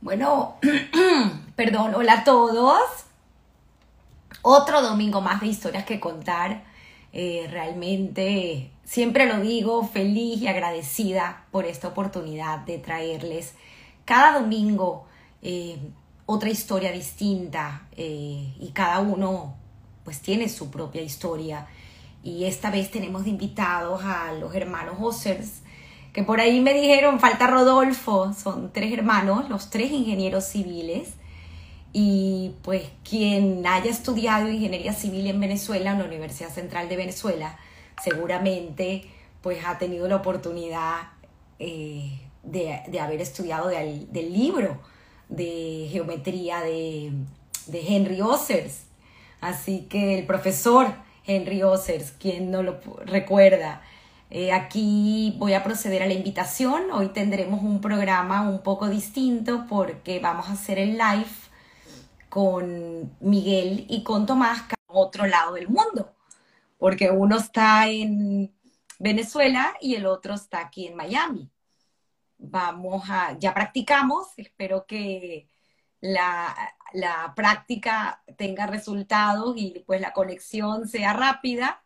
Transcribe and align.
Bueno, 0.00 0.56
perdón, 1.56 1.94
hola 1.94 2.12
a 2.14 2.24
todos. 2.24 2.80
Otro 4.42 4.82
domingo 4.82 5.20
más 5.20 5.40
de 5.40 5.48
historias 5.48 5.84
que 5.84 6.00
contar. 6.00 6.64
Eh, 7.12 7.48
realmente, 7.50 8.70
siempre 8.84 9.26
lo 9.26 9.40
digo, 9.40 9.86
feliz 9.86 10.40
y 10.40 10.48
agradecida 10.48 11.44
por 11.50 11.64
esta 11.66 11.88
oportunidad 11.88 12.60
de 12.60 12.78
traerles 12.78 13.54
cada 14.04 14.40
domingo 14.40 15.06
eh, 15.42 15.78
otra 16.26 16.50
historia 16.50 16.90
distinta 16.90 17.86
eh, 17.96 18.54
y 18.58 18.70
cada 18.72 18.98
uno 18.98 19.54
pues 20.04 20.20
tiene 20.20 20.48
su 20.48 20.70
propia 20.70 21.02
historia. 21.02 21.68
Y 22.22 22.44
esta 22.44 22.70
vez 22.70 22.90
tenemos 22.90 23.26
invitados 23.28 24.02
a 24.04 24.32
los 24.32 24.54
hermanos 24.54 24.96
Ossers, 24.98 25.62
que 26.12 26.22
por 26.22 26.40
ahí 26.40 26.60
me 26.60 26.74
dijeron, 26.74 27.20
falta 27.20 27.46
Rodolfo, 27.46 28.32
son 28.32 28.72
tres 28.72 28.92
hermanos, 28.92 29.48
los 29.48 29.70
tres 29.70 29.90
ingenieros 29.90 30.44
civiles. 30.44 31.10
Y 31.92 32.52
pues 32.62 32.84
quien 33.08 33.66
haya 33.66 33.90
estudiado 33.90 34.48
ingeniería 34.48 34.92
civil 34.92 35.26
en 35.26 35.40
Venezuela, 35.40 35.92
en 35.92 35.98
la 35.98 36.04
Universidad 36.04 36.50
Central 36.50 36.88
de 36.88 36.96
Venezuela, 36.96 37.58
seguramente 38.02 39.04
pues 39.42 39.64
ha 39.64 39.78
tenido 39.78 40.06
la 40.06 40.16
oportunidad 40.16 41.08
eh, 41.58 42.20
de, 42.42 43.00
haber 43.00 43.20
estudiado 43.20 43.68
del 43.68 44.32
libro 44.32 44.80
de 45.28 45.88
geometría 45.90 46.60
de, 46.60 47.12
de 47.66 47.86
Henry 47.86 48.20
Ossers. 48.20 48.84
Así 49.40 49.86
que 49.88 50.18
el 50.18 50.26
profesor 50.26 50.88
Henry 51.26 51.62
Ossers, 51.62 52.12
quien 52.12 52.50
no 52.50 52.62
lo 52.62 52.80
recuerda, 53.06 53.82
eh, 54.30 54.52
aquí 54.52 55.34
voy 55.38 55.54
a 55.54 55.64
proceder 55.64 56.02
a 56.02 56.06
la 56.06 56.14
invitación. 56.14 56.90
Hoy 56.92 57.08
tendremos 57.08 57.62
un 57.62 57.80
programa 57.80 58.48
un 58.48 58.62
poco 58.62 58.88
distinto 58.88 59.66
porque 59.68 60.20
vamos 60.20 60.48
a 60.48 60.52
hacer 60.52 60.78
el 60.78 60.92
live 60.96 61.26
con 62.28 63.16
Miguel 63.20 63.86
y 63.88 64.04
con 64.04 64.26
Tomás, 64.26 64.62
que 64.62 64.76
otro 64.86 65.26
lado 65.26 65.54
del 65.54 65.68
mundo, 65.68 66.14
porque 66.78 67.10
uno 67.10 67.38
está 67.38 67.88
en 67.88 68.54
Venezuela 69.00 69.74
y 69.80 69.96
el 69.96 70.06
otro 70.06 70.34
está 70.34 70.60
aquí 70.60 70.86
en 70.86 70.96
Miami. 70.96 71.50
Vamos 72.38 73.10
a, 73.10 73.36
ya 73.38 73.52
practicamos, 73.52 74.28
espero 74.36 74.86
que 74.86 75.48
la, 76.00 76.54
la 76.92 77.32
práctica 77.34 78.22
tenga 78.36 78.66
resultados 78.66 79.56
y 79.56 79.82
pues 79.86 80.00
la 80.00 80.12
conexión 80.12 80.88
sea 80.88 81.12
rápida 81.12 81.82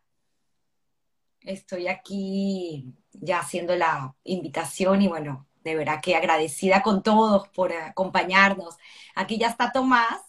Estoy 1.45 1.89
aquí 1.89 2.95
ya 3.13 3.41
haciendo 3.41 3.77
la 3.77 4.15
invitación 4.25 5.03
y 5.03 5.09
bueno, 5.09 5.47
de 5.63 5.77
verdad 5.77 6.01
que 6.03 6.17
agradecida 6.17 6.83
con 6.83 7.03
todos 7.03 7.49
por 7.49 7.71
acompañarnos. 7.71 8.79
Aquí 9.15 9.37
ya 9.37 9.49
está 9.49 9.71
Tomás. 9.71 10.23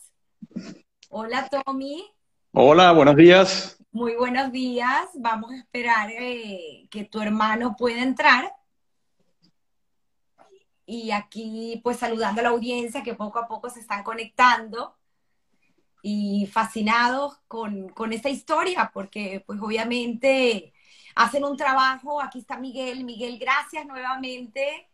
Hola 1.10 1.48
Tommy. 1.48 2.06
Hola, 2.52 2.92
buenos 2.92 3.16
días. 3.16 3.82
Muy 3.94 4.16
buenos 4.16 4.52
días. 4.52 5.08
Vamos 5.14 5.52
a 5.52 5.58
esperar 5.58 6.12
eh, 6.12 6.86
que 6.92 7.06
tu 7.06 7.22
hermano 7.22 7.78
pueda 7.78 8.04
entrar. 8.04 8.52
Y 10.86 11.12
aquí 11.12 11.80
pues 11.82 11.96
saludando 11.96 12.42
a 12.42 12.44
la 12.44 12.50
audiencia 12.50 13.04
que 13.04 13.16
poco 13.16 13.40
a 13.40 13.48
poco 13.48 13.70
se 13.70 13.80
están 13.80 14.04
conectando 14.04 14.98
y 16.02 16.46
fascinados 16.48 17.40
con, 17.48 17.88
con 17.88 18.12
esta 18.12 18.30
historia, 18.30 18.92
porque 18.94 19.42
pues 19.48 19.62
obviamente 19.62 20.75
hacen 21.16 21.44
un 21.46 21.58
trabajo. 21.58 22.22
Aquí 22.22 22.40
está 22.40 22.58
Miguel. 22.58 23.04
Miguel, 23.04 23.40
gracias 23.40 23.86
nuevamente. 23.86 24.88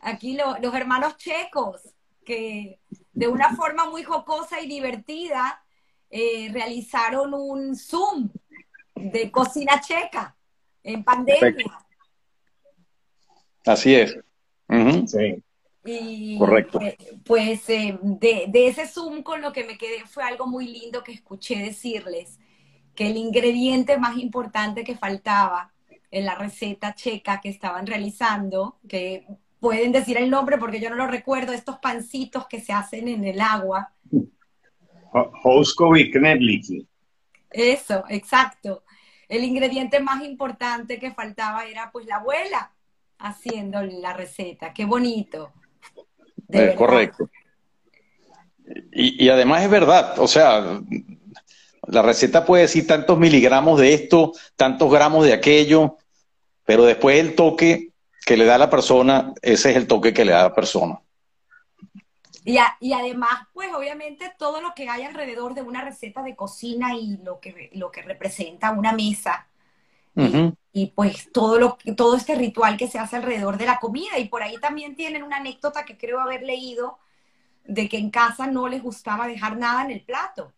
Aquí 0.00 0.36
los 0.36 0.74
hermanos 0.74 1.16
checos, 1.16 1.80
que 2.24 2.80
de 3.12 3.28
una 3.28 3.54
forma 3.54 3.88
muy 3.88 4.02
jocosa 4.02 4.60
y 4.60 4.66
divertida 4.66 5.62
eh, 6.10 6.50
realizaron 6.52 7.32
un 7.34 7.76
Zoom 7.76 8.30
de 8.94 9.30
cocina 9.30 9.80
checa 9.80 10.36
en 10.82 11.04
pandemia. 11.04 11.78
Así 13.64 13.94
es. 13.94 14.18
Sí. 15.06 15.42
Y 15.84 16.38
Correcto. 16.38 16.78
Pues, 16.78 16.96
pues 17.24 17.68
eh, 17.70 17.98
de, 18.02 18.46
de, 18.48 18.68
ese 18.68 18.86
Zoom 18.86 19.22
con 19.22 19.40
lo 19.40 19.52
que 19.52 19.64
me 19.64 19.78
quedé 19.78 20.04
fue 20.06 20.22
algo 20.24 20.46
muy 20.46 20.66
lindo 20.66 21.02
que 21.02 21.12
escuché 21.12 21.56
decirles 21.58 22.38
que 22.94 23.08
el 23.08 23.16
ingrediente 23.16 23.98
más 23.98 24.18
importante 24.18 24.84
que 24.84 24.96
faltaba 24.96 25.72
en 26.10 26.26
la 26.26 26.34
receta 26.34 26.94
checa 26.94 27.40
que 27.40 27.48
estaban 27.48 27.86
realizando, 27.86 28.78
que 28.86 29.26
pueden 29.60 29.92
decir 29.92 30.18
el 30.18 30.28
nombre 30.28 30.58
porque 30.58 30.80
yo 30.80 30.90
no 30.90 30.96
lo 30.96 31.06
recuerdo, 31.06 31.52
estos 31.52 31.78
pancitos 31.78 32.46
que 32.46 32.60
se 32.60 32.72
hacen 32.72 33.08
en 33.08 33.24
el 33.24 33.40
agua. 33.40 33.92
Knedliki. 36.10 36.86
Eso, 37.50 38.04
exacto. 38.08 38.84
El 39.28 39.44
ingrediente 39.44 40.00
más 40.00 40.22
importante 40.24 40.98
que 40.98 41.12
faltaba 41.12 41.64
era 41.64 41.90
pues 41.90 42.06
la 42.06 42.16
abuela 42.16 42.72
haciendo 43.18 43.82
la 43.82 44.12
receta. 44.12 44.74
Qué 44.74 44.84
bonito. 44.84 45.52
Es 46.48 46.74
correcto. 46.74 47.30
Y, 48.92 49.24
y, 49.24 49.28
además 49.28 49.62
es 49.62 49.70
verdad, 49.70 50.18
o 50.18 50.28
sea, 50.28 50.80
la 51.86 52.02
receta 52.02 52.44
puede 52.44 52.62
decir 52.62 52.86
tantos 52.86 53.18
miligramos 53.18 53.80
de 53.80 53.94
esto, 53.94 54.32
tantos 54.56 54.90
gramos 54.90 55.24
de 55.24 55.32
aquello, 55.32 55.98
pero 56.64 56.84
después 56.84 57.18
el 57.18 57.34
toque 57.34 57.90
que 58.24 58.36
le 58.36 58.44
da 58.44 58.54
a 58.54 58.58
la 58.58 58.70
persona, 58.70 59.32
ese 59.42 59.70
es 59.70 59.76
el 59.76 59.86
toque 59.86 60.14
que 60.14 60.24
le 60.24 60.32
da 60.32 60.40
a 60.40 60.48
la 60.48 60.54
persona. 60.54 61.00
Y, 62.44 62.58
y, 62.80 62.92
además, 62.92 63.46
pues 63.52 63.72
obviamente 63.72 64.32
todo 64.36 64.60
lo 64.60 64.74
que 64.74 64.88
hay 64.88 65.02
alrededor 65.02 65.54
de 65.54 65.62
una 65.62 65.84
receta 65.84 66.22
de 66.22 66.34
cocina 66.34 66.94
y 66.94 67.18
lo 67.18 67.38
que, 67.38 67.70
lo 67.74 67.90
que 67.90 68.02
representa 68.02 68.72
una 68.72 68.92
mesa. 68.92 69.46
y, 70.72 70.86
pues 70.88 71.30
todo, 71.32 71.58
lo, 71.58 71.78
todo 71.96 72.16
este 72.16 72.34
ritual 72.34 72.76
que 72.76 72.88
se 72.88 72.98
hace 72.98 73.16
alrededor 73.16 73.58
de 73.58 73.66
la 73.66 73.78
comida. 73.78 74.18
Y 74.18 74.28
por 74.28 74.42
ahí 74.42 74.58
también 74.58 74.96
tienen 74.96 75.22
una 75.22 75.36
anécdota 75.36 75.84
que 75.84 75.96
creo 75.96 76.20
haber 76.20 76.42
leído 76.42 76.98
de 77.64 77.88
que 77.88 77.98
en 77.98 78.10
casa 78.10 78.48
no 78.48 78.68
les 78.68 78.82
gustaba 78.82 79.28
dejar 79.28 79.56
nada 79.56 79.84
en 79.84 79.92
el 79.92 80.02
plato. 80.02 80.52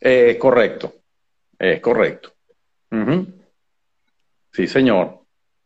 Es 0.00 0.36
correcto, 0.36 0.94
es 1.58 1.80
correcto. 1.80 2.32
Sí, 4.52 4.66
señor. 4.66 5.20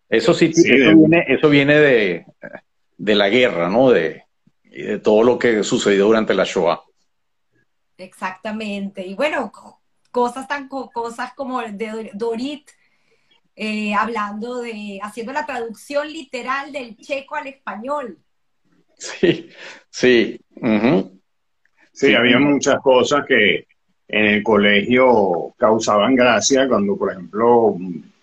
Eso 0.09 0.35
sí, 0.35 0.53
eso, 0.55 1.49
viene, 1.49 1.75
de, 1.77 3.15
la 3.15 3.29
guerra, 3.29 3.69
¿no? 3.69 3.91
De, 3.91 4.25
de 4.63 4.99
todo 4.99 5.23
lo 5.23 5.39
que 5.39 5.63
sucedió 5.63 6.07
durante 6.07 6.35
la 6.35 6.45
Shoah. 6.45 6.83
Exactamente. 7.97 9.07
Y 9.07 9.15
bueno, 9.15 9.51
cosas 10.11 10.47
tan 10.47 10.69
cosas 10.69 11.33
como 11.35 11.63
de 11.63 12.11
Dorit, 12.15 12.69
eh, 13.57 13.95
hablando 13.95 14.61
de, 14.61 14.99
haciendo 15.03 15.33
la 15.33 15.47
traducción 15.47 16.13
literal 16.13 16.73
del 16.73 16.97
checo 16.97 17.37
al 17.37 17.47
español. 17.47 18.19
Sí, 18.97 19.51
sí. 19.91 20.41
Sí, 21.93 22.15
había 22.15 22.39
muchas 22.39 22.81
cosas 22.81 23.25
que, 23.27 23.67
en 24.15 24.27
el 24.27 24.45
colegio 24.45 25.55
causaban 25.59 26.15
gracia 26.15 26.69
cuando, 26.69 26.97
por 26.97 27.11
ejemplo, 27.11 27.77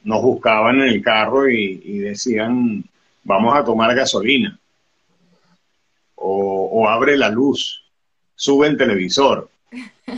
nos 0.05 0.21
buscaban 0.21 0.77
en 0.77 0.87
el 0.87 1.01
carro 1.01 1.49
y, 1.49 1.99
decían, 1.99 2.81
vamos 3.25 3.53
a 3.53 3.65
tomar 3.65 3.93
gasolina, 3.93 4.57
o, 6.15 6.87
abre 6.87 7.17
la 7.17 7.29
luz, 7.29 7.83
sube 8.33 8.67
el 8.67 8.77
televisor, 8.77 9.49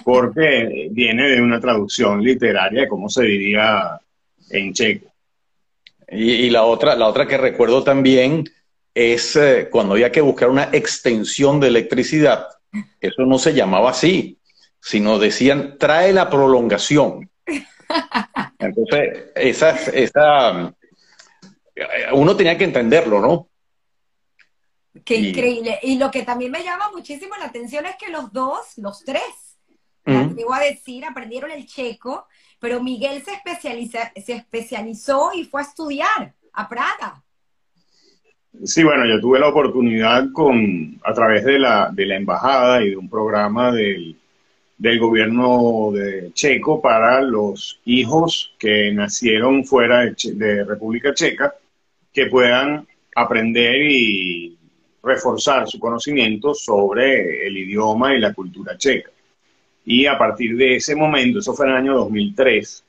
porque 0.05 0.89
viene 0.91 1.29
de 1.29 1.41
una 1.41 1.59
traducción 1.59 2.23
literaria, 2.23 2.87
como 2.87 3.09
se 3.09 3.23
diría 3.23 3.99
en 4.51 4.73
checo. 4.73 5.11
Y, 6.07 6.51
la, 6.51 6.65
otra, 6.65 6.95
la 6.95 7.07
otra 7.07 7.25
que 7.25 7.37
recuerdo 7.37 7.83
también 7.83 8.43
es 8.93 9.35
eh, 9.37 9.69
cuando 9.71 9.93
había 9.93 10.11
que 10.11 10.21
buscar 10.21 10.51
una 10.51 10.69
extensión 10.71 11.59
de 11.59 11.69
electricidad, 11.69 12.45
eso 13.01 13.25
no 13.25 13.39
se 13.39 13.55
llamaba 13.55 13.89
así, 13.89 14.37
sino 14.83 15.17
decían, 15.17 15.77
trae 15.79 16.11
la 16.11 16.29
prolongación. 16.29 17.29
Entonces, 18.59 19.31
esa, 19.33 19.69
esa, 19.69 20.75
uno 22.11 22.35
tenía 22.35 22.57
que 22.57 22.65
entenderlo, 22.65 23.21
¿no? 23.21 23.47
Qué 25.05 25.15
increíble. 25.15 25.79
Y 25.83 25.97
lo 25.97 26.11
que 26.11 26.23
también 26.23 26.51
me 26.51 26.65
llama 26.65 26.91
muchísimo 26.91 27.33
la 27.39 27.45
atención 27.45 27.85
es 27.85 27.95
que 27.95 28.11
los 28.11 28.33
dos, 28.33 28.77
los 28.77 29.05
tres, 29.05 29.23
uh 30.05 30.53
a 30.53 30.59
decir, 30.59 31.05
aprendieron 31.05 31.49
el 31.49 31.65
checo, 31.65 32.27
pero 32.59 32.83
Miguel 32.83 33.23
se, 33.23 33.31
especializa, 33.31 34.11
se 34.21 34.33
especializó 34.33 35.31
y 35.33 35.45
fue 35.45 35.61
a 35.61 35.63
estudiar 35.63 36.33
a 36.51 36.67
Praga. 36.67 37.23
Sí, 38.65 38.83
bueno, 38.83 39.05
yo 39.07 39.21
tuve 39.21 39.39
la 39.39 39.47
oportunidad 39.47 40.25
con, 40.33 40.99
a 41.05 41.13
través 41.13 41.45
de 41.45 41.57
la, 41.57 41.89
de 41.89 42.05
la 42.05 42.17
embajada 42.17 42.83
y 42.83 42.89
de 42.89 42.97
un 42.97 43.09
programa 43.09 43.71
del 43.71 44.17
del 44.83 44.99
gobierno 44.99 45.91
de 45.93 46.33
checo 46.33 46.81
para 46.81 47.21
los 47.21 47.79
hijos 47.85 48.53
que 48.59 48.91
nacieron 48.91 49.63
fuera 49.63 50.01
de, 50.01 50.65
República 50.65 51.13
Checa 51.13 51.55
que 52.11 52.25
puedan 52.25 52.85
aprender 53.15 53.81
y 53.81 54.57
reforzar 55.01 55.69
su 55.69 55.79
conocimiento 55.79 56.53
sobre 56.53 57.47
el 57.47 57.57
idioma 57.59 58.13
y 58.13 58.19
la 58.19 58.33
cultura 58.33 58.77
checa. 58.77 59.09
Y 59.85 60.05
a 60.05 60.17
partir 60.17 60.57
de 60.57 60.75
ese 60.75 60.97
momento, 60.97 61.39
eso 61.39 61.53
fue 61.53 61.65
en 61.65 61.71
el 61.71 61.77
año 61.77 61.95
2003, 61.99 62.83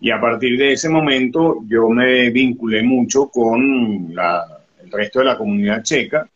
y 0.00 0.12
a 0.12 0.20
partir 0.20 0.56
de 0.56 0.70
ese 0.70 0.88
momento 0.88 1.64
yo 1.66 1.88
me 1.88 2.30
vinculé 2.30 2.84
mucho 2.84 3.28
con 3.28 4.14
el 4.14 4.92
resto 4.92 5.18
de 5.18 5.24
la 5.24 5.36
comunidad 5.36 5.82
checa. 5.82 6.28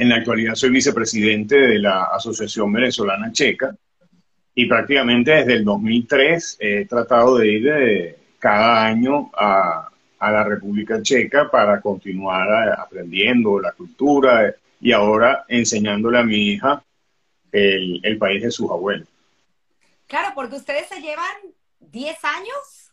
En 0.00 0.08
la 0.08 0.16
actualidad 0.16 0.54
soy 0.54 0.70
vicepresidente 0.70 1.56
de 1.56 1.78
la 1.78 2.04
Asociación 2.04 2.72
Venezolana 2.72 3.30
Checa 3.32 3.76
y 4.54 4.64
prácticamente 4.64 5.30
desde 5.30 5.52
el 5.52 5.64
2003 5.66 6.56
he 6.58 6.86
tratado 6.86 7.36
de 7.36 7.52
ir 7.52 7.68
eh, 7.68 8.16
cada 8.38 8.86
año 8.86 9.30
a, 9.36 9.90
la 10.18 10.44
República 10.44 11.02
Checa 11.02 11.50
para 11.50 11.82
continuar 11.82 12.48
eh, 12.48 12.74
aprendiendo 12.78 13.60
la 13.60 13.72
cultura 13.72 14.48
eh, 14.48 14.54
y 14.80 14.92
ahora 14.92 15.44
enseñándole 15.46 16.18
a 16.18 16.24
mi 16.24 16.48
hija 16.48 16.82
el, 17.52 18.00
el 18.02 18.16
país 18.16 18.42
de 18.42 18.50
sus 18.50 18.70
abuelos. 18.70 19.06
Claro, 20.06 20.32
porque 20.34 20.56
ustedes 20.56 20.88
se 20.88 21.02
llevan 21.02 21.36
10 21.80 22.24
años, 22.24 22.90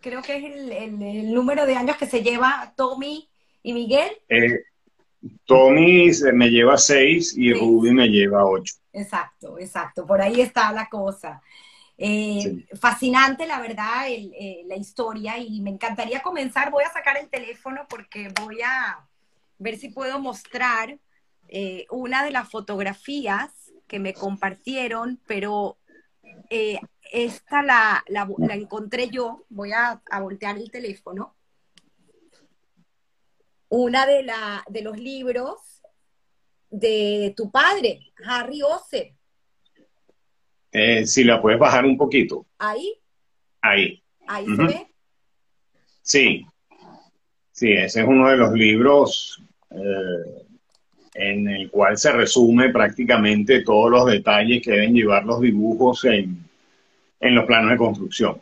creo 0.00 0.22
que 0.22 0.36
es 0.36 0.44
el, 0.44 1.34
número 1.34 1.66
de 1.66 1.74
años 1.74 1.96
que 1.96 2.06
se 2.06 2.22
lleva 2.22 2.72
Tommy 2.76 3.28
y 3.64 3.72
Miguel. 3.72 4.12
Eh, 4.28 4.60
Tommy 5.44 6.10
me 6.32 6.50
lleva 6.50 6.76
6 6.76 7.34
y 7.36 7.52
Ruby 7.52 7.92
me 7.92 8.08
lleva 8.08 8.44
8. 8.44 8.74
Exacto, 8.92 9.58
exacto, 9.58 10.06
por 10.06 10.20
ahí 10.20 10.40
está 10.40 10.72
la 10.72 10.88
cosa. 10.88 11.42
Eh, 11.98 12.66
fascinante, 12.78 13.46
la 13.46 13.60
verdad, 13.60 14.06
eh, 14.08 14.62
la 14.66 14.76
historia 14.76 15.38
y 15.38 15.60
me 15.60 15.70
encantaría 15.70 16.22
comenzar. 16.22 16.70
Voy 16.70 16.84
a 16.84 16.92
sacar 16.92 17.16
el 17.16 17.28
teléfono 17.28 17.86
porque 17.88 18.28
voy 18.42 18.60
a 18.62 19.06
ver 19.58 19.76
si 19.76 19.88
puedo 19.88 20.18
mostrar 20.18 20.98
una 21.90 22.24
de 22.24 22.32
las 22.32 22.50
fotografías 22.50 23.72
que 23.86 24.00
me 24.00 24.12
compartieron, 24.12 25.20
pero 25.26 25.78
esta 27.12 27.62
la, 27.62 28.04
la, 28.08 28.28
encontré 28.54 29.08
yo, 29.08 29.44
voy 29.48 29.72
a, 29.72 30.00
voltear 30.20 30.56
el 30.56 30.70
teléfono. 30.70 31.35
Una 33.68 34.06
de, 34.06 34.22
la, 34.22 34.64
de 34.68 34.82
los 34.82 34.98
libros 34.98 35.82
de 36.70 37.34
tu 37.36 37.50
padre, 37.50 38.00
Harry 38.24 38.62
Oser. 38.62 39.12
Eh, 40.72 41.06
si 41.06 41.24
la 41.24 41.40
puedes 41.40 41.58
bajar 41.58 41.84
un 41.84 41.96
poquito. 41.96 42.46
Ahí. 42.58 42.94
Ahí. 43.62 44.02
Ahí 44.26 44.46
se 44.46 44.62
ve. 44.62 44.86
Sí. 46.02 46.46
Sí, 47.50 47.72
ese 47.72 48.02
es 48.02 48.06
uno 48.06 48.28
de 48.28 48.36
los 48.36 48.52
libros 48.52 49.42
eh, 49.70 50.46
en 51.14 51.48
el 51.48 51.70
cual 51.70 51.96
se 51.96 52.12
resume 52.12 52.68
prácticamente 52.68 53.62
todos 53.62 53.90
los 53.90 54.06
detalles 54.06 54.62
que 54.62 54.72
deben 54.72 54.94
llevar 54.94 55.24
los 55.24 55.40
dibujos 55.40 56.04
en, 56.04 56.46
en 57.20 57.34
los 57.34 57.46
planos 57.46 57.70
de 57.70 57.76
construcción. 57.78 58.40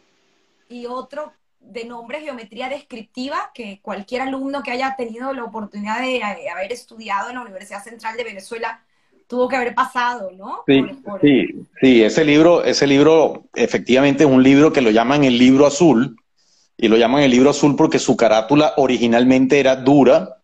Y 0.69 0.87
otro 0.87 1.33
de 1.75 1.85
nombre 1.85 2.23
geometría 2.23 2.71
descriptiva, 2.71 3.51
que 3.53 3.81
cualquier 3.83 4.23
alumno 4.23 4.63
que 4.63 4.71
haya 4.71 4.95
tenido 4.97 5.33
la 5.35 5.45
oportunidad 5.45 6.01
de 6.01 6.23
haber 6.23 6.73
estudiado 6.73 7.29
en 7.29 7.35
la 7.35 7.43
Universidad 7.43 7.85
Central 7.85 8.17
de 8.17 8.25
Venezuela 8.25 8.83
tuvo 9.27 9.49
que 9.49 9.57
haber 9.57 9.75
pasado, 9.75 10.31
¿no? 10.31 10.63
Sí, 10.67 10.85
sí, 11.21 11.67
sí, 11.81 12.03
ese 12.03 12.25
libro, 12.25 12.63
ese 12.65 12.87
libro 12.87 13.45
efectivamente 13.55 14.25
es 14.25 14.31
un 14.31 14.43
libro 14.43 14.73
que 14.73 14.83
lo 14.83 14.91
llaman 14.91 15.25
el 15.25 15.37
libro 15.39 15.67
azul, 15.67 16.17
y 16.77 16.89
lo 16.89 16.97
llaman 16.97 17.23
el 17.23 17.31
libro 17.31 17.51
azul 17.51 17.77
porque 17.77 17.99
su 17.99 18.17
carátula 18.17 18.75
originalmente 18.77 19.61
era 19.61 19.77
dura 19.77 20.37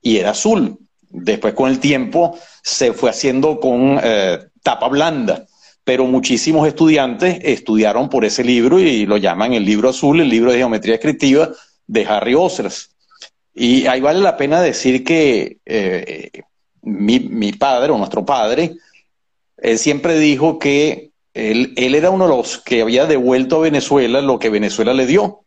y 0.00 0.18
era 0.18 0.30
azul. 0.30 0.78
Después 1.08 1.54
con 1.54 1.70
el 1.70 1.80
tiempo 1.80 2.38
se 2.62 2.92
fue 2.92 3.10
haciendo 3.10 3.58
con 3.58 3.98
eh, 4.02 4.38
tapa 4.62 4.88
blanda 4.88 5.46
pero 5.86 6.04
muchísimos 6.04 6.66
estudiantes 6.66 7.38
estudiaron 7.42 8.10
por 8.10 8.24
ese 8.24 8.42
libro 8.42 8.80
y 8.80 9.06
lo 9.06 9.18
llaman 9.18 9.52
el 9.52 9.64
libro 9.64 9.90
azul, 9.90 10.20
el 10.20 10.28
libro 10.28 10.50
de 10.50 10.58
geometría 10.58 10.94
descriptiva 10.94 11.52
de 11.86 12.04
Harry 12.04 12.34
Osras. 12.34 12.90
Y 13.54 13.86
ahí 13.86 14.00
vale 14.00 14.18
la 14.18 14.36
pena 14.36 14.60
decir 14.60 15.04
que 15.04 15.58
eh, 15.64 16.42
mi, 16.82 17.52
padre 17.52 17.92
o 17.92 17.98
nuestro 17.98 18.26
padre, 18.26 18.74
él 19.58 19.78
siempre 19.78 20.18
dijo 20.18 20.58
que 20.58 21.12
él, 21.34 21.72
era 21.76 22.10
uno 22.10 22.24
de 22.24 22.36
los 22.36 22.58
que 22.58 22.82
había 22.82 23.06
devuelto 23.06 23.58
a 23.58 23.60
Venezuela 23.60 24.20
lo 24.20 24.40
que 24.40 24.50
Venezuela 24.50 24.92
le 24.92 25.06
dio, 25.06 25.42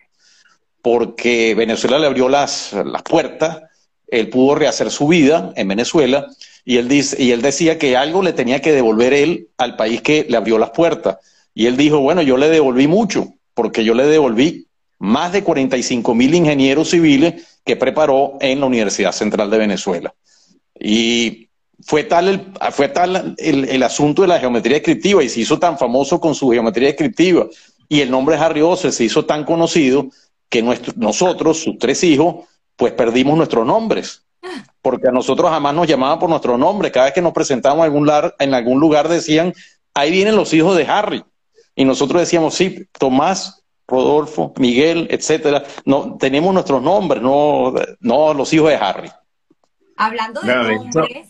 porque 0.81 1.53
Venezuela 1.53 1.99
le 1.99 2.07
abrió 2.07 2.29
las, 2.29 2.71
las 2.71 3.03
puertas, 3.03 3.63
él 4.07 4.29
pudo 4.29 4.55
rehacer 4.55 4.89
su 4.89 5.09
vida 5.09 5.51
en 5.57 5.67
Venezuela 5.67 6.27
y 6.65 6.77
él, 6.77 6.87
dice, 6.87 7.21
y 7.21 7.31
él 7.31 7.41
decía 7.41 7.77
que 7.77 7.97
algo 7.97 8.21
le 8.21 8.33
tenía 8.33 8.61
que 8.61 8.71
devolver 8.71 9.13
él 9.13 9.49
al 9.57 9.75
país 9.75 10.01
que 10.01 10.25
le 10.29 10.37
abrió 10.37 10.57
las 10.57 10.71
puertas. 10.71 11.17
Y 11.53 11.65
él 11.65 11.77
dijo, 11.77 11.99
bueno, 11.99 12.21
yo 12.21 12.37
le 12.37 12.49
devolví 12.49 12.87
mucho, 12.87 13.33
porque 13.53 13.83
yo 13.83 13.93
le 13.93 14.05
devolví 14.05 14.67
más 14.99 15.31
de 15.31 15.43
45 15.43 16.13
mil 16.13 16.35
ingenieros 16.35 16.89
civiles 16.89 17.59
que 17.65 17.75
preparó 17.75 18.37
en 18.41 18.59
la 18.59 18.65
Universidad 18.65 19.11
Central 19.11 19.49
de 19.49 19.57
Venezuela. 19.57 20.13
Y 20.79 21.49
fue 21.81 22.03
tal 22.03 22.27
el, 22.27 22.53
fue 22.71 22.89
tal 22.89 23.35
el, 23.37 23.83
asunto 23.83 24.21
de 24.21 24.27
la 24.27 24.39
geometría 24.39 24.77
descriptiva 24.77 25.23
y 25.23 25.29
se 25.29 25.41
hizo 25.41 25.59
tan 25.59 25.77
famoso 25.77 26.19
con 26.19 26.35
su 26.35 26.49
geometría 26.49 26.89
descriptiva 26.89 27.47
y 27.87 28.01
el 28.01 28.11
nombre 28.11 28.35
Harry 28.35 28.61
Osser 28.61 28.91
se 28.91 29.05
hizo 29.05 29.25
tan 29.25 29.45
conocido 29.45 30.09
que 30.49 30.61
nosotros, 30.95 31.61
sus 31.61 31.77
tres 31.77 32.03
hijos, 32.03 32.45
pues 32.75 32.93
perdimos 32.93 33.37
nuestros 33.37 33.65
nombres 33.65 34.23
porque 34.81 35.07
a 35.07 35.11
nosotros 35.11 35.49
jamás 35.49 35.73
nos 35.73 35.87
llamaban 35.87 36.19
por 36.19 36.29
nuestro 36.29 36.57
nombre. 36.57 36.91
Cada 36.91 37.07
vez 37.07 37.13
que 37.13 37.21
nos 37.21 37.33
presentamos 37.33 37.79
en 37.79 37.83
algún, 37.85 38.05
lugar, 38.05 38.35
en 38.39 38.53
algún 38.53 38.79
lugar 38.79 39.07
decían, 39.07 39.53
ahí 39.93 40.11
vienen 40.11 40.35
los 40.35 40.53
hijos 40.53 40.77
de 40.77 40.85
Harry. 40.85 41.23
Y 41.75 41.85
nosotros 41.85 42.21
decíamos, 42.21 42.55
sí, 42.55 42.87
Tomás, 42.97 43.63
Rodolfo, 43.87 44.53
Miguel, 44.57 45.07
etcétera. 45.09 45.63
No, 45.85 46.17
tenemos 46.17 46.53
nuestros 46.53 46.81
nombres, 46.81 47.21
no, 47.21 47.73
no 47.99 48.33
los 48.33 48.51
hijos 48.53 48.69
de 48.69 48.75
Harry. 48.75 49.09
Hablando 49.97 50.41
de 50.41 50.55
nombres. 50.55 51.27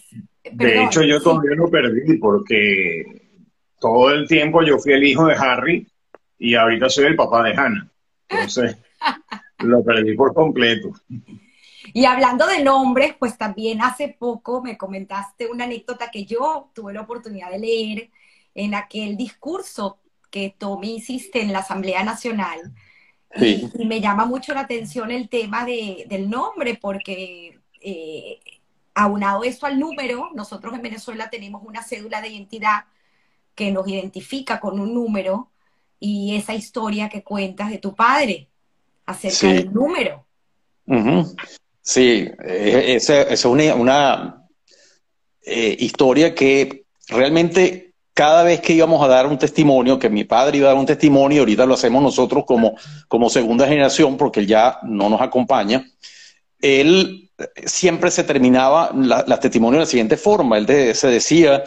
de 0.52 0.84
hecho, 0.84 1.02
yo 1.04 1.22
todavía 1.22 1.56
lo 1.56 1.70
perdí 1.70 2.18
porque 2.18 3.04
todo 3.80 4.12
el 4.12 4.28
tiempo 4.28 4.62
yo 4.62 4.78
fui 4.78 4.94
el 4.94 5.04
hijo 5.04 5.26
de 5.26 5.36
Harry 5.36 5.88
y 6.38 6.56
ahorita 6.56 6.90
soy 6.90 7.06
el 7.06 7.16
papá 7.16 7.44
de 7.44 7.54
Hannah. 7.54 7.90
Entonces, 8.30 8.78
lo 9.60 9.84
perdí 9.84 10.16
por 10.16 10.34
completo. 10.34 10.92
Y 11.94 12.06
hablando 12.06 12.46
de 12.48 12.64
nombres, 12.64 13.16
pues 13.18 13.38
también 13.38 13.82
hace 13.82 14.10
poco 14.10 14.62
me 14.62 14.78
comentaste 14.78 15.48
una 15.48 15.66
anécdota 15.66 16.12
que 16.12 16.26
yo 16.26 16.70
tuve 16.74 16.94
la 16.94 17.02
oportunidad 17.02 17.52
de 17.52 17.60
leer 17.60 18.10
en 18.56 18.76
aquel 18.76 19.18
discurso 19.18 20.00
que 20.30 20.56
me 20.80 20.88
hiciste 20.88 21.42
en 21.42 21.52
la 21.52 21.60
Asamblea 21.60 22.04
Nacional. 22.04 22.74
Y, 23.36 23.70
me 23.86 24.02
llama 24.02 24.26
mucho 24.26 24.54
la 24.54 24.62
atención 24.62 25.12
el 25.12 25.30
tema 25.30 25.66
del 25.66 26.30
nombre, 26.30 26.78
porque 26.82 27.60
eh, 27.82 28.40
aunado 28.94 29.44
eso 29.44 29.66
al 29.66 29.80
número, 29.80 30.30
nosotros 30.34 30.74
en 30.74 30.82
Venezuela 30.82 31.30
tenemos 31.30 31.62
una 31.66 31.84
cédula 31.84 32.22
de 32.22 32.30
identidad 32.30 32.86
que 33.56 33.72
nos 33.72 33.88
identifica 33.88 34.60
con 34.60 34.80
un 34.80 34.94
número 34.94 35.50
y 36.00 36.36
esa 36.36 36.54
historia 36.54 37.10
que 37.10 37.24
cuentas 37.24 37.70
de 37.70 37.78
tu 37.78 37.96
padre 37.96 38.48
acerca 39.06 39.54
del 39.54 39.74
número. 39.74 40.26
Sí, 41.90 42.30
esa, 42.46 43.24
es 43.24 43.46
una, 43.46 44.46
eh, 45.42 45.76
historia 45.80 46.36
que 46.36 46.86
realmente 47.08 47.96
cada 48.14 48.44
vez 48.44 48.62
que 48.62 48.74
íbamos 48.74 49.04
a 49.04 49.08
dar 49.08 49.26
un 49.26 49.40
testimonio, 49.40 49.98
que 49.98 50.08
mi 50.08 50.24
padre 50.24 50.60
iba 50.60 50.68
a 50.68 50.74
dar 50.74 50.80
un 50.80 50.86
testimonio, 50.86 51.40
ahorita 51.40 51.66
lo 51.66 51.74
hacemos 51.74 52.04
nosotros 52.04 52.44
como, 52.46 52.76
como 53.08 53.28
segunda 53.32 53.68
generación, 53.68 54.18
porque 54.18 54.42
él 54.42 54.46
ya 54.46 54.78
no 54.84 55.10
nos 55.10 55.20
acompaña, 55.20 55.84
él 56.62 57.32
siempre 57.66 58.12
se 58.12 58.24
terminaba 58.24 58.92
la, 58.94 59.26
la 59.26 59.40
testimonio 59.40 59.80
de 59.80 59.86
la 59.86 59.90
siguiente 59.90 60.18
forma. 60.18 60.60
Él 60.60 60.94
se 60.94 61.08
decía 61.08 61.64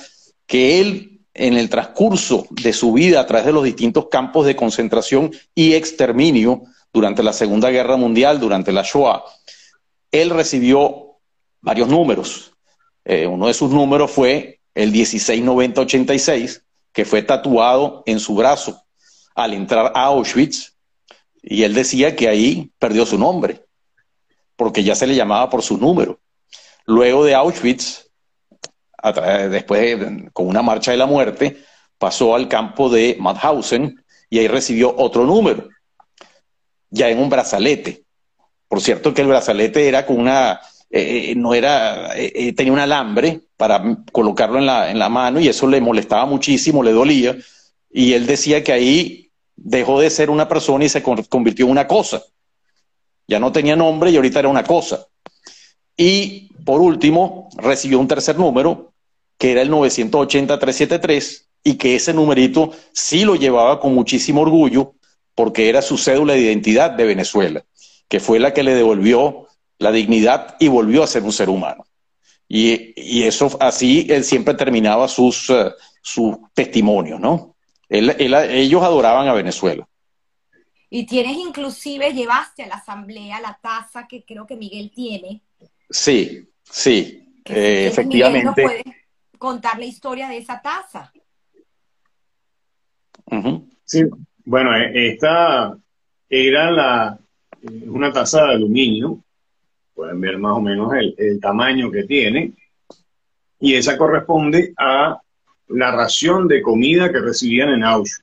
que 0.47 0.81
él, 0.81 1.21
en 1.35 1.55
el 1.55 1.69
transcurso 1.69 2.47
de 2.51 2.73
su 2.73 2.93
vida 2.93 3.19
a 3.19 3.27
través 3.27 3.47
de 3.47 3.53
los 3.53 3.65
distintos 3.65 4.07
campos 4.09 4.47
de 4.47 4.55
concentración 4.55 5.33
y 5.53 5.75
exterminio 5.75 6.63
durante 6.93 7.25
la 7.25 7.33
Segunda 7.33 7.71
Guerra 7.71 7.97
Mundial, 7.97 8.39
durante 8.39 8.71
la 8.71 8.83
Shoah, 8.83 9.25
él 10.13 10.31
recibió 10.31 11.17
varios 11.61 11.89
números. 11.89 12.53
Eh, 13.05 13.27
uno 13.27 13.49
de 13.49 13.55
sus 13.55 13.71
números 13.71 14.11
fue 14.11 14.61
el 14.75 14.93
169086, 14.93 16.63
que 16.93 17.05
fue 17.05 17.23
tatuado 17.23 18.03
en 18.07 18.21
su 18.21 18.35
brazo 18.35 18.85
al 19.35 19.55
entrar 19.55 19.93
a 19.95 20.05
Auschwitz, 20.05 20.75
y 21.43 21.65
él 21.65 21.75
decía 21.75 22.15
que 22.15 22.29
ahí 22.29 22.71
perdió 22.79 23.05
su 23.07 23.19
nombre, 23.19 23.65
porque 24.55 24.85
ya 24.85 24.95
se 24.95 25.07
le 25.07 25.17
llamaba 25.17 25.49
por 25.51 25.63
su 25.63 25.79
número. 25.79 26.21
Luego 26.85 27.25
de 27.25 27.35
Auschwitz, 27.35 28.11
después 29.51 29.99
con 30.33 30.47
una 30.47 30.63
marcha 30.63 30.93
de 30.93 30.99
la 30.99 31.07
muerte, 31.07 31.65
pasó 31.99 32.35
al 32.35 32.49
campo 32.49 32.89
de 32.91 33.17
Mauthausen 33.19 34.05
y 34.29 34.39
ahí 34.39 34.49
recibió 34.49 34.95
otro 34.97 35.25
número, 35.25 35.69
ya 36.91 37.09
en 37.09 37.19
un 37.19 37.31
brazalete 37.31 38.05
Por 38.73 38.81
cierto 38.81 39.13
que 39.13 39.21
el 39.21 39.29
brazalete 39.29 39.87
era 39.87 40.07
con 40.07 40.19
una, 40.19 40.59
eh, 40.89 41.35
no 41.37 41.53
era, 41.53 42.09
tenía 42.57 42.73
un 42.73 42.79
alambre 42.79 43.43
para 43.55 43.99
colocarlo 44.11 44.59
en 44.59 44.65
la, 44.65 44.91
en 44.91 44.99
la 44.99 45.11
mano 45.11 45.41
y 45.41 45.49
eso 45.49 45.67
le 45.67 45.79
molestaba 45.79 46.25
muchísimo, 46.25 46.83
le 46.83 46.93
dolía. 46.93 47.37
Y 47.91 48.15
él 48.15 48.25
decía 48.25 48.65
que 48.65 48.73
ahí 48.73 49.31
dejó 49.55 50.01
de 50.01 50.09
ser 50.09 50.31
una 50.31 50.49
persona 50.49 50.87
y 50.87 50.89
se 50.89 51.03
convirtió 51.03 51.67
en 51.67 51.71
una 51.71 51.87
cosa. 51.87 52.23
Ya 53.29 53.39
no 53.39 53.53
tenía 53.53 53.77
nombre 53.77 54.11
y 54.11 54.17
ahorita 54.17 54.39
era 54.39 54.49
una 54.49 54.65
cosa. 54.65 55.07
Y 55.95 56.49
por 56.65 56.81
último, 56.81 57.51
recibió 57.59 57.99
un 57.99 58.09
tercer 58.09 58.39
número, 58.39 58.95
que 59.37 59.53
era 59.53 59.61
el 59.61 59.71
980-373, 59.71 61.45
y 61.63 61.75
que 61.75 61.97
ese 61.97 62.15
numerito 62.15 62.73
sí 62.95 63.27
lo 63.27 63.37
llevaba 63.37 63.81
con 63.81 63.95
muchísimo 63.95 64.41
orgullo, 64.41 64.95
porque 65.35 65.69
era 65.69 65.83
su 65.83 65.99
cédula 65.99 66.33
de 66.33 66.41
identidad 66.41 66.93
de 66.93 67.05
Venezuela, 67.05 67.63
que 68.13 68.21
fue 68.21 68.39
la 68.39 68.53
que 68.53 68.63
le 68.63 68.75
devolvió 68.75 69.47
la 69.79 69.91
dignidad 69.91 70.57
y 70.61 70.69
volvió 70.69 71.03
a 71.03 71.07
ser 71.07 71.23
un 71.23 71.33
ser 71.33 71.49
humano. 71.49 71.87
Y, 72.47 73.23
eso 73.23 73.57
así 73.59 74.07
él 74.11 74.23
siempre 74.23 74.53
terminaba 74.53 75.09
sus, 75.09 75.49
uh, 75.49 75.73
sus 76.03 76.37
testimonios, 76.53 77.19
¿no? 77.19 77.57
ellos 77.89 78.83
adoraban 78.83 79.29
a 79.29 79.33
Venezuela. 79.33 79.89
Y 80.91 81.07
tienes 81.07 81.39
inclusive, 81.39 82.13
llevaste 82.13 82.65
a 82.65 82.67
la 82.67 82.75
asamblea 82.75 83.41
la 83.41 83.59
taza 83.63 84.07
que 84.07 84.25
creo 84.25 84.47
que 84.47 84.57
Miguel 84.57 84.93
tiene. 84.95 85.41
Sí, 85.89 86.51
sí, 86.65 87.41
eh, 87.47 87.87
efectivamente. 87.91 88.63
Miguel 88.63 88.83
puede 88.85 88.97
contar 89.39 89.79
la 89.79 89.87
historia 89.87 90.29
de 90.29 90.37
esa 90.37 90.61
taza. 90.61 91.11
Sí, 93.87 94.03
bueno, 94.45 94.77
eh, 94.77 95.13
esta 95.13 95.79
era 96.29 96.71
la, 96.71 97.22
eh, 97.63 97.89
una 97.89 98.13
taza 98.13 98.45
de 98.45 98.55
aluminio, 98.55 99.19
pueden 99.95 100.21
ver 100.21 100.39
más 100.39 100.57
o 100.57 100.61
menos 100.61 100.93
el, 100.95 101.15
el 101.19 101.41
tamaño 101.41 101.91
que 101.91 102.05
tiene, 102.05 102.53
y 103.61 103.75
esa 103.75 103.97
corresponde 103.97 104.73
a 104.77 105.21
la 105.69 105.91
ración 105.93 106.49
de 106.49 106.61
comida 106.61 107.11
que 107.13 107.21
recibían 107.21 107.71
en 107.71 107.85
Auschwitz 107.85 108.23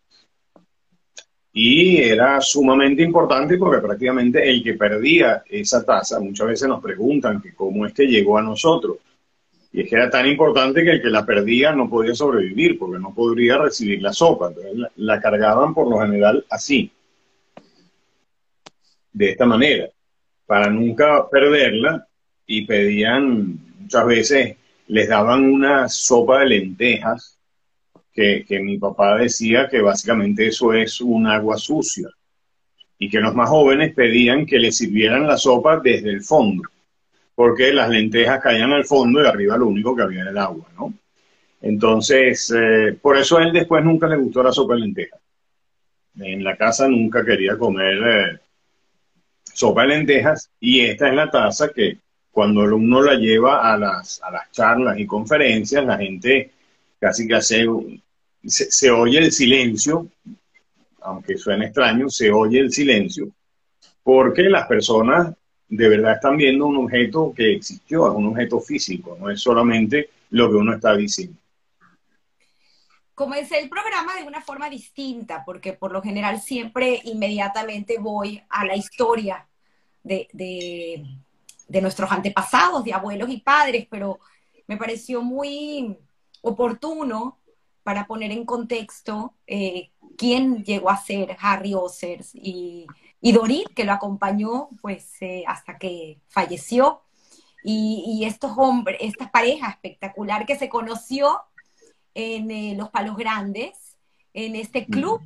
y 1.51 1.98
era 1.98 2.39
sumamente 2.41 3.01
importante 3.01 3.58
porque 3.58 3.81
prácticamente 3.81 4.48
el 4.50 4.63
que 4.63 4.75
perdía 4.75 5.43
esa 5.50 5.84
taza, 5.84 6.19
muchas 6.19 6.48
veces 6.48 6.67
nos 6.67 6.81
preguntan 6.81 7.41
que 7.41 7.53
cómo 7.53 7.86
es 7.86 7.93
que 7.93 8.05
llegó 8.05 8.38
a 8.38 8.41
nosotros. 8.41 8.98
Y 9.72 9.81
es 9.81 9.89
que 9.89 9.96
era 9.96 10.10
tan 10.10 10.25
importante 10.27 10.84
que 10.84 10.91
el 10.91 11.01
que 11.01 11.10
la 11.10 11.25
perdía 11.25 11.72
no 11.72 11.89
podía 11.89 12.15
sobrevivir 12.15 12.77
porque 12.77 13.00
no 13.00 13.13
podría 13.13 13.58
recibir 13.58 14.01
la 14.01 14.13
sopa. 14.13 14.48
Entonces 14.48 14.91
la, 14.96 15.19
cargaban 15.19 15.74
por 15.74 15.89
lo 15.89 16.00
general 16.00 16.46
así, 16.50 16.91
de 19.12 19.32
esta 19.32 19.46
manera, 19.46 19.89
para 20.46 20.70
nunca 20.70 21.30
perderla 21.30 22.08
y 22.46 22.66
pedían, 22.66 23.60
muchas 23.80 24.06
veces 24.06 24.58
les 24.88 25.08
daban 25.08 25.46
una 25.46 25.88
sopa 25.88 26.39
de 26.39 26.48
lentejas 26.48 27.39
que, 28.13 28.60
mi 28.62 28.78
papá 28.78 29.18
decía 29.18 29.70
que 29.70 29.80
básicamente 29.82 30.48
eso 30.48 30.74
es 30.74 31.00
un 31.00 31.28
agua 31.28 31.58
sucia 31.58 32.10
y 32.98 33.10
que 33.10 33.22
los 33.22 33.34
más 33.34 33.50
jóvenes 33.50 33.94
pedían 33.94 34.46
que 34.46 34.60
le 34.60 34.72
sirvieran 34.72 35.25
la 35.25 35.38
sopa 35.38 35.80
desde 35.80 36.10
el 36.10 36.22
fondo, 36.22 36.63
porque 37.34 37.72
las 37.72 37.89
lentejas 37.89 38.42
caían 38.42 38.74
al 38.74 38.84
fondo 38.84 39.24
y 39.24 39.28
arriba 39.28 39.58
lo 39.58 39.68
único 39.68 39.96
que 39.96 40.01
había 40.01 40.22
era 40.22 40.32
el 40.32 40.38
agua, 40.38 40.68
¿no? 40.78 40.94
Entonces, 41.62 42.54
eh, 42.56 42.98
por 43.01 43.18
eso 43.18 43.38
a 43.38 43.44
él 43.44 43.54
después 43.54 43.84
nunca 43.84 44.08
le 44.08 44.18
gustó 44.18 44.44
la 44.44 44.51
sopa 44.51 44.74
de 44.74 44.82
lentejas. 44.82 45.20
En 46.20 46.44
la 46.44 46.58
casa 46.58 46.88
nunca 46.89 47.24
quería 47.24 47.58
comer 47.58 47.98
eh, 47.98 48.39
sopa 49.60 49.86
lentejas 49.86 50.50
y 50.58 50.80
esta 50.80 51.10
es 51.10 51.16
la 51.16 51.30
taza 51.30 51.74
que 51.74 51.98
cuando 52.32 52.62
uno 52.62 53.01
la 53.01 53.16
lleva 53.16 53.74
a 53.74 53.78
las, 53.78 54.22
a 54.24 54.32
las 54.32 54.50
charlas 54.51 54.98
y 54.98 55.06
conferencias, 55.06 55.86
la 55.86 55.98
gente 55.98 56.51
casi 56.98 57.28
que 57.28 57.36
hace 57.36 57.68
se, 58.46 58.89
oye 58.89 59.18
el 59.18 59.34
silencio, 59.34 60.08
aunque 61.01 61.38
suene 61.38 61.66
extraño, 61.66 62.10
se 62.10 62.32
oye 62.32 62.60
el 62.62 62.72
silencio, 62.72 63.28
porque 64.01 64.44
las 64.44 64.66
personas 64.66 65.36
de 65.68 65.89
verdad 65.89 66.13
están 66.13 66.38
viendo 66.38 66.66
un 66.66 66.78
objeto 66.78 67.34
que 67.36 67.56
existió, 67.56 68.08
es 68.08 68.16
un 68.16 68.28
objeto 68.28 68.62
físico, 68.62 69.18
no 69.20 69.30
es 69.30 69.42
solamente 69.42 70.10
lo 70.30 70.50
que 70.50 70.56
uno 70.56 70.74
está 70.74 70.96
diciendo. 70.96 71.38
Comencé 73.13 73.60
el 73.60 73.68
programa 73.68 74.16
de 74.16 74.24
una 74.24 74.39
forma 74.39 74.70
distinta, 74.70 75.44
porque 75.46 75.74
por 75.74 75.92
lo 75.92 76.01
general 76.01 76.39
siempre 76.39 77.01
inmediatamente 77.04 77.98
voy 78.00 78.42
a 78.48 78.66
la 78.66 78.78
historia 78.78 79.46
de, 80.03 80.27
de 81.70 81.82
nuestros 81.82 82.12
antepasados, 82.12 82.84
de 82.84 82.94
abuelos 82.94 83.29
y 83.29 83.38
padres, 83.38 83.88
pero 83.89 84.20
me 84.68 84.77
pareció 84.77 85.22
muy 85.22 85.98
oportuno 86.41 87.39
para 87.84 88.06
poner 88.06 88.32
en 88.32 88.46
contexto 88.46 89.34
eh, 89.48 89.89
quién 90.18 90.63
llegó 90.63 90.89
a 90.89 90.98
ser 90.98 91.38
Harry 91.39 91.74
Ossers 91.74 92.32
y, 92.34 92.86
Dorit, 93.22 93.68
que 93.74 93.84
lo 93.84 93.94
acompañó 93.94 94.70
pues 94.82 95.22
eh, 95.22 95.44
hasta 95.48 95.77
que 95.77 96.20
falleció. 96.27 97.01
Y, 97.63 98.24
estos 98.25 98.53
hombres, 98.58 98.98
esta 99.01 99.32
pareja 99.32 99.70
espectacular 99.70 100.46
que 100.46 100.58
se 100.58 100.70
conoció 100.70 101.41
en 102.13 102.51
eh, 102.51 102.75
Los 102.77 102.89
Palos 102.89 103.18
Grandes, 103.18 103.98
en 104.34 104.56
este 104.56 104.86
club 104.86 105.22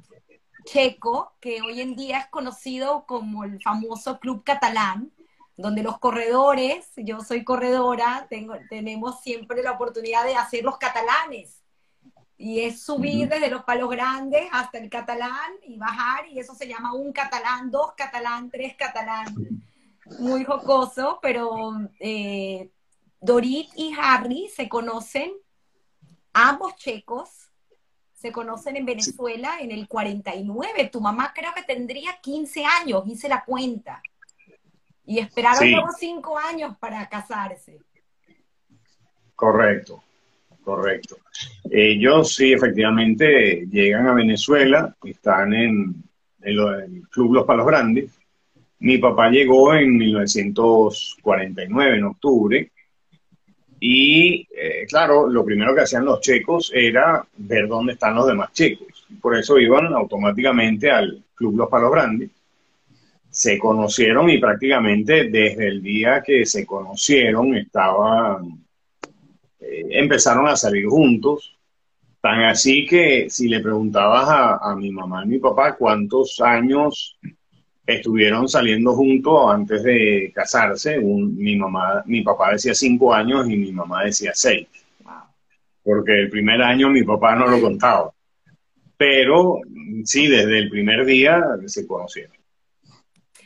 checo 0.66 1.34
que 1.40 1.62
hoy 1.62 1.82
en 1.82 1.96
día 1.96 2.20
es 2.20 2.28
conocido 2.28 3.06
como 3.06 3.44
el 3.44 3.62
famoso 3.62 4.20
Club 4.20 4.44
Catalán, 4.44 5.12
donde 5.56 5.84
los 5.84 6.00
corredores, 6.00 6.92
yo 6.98 7.22
soy 7.22 7.44
corredora, 7.44 8.28
tengo, 8.30 8.56
tenemos 8.70 9.22
siempre 9.22 9.62
la 9.62 9.72
oportunidad 9.72 10.26
de 10.26 10.36
hacer 10.36 10.64
los 10.64 10.78
catalanes, 10.78 11.62
y 12.38 12.62
es 12.62 12.82
subir 12.82 13.30
desde 13.30 13.50
los 13.50 13.64
palos 13.64 13.90
grandes 13.90 14.50
hasta 14.52 14.80
el 14.80 14.90
catalán 14.90 15.54
y 15.64 15.78
bajar, 15.78 16.28
y 16.28 16.40
eso 16.40 16.56
se 16.56 16.68
llama 16.68 16.94
un 16.94 17.14
catalán, 17.14 17.70
dos 17.70 17.94
catalán, 17.96 18.50
tres 18.50 18.76
catalán. 18.76 19.34
Muy 20.20 20.44
jocoso, 20.44 21.20
pero 21.22 21.74
eh, 22.00 22.70
Dorit 23.22 23.70
y 23.76 23.94
Harry 23.98 24.50
se 24.54 24.68
conocen, 24.68 25.32
ambos 26.34 26.76
checos, 26.76 27.43
se 28.24 28.32
conocen 28.32 28.78
en 28.78 28.86
Venezuela 28.86 29.58
en 29.60 29.72
el 29.72 29.86
49. 29.86 30.90
Tu 30.90 31.02
mamá 31.02 31.34
creo 31.36 31.52
que 31.54 31.64
tendría 31.64 32.22
15 32.22 32.64
años, 32.64 33.04
hice 33.06 33.28
la 33.28 33.44
cuenta. 33.44 34.02
Y 35.06 35.20
esperaron 35.20 35.70
luego 35.70 35.90
cinco 36.00 36.40
años 36.40 36.78
para 36.78 37.10
casarse. 37.10 37.82
Correcto. 39.36 40.02
Correcto. 40.64 41.18
Ellos 41.70 42.34
sí, 42.34 42.54
efectivamente, 42.54 43.68
llegan 43.70 44.08
a 44.08 44.14
Venezuela, 44.14 44.96
están 45.04 45.54
en, 45.54 45.94
el 46.44 47.04
Club 47.10 47.34
Los 47.34 47.46
Palos 47.46 47.68
Grandes. 47.68 48.18
Mi 48.80 49.00
papá 49.00 49.32
llegó 49.32 49.74
en 49.74 49.98
1949, 49.98 51.98
en 51.98 52.04
octubre, 52.06 52.72
y 53.86 54.48
eh, 54.56 54.86
claro, 54.88 55.28
lo 55.28 55.44
primero 55.44 55.76
que 55.76 55.82
hacían 55.82 56.06
los 56.06 56.22
checos 56.22 56.72
era 56.74 57.28
ver 57.36 57.68
dónde 57.68 57.92
están 57.92 58.16
los 58.16 58.26
demás 58.26 58.54
checos. 58.54 59.06
Por 59.22 59.36
eso 59.36 59.60
iban 59.60 59.94
automáticamente 59.94 60.90
al 60.90 61.22
Club 61.36 61.58
Los 61.58 61.70
Palos 61.70 61.92
Grandes. 61.92 62.30
Se 63.30 63.60
conocieron 63.60 64.30
y 64.30 64.38
prácticamente 64.38 65.26
desde 65.26 65.68
el 65.68 65.84
día 65.84 66.24
que 66.26 66.46
se 66.46 66.66
conocieron 66.66 67.58
estaban 67.58 68.64
eh, 69.60 69.88
empezaron 69.90 70.48
a 70.48 70.56
salir 70.56 70.86
juntos. 70.86 71.54
Tan 72.22 72.40
así 72.44 72.86
que 72.86 73.30
si 73.30 73.50
le 73.50 73.60
preguntabas 73.60 74.60
a, 74.62 74.76
mi 74.78 74.92
mamá 74.92 75.26
y 75.26 75.28
mi 75.28 75.40
papá 75.40 75.76
cuántos 75.76 76.40
años 76.40 77.20
estuvieron 77.86 78.48
saliendo 78.48 78.94
juntos 78.94 79.52
antes 79.52 79.84
de 79.84 80.32
casarse, 80.34 81.00
mi 81.00 81.56
mamá, 81.56 82.04
mi 82.06 82.22
papá 82.22 82.52
decía 82.52 82.74
cinco 82.74 83.14
años 83.14 83.50
y 83.50 83.58
mi 83.58 83.72
mamá 83.72 84.04
decía 84.06 84.32
seis. 84.34 84.68
Porque 85.84 86.18
el 86.22 86.30
primer 86.30 86.62
año 86.62 86.90
mi 86.90 87.04
papá 87.04 87.36
no 87.36 87.48
lo 87.48 87.60
contaba. 87.60 88.12
Pero 88.96 89.60
sí, 90.06 90.28
desde 90.28 90.60
el 90.60 90.70
primer 90.70 91.06
día 91.06 91.44
se 91.66 91.86
conocieron. 91.86 92.38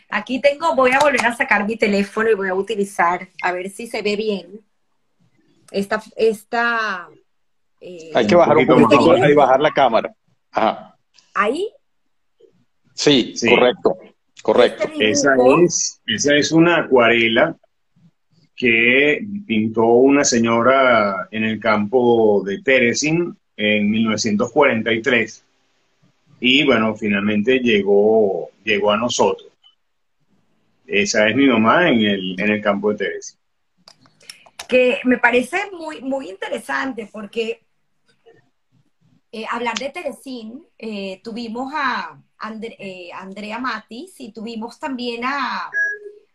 Aquí 0.09 0.39
tengo, 0.39 0.75
voy 0.75 0.91
a 0.91 0.99
volver 0.99 1.25
a 1.25 1.35
sacar 1.35 1.65
mi 1.65 1.75
teléfono 1.75 2.29
y 2.29 2.35
voy 2.35 2.49
a 2.49 2.53
utilizar, 2.53 3.27
a 3.41 3.51
ver 3.51 3.69
si 3.69 3.87
se 3.87 4.01
ve 4.01 4.15
bien 4.15 4.61
esta, 5.71 6.01
esta 6.15 7.09
eh, 7.79 8.11
hay 8.13 8.27
que 8.27 8.35
bajar 8.35 8.57
un 8.57 8.67
poquito, 8.67 9.11
hay 9.11 9.33
bajar 9.33 9.59
la 9.59 9.71
cámara. 9.71 10.13
¿Ahí? 11.33 11.69
Sí, 12.93 13.33
correcto, 13.47 13.97
correcto. 14.41 14.83
Este 14.83 15.09
esa, 15.11 15.35
es, 15.63 16.01
esa 16.05 16.35
es 16.35 16.51
una 16.51 16.77
acuarela 16.77 17.55
que 18.55 19.25
pintó 19.45 19.85
una 19.85 20.23
señora 20.23 21.27
en 21.31 21.43
el 21.43 21.59
campo 21.59 22.43
de 22.43 22.61
Teresin 22.61 23.37
en 23.55 23.89
1943. 23.89 25.43
Y 26.39 26.65
bueno, 26.65 26.95
finalmente 26.95 27.59
llegó, 27.59 28.49
llegó 28.63 28.91
a 28.91 28.97
nosotros. 28.97 29.51
esa 30.87 31.29
es 31.29 31.35
mi 31.35 31.47
mamá 31.47 31.89
en 31.89 32.01
el, 32.01 32.39
en 32.39 32.49
el 32.49 32.61
campo 32.61 32.91
de 32.91 32.97
Teresa. 32.97 33.37
Que 34.67 34.99
me 35.05 35.17
parece 35.17 35.57
muy, 35.71 36.01
muy 36.01 36.29
interesante 36.29 37.07
porque 37.11 37.61
eh, 39.31 39.45
hablar 39.49 39.77
de 39.77 39.89
Teresín, 39.89 40.65
eh, 40.77 41.19
tuvimos 41.23 41.73
a 41.75 42.21
eh, 42.61 43.09
Andrea 43.13 43.59
Matis 43.59 44.19
y 44.19 44.31
tuvimos 44.31 44.79
también 44.79 45.25
a 45.25 45.69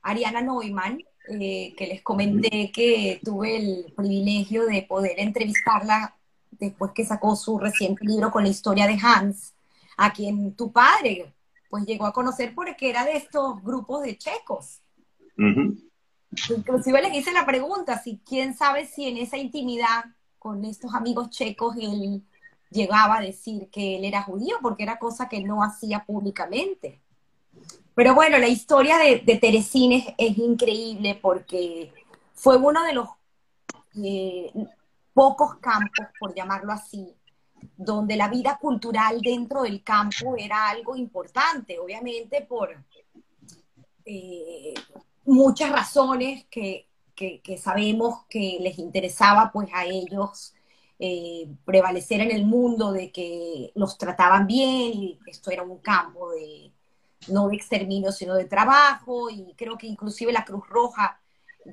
Ariana 0.03 0.43
Neumann, 0.43 0.99
que 1.27 1.75
les 1.79 2.03
comenté 2.03 2.71
que 2.73 3.21
tuve 3.25 3.57
el 3.57 3.93
privilegio 3.97 4.67
de 4.67 4.83
poder 4.83 5.21
entrevistarla 5.21 6.17
después 6.51 6.91
que 6.93 7.05
sacó 7.05 7.37
su 7.37 7.59
reciente 7.59 8.05
libro 8.05 8.31
con 8.33 8.43
la 8.43 8.51
historia 8.51 8.87
de 8.87 8.99
Hans, 9.01 9.55
a 9.97 10.13
quien 10.13 10.55
tu 10.55 10.73
padre 10.73 11.33
pues 11.71 11.87
llegó 11.87 12.05
a 12.07 12.13
conocer 12.13 12.55
porque 12.55 12.91
era 12.91 13.05
de 13.05 13.17
estos 13.17 13.63
grupos 13.63 14.03
de 14.03 14.19
checos. 14.19 14.81
Inclusive 15.39 17.01
les 17.01 17.15
hice 17.15 17.33
la 17.33 17.47
pregunta, 17.47 18.03
si 18.03 18.21
quién 18.27 18.55
sabe 18.55 18.87
si 18.87 19.07
en 19.07 19.17
esa 19.17 19.39
intimidad 19.39 20.05
con 20.39 20.65
estos 20.65 20.93
amigos 20.93 21.31
checos 21.31 21.77
él 21.79 22.23
llegaba 22.73 23.19
a 23.19 23.23
decir 23.23 23.69
que 23.71 23.97
él 23.97 24.05
era 24.05 24.23
judío, 24.23 24.57
porque 24.63 24.83
era 24.83 24.99
cosa 24.99 25.29
que 25.29 25.43
no 25.43 25.63
hacía 25.63 26.05
públicamente. 26.05 27.01
Pero 27.95 28.15
bueno, 28.15 28.39
la 28.39 28.49
historia 28.49 28.99
de, 28.99 29.21
de 29.21 30.15
es, 30.19 30.39
increíble 30.39 31.19
porque 31.21 31.93
fue 32.35 32.57
uno 32.57 32.83
de 32.85 32.95
los 32.95 33.09
eh, 34.03 34.51
pocos 35.13 35.57
campos, 35.57 36.07
por 36.19 36.35
llamarlo 36.35 36.73
así, 36.73 37.15
donde 37.77 38.17
la 38.17 38.29
vida 38.29 38.59
cultural 38.61 39.21
dentro 39.21 39.63
del 39.63 39.83
campo 39.83 40.37
era 40.37 40.71
algo 40.71 40.97
importante, 40.97 41.79
obviamente 41.79 42.43
por 42.43 42.77
eh, 44.05 44.75
muchas 45.25 45.71
razones 45.71 46.47
que, 46.51 46.89
que, 47.15 47.59
sabemos 47.59 48.25
que 48.29 48.59
les 48.61 48.79
interesaba 48.79 49.51
pues 49.53 49.69
a 49.73 49.85
ellos 49.85 50.55
eh, 51.05 51.49
prevalecer 51.65 52.21
en 52.21 52.31
el 52.31 52.47
mundo 52.47 52.93
de 52.93 53.11
que 53.11 53.73
los 53.75 53.99
trataban 53.99 54.47
bien 54.47 54.95
y 54.95 55.19
esto 55.27 55.51
era 55.51 55.65
un 55.65 55.79
campo 55.79 56.31
de 56.31 56.71
no 57.27 57.49
de 57.49 57.57
exterminio 57.57 58.13
sino 58.13 58.35
de 58.37 58.45
trabajo 58.45 59.29
y 59.29 59.53
creo 59.57 59.77
que 59.77 59.89
inclusive 59.89 60.33
la 60.33 60.45
Cruz 60.45 60.65
Roja 60.69 61.21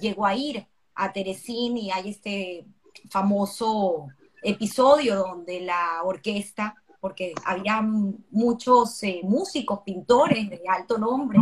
llegó 0.01 0.25
a 0.25 0.33
ir 0.33 0.65
a 0.95 1.13
Teresín 1.13 1.77
y 1.77 1.91
hay 1.91 2.09
este 2.09 2.65
famoso 3.12 4.07
episodio 4.41 5.17
donde 5.17 5.62
la 5.62 6.01
orquesta, 6.03 6.74
porque 7.00 7.36
había 7.45 7.81
muchos 7.81 9.03
eh, 9.03 9.21
músicos, 9.24 9.81
pintores 9.86 10.50
de 10.50 10.62
alto 10.67 10.98
nombre, 10.98 11.38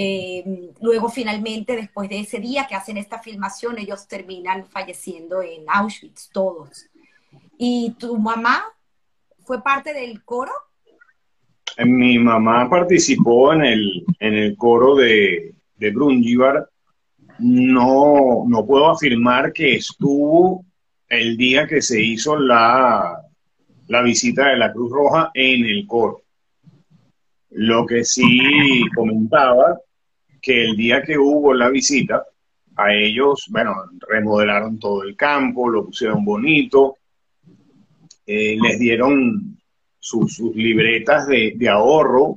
eh, 0.00 0.70
luego 0.80 1.08
finalmente, 1.08 1.74
después 1.74 2.08
de 2.08 2.20
ese 2.20 2.38
día 2.38 2.68
que 2.68 2.76
hacen 2.76 2.98
esta 2.98 3.18
filmación, 3.18 3.78
ellos 3.78 4.06
terminan 4.06 4.64
falleciendo 4.68 5.42
en 5.42 5.64
Auschwitz, 5.66 6.30
todos. 6.30 6.86
¿Y 7.58 7.96
tu 7.98 8.16
mamá 8.16 8.62
fue 9.44 9.60
parte 9.60 9.92
del 9.92 10.22
coro? 10.22 10.52
Mi 11.84 12.16
mamá 12.20 12.70
participó 12.70 13.52
en 13.52 13.64
el, 13.64 14.04
en 14.20 14.34
el 14.34 14.56
coro 14.56 14.94
de, 14.94 15.56
de. 15.78 15.92
No, 17.40 18.44
no 18.46 18.66
puedo 18.66 18.90
afirmar 18.92 19.52
que 19.52 19.74
estuvo 19.74 20.64
el 21.08 21.36
día 21.36 21.66
que 21.66 21.82
se 21.82 22.00
hizo 22.00 22.38
la, 22.38 23.20
la 23.88 24.02
visita 24.02 24.50
de 24.50 24.58
la 24.58 24.72
Cruz 24.72 24.92
Roja 24.92 25.32
en 25.34 25.64
el 25.64 25.88
coro. 25.88 26.22
Lo 27.50 27.84
que 27.84 28.04
sí 28.04 28.82
comentaba, 28.94 29.80
que 30.40 30.64
el 30.64 30.76
día 30.76 31.02
que 31.02 31.18
hubo 31.18 31.54
la 31.54 31.68
visita, 31.68 32.24
a 32.76 32.94
ellos, 32.94 33.46
bueno, 33.50 33.74
remodelaron 34.08 34.78
todo 34.78 35.02
el 35.02 35.16
campo, 35.16 35.68
lo 35.68 35.86
pusieron 35.86 36.24
bonito, 36.24 36.96
eh, 38.24 38.56
les 38.60 38.78
dieron 38.78 39.58
sus 39.98 40.38
libretas 40.54 41.26
de, 41.26 41.54
de, 41.56 41.68
ahorro, 41.68 42.36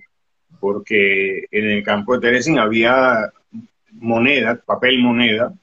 porque 0.60 1.46
en 1.52 1.70
el 1.70 1.84
campo 1.84 2.14
de 2.14 2.22
Teresín 2.22 2.58
había 2.58 3.32
moneda, 3.92 4.60
papel 4.66 5.00
moneda, 5.00 5.54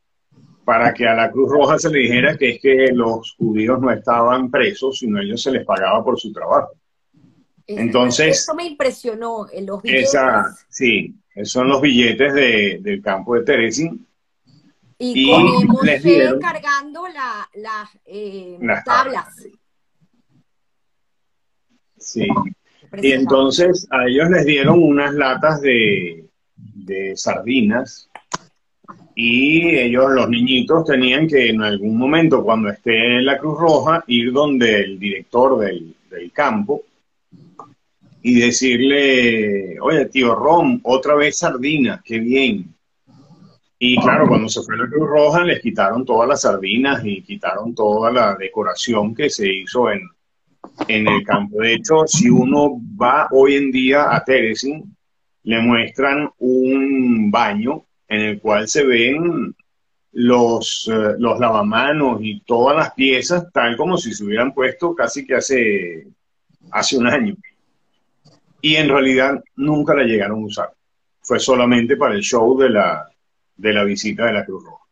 para 0.64 0.92
que 0.92 1.08
a 1.08 1.14
la 1.14 1.30
Cruz 1.30 1.50
Roja 1.50 1.78
se 1.78 1.90
le 1.90 2.00
dijera 2.00 2.36
que 2.36 2.50
es 2.50 2.60
que 2.60 2.92
los 2.92 3.34
judíos 3.38 3.80
no 3.80 3.90
estaban 3.90 4.50
presos, 4.50 4.98
sino 4.98 5.18
ellos 5.18 5.42
se 5.42 5.50
les 5.50 5.64
pagaba 5.64 6.04
por 6.04 6.20
su 6.20 6.30
trabajo. 6.30 6.72
Entonces... 7.66 8.42
Eso 8.42 8.54
me 8.54 8.66
impresionó, 8.66 9.46
en 9.50 9.66
los 9.66 9.82
billetes. 9.82 10.14
sí, 10.68 11.14
son 11.44 11.68
los 11.68 11.80
billetes 11.80 12.34
de, 12.34 12.78
del 12.80 13.02
campo 13.02 13.34
de 13.34 13.44
Teresín. 13.44 14.06
Y, 14.98 15.30
y 15.30 15.66
les 15.84 16.02
dieron, 16.02 16.40
cargando 16.40 17.04
eh, 18.04 18.58
las 18.60 18.84
tablas. 18.84 19.46
Sí. 21.96 22.26
Y 23.00 23.12
entonces 23.12 23.86
a 23.90 24.06
ellos 24.06 24.28
les 24.30 24.44
dieron 24.44 24.82
unas 24.82 25.14
latas 25.14 25.60
de, 25.60 26.28
de 26.56 27.16
sardinas 27.16 28.08
y 29.20 29.76
ellos, 29.76 30.12
los 30.12 30.28
niñitos, 30.28 30.84
tenían 30.84 31.26
que 31.26 31.48
en 31.48 31.60
algún 31.60 31.98
momento, 31.98 32.44
cuando 32.44 32.68
esté 32.68 33.16
en 33.16 33.26
la 33.26 33.36
Cruz 33.36 33.58
Roja, 33.58 34.04
ir 34.06 34.32
donde 34.32 34.76
el 34.76 34.96
director 34.96 35.58
del, 35.58 35.96
campo 36.32 36.82
y 38.22 38.40
decirle, 38.40 39.78
oye, 39.80 40.06
tío 40.06 40.34
Rom, 40.34 40.80
otra 40.82 41.14
vez 41.14 41.38
sardina, 41.38 42.02
qué 42.04 42.18
bien. 42.18 42.74
Y 43.78 43.96
claro, 43.98 44.26
cuando 44.26 44.48
se 44.48 44.60
fue 44.62 44.76
la 44.76 44.88
Cruz 44.88 45.08
Roja, 45.08 45.44
les 45.44 45.60
quitaron 45.60 46.04
todas 46.04 46.28
las 46.28 46.40
sardinas 46.40 47.00
y 47.04 47.22
quitaron 47.22 47.74
toda 47.74 48.10
la 48.10 48.34
decoración 48.34 49.14
que 49.14 49.30
se 49.30 49.48
hizo 49.52 49.90
en, 49.90 50.00
en 50.88 51.06
el 51.06 51.22
campo. 51.22 51.60
De 51.60 51.74
hecho, 51.74 52.04
si 52.06 52.28
uno 52.28 52.80
va 53.00 53.28
hoy 53.30 53.54
en 53.54 53.70
día 53.70 54.14
a 54.14 54.24
Teresin, 54.24 54.96
le 55.44 55.60
muestran 55.60 56.28
un 56.38 57.30
baño 57.30 57.84
en 58.08 58.20
el 58.20 58.40
cual 58.40 58.66
se 58.66 58.84
ven 58.84 59.54
los, 60.12 60.90
eh, 60.92 61.14
los 61.18 61.38
lavamanos 61.38 62.18
y 62.22 62.40
todas 62.40 62.76
las 62.76 62.92
piezas 62.94 63.46
tal 63.52 63.76
como 63.76 63.96
si 63.96 64.12
se 64.12 64.24
hubieran 64.24 64.52
puesto 64.52 64.94
casi 64.94 65.24
que 65.24 65.36
hace, 65.36 66.08
hace 66.72 66.98
un 66.98 67.06
año. 67.06 67.36
Y 68.60 68.76
en 68.76 68.88
realidad 68.88 69.42
nunca 69.56 69.94
la 69.94 70.04
llegaron 70.04 70.42
a 70.42 70.46
usar. 70.46 70.72
Fue 71.20 71.38
solamente 71.38 71.96
para 71.96 72.14
el 72.14 72.22
show 72.22 72.58
de 72.58 72.70
la, 72.70 73.08
de 73.56 73.72
la 73.72 73.84
visita 73.84 74.26
de 74.26 74.32
la 74.32 74.44
Cruz 74.44 74.64
Roja. 74.64 74.84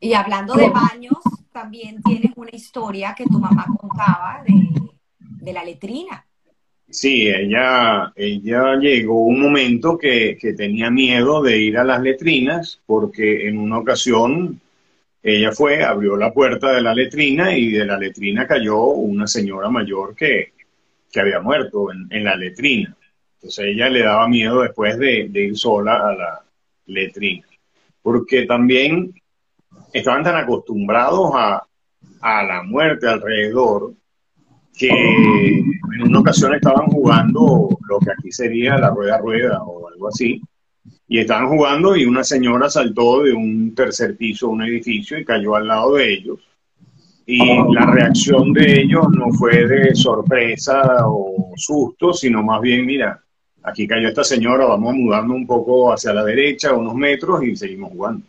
Y 0.00 0.12
hablando 0.12 0.54
de 0.54 0.68
baños, 0.68 1.18
también 1.52 2.02
tienes 2.02 2.32
una 2.36 2.50
historia 2.52 3.14
que 3.16 3.24
tu 3.24 3.38
mamá 3.38 3.66
contaba 3.78 4.42
de, 4.46 4.70
de 5.18 5.52
la 5.52 5.64
letrina. 5.64 6.24
Sí, 6.90 7.28
ella, 7.28 8.12
ella 8.16 8.76
llegó 8.76 9.24
un 9.26 9.40
momento 9.40 9.98
que, 9.98 10.38
tenía 10.56 10.90
miedo 10.90 11.42
de 11.42 11.58
ir 11.58 11.76
a 11.76 11.84
las 11.84 12.00
letrinas 12.00 12.80
porque 12.86 13.46
en 13.46 13.58
una 13.58 13.78
ocasión 13.78 14.58
ella 15.22 15.52
fue, 15.52 15.84
abrió 15.84 16.16
la 16.16 16.32
puerta 16.32 16.72
de 16.72 16.80
la 16.80 16.94
letrina 16.94 17.54
y 17.56 17.72
de 17.72 17.84
la 17.84 17.98
letrina 17.98 18.46
cayó 18.46 18.78
una 18.86 19.26
señora 19.26 19.68
mayor 19.68 20.14
que, 20.14 20.52
había 21.16 21.40
muerto 21.40 21.88
en, 21.92 22.24
la 22.24 22.36
letrina. 22.36 22.96
Entonces 23.40 23.66
ella 23.66 23.88
le 23.88 24.02
daba 24.02 24.26
miedo 24.26 24.62
después 24.62 24.98
de, 24.98 25.30
ir 25.32 25.56
sola 25.56 26.08
a 26.08 26.12
la 26.12 26.44
letrina. 26.86 27.46
Porque 28.02 28.46
también 28.46 29.14
estaban 29.92 30.24
tan 30.24 30.36
acostumbrados 30.36 31.30
a, 31.34 31.64
la 32.20 32.62
muerte 32.64 33.06
alrededor 33.06 33.94
que 34.76 34.88
en 34.88 36.02
una 36.02 36.18
ocasión 36.18 36.52
estaban 36.54 36.86
jugando 36.86 37.68
lo 37.88 37.98
que 38.00 38.10
aquí 38.10 38.32
sería 38.32 38.76
la 38.76 38.90
rueda 38.90 39.18
rueda 39.18 39.62
o 39.62 39.88
algo 39.88 40.08
así, 40.08 40.40
y 41.06 41.18
estaban 41.18 41.48
jugando 41.48 41.96
y 41.96 42.04
una 42.06 42.24
señora 42.24 42.68
saltó 42.68 43.22
de 43.22 43.32
un 43.32 43.72
tercer 43.74 44.16
piso 44.16 44.46
a 44.46 44.50
un 44.50 44.62
edificio 44.62 45.16
y 45.16 45.24
cayó 45.24 45.54
al 45.54 45.68
lado 45.68 45.94
de 45.94 46.12
ellos. 46.12 46.38
Y 47.24 47.38
la 47.72 47.86
reacción 47.86 48.52
de 48.52 48.80
ellos 48.80 49.06
no 49.10 49.30
fue 49.32 49.66
de 49.66 49.94
sorpresa 49.94 51.06
o 51.06 51.52
susto, 51.56 52.12
sino 52.12 52.42
más 52.42 52.60
bien, 52.60 52.84
mira, 52.84 53.22
aquí 53.68 53.86
cayó 53.86 54.08
esta 54.08 54.24
señora, 54.24 54.66
vamos 54.66 54.94
mudando 54.94 55.34
un 55.34 55.46
poco 55.46 55.92
hacia 55.92 56.12
la 56.12 56.24
derecha, 56.24 56.72
unos 56.72 56.94
metros 56.94 57.42
y 57.44 57.56
seguimos 57.56 57.90
jugando. 57.92 58.26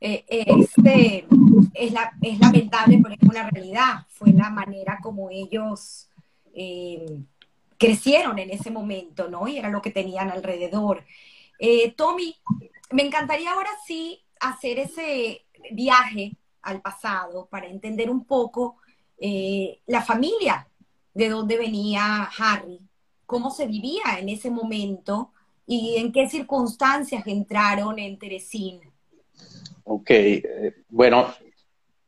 Eh, 0.00 0.24
este, 0.28 1.26
es, 1.74 1.92
la, 1.92 2.12
es 2.22 2.38
lamentable, 2.38 3.00
pero 3.02 3.14
es 3.14 3.28
una 3.28 3.50
realidad. 3.50 4.06
Fue 4.10 4.30
la 4.32 4.50
manera 4.50 4.98
como 5.02 5.30
ellos 5.30 6.08
eh, 6.54 7.20
crecieron 7.76 8.38
en 8.38 8.50
ese 8.50 8.70
momento, 8.70 9.28
¿no? 9.28 9.48
Y 9.48 9.58
era 9.58 9.70
lo 9.70 9.82
que 9.82 9.90
tenían 9.90 10.30
alrededor. 10.30 11.04
Eh, 11.58 11.92
Tommy, 11.92 12.36
me 12.92 13.02
encantaría 13.02 13.52
ahora 13.52 13.70
sí 13.86 14.20
hacer 14.40 14.78
ese 14.78 15.44
viaje 15.72 16.36
al 16.62 16.80
pasado 16.80 17.48
para 17.50 17.66
entender 17.66 18.10
un 18.10 18.24
poco 18.24 18.76
la 19.86 20.00
familia, 20.00 20.68
de 21.12 21.28
dónde 21.28 21.56
venía 21.56 22.30
Harry, 22.38 22.78
cómo 23.28 23.50
se 23.50 23.66
vivía 23.66 24.18
en 24.18 24.30
ese 24.30 24.50
momento 24.50 25.32
y 25.66 25.96
en 25.98 26.12
qué 26.12 26.30
circunstancias 26.30 27.26
entraron 27.26 27.98
en 27.98 28.18
Teresín. 28.18 28.80
Ok, 29.84 30.10
eh, 30.10 30.76
bueno, 30.88 31.34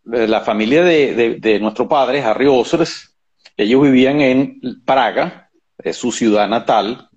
la 0.05 0.41
familia 0.41 0.83
de, 0.83 1.59
nuestro 1.61 1.87
padre, 1.87 2.23
Harry 2.23 2.47
Osres, 2.47 3.15
ellos 3.55 3.83
vivían 3.83 4.23
en 4.23 4.83
Praga, 4.83 5.51
es 5.77 5.99
su 5.99 6.11
ciudad 6.11 6.49
natal, 6.49 7.11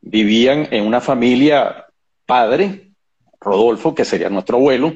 vivían 0.00 0.66
en 0.72 0.84
una 0.84 1.00
familia 1.00 1.86
padre, 2.26 2.90
Rodolfo, 3.40 3.94
que 3.94 4.04
sería 4.04 4.28
nuestro 4.28 4.56
abuelo, 4.56 4.92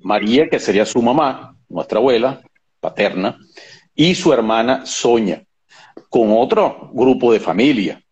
María, 0.00 0.48
que 0.50 0.58
sería 0.58 0.84
su 0.84 1.00
mamá, 1.00 1.56
nuestra 1.68 2.00
abuela 2.00 2.42
paterna, 2.80 3.38
y 3.94 4.16
su 4.16 4.32
hermana 4.32 4.84
Soña, 4.84 5.44
con 6.08 6.32
otro 6.32 6.90
grupo 6.92 7.32
de 7.32 7.40
familia. 7.40 8.02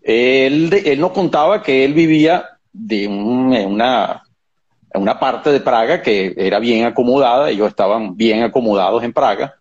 Él, 0.00 0.72
él 0.84 1.00
nos 1.00 1.12
contaba 1.12 1.62
que 1.62 1.84
él 1.84 1.94
vivía 1.94 2.44
de 2.72 3.04
en, 3.04 3.12
una, 3.12 4.22
una 4.94 5.18
parte 5.20 5.50
de 5.50 5.60
Praga 5.60 6.02
que 6.02 6.34
era 6.36 6.58
bien 6.58 6.84
acomodada, 6.84 7.50
ellos 7.50 7.68
estaban 7.68 8.16
bien 8.16 8.42
acomodados 8.42 9.04
en 9.04 9.12
Praga, 9.12 9.54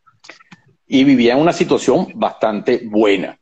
y 0.87 1.03
vivía 1.03 1.33
en 1.33 1.39
una 1.39 1.53
situación 1.53 2.07
bastante 2.15 2.81
buena. 2.85 3.37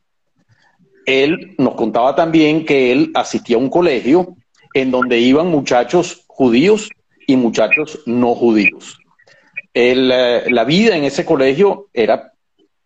Él 1.06 1.54
nos 1.58 1.74
contaba 1.74 2.14
también 2.14 2.64
que 2.64 2.92
él 2.92 3.10
asistía 3.14 3.56
a 3.56 3.60
un 3.60 3.70
colegio 3.70 4.36
en 4.74 4.90
donde 4.90 5.18
iban 5.18 5.48
muchachos 5.48 6.24
judíos 6.28 6.88
y 7.26 7.36
muchachos 7.36 8.00
no 8.06 8.34
judíos. 8.34 8.98
Eh, 9.72 9.94
la 10.48 10.64
vida 10.64 10.96
en 10.96 11.04
ese 11.04 11.24
colegio 11.24 11.88
era 11.92 12.29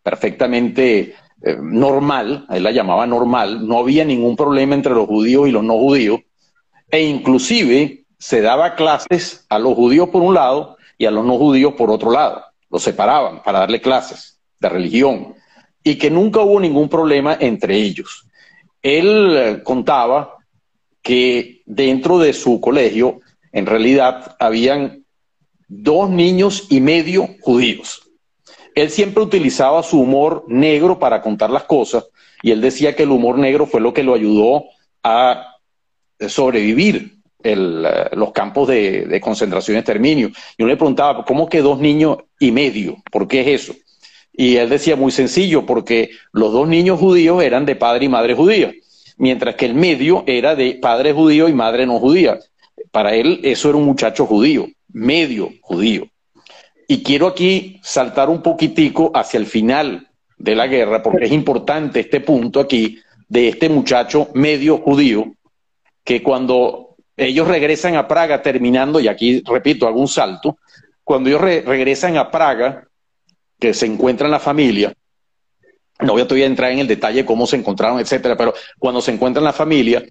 perfectamente 0.05 1.15
eh, 1.43 1.57
normal, 1.61 2.47
él 2.51 2.63
la 2.63 2.71
llamaba 2.71 3.07
normal, 3.07 3.67
no 3.67 3.79
había 3.79 4.05
ningún 4.05 4.37
problema 4.37 4.75
entre 4.75 4.93
los 4.93 5.07
judíos 5.07 5.49
y 5.49 5.51
los 5.51 5.65
no 5.65 5.79
judíos, 5.79 6.21
e 6.91 7.03
inclusive 7.03 8.05
se 8.19 8.41
daba 8.43 8.77
clases 8.77 9.45
a 9.49 9.59
los 9.59 9.75
judíos 9.75 10.11
por 10.11 10.23
un 10.23 10.35
lado 10.35 10.77
y 10.99 11.07
a 11.07 11.11
los 11.11 11.25
no 11.25 11.39
judíos 11.39 11.75
por 11.75 11.91
otro 11.91 12.11
lado, 12.11 12.45
los 12.71 12.83
separaban 12.83 13.43
para 13.43 13.61
darle 13.61 13.81
clases 13.81 14.39
de 14.61 14.69
religión, 14.69 15.35
y 15.83 15.97
que 15.97 16.11
nunca 16.11 16.41
hubo 16.41 16.61
ningún 16.61 16.89
problema 16.89 17.37
entre 17.41 17.77
ellos. 17.77 18.27
Él 18.83 19.37
eh, 19.37 19.63
contaba 19.65 20.37
que 21.03 21.63
dentro 21.65 22.19
de 22.19 22.33
su 22.35 22.61
colegio, 22.61 23.21
en 23.53 23.67
realidad, 23.67 24.37
habían 24.39 25.05
dos 25.69 26.11
niños 26.11 26.67
y 26.71 26.81
medio 26.81 27.29
judíos. 27.41 28.04
Él 28.75 28.91
siempre 28.91 29.23
utilizaba 29.23 29.83
su 29.83 30.01
humor 30.01 30.45
negro 30.49 30.99
para 30.99 31.23
contar 31.23 31.51
las 31.51 31.65
cosas 31.65 32.07
y 32.43 32.51
él 32.51 32.61
decía 32.61 32.95
que 32.95 33.05
el 33.05 33.11
humor 33.11 33.39
negro 33.39 33.67
fue 33.67 33.81
lo 33.81 33.93
que 33.93 34.03
lo 34.03 34.15
ayudó 34.15 34.65
a 35.03 35.57
sobrevivir 36.29 37.19
eh, 37.43 37.57
los 38.13 38.33
campos 38.33 38.69
de, 38.69 39.07
de, 39.07 39.21
concentración 39.21 39.77
y 39.77 39.81
exterminio. 39.81 40.31
Yo 40.59 40.67
le 40.67 40.77
preguntaba, 40.77 41.25
¿cómo 41.25 41.49
que 41.49 41.61
dos 41.61 41.79
niños 41.79 42.19
y 42.39 42.51
medio? 42.51 42.97
¿Por 43.11 43.29
qué 43.29 43.41
es 43.41 43.63
eso? 43.63 43.75
Y 44.33 44.57
él 44.57 44.69
decía 44.69 44.97
muy 44.97 45.13
sencillo, 45.13 45.65
porque 45.65 46.11
los 46.33 46.53
dos 46.53 46.67
niños 46.67 46.99
judíos 46.99 47.43
eran 47.43 47.67
de 47.67 47.77
padre 47.77 48.07
y 48.07 48.09
madre 48.09 48.35
judía 48.35 48.73
mientras 49.17 49.55
que 49.55 49.67
el 49.67 49.75
medio 49.75 50.25
era 50.27 50.55
de 50.55 50.75
padre 50.75 51.13
judío 51.13 51.49
y 51.49 51.53
madre 51.53 51.87
no 51.87 51.99
judía. 51.99 52.39
Para 52.91 53.15
él 53.15 53.41
eso 53.43 53.69
era 53.69 53.79
un 53.79 53.85
muchacho 53.85 54.27
judío, 54.27 54.67
medio 54.93 55.51
judío. 55.61 56.09
Y 56.87 57.03
quiero 57.03 57.27
aquí 57.27 57.81
saltar 57.83 58.29
un 58.29 58.43
poquitico 58.43 59.11
hacia 59.15 59.39
el 59.39 59.47
final 59.47 60.09
de 60.37 60.55
la 60.55 60.67
guerra, 60.67 61.03
porque 61.03 61.25
es 61.25 61.33
importante 61.33 62.01
este 62.01 62.21
punto 62.21 62.61
aquí 62.61 62.99
de 63.29 63.49
este 63.49 63.69
muchacho 63.69 64.29
medio 64.35 64.79
judío, 64.79 65.33
que 66.03 66.23
cuando 66.23 66.97
ellos 67.17 67.49
regresan 67.49 67.97
a 67.97 68.07
Praga 68.07 68.43
terminando, 68.43 69.01
y 69.01 69.09
aquí 69.09 69.43
repito, 69.47 69.87
hago 69.87 70.01
un 70.01 70.09
salto, 70.09 70.59
cuando 71.03 71.29
ellos 71.29 71.41
regresan 71.41 72.17
a 72.17 72.31
Praga, 72.31 72.87
que 73.59 73.73
se 73.73 73.87
encuentran 73.87 74.31
la 74.31 74.41
familia, 74.41 74.93
no 76.01 76.13
voy 76.13 76.43
a 76.43 76.47
entrar 76.47 76.73
en 76.73 76.81
el 76.81 76.87
detalle 76.87 77.19
de 77.19 77.25
cómo 77.25 77.47
se 77.47 77.57
encontraron, 77.57 78.01
etcétera, 78.01 78.37
pero 78.37 78.53
cuando 78.79 79.01
se 79.01 79.13
encuentra 79.13 79.41
en 79.41 79.45
la 79.45 79.53
familia, 79.53 80.05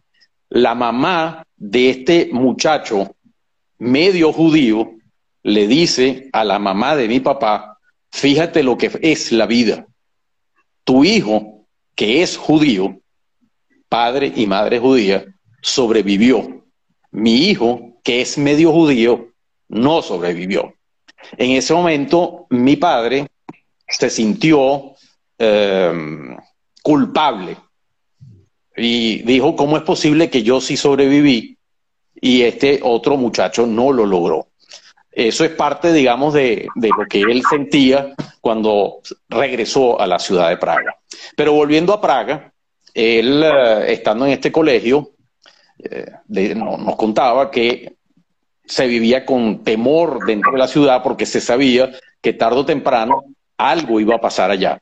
la 0.50 0.74
mamá 0.74 1.46
de 1.56 1.90
este 1.90 2.30
muchacho 2.32 3.16
medio 3.80 4.32
judío 4.32 4.94
le 5.44 5.68
dice 5.68 6.30
a 6.34 6.44
la 6.44 6.60
mamá 6.60 6.96
de 6.96 7.08
mi 7.08 7.20
papá, 7.20 7.80
fíjate 8.12 8.64
lo 8.64 8.78
que 8.78 8.92
es 9.02 9.32
la 9.32 9.46
vida. 9.46 9.86
Tu 10.84 11.04
hijo, 11.04 11.66
que 11.96 12.24
es 12.24 12.38
judío, 12.38 13.00
padre 13.90 14.32
y 14.36 14.48
madre 14.48 14.80
judía, 14.80 15.26
sobrevivió. 15.62 16.66
Mi 17.12 17.50
hijo, 17.50 18.00
que 18.04 18.22
es 18.22 18.38
medio 18.38 18.72
judío, 18.72 19.34
no 19.70 20.02
sobrevivió. 20.02 20.74
En 21.38 21.52
ese 21.52 21.74
momento, 21.74 22.48
mi 22.50 22.76
padre 22.76 23.28
se 23.88 24.10
sintió 24.10 24.94
Em, 25.46 26.38
culpable. 26.82 27.58
Y 28.78 29.24
dijo, 29.24 29.56
¿cómo 29.56 29.78
es 29.78 29.84
posible 29.84 30.30
que 30.30 30.42
yo 30.42 30.62
sí 30.62 30.78
sobreviví 30.78 31.58
y 32.16 32.44
este 32.44 32.80
otro 32.82 33.18
muchacho 33.18 33.68
no 33.68 33.92
lo 33.92 34.06
logró? 34.06 34.48
Eso 35.16 35.46
es 35.46 35.52
parte, 35.52 35.94
digamos, 35.94 36.34
de, 36.34 36.68
lo 36.76 37.06
que 37.08 37.22
él 37.22 37.44
sentía 37.48 38.14
cuando 38.42 39.02
regresó 39.30 40.00
a 40.00 40.08
la 40.08 40.18
ciudad 40.18 40.50
de 40.50 40.58
Praga. 40.58 40.96
Pero 41.36 41.54
volviendo 41.54 41.94
a 41.94 42.02
Praga, 42.02 42.52
él, 42.94 43.44
eh, 43.44 43.94
estando 43.94 44.26
en 44.26 44.32
este 44.32 44.52
colegio, 44.52 45.12
eh, 45.84 46.56
nos 46.56 46.96
contaba 46.96 47.52
que 47.52 47.94
se 48.66 48.88
vivía 48.88 49.26
con 49.26 49.64
temor 49.64 50.26
dentro 50.26 50.54
de 50.54 50.58
la 50.58 50.68
ciudad 50.68 51.04
porque 51.04 51.26
se 51.26 51.42
sabía 51.42 51.92
que 52.22 52.34
tarde 52.34 52.60
o 52.60 52.66
temprano 52.66 53.24
algo 53.58 54.00
iba 54.00 54.16
a 54.16 54.22
pasar 54.22 54.50
allá. 54.50 54.82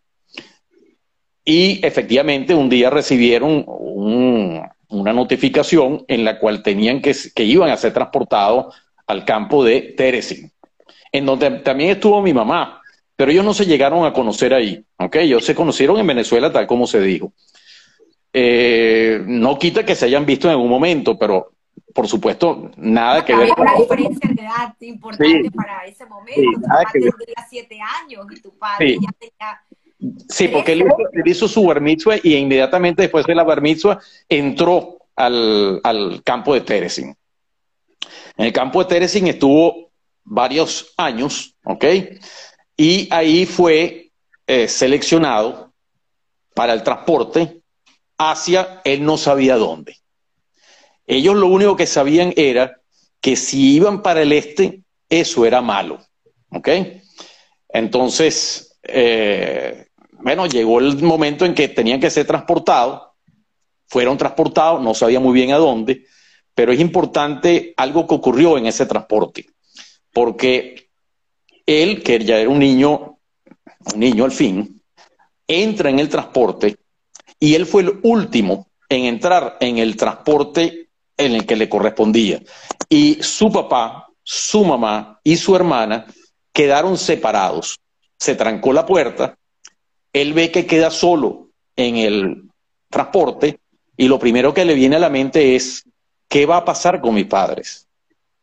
Y 1.44 1.86
efectivamente 1.86 2.54
un 2.54 2.70
día 2.70 2.89
recibieron 2.89 3.65
una 3.67 5.13
notificación 5.13 6.06
en 6.08 6.24
la 6.24 6.39
cual 6.39 6.62
tenían 6.62 7.02
que, 7.02 7.15
que 7.34 7.44
iban 7.44 7.70
a 7.70 7.78
ser 7.78 7.94
transportados 7.94 8.76
al 9.12 9.26
campo 9.26 9.63
de 9.63 9.93
Teresin, 9.97 10.52
en 11.12 11.26
donde 11.26 11.50
también 11.60 11.91
estuvo 11.91 12.21
mi 12.21 12.34
mamá, 12.34 12.82
pero 13.15 13.32
ellos 13.32 13.45
no 13.45 13.54
se 13.54 13.65
llegaron 13.65 14.06
a 14.06 14.13
conocer 14.13 14.54
ahí, 14.54 14.84
¿ok? 14.97 15.17
Ellos 15.17 15.45
se 15.45 15.54
conocieron 15.54 16.00
en 16.00 16.08
Venezuela 16.08 16.52
tal 16.52 16.65
como 16.65 16.88
se 16.88 17.02
dijo. 17.02 17.34
Eh, 18.34 19.21
no 19.26 19.60
quita 19.60 19.86
que 19.86 19.95
se 19.95 20.06
hayan 20.06 20.26
visto 20.26 20.47
en 20.47 20.52
algún 20.52 20.69
momento, 20.69 21.19
pero 21.19 21.52
por 21.93 22.08
supuesto, 22.08 22.71
nada 22.78 23.26
que 23.26 23.36
ver 23.36 23.50
con... 23.50 23.67
una 23.67 23.78
diferencia 23.78 24.30
de 24.34 24.41
edad 24.41 24.74
importante 24.80 25.52
para 25.52 25.86
ese 25.86 26.06
momento. 26.06 26.41
tu 26.41 26.60
mamá 26.62 26.84
tenía 26.91 27.45
siete 27.50 27.80
años 28.02 28.26
y 28.32 28.41
tu 28.41 28.58
padre 28.58 28.93
ya 28.93 29.12
tenía 29.19 29.62
Sí, 30.30 30.47
porque 30.47 30.71
él 30.71 30.84
hizo, 31.26 31.47
su 31.47 31.63
bar 31.63 31.80
y 32.24 32.36
inmediatamente 32.36 33.04
después 33.04 33.26
de 33.28 33.36
la 33.36 33.43
bar 33.43 33.62
entró 34.28 34.97
al, 35.15 36.21
campo 36.24 36.56
de 36.56 36.62
Teresin. 36.62 37.15
En 38.38 38.46
el 38.46 38.54
campo 38.54 38.84
de 38.84 38.89
Teresin 38.89 39.28
estuvo 39.28 39.91
varios 40.24 40.94
años, 40.98 41.56
¿ok? 41.63 41.86
Y 42.78 43.08
ahí 43.12 43.46
fue 43.46 44.12
eh, 44.48 44.67
seleccionado 44.67 45.74
para 46.54 46.74
el 46.74 46.84
transporte 46.84 47.62
hacia 48.17 48.82
él 48.84 49.04
no 49.04 49.17
sabía 49.17 49.56
dónde. 49.56 49.98
Ellos 51.08 51.36
lo 51.36 51.48
único 51.48 51.76
que 51.76 51.88
sabían 51.88 52.34
era 52.36 52.80
que 53.20 53.36
si 53.36 53.76
iban 53.76 54.02
para 54.02 54.22
el 54.22 54.32
este, 54.32 54.84
eso 55.10 55.46
era 55.46 55.62
malo, 55.62 56.00
¿ok? 56.52 56.70
Entonces, 57.70 58.78
eh, 58.84 59.88
bueno, 60.13 60.46
llegó 60.46 60.80
el 60.80 61.02
momento 61.02 61.46
en 61.46 61.54
que 61.54 61.67
tenían 61.67 62.00
que 62.00 62.10
ser 62.10 62.28
transportados, 62.28 63.02
fueron 63.88 64.17
transportados, 64.17 64.82
no 64.82 64.94
sabía 64.94 65.20
muy 65.20 65.34
bien 65.34 65.52
a 65.52 65.58
dónde, 65.58 66.06
pero 66.54 66.72
es 66.72 66.80
importante 66.80 67.74
algo 67.78 68.08
que 68.08 68.16
ocurrió 68.16 68.58
en 68.58 68.66
ese 68.66 68.86
transporte, 68.86 69.48
porque 70.12 70.90
él, 71.66 72.04
que 72.04 72.24
ya 72.24 72.40
era 72.40 72.50
un 72.50 72.60
niño, 72.60 73.18
un 73.94 74.00
niño 74.00 74.26
al 74.26 74.32
fin, 74.32 74.82
entra 75.48 75.90
en 75.90 76.00
el 76.00 76.10
transporte 76.10 76.78
y 77.40 77.56
él 77.56 77.66
fue 77.66 77.84
el 77.84 78.00
último 78.04 78.68
en 78.90 79.06
entrar 79.06 79.58
en 79.60 79.78
el 79.78 79.96
transporte 79.96 80.90
en 81.18 81.34
el 81.34 81.46
que 81.46 81.56
le 81.56 81.70
correspondía. 81.70 82.42
Y 82.90 83.18
su 83.22 83.52
papá, 83.52 84.10
su 84.24 84.66
mamá 84.66 85.20
y 85.24 85.38
su 85.38 85.56
hermana 85.56 86.06
quedaron 86.52 86.98
separados. 86.98 87.80
Se 88.18 88.36
trancó 88.36 88.74
la 88.74 88.86
puerta 88.86 89.36
él 90.14 90.34
ve 90.34 90.52
que 90.52 90.66
queda 90.66 90.92
solo 90.92 91.50
en 91.76 91.98
el 91.98 92.50
transporte 92.90 93.60
y 93.96 94.08
lo 94.08 94.20
primero 94.20 94.54
que 94.54 94.66
le 94.66 94.74
viene 94.74 94.98
a 94.98 95.00
la 95.00 95.10
mente 95.10 95.56
es, 95.56 95.86
¿qué 96.32 96.46
va 96.46 96.56
a 96.56 96.65
pasar 96.65 97.02
con 97.02 97.13
mis 97.13 97.26
padres? 97.26 97.89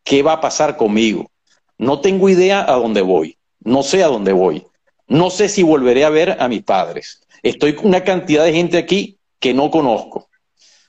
¿Qué 0.05 0.23
va 0.23 0.35
a 0.35 0.41
pasar 0.43 0.77
conmigo? 0.77 1.31
No 1.79 2.03
tengo 2.03 2.29
idea 2.29 2.61
a 2.71 2.75
dónde 2.75 3.01
voy, 3.01 3.39
no 3.61 3.83
sé 3.83 4.05
a 4.05 4.09
dónde 4.09 4.35
voy, 4.35 4.67
no 5.07 5.31
sé 5.31 5.49
si 5.49 5.63
volveré 5.63 6.05
a 6.05 6.11
ver 6.11 6.37
a 6.39 6.49
mis 6.49 6.63
padres. 6.63 7.23
Estoy 7.43 7.75
con 7.75 7.87
una 7.87 8.05
cantidad 8.05 8.45
de 8.45 8.53
gente 8.53 8.77
aquí 8.77 9.17
que 9.41 9.55
no 9.55 9.71
conozco. 9.71 10.29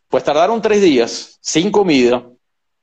Pues 0.10 0.26
tardaron 0.26 0.62
tres 0.62 0.82
días 0.82 1.40
sin 1.40 1.72
comida, 1.72 2.28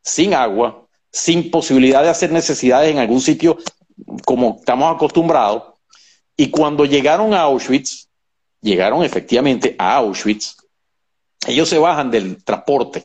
sin 0.02 0.32
agua, 0.32 0.86
sin 1.12 1.50
posibilidad 1.50 2.02
de 2.02 2.08
hacer 2.08 2.32
necesidades 2.32 2.90
en 2.90 2.98
algún 2.98 3.20
sitio 3.20 3.58
como 4.24 4.56
estamos 4.58 4.94
acostumbrados. 4.94 5.74
Y 6.38 6.48
cuando 6.48 6.86
llegaron 6.86 7.34
a 7.34 7.42
Auschwitz, 7.42 8.08
llegaron 8.62 9.04
efectivamente 9.04 9.76
a 9.78 9.96
Auschwitz, 9.96 10.56
ellos 11.46 11.68
se 11.68 11.76
bajan 11.76 12.10
del 12.10 12.42
transporte, 12.42 13.04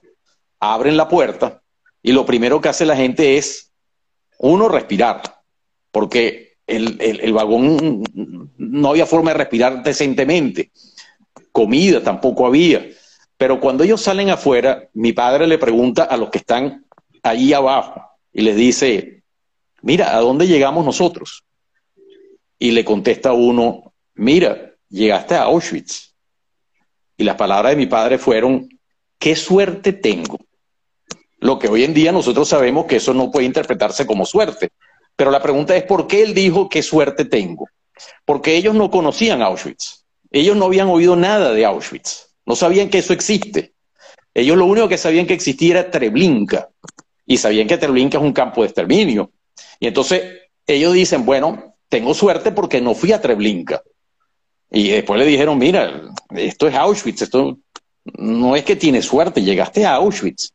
abren 0.61 0.95
la 0.95 1.09
puerta 1.09 1.61
y 2.01 2.13
lo 2.13 2.25
primero 2.25 2.61
que 2.61 2.69
hace 2.69 2.85
la 2.85 2.95
gente 2.95 3.37
es, 3.37 3.73
uno, 4.39 4.69
respirar, 4.69 5.21
porque 5.91 6.55
el, 6.65 6.97
el 7.01 7.33
vagón 7.33 8.03
no 8.57 8.89
había 8.89 9.05
forma 9.05 9.31
de 9.31 9.37
respirar 9.37 9.83
decentemente, 9.83 10.71
comida 11.51 12.01
tampoco 12.01 12.47
había. 12.47 12.87
Pero 13.37 13.59
cuando 13.59 13.83
ellos 13.83 14.01
salen 14.01 14.29
afuera, 14.29 14.87
mi 14.93 15.13
padre 15.13 15.47
le 15.47 15.57
pregunta 15.57 16.03
a 16.03 16.15
los 16.15 16.29
que 16.29 16.37
están 16.37 16.85
ahí 17.23 17.53
abajo 17.53 18.01
y 18.31 18.41
les 18.41 18.55
dice, 18.55 19.23
mira, 19.81 20.15
¿a 20.15 20.19
dónde 20.19 20.47
llegamos 20.47 20.85
nosotros? 20.85 21.43
Y 22.57 22.71
le 22.71 22.85
contesta 22.85 23.33
uno, 23.33 23.93
mira, 24.13 24.75
llegaste 24.89 25.35
a 25.35 25.43
Auschwitz. 25.43 26.13
Y 27.17 27.23
las 27.23 27.35
palabras 27.35 27.71
de 27.71 27.77
mi 27.77 27.87
padre 27.87 28.17
fueron, 28.17 28.69
qué 29.17 29.35
suerte 29.35 29.93
tengo. 29.93 30.39
Lo 31.41 31.57
que 31.57 31.67
hoy 31.67 31.83
en 31.83 31.93
día 31.93 32.11
nosotros 32.11 32.47
sabemos 32.47 32.85
que 32.85 32.97
eso 32.97 33.15
no 33.15 33.31
puede 33.31 33.47
interpretarse 33.47 34.05
como 34.05 34.25
suerte. 34.27 34.69
Pero 35.15 35.31
la 35.31 35.41
pregunta 35.41 35.75
es, 35.75 35.83
¿por 35.83 36.07
qué 36.07 36.21
él 36.21 36.35
dijo 36.35 36.69
qué 36.69 36.83
suerte 36.83 37.25
tengo? 37.25 37.67
Porque 38.25 38.55
ellos 38.55 38.75
no 38.75 38.91
conocían 38.91 39.41
Auschwitz. 39.41 40.05
Ellos 40.29 40.55
no 40.55 40.65
habían 40.65 40.87
oído 40.87 41.15
nada 41.15 41.51
de 41.51 41.65
Auschwitz. 41.65 42.27
No 42.45 42.55
sabían 42.55 42.89
que 42.89 42.99
eso 42.99 43.11
existe. 43.11 43.73
Ellos 44.35 44.55
lo 44.55 44.65
único 44.65 44.87
que 44.87 44.99
sabían 44.99 45.25
que 45.25 45.33
existía 45.33 45.71
era 45.71 45.91
Treblinka. 45.91 46.69
Y 47.25 47.37
sabían 47.37 47.67
que 47.67 47.77
Treblinka 47.79 48.19
es 48.19 48.23
un 48.23 48.33
campo 48.33 48.61
de 48.61 48.67
exterminio. 48.67 49.31
Y 49.79 49.87
entonces 49.87 50.21
ellos 50.67 50.93
dicen, 50.93 51.25
bueno, 51.25 51.75
tengo 51.89 52.13
suerte 52.13 52.51
porque 52.51 52.81
no 52.81 52.93
fui 52.93 53.13
a 53.13 53.21
Treblinka. 53.21 53.81
Y 54.69 54.89
después 54.89 55.19
le 55.19 55.25
dijeron, 55.25 55.57
mira, 55.57 56.03
esto 56.35 56.67
es 56.67 56.75
Auschwitz, 56.75 57.23
esto 57.23 57.57
no 58.05 58.55
es 58.55 58.63
que 58.63 58.75
tienes 58.75 59.05
suerte, 59.05 59.41
llegaste 59.41 59.87
a 59.87 59.95
Auschwitz. 59.95 60.53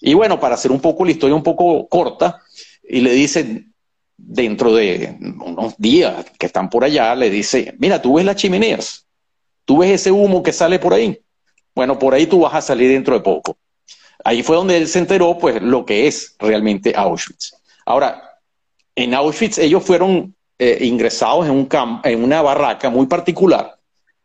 Y 0.00 0.14
bueno, 0.14 0.38
para 0.38 0.54
hacer 0.54 0.70
un 0.70 0.80
poco 0.80 1.04
la 1.04 1.10
historia 1.10 1.34
un 1.34 1.42
poco 1.42 1.88
corta, 1.88 2.40
y 2.82 3.00
le 3.00 3.12
dicen, 3.12 3.74
dentro 4.16 4.74
de 4.74 5.16
unos 5.44 5.76
días 5.78 6.26
que 6.38 6.46
están 6.46 6.70
por 6.70 6.84
allá, 6.84 7.14
le 7.14 7.30
dice, 7.30 7.74
mira, 7.78 8.00
tú 8.00 8.14
ves 8.14 8.24
las 8.24 8.36
chimeneas, 8.36 9.04
Tú 9.68 9.76
ves 9.76 9.90
ese 9.90 10.10
humo 10.10 10.42
que 10.42 10.50
sale 10.50 10.78
por 10.78 10.94
ahí. 10.94 11.20
Bueno, 11.74 11.98
por 11.98 12.14
ahí 12.14 12.26
tú 12.26 12.40
vas 12.40 12.54
a 12.54 12.62
salir 12.62 12.90
dentro 12.90 13.14
de 13.14 13.20
poco. 13.20 13.58
Ahí 14.24 14.42
fue 14.42 14.56
donde 14.56 14.78
él 14.78 14.88
se 14.88 14.98
enteró, 14.98 15.36
pues, 15.36 15.60
lo 15.60 15.84
que 15.84 16.06
es 16.06 16.34
realmente 16.38 16.94
Auschwitz. 16.96 17.52
Ahora, 17.84 18.40
en 18.96 19.12
Auschwitz 19.12 19.58
ellos 19.58 19.84
fueron 19.84 20.34
eh, 20.58 20.78
ingresados 20.80 21.44
en, 21.44 21.52
un 21.52 21.68
en 22.02 22.24
una 22.24 22.40
barraca 22.40 22.88
muy 22.88 23.06
particular. 23.08 23.77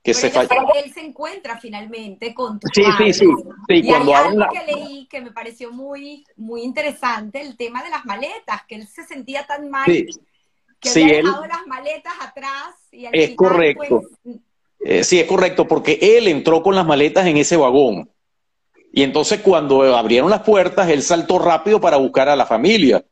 Que 0.04 0.14
se 0.14 0.28
él, 0.28 0.50
él, 0.84 0.94
se 0.94 1.00
encuentra 1.00 1.58
finalmente 1.58 2.34
con 2.34 2.60
tu 2.60 2.68
Sí, 2.74 2.84
sí, 2.98 3.14
sí. 3.14 3.26
sí 3.70 3.76
y 3.76 3.88
cuando 3.88 4.14
hay 4.14 4.26
algo 4.26 4.46
que 4.52 4.74
leí 4.74 5.08
que 5.08 5.22
me 5.22 5.32
pareció 5.32 5.72
muy, 5.72 6.26
muy 6.36 6.64
interesante, 6.64 7.42
el 7.42 7.56
tema 7.56 7.82
de 7.82 7.90
las 7.90 8.04
maletas, 8.04 8.64
que 8.68 8.76
él 8.76 8.88
se 8.88 9.06
sentía 9.06 9.46
tan 9.46 9.70
mal 9.70 9.86
que 9.86 10.90
había 10.90 11.18
dejado 11.18 11.46
las 11.48 11.66
maletas 11.68 12.14
atrás 12.20 12.76
y 12.92 13.06
al 13.06 13.16
es 13.16 13.30
final, 13.30 13.36
correcto. 13.38 14.02
Pues, 14.24 14.38
eh, 14.82 15.04
sí, 15.06 15.20
es 15.22 15.28
correcto, 15.28 15.68
porque 15.68 15.98
él 16.02 16.28
entró 16.28 16.62
con 16.62 16.76
las 16.76 16.86
maletas 16.86 17.26
en 17.26 17.38
ese 17.38 17.56
vagón. 17.56 18.10
Y 18.92 19.04
entonces 19.04 19.40
cuando 19.40 19.96
abrieron 19.96 20.30
las 20.30 20.42
puertas, 20.42 20.90
él 20.90 21.02
saltó 21.02 21.40
rápido 21.40 21.80
para 21.80 21.98
buscar 21.98 22.28
a 22.28 22.36
la 22.36 22.46
familia 22.46 23.06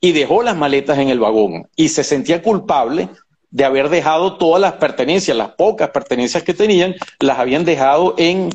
y 0.00 0.12
dejó 0.12 0.42
las 0.42 0.56
maletas 0.56 0.98
en 0.98 1.10
el 1.10 1.20
vagón. 1.20 1.68
Y 1.76 1.90
se 1.90 2.02
sentía 2.02 2.42
culpable 2.42 3.10
de 3.50 3.64
haber 3.64 3.88
dejado 3.88 4.36
todas 4.36 4.60
las 4.60 4.74
pertenencias, 4.74 5.36
las 5.36 5.52
pocas 5.52 5.90
pertenencias 5.90 6.42
que 6.42 6.54
tenían, 6.54 6.94
las 7.18 7.38
habían 7.38 7.64
dejado 7.64 8.14
en 8.16 8.50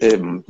em, 0.00 0.42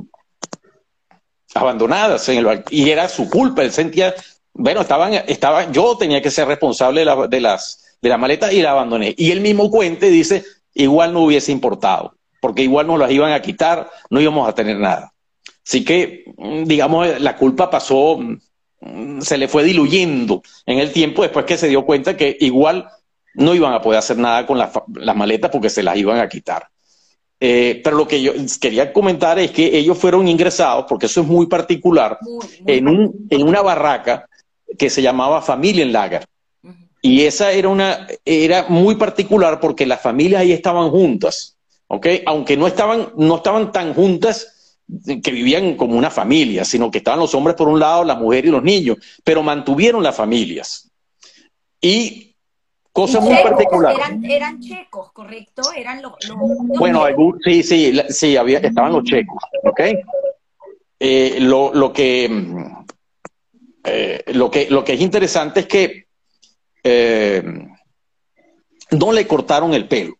abandonadas 1.53 2.27
en 2.29 2.45
el 2.45 2.63
y 2.69 2.89
era 2.89 3.09
su 3.09 3.29
culpa. 3.29 3.63
Él 3.63 3.71
sentía, 3.71 4.13
bueno, 4.53 4.81
estaban, 4.81 5.13
estaban, 5.13 5.73
yo 5.73 5.97
tenía 5.97 6.21
que 6.21 6.31
ser 6.31 6.47
responsable 6.47 7.01
de, 7.01 7.05
la, 7.05 7.27
de 7.27 7.41
las 7.41 7.85
de 8.05 8.09
las 8.09 8.19
maletas 8.19 8.53
y 8.53 8.61
la 8.61 8.71
abandoné. 8.71 9.15
Y 9.17 9.31
él 9.31 9.41
mismo 9.41 9.71
cuente, 9.71 10.11
dice, 10.11 10.43
igual 10.75 11.11
no 11.11 11.21
hubiese 11.21 11.51
importado, 11.51 12.15
porque 12.39 12.61
igual 12.61 12.85
nos 12.85 12.99
las 12.99 13.09
iban 13.09 13.31
a 13.31 13.41
quitar, 13.41 13.89
no 14.11 14.21
íbamos 14.21 14.47
a 14.47 14.53
tener 14.53 14.77
nada. 14.77 15.11
Así 15.65 15.83
que, 15.83 16.23
mm, 16.37 16.65
digamos, 16.65 17.19
la 17.19 17.35
culpa 17.35 17.71
pasó, 17.71 18.19
mm, 18.79 19.21
se 19.21 19.39
le 19.39 19.47
fue 19.47 19.63
diluyendo 19.63 20.43
en 20.67 20.77
el 20.77 20.91
tiempo 20.91 21.23
después 21.23 21.45
que 21.45 21.57
se 21.57 21.67
dio 21.67 21.83
cuenta 21.83 22.15
que 22.15 22.37
igual 22.41 22.87
no 23.35 23.53
iban 23.53 23.73
a 23.73 23.81
poder 23.81 23.99
hacer 23.99 24.17
nada 24.17 24.45
con 24.45 24.57
las, 24.57 24.71
maletas 25.15 25.51
porque 25.51 25.69
se 25.69 25.83
las 25.83 25.97
iban 25.97 26.19
a 26.19 26.29
quitar. 26.29 26.67
Eh, 27.39 27.81
pero 27.83 27.97
lo 27.97 28.07
que 28.07 28.21
yo 28.21 28.33
quería 28.59 28.93
comentar 28.93 29.37
es 29.39 29.51
que 29.51 29.77
ellos 29.77 29.97
fueron 29.97 30.27
ingresados, 30.27 30.85
porque 30.87 31.07
eso 31.07 31.21
es 31.21 31.27
muy 31.27 31.47
particular, 31.47 32.17
en, 32.65 32.87
un, 32.87 33.27
en 33.29 33.43
una 33.43 33.61
barraca 33.61 34.27
que 34.77 34.89
se 34.89 35.01
llamaba 35.01 35.41
Familienlager. 35.41 36.25
Y 37.01 37.21
esa 37.21 37.51
era 37.51 37.69
una, 37.69 38.07
era 38.23 38.65
muy 38.67 38.95
particular 38.95 39.59
porque 39.59 39.85
las 39.85 40.01
familias 40.01 40.41
ahí 40.41 40.51
estaban 40.51 40.89
juntas, 40.89 41.55
¿ok? 41.87 42.07
Aunque 42.25 42.57
no 42.57 42.65
estaban, 42.65 43.09
no 43.15 43.35
estaban 43.35 43.71
tan 43.71 43.93
juntas 43.93 44.79
que 45.23 45.31
vivían 45.31 45.75
como 45.75 45.97
una 45.97 46.09
familia, 46.09 46.65
sino 46.65 46.89
que 46.89 46.99
estaban 46.99 47.19
los 47.19 47.35
hombres 47.35 47.55
por 47.55 47.67
un 47.67 47.79
lado, 47.79 48.03
las 48.03 48.17
mujeres 48.17 48.49
y 48.49 48.51
los 48.51 48.63
niños, 48.63 48.97
pero 49.23 49.43
mantuvieron 49.43 50.01
las 50.01 50.15
familias. 50.15 50.89
Y 51.81 52.34
cosa 52.95 53.19
muy 53.19 53.35
particular. 53.35 53.93
Eran, 54.23 54.61
checos, 54.61 55.11
¿correcto? 55.11 55.63
Eran 55.75 56.01
los... 56.01 56.13
bueno, 56.79 57.05
sí, 57.43 57.61
sí, 57.61 57.93
sí, 58.07 58.37
había, 58.37 58.59
estaban 58.59 58.93
los 58.93 59.03
checos, 59.03 59.43
¿ok? 59.63 59.81
Eh, 60.97 61.37
lo, 61.41 61.73
lo, 61.73 61.91
que, 61.91 62.29
eh, 63.83 64.23
lo, 64.27 64.49
que, 64.49 64.69
lo 64.69 64.85
que 64.85 64.93
es 64.93 65.01
interesante 65.01 65.59
es 65.59 65.65
que 65.67 66.07
eh, 66.85 67.43
no 68.91 69.11
le 69.11 69.27
cortaron 69.27 69.73
el 69.73 69.89
pelo. 69.89 70.15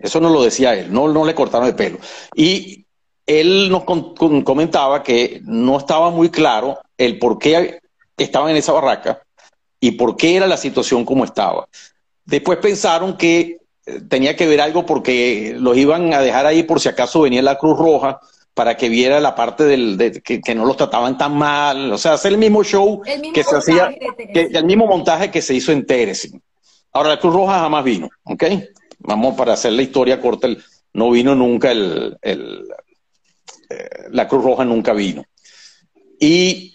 Eso 0.00 0.18
no 0.18 0.30
lo 0.30 0.42
decía 0.42 0.74
él, 0.74 0.92
no, 0.92 1.06
no 1.06 1.24
le 1.24 1.32
cortaron 1.36 1.68
el 1.68 1.76
pelo. 1.76 1.98
Y 2.34 2.86
él 3.24 3.70
nos 3.70 3.84
comentaba 3.84 5.04
que 5.04 5.40
no 5.44 5.78
estaba 5.78 6.10
muy 6.10 6.28
claro 6.28 6.80
el 6.98 7.20
por 7.20 7.38
qué 7.38 7.78
estaban 8.16 8.50
en 8.50 8.56
esa 8.56 8.72
barraca 8.72 9.23
y 9.84 9.90
por 9.90 10.16
qué 10.16 10.36
era 10.36 10.46
la 10.46 10.56
situación 10.56 11.04
como 11.04 11.24
estaba. 11.26 11.68
Después 12.24 12.56
pensaron 12.56 13.18
que 13.18 13.58
eh, 13.84 14.00
tenía 14.08 14.34
que 14.34 14.46
ver 14.46 14.62
algo 14.62 14.86
porque 14.86 15.54
los 15.58 15.76
iban 15.76 16.14
a 16.14 16.22
dejar 16.22 16.46
ahí 16.46 16.62
por 16.62 16.80
si 16.80 16.88
acaso 16.88 17.20
venía 17.20 17.42
la 17.42 17.58
Cruz 17.58 17.78
Roja 17.78 18.18
para 18.54 18.78
que 18.78 18.88
viera 18.88 19.20
la 19.20 19.34
parte 19.34 19.64
del, 19.64 19.98
de, 19.98 20.22
que, 20.22 20.54
no 20.54 20.64
los 20.64 20.78
trataban 20.78 21.18
tan 21.18 21.36
mal, 21.36 21.92
o 21.92 21.98
sea, 21.98 22.14
hacer 22.14 22.32
el 22.32 22.38
mismo 22.38 22.64
show 22.64 23.02
que 23.34 23.44
se 23.44 23.56
hacía, 23.56 23.94
que, 24.32 24.48
el 24.54 24.64
mismo 24.64 24.86
montaje 24.86 25.30
que 25.30 25.42
se 25.42 25.52
hizo 25.52 25.70
en 25.70 25.84
Teresin. 25.84 26.40
Ahora, 26.90 27.10
la 27.10 27.20
Cruz 27.20 27.34
Roja 27.34 27.58
jamás 27.58 27.84
vino, 27.84 28.08
¿ok? 28.22 28.44
Vamos 29.00 29.36
para 29.36 29.52
hacer 29.52 29.72
la 29.72 29.82
historia 29.82 30.18
corta, 30.18 30.48
no 30.94 31.10
vino 31.10 31.34
nunca 31.34 31.72
el, 31.72 32.16
el 32.22 32.64
eh, 33.68 33.88
la 34.12 34.26
Cruz 34.28 34.44
Roja 34.44 34.64
nunca 34.64 34.94
vino. 34.94 35.24
Y 36.18 36.73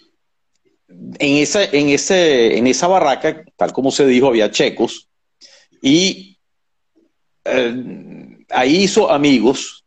en 1.18 1.36
esa, 1.36 1.64
en, 1.64 1.88
ese, 1.88 2.56
en 2.58 2.66
esa 2.66 2.86
barraca, 2.86 3.44
tal 3.56 3.72
como 3.72 3.90
se 3.90 4.06
dijo, 4.06 4.28
había 4.28 4.50
checos 4.50 5.08
y 5.82 6.38
eh, 7.44 8.36
ahí 8.50 8.84
hizo 8.84 9.10
amigos 9.10 9.84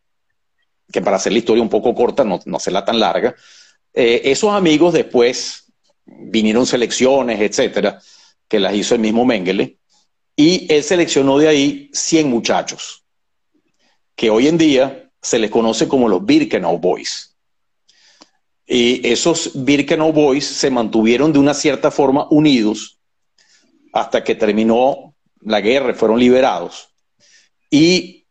que 0.91 1.02
para 1.02 1.17
hacer 1.17 1.32
la 1.32 1.39
historia 1.39 1.63
un 1.63 1.69
poco 1.69 1.93
corta, 1.95 2.23
no, 2.23 2.39
no 2.45 2.58
la 2.67 2.86
tan 2.86 2.99
larga, 2.99 3.36
eh, 3.93 4.21
esos 4.26 4.54
amigos 4.54 4.93
después 4.93 5.71
vinieron 6.06 6.65
selecciones, 6.65 7.39
etcétera, 7.39 7.99
que 8.47 8.60
las 8.60 8.76
hizo 8.76 8.95
el 8.95 9.02
mismo 9.02 9.26
Mengele, 9.26 9.78
y 10.36 10.71
él 10.71 10.84
seleccionó 10.84 11.38
de 11.38 11.47
ahí 11.47 11.89
100 11.93 12.30
muchachos, 12.30 13.04
que 14.15 14.30
hoy 14.30 14.47
en 14.47 14.58
día 14.58 15.12
se 15.21 15.39
les 15.39 15.49
conoce 15.49 15.88
como 15.88 16.10
los 16.10 16.26
Birkenau 16.26 16.78
Boys. 16.78 17.32
Y 18.65 19.06
esos 19.08 19.52
Birkenau 19.54 20.13
Boys 20.13 20.45
se 20.45 20.69
mantuvieron 20.69 21.34
de 21.34 21.39
una 21.39 21.54
cierta 21.54 21.91
forma 21.91 22.28
unidos 22.30 22.99
hasta 23.91 24.23
que 24.23 24.36
terminó 24.36 25.13
la 25.41 25.62
guerra, 25.62 25.93
fueron 25.93 26.19
liberados. 26.19 26.89
Y 27.69 28.26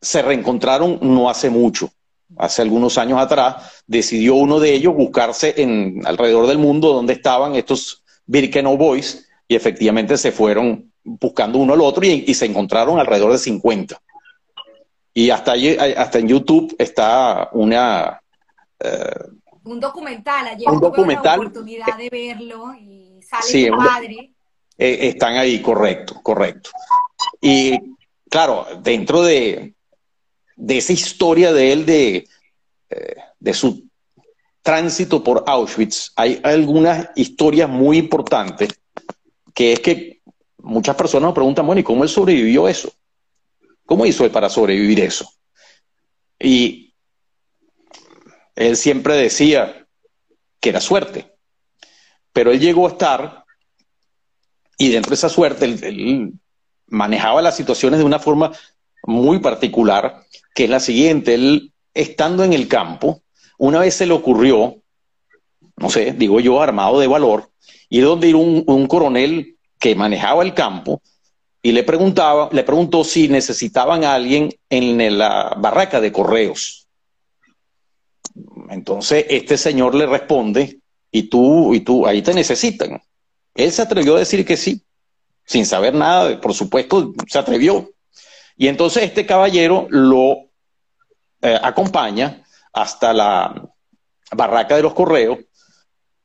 se 0.00 0.22
reencontraron 0.22 0.98
no 1.02 1.28
hace 1.28 1.50
mucho, 1.50 1.90
hace 2.36 2.62
algunos 2.62 2.96
años 2.98 3.18
atrás, 3.18 3.82
decidió 3.86 4.36
uno 4.36 4.60
de 4.60 4.72
ellos 4.72 4.94
buscarse 4.94 5.54
en 5.60 6.02
alrededor 6.06 6.46
del 6.46 6.58
mundo 6.58 6.92
donde 6.92 7.14
estaban 7.14 7.54
estos 7.56 8.04
Birkenau 8.26 8.76
Boys 8.76 9.28
y 9.48 9.56
efectivamente 9.56 10.16
se 10.16 10.32
fueron 10.32 10.92
buscando 11.04 11.58
uno 11.58 11.74
al 11.74 11.80
otro 11.80 12.04
y, 12.04 12.34
se 12.34 12.46
encontraron 12.46 12.98
alrededor 12.98 13.32
de 13.32 13.38
50. 13.38 14.00
Y 15.14 15.30
hasta, 15.30 15.54
hasta 15.96 16.18
en 16.18 16.28
YouTube 16.28 16.74
está 16.78 17.48
una, 17.52 18.20
un 19.66 19.80
documental, 19.80 20.48
ayer 20.48 20.68
un 20.68 20.80
documental, 20.80 21.40
la 21.40 21.46
oportunidad 21.46 21.96
de 21.98 22.08
verlo 22.08 22.74
y 22.74 23.20
sale 23.22 23.42
sí, 23.42 23.66
su 23.66 23.76
padre. 23.76 24.32
están 24.78 25.36
ahí, 25.36 25.60
correcto, 25.60 26.20
correcto. 26.22 26.70
Y 27.40 27.78
claro, 28.30 28.66
dentro 28.82 29.22
de, 29.22 29.74
de 30.54 30.78
esa 30.78 30.92
historia 30.92 31.52
de 31.52 31.72
él, 31.72 31.86
de, 31.86 32.28
de 33.40 33.54
su 33.54 33.86
tránsito 34.62 35.22
por 35.22 35.44
Auschwitz, 35.46 36.12
hay 36.16 36.40
algunas 36.42 37.10
historias 37.16 37.68
muy 37.68 37.98
importantes, 37.98 38.68
que 39.54 39.72
es 39.72 39.80
que 39.80 40.20
muchas 40.58 40.96
personas 40.96 41.28
nos 41.28 41.34
preguntan, 41.34 41.66
bueno, 41.66 41.80
¿y 41.80 41.84
cómo 41.84 42.02
él 42.02 42.08
sobrevivió 42.08 42.68
eso? 42.68 42.92
¿Cómo 43.84 44.06
hizo 44.06 44.24
él 44.24 44.30
para 44.30 44.48
sobrevivir 44.48 45.00
eso? 45.00 45.30
Y 46.38 46.85
él 48.56 48.76
siempre 48.76 49.14
decía 49.14 49.86
que 50.60 50.70
era 50.70 50.80
suerte, 50.80 51.32
pero 52.32 52.50
él 52.50 52.58
llegó 52.58 52.86
a 52.86 52.90
estar, 52.90 53.44
y 54.78 54.90
dentro 54.90 55.10
de 55.10 55.14
esa 55.14 55.28
suerte, 55.28 55.66
él, 55.66 56.32
manejaba 56.88 57.42
las 57.42 57.56
situaciones 57.56 57.98
de 57.98 58.04
una 58.04 58.18
forma 58.18 58.52
muy 59.04 59.40
particular, 59.40 60.22
que 60.54 60.64
es 60.64 60.70
la 60.70 60.80
siguiente, 60.80 61.34
él 61.34 61.72
estando 61.94 62.44
en 62.44 62.52
el 62.52 62.68
campo, 62.68 63.22
una 63.58 63.80
vez 63.80 63.94
se 63.94 64.06
le 64.06 64.12
ocurrió, 64.12 64.76
no 65.76 65.90
sé, 65.90 66.12
digo 66.12 66.40
yo, 66.40 66.62
armado 66.62 67.00
de 67.00 67.06
valor, 67.06 67.50
ir 67.88 68.04
donde 68.04 68.28
ir 68.28 68.36
un, 68.36 68.64
un 68.66 68.86
coronel 68.86 69.56
que 69.78 69.94
manejaba 69.94 70.42
el 70.42 70.54
campo 70.54 71.02
y 71.62 71.72
le 71.72 71.82
preguntaba, 71.82 72.48
le 72.52 72.62
preguntó 72.62 73.02
si 73.02 73.28
necesitaban 73.28 74.04
a 74.04 74.14
alguien 74.14 74.54
en 74.70 75.18
la 75.18 75.54
barraca 75.58 76.00
de 76.00 76.12
correos. 76.12 76.85
Entonces 78.70 79.26
este 79.28 79.56
señor 79.56 79.94
le 79.94 80.06
responde, 80.06 80.80
y 81.10 81.24
tú, 81.24 81.74
y 81.74 81.80
tú, 81.80 82.06
ahí 82.06 82.20
te 82.22 82.34
necesitan. 82.34 83.00
Él 83.54 83.72
se 83.72 83.82
atrevió 83.82 84.16
a 84.16 84.18
decir 84.18 84.44
que 84.44 84.56
sí, 84.56 84.82
sin 85.44 85.64
saber 85.64 85.94
nada, 85.94 86.38
por 86.40 86.52
supuesto, 86.52 87.14
se 87.26 87.38
atrevió. 87.38 87.90
Y 88.56 88.68
entonces 88.68 89.04
este 89.04 89.24
caballero 89.24 89.86
lo 89.90 90.48
eh, 91.40 91.58
acompaña 91.62 92.42
hasta 92.72 93.12
la 93.12 93.66
barraca 94.32 94.76
de 94.76 94.82
los 94.82 94.92
correos, 94.92 95.38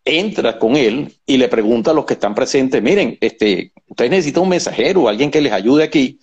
entra 0.04 0.58
con 0.58 0.76
él 0.76 1.16
y 1.26 1.38
le 1.38 1.48
pregunta 1.48 1.92
a 1.92 1.94
los 1.94 2.06
que 2.06 2.16
están 2.16 2.34
presentes, 2.34 2.82
miren, 2.82 3.18
este, 3.22 3.72
ustedes 3.88 4.12
necesitan 4.12 4.44
un 4.44 4.50
mensajero, 4.50 5.08
alguien 5.08 5.32
que 5.32 5.42
les 5.42 5.54
ayude 5.54 5.84
aquí. 5.84 6.20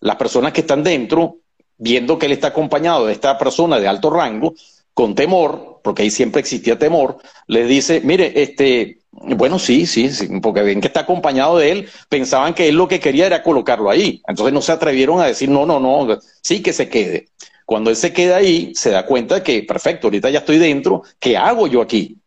Las 0.00 0.16
personas 0.16 0.52
que 0.52 0.62
están 0.62 0.82
dentro, 0.82 1.38
viendo 1.78 2.18
que 2.18 2.26
él 2.26 2.32
está 2.32 2.48
acompañado 2.48 3.06
de 3.06 3.12
esta 3.12 3.38
persona 3.38 3.78
de 3.78 3.88
alto 3.88 4.10
rango, 4.10 4.54
con 5.00 5.14
temor, 5.14 5.80
porque 5.82 6.02
ahí 6.02 6.10
siempre 6.10 6.40
existía 6.42 6.78
temor, 6.78 7.16
les 7.46 7.66
dice, 7.66 8.02
mire, 8.04 8.42
este, 8.42 8.98
bueno, 9.12 9.58
sí, 9.58 9.86
sí, 9.86 10.10
sí, 10.10 10.28
porque 10.42 10.60
ven 10.60 10.82
que 10.82 10.88
está 10.88 11.00
acompañado 11.00 11.56
de 11.56 11.72
él, 11.72 11.88
pensaban 12.10 12.52
que 12.52 12.68
él 12.68 12.74
lo 12.74 12.86
que 12.86 13.00
quería 13.00 13.24
era 13.24 13.42
colocarlo 13.42 13.88
ahí. 13.88 14.20
Entonces 14.28 14.52
no 14.52 14.60
se 14.60 14.72
atrevieron 14.72 15.18
a 15.18 15.24
decir, 15.24 15.48
no, 15.48 15.64
no, 15.64 15.80
no, 15.80 16.18
sí 16.42 16.60
que 16.60 16.74
se 16.74 16.90
quede. 16.90 17.28
Cuando 17.64 17.88
él 17.88 17.96
se 17.96 18.12
queda 18.12 18.36
ahí, 18.36 18.72
se 18.74 18.90
da 18.90 19.06
cuenta 19.06 19.36
de 19.36 19.42
que, 19.42 19.62
perfecto, 19.62 20.08
ahorita 20.08 20.28
ya 20.28 20.40
estoy 20.40 20.58
dentro, 20.58 21.02
¿qué 21.18 21.34
hago 21.34 21.66
yo 21.66 21.80
aquí? 21.80 22.18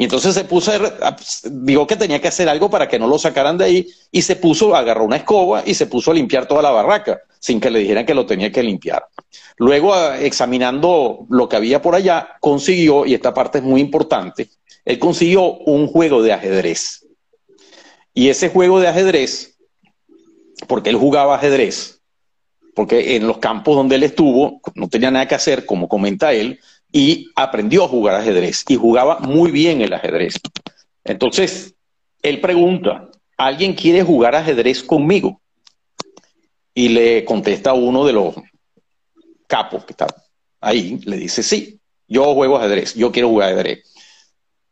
Y 0.00 0.04
entonces 0.04 0.32
se 0.32 0.44
puso, 0.44 0.70
a, 0.70 1.16
digo 1.50 1.84
que 1.84 1.96
tenía 1.96 2.20
que 2.20 2.28
hacer 2.28 2.48
algo 2.48 2.70
para 2.70 2.86
que 2.86 3.00
no 3.00 3.08
lo 3.08 3.18
sacaran 3.18 3.58
de 3.58 3.64
ahí, 3.64 3.88
y 4.12 4.22
se 4.22 4.36
puso, 4.36 4.76
agarró 4.76 5.04
una 5.04 5.16
escoba 5.16 5.64
y 5.66 5.74
se 5.74 5.86
puso 5.86 6.12
a 6.12 6.14
limpiar 6.14 6.46
toda 6.46 6.62
la 6.62 6.70
barraca, 6.70 7.20
sin 7.40 7.58
que 7.58 7.68
le 7.68 7.80
dijeran 7.80 8.06
que 8.06 8.14
lo 8.14 8.24
tenía 8.24 8.52
que 8.52 8.62
limpiar. 8.62 9.04
Luego, 9.56 9.92
examinando 10.12 11.26
lo 11.28 11.48
que 11.48 11.56
había 11.56 11.82
por 11.82 11.96
allá, 11.96 12.28
consiguió, 12.38 13.06
y 13.06 13.14
esta 13.14 13.34
parte 13.34 13.58
es 13.58 13.64
muy 13.64 13.80
importante, 13.80 14.48
él 14.84 15.00
consiguió 15.00 15.54
un 15.54 15.88
juego 15.88 16.22
de 16.22 16.32
ajedrez. 16.32 17.04
Y 18.14 18.28
ese 18.28 18.50
juego 18.50 18.78
de 18.78 18.86
ajedrez, 18.86 19.58
porque 20.68 20.90
él 20.90 20.96
jugaba 20.96 21.34
ajedrez, 21.34 22.00
porque 22.76 23.16
en 23.16 23.26
los 23.26 23.38
campos 23.38 23.74
donde 23.74 23.96
él 23.96 24.04
estuvo 24.04 24.60
no 24.76 24.88
tenía 24.88 25.10
nada 25.10 25.26
que 25.26 25.34
hacer, 25.34 25.66
como 25.66 25.88
comenta 25.88 26.32
él, 26.32 26.60
y 26.90 27.30
aprendió 27.36 27.84
a 27.84 27.88
jugar 27.88 28.16
ajedrez 28.16 28.64
y 28.68 28.76
jugaba 28.76 29.18
muy 29.20 29.50
bien 29.50 29.80
el 29.80 29.92
ajedrez. 29.92 30.34
Entonces, 31.04 31.74
él 32.22 32.40
pregunta, 32.40 33.08
¿alguien 33.36 33.74
quiere 33.74 34.02
jugar 34.02 34.34
ajedrez 34.34 34.82
conmigo? 34.82 35.40
Y 36.74 36.90
le 36.90 37.24
contesta 37.24 37.72
uno 37.72 38.04
de 38.04 38.12
los 38.12 38.34
capos 39.46 39.84
que 39.84 39.92
está 39.92 40.06
ahí, 40.60 41.00
le 41.04 41.16
dice, 41.16 41.42
sí, 41.42 41.80
yo 42.06 42.34
juego 42.34 42.56
ajedrez, 42.56 42.94
yo 42.94 43.12
quiero 43.12 43.28
jugar 43.28 43.52
ajedrez. 43.52 43.84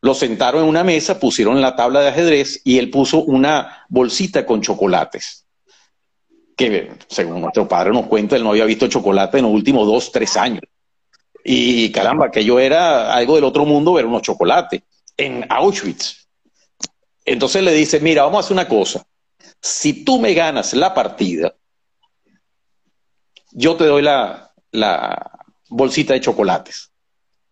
Lo 0.01 0.15
sentaron 0.15 0.63
en 0.63 0.69
una 0.69 0.85
mesa, 0.85 1.19
pusieron 1.19 1.61
la 1.61 1.75
tabla 1.75 2.01
de 2.01 2.09
ajedrez 2.09 2.61
y 2.65 2.79
él 2.79 2.91
puso 2.91 3.23
una 3.25 3.85
bolsita 3.89 4.47
con 4.47 4.63
chocolates 4.63 5.47
que 6.57 6.91
según 7.07 7.43
nuestro 7.43 7.69
padre 7.69 7.93
nos 7.93 8.07
cuenta, 8.07 8.35
él 8.35 8.43
no 8.43 8.51
había 8.51 8.65
visto 8.65 8.89
chocolate 8.89 9.39
en 9.39 9.45
los 9.45 9.53
últimos 9.53 9.87
dos, 9.87 10.11
tres 10.11 10.37
años. 10.37 10.63
Y 11.49 11.93
caramba, 11.93 12.33
que 12.33 12.45
yo 12.45 12.59
era 12.59 13.15
algo 13.15 13.37
del 13.37 13.45
otro 13.45 13.65
mundo 13.65 13.93
ver 13.93 14.05
unos 14.05 14.23
chocolates 14.23 14.83
en 15.17 15.47
Auschwitz. 15.49 16.27
Entonces 17.25 17.63
le 17.63 17.73
dice, 17.73 18.01
mira, 18.01 18.25
vamos 18.25 18.39
a 18.39 18.41
hacer 18.41 18.55
una 18.55 18.67
cosa. 18.67 19.07
Si 19.63 20.05
tú 20.05 20.19
me 20.19 20.35
ganas 20.35 20.75
la 20.75 20.93
partida, 20.93 21.55
yo 23.53 23.77
te 23.77 23.85
doy 23.85 24.03
la, 24.03 24.53
la 24.73 25.39
bolsita 25.69 26.15
de 26.15 26.21
chocolates. 26.21 26.91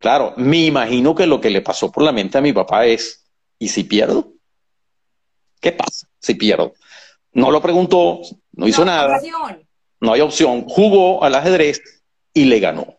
Claro, 0.01 0.35
me 0.39 0.65
imagino 0.65 1.15
que 1.15 1.29
lo 1.29 1.41
que 1.41 1.51
le 1.51 1.61
pasó 1.63 1.93
por 1.93 2.03
la 2.03 2.11
mente 2.11 2.37
a 2.37 2.41
mi 2.41 2.53
papá 2.53 2.87
es, 2.87 3.25
¿y 3.61 3.69
si 3.69 3.85
pierdo? 3.85 4.33
¿Qué 5.61 5.71
pasa 5.71 6.09
si 6.19 6.35
pierdo? 6.35 6.75
No 7.33 7.53
lo 7.53 7.63
preguntó, 7.63 8.23
no 8.55 8.67
hizo 8.67 8.85
nada. 8.85 9.21
No 10.01 10.13
hay 10.13 10.21
opción. 10.21 10.65
Jugó 10.69 11.23
al 11.23 11.37
ajedrez 11.37 11.81
y 12.33 12.47
le 12.47 12.59
ganó. 12.59 12.97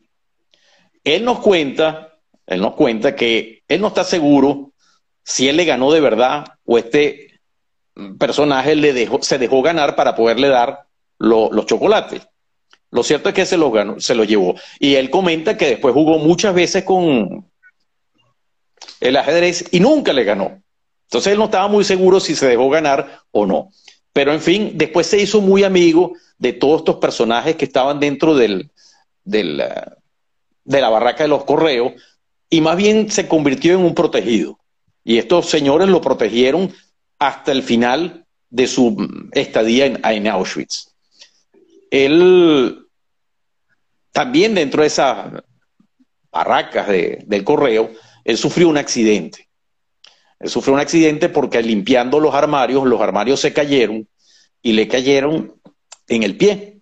Él 1.05 1.23
nos 1.23 1.39
cuenta, 1.39 2.17
él 2.45 2.59
nos 2.59 2.73
cuenta 2.73 3.15
que 3.15 3.63
él 3.67 3.79
no 3.79 3.87
está 3.87 4.03
seguro 4.03 4.73
si 5.23 5.47
él 5.47 5.55
le 5.55 5.65
ganó 5.65 5.91
de 5.91 6.01
verdad 6.01 6.45
o 6.65 6.77
este 6.77 7.39
personaje 8.19 8.75
le 8.75 8.91
dejó, 8.91 9.21
se 9.21 9.37
dejó 9.37 9.61
ganar 9.61 9.95
para 9.95 10.15
poderle 10.15 10.49
dar 10.49 10.87
los 11.17 11.65
chocolates. 11.65 12.27
Lo 12.91 13.03
cierto 13.03 13.29
es 13.29 13.35
que 13.35 13.45
se 13.45 13.57
los 13.57 13.71
ganó, 13.71 13.99
se 13.99 14.15
los 14.15 14.27
llevó. 14.27 14.55
Y 14.79 14.95
él 14.95 15.09
comenta 15.09 15.57
que 15.57 15.67
después 15.67 15.93
jugó 15.93 16.17
muchas 16.17 16.53
veces 16.53 16.83
con 16.83 17.49
el 18.99 19.17
ajedrez 19.17 19.65
y 19.71 19.79
nunca 19.79 20.11
le 20.13 20.23
ganó. 20.23 20.61
Entonces 21.03 21.33
él 21.33 21.39
no 21.39 21.45
estaba 21.45 21.67
muy 21.67 21.83
seguro 21.83 22.19
si 22.19 22.35
se 22.35 22.47
dejó 22.47 22.69
ganar 22.69 23.21
o 23.31 23.45
no. 23.45 23.71
Pero 24.11 24.33
en 24.33 24.41
fin, 24.41 24.71
después 24.75 25.07
se 25.07 25.21
hizo 25.21 25.41
muy 25.41 25.63
amigo 25.63 26.13
de 26.37 26.53
todos 26.53 26.81
estos 26.81 26.95
personajes 26.97 27.55
que 27.55 27.65
estaban 27.65 27.99
dentro 27.99 28.35
del, 28.35 28.71
del, 29.23 29.59
eh, 29.59 29.81
de 30.65 30.81
la 30.81 30.89
barraca 30.89 31.23
de 31.23 31.29
los 31.29 31.45
correos 31.45 31.93
y 32.49 32.61
más 32.61 32.75
bien 32.75 33.09
se 33.09 33.27
convirtió 33.27 33.73
en 33.73 33.85
un 33.85 33.95
protegido. 33.95 34.59
Y 35.03 35.17
estos 35.17 35.49
señores 35.49 35.87
lo 35.87 36.01
protegieron 36.01 36.73
hasta 37.19 37.51
el 37.51 37.63
final 37.63 38.25
de 38.49 38.67
su 38.67 39.29
estadía 39.31 39.85
en, 39.85 40.27
Auschwitz. 40.27 40.93
Él 41.91 42.87
también 44.11 44.55
dentro 44.55 44.81
de 44.81 44.87
esas 44.87 45.43
barracas 46.31 46.87
del 46.87 47.43
correo, 47.43 47.91
él 48.23 48.37
sufrió 48.37 48.67
un 48.67 48.77
accidente. 48.77 49.47
Él 50.39 50.49
sufrió 50.49 50.73
un 50.73 50.79
accidente 50.79 51.29
porque 51.29 51.61
limpiando 51.61 52.19
los 52.19 52.33
armarios, 52.33 52.85
los 52.85 52.99
armarios 52.99 53.39
se 53.39 53.53
cayeron 53.53 54.07
y 54.61 54.73
le 54.73 54.87
cayeron 54.87 55.53
en 56.07 56.23
el 56.23 56.37
pie 56.37 56.74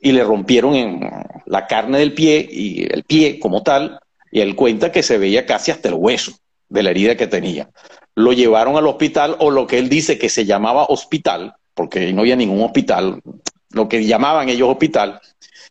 y 0.00 0.12
le 0.12 0.24
rompieron 0.24 0.74
en 0.74 1.00
la 1.46 1.66
carne 1.66 1.98
del 1.98 2.14
pie 2.14 2.46
y 2.50 2.84
el 2.92 3.04
pie 3.04 3.38
como 3.38 3.62
tal, 3.62 4.00
y 4.30 4.40
él 4.40 4.54
cuenta 4.54 4.92
que 4.92 5.02
se 5.02 5.18
veía 5.18 5.46
casi 5.46 5.70
hasta 5.70 5.88
el 5.88 5.94
hueso 5.94 6.32
de 6.68 6.82
la 6.82 6.90
herida 6.90 7.16
que 7.16 7.26
tenía. 7.26 7.70
Lo 8.14 8.32
llevaron 8.32 8.76
al 8.76 8.86
hospital 8.86 9.36
o 9.38 9.50
lo 9.50 9.66
que 9.66 9.78
él 9.78 9.88
dice 9.88 10.18
que 10.18 10.28
se 10.28 10.44
llamaba 10.44 10.84
hospital, 10.84 11.54
porque 11.74 12.12
no 12.12 12.20
había 12.22 12.36
ningún 12.36 12.62
hospital, 12.62 13.22
lo 13.70 13.88
que 13.88 14.04
llamaban 14.04 14.48
ellos 14.48 14.68
hospital, 14.68 15.20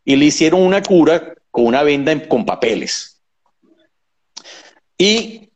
y 0.03 0.15
le 0.15 0.25
hicieron 0.25 0.61
una 0.61 0.81
cura 0.81 1.33
con 1.51 1.65
una 1.65 1.83
venda 1.83 2.27
con 2.27 2.45
papeles. 2.45 3.21
Y 4.97 5.49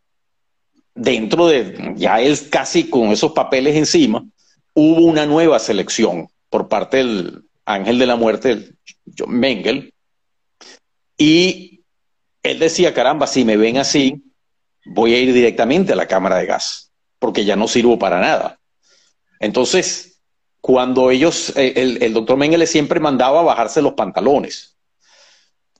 dentro 0.94 1.48
de, 1.48 1.94
ya 1.96 2.22
él 2.22 2.38
casi 2.50 2.90
con 2.90 3.10
esos 3.10 3.32
papeles 3.32 3.76
encima, 3.76 4.24
hubo 4.74 5.02
una 5.02 5.26
nueva 5.26 5.60
selección 5.60 6.28
por 6.50 6.68
parte 6.68 6.98
del 6.98 7.44
ángel 7.74 8.00
de 8.00 8.06
la 8.06 8.16
muerte, 8.16 8.72
John 9.18 9.38
Mengel, 9.38 9.94
y 11.18 11.84
él 12.44 12.60
decía, 12.60 12.94
caramba, 12.94 13.28
si 13.28 13.46
me 13.46 13.58
ven 13.58 13.78
así, 13.78 14.24
voy 14.86 15.14
a 15.14 15.20
ir 15.20 15.34
directamente 15.34 15.94
a 15.94 15.96
la 15.96 16.08
cámara 16.08 16.38
de 16.38 16.48
gas, 16.48 16.92
porque 17.20 17.46
ya 17.46 17.56
no 17.56 17.68
sirvo 17.68 18.00
para 18.00 18.20
nada. 18.20 18.60
Entonces, 19.40 20.20
cuando 20.60 21.12
ellos, 21.12 21.54
eh, 21.56 21.74
el, 21.76 22.02
el 22.02 22.14
doctor 22.14 22.38
Mengele 22.38 22.68
siempre 22.68 23.00
mandaba 23.00 23.42
bajarse 23.42 23.82
los 23.82 23.94
pantalones. 23.94 24.78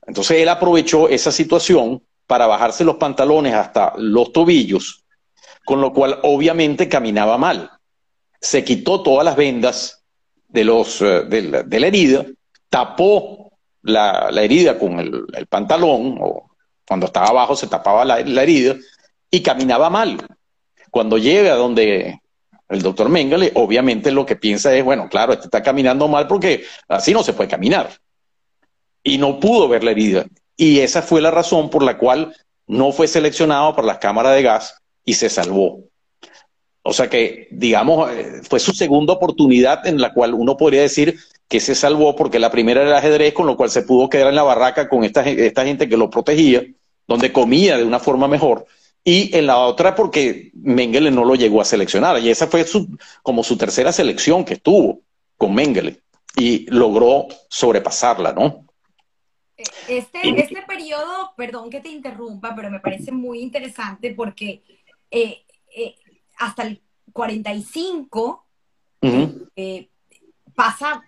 Entonces 0.06 0.38
él 0.38 0.48
aprovechó 0.48 1.08
esa 1.08 1.30
situación 1.30 2.02
para 2.26 2.46
bajarse 2.46 2.84
los 2.84 2.96
pantalones 2.96 3.54
hasta 3.54 3.92
los 3.96 4.32
tobillos, 4.32 5.04
con 5.64 5.80
lo 5.80 5.92
cual 5.92 6.18
obviamente 6.22 6.88
caminaba 6.88 7.38
mal. 7.38 7.70
Se 8.40 8.64
quitó 8.64 9.02
todas 9.02 9.24
las 9.24 9.36
vendas 9.36 10.01
de, 10.52 10.64
los, 10.64 11.00
eh, 11.00 11.24
de, 11.26 11.42
la, 11.80 11.86
herida, 11.86 12.26
tapó 12.68 13.52
la, 13.82 14.28
herida 14.36 14.78
con 14.78 14.98
el, 15.00 15.46
pantalón, 15.48 16.18
o 16.20 16.50
cuando 16.86 17.06
estaba 17.06 17.28
abajo 17.28 17.56
se 17.56 17.66
tapaba 17.66 18.04
la, 18.04 18.20
herida, 18.20 18.76
y 19.30 19.40
caminaba 19.40 19.88
mal. 19.88 20.18
Cuando 20.90 21.16
llega 21.16 21.54
a 21.54 21.56
donde 21.56 22.20
el 22.68 22.82
doctor 22.82 23.08
Mengele, 23.08 23.50
obviamente 23.54 24.10
lo 24.10 24.26
que 24.26 24.36
piensa 24.36 24.74
es, 24.74 24.84
bueno, 24.84 25.08
claro, 25.08 25.32
este 25.32 25.46
está 25.46 25.62
caminando 25.62 26.06
mal 26.06 26.26
porque 26.26 26.64
así 26.88 27.12
no 27.12 27.22
se 27.22 27.32
puede 27.32 27.48
caminar. 27.48 27.90
Y 29.02 29.18
no 29.18 29.40
pudo 29.40 29.68
ver 29.68 29.82
la 29.82 29.92
herida. 29.92 30.26
Y 30.56 30.80
esa 30.80 31.00
fue 31.00 31.22
la 31.22 31.30
razón 31.30 31.70
por 31.70 31.82
la 31.82 31.96
cual 31.96 32.36
no 32.66 32.92
fue 32.92 33.08
seleccionado 33.08 33.74
por 33.74 33.84
las 33.84 33.98
cámaras 33.98 34.34
de 34.34 34.42
gas 34.42 34.76
y 35.04 35.14
se 35.14 35.30
salvó. 35.30 35.80
O 36.82 36.92
sea 36.92 37.08
que, 37.08 37.48
digamos, 37.50 38.10
eh, 38.10 38.40
fue 38.48 38.58
su 38.58 38.72
segunda 38.72 39.12
oportunidad 39.12 39.86
en 39.86 40.00
la 40.00 40.12
cual 40.12 40.34
uno 40.34 40.56
podría 40.56 40.82
decir 40.82 41.18
que 41.48 41.60
se 41.60 41.74
salvó 41.74 42.16
porque 42.16 42.38
la 42.38 42.50
primera 42.50 42.82
era 42.82 42.90
el 42.90 42.96
ajedrez, 42.96 43.34
con 43.34 43.46
lo 43.46 43.56
cual 43.56 43.70
se 43.70 43.82
pudo 43.82 44.08
quedar 44.08 44.28
en 44.28 44.34
la 44.34 44.42
barraca 44.42 44.88
con 44.88 45.04
esta, 45.04 45.22
esta 45.28 45.64
gente 45.64 45.88
que 45.88 45.96
lo 45.96 46.10
protegía, 46.10 46.64
donde 47.06 47.32
comía 47.32 47.76
de 47.76 47.84
una 47.84 48.00
forma 48.00 48.26
mejor 48.26 48.66
y 49.04 49.36
en 49.36 49.46
la 49.46 49.58
otra 49.58 49.94
porque 49.94 50.50
Mengele 50.54 51.10
no 51.10 51.24
lo 51.24 51.34
llegó 51.34 51.60
a 51.60 51.64
seleccionar. 51.64 52.20
Y 52.20 52.30
esa 52.30 52.46
fue 52.46 52.64
su, 52.64 52.96
como 53.22 53.42
su 53.42 53.56
tercera 53.56 53.92
selección 53.92 54.44
que 54.44 54.54
estuvo 54.54 55.00
con 55.36 55.54
Mengele 55.54 56.00
y 56.36 56.66
logró 56.70 57.26
sobrepasarla, 57.48 58.32
¿no? 58.32 58.66
Eh, 59.56 59.64
este, 59.88 60.40
este 60.40 60.62
periodo, 60.62 61.32
perdón 61.36 61.68
que 61.68 61.80
te 61.80 61.88
interrumpa, 61.88 62.54
pero 62.54 62.70
me 62.70 62.80
parece 62.80 63.10
muy 63.10 63.40
interesante 63.40 64.14
porque 64.14 64.62
eh, 65.10 65.42
eh, 65.76 65.94
hasta 66.38 66.62
el 66.64 66.82
45 67.12 68.46
pasa 70.54 71.02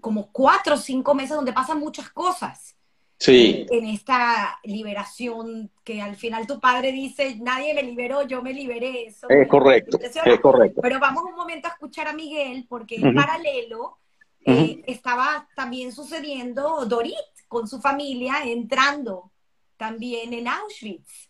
como 0.00 0.30
cuatro 0.32 0.74
o 0.74 0.78
cinco 0.78 1.14
meses 1.14 1.36
donde 1.36 1.52
pasan 1.52 1.78
muchas 1.78 2.10
cosas 2.10 2.76
sí. 3.18 3.66
en 3.70 3.86
esta 3.86 4.58
liberación 4.64 5.70
que 5.84 6.00
al 6.00 6.16
final 6.16 6.46
tu 6.46 6.60
padre 6.60 6.92
dice, 6.92 7.36
nadie 7.40 7.74
me 7.74 7.82
liberó, 7.82 8.22
yo 8.22 8.42
me 8.42 8.52
liberé. 8.52 9.06
Eso 9.06 9.28
es 9.28 9.48
correcto, 9.48 9.98
es 10.00 10.40
correcto. 10.40 10.80
Pero 10.82 10.98
vamos 11.00 11.24
un 11.24 11.34
momento 11.34 11.68
a 11.68 11.72
escuchar 11.72 12.08
a 12.08 12.12
Miguel, 12.12 12.66
porque 12.68 12.96
en 12.96 13.14
paralelo 13.14 13.98
eh, 14.44 14.82
estaba 14.86 15.48
también 15.54 15.92
sucediendo 15.92 16.84
Dorit 16.86 17.14
con 17.48 17.66
su 17.68 17.80
familia 17.80 18.42
entrando 18.44 19.32
también 19.76 20.32
en 20.32 20.48
Auschwitz. 20.48 21.28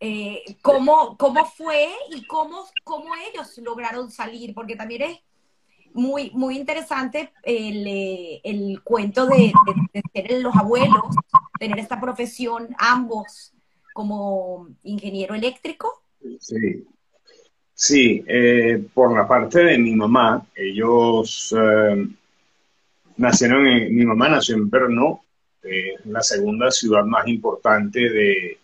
Eh, 0.00 0.44
¿cómo, 0.62 1.16
¿Cómo 1.16 1.44
fue 1.46 1.88
y 2.14 2.24
cómo, 2.26 2.66
cómo 2.84 3.10
ellos 3.32 3.58
lograron 3.58 4.10
salir? 4.10 4.54
Porque 4.54 4.76
también 4.76 5.02
es 5.02 5.18
muy, 5.92 6.30
muy 6.34 6.56
interesante 6.56 7.32
el, 7.42 7.86
eh, 7.86 8.40
el 8.44 8.80
cuento 8.84 9.26
de, 9.26 9.52
de, 10.14 10.40
los 10.40 10.54
abuelos, 10.54 11.02
tener 11.58 11.80
esta 11.80 12.00
profesión, 12.00 12.68
ambos 12.78 13.52
como 13.92 14.68
ingeniero 14.84 15.34
eléctrico. 15.34 16.04
Sí, 16.38 16.86
sí 17.74 18.24
eh, 18.28 18.86
por 18.94 19.12
la 19.16 19.26
parte 19.26 19.64
de 19.64 19.78
mi 19.78 19.96
mamá, 19.96 20.46
ellos 20.54 21.52
nacieron 23.16 23.66
en, 23.66 23.96
mi 23.96 24.06
mamá 24.06 24.28
nació 24.28 24.54
en 24.54 24.70
Brno, 24.70 25.24
la 26.04 26.22
segunda 26.22 26.70
ciudad 26.70 27.04
más 27.04 27.26
importante 27.26 28.08
de, 28.08 28.58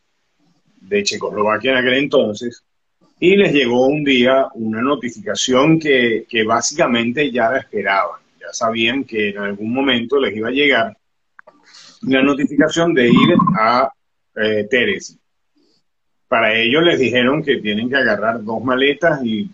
de 0.89 1.03
Checoslovaquia 1.03 1.73
en 1.73 1.79
aquel 1.79 1.95
entonces, 1.95 2.65
y 3.19 3.37
les 3.37 3.53
llegó 3.53 3.87
un 3.87 4.05
día 4.05 4.49
una 4.55 4.83
notificación 4.83 5.79
que, 5.79 6.27
básicamente 6.47 7.31
ya 7.31 7.51
la 7.51 7.59
esperaban, 7.59 8.21
ya 8.41 8.53
sabían 8.53 9.05
que 9.05 9.31
en 9.31 9.39
algún 9.39 9.73
momento 9.73 10.21
les 10.21 10.37
iba 10.37 10.49
a 10.49 10.53
llegar 10.53 10.97
la 12.03 12.23
notificación 12.23 12.93
de 12.93 13.09
ir 13.09 13.35
a 13.59 13.91
eh, 14.37 14.67
Teres. 14.69 15.17
Para 16.29 16.55
ellos 16.55 16.83
les 16.83 16.99
dijeron 16.99 17.43
que 17.43 17.57
tienen 17.59 17.89
que 17.89 17.97
agarrar 17.97 18.43
dos 18.43 18.63
maletas 18.63 19.25
y 19.25 19.49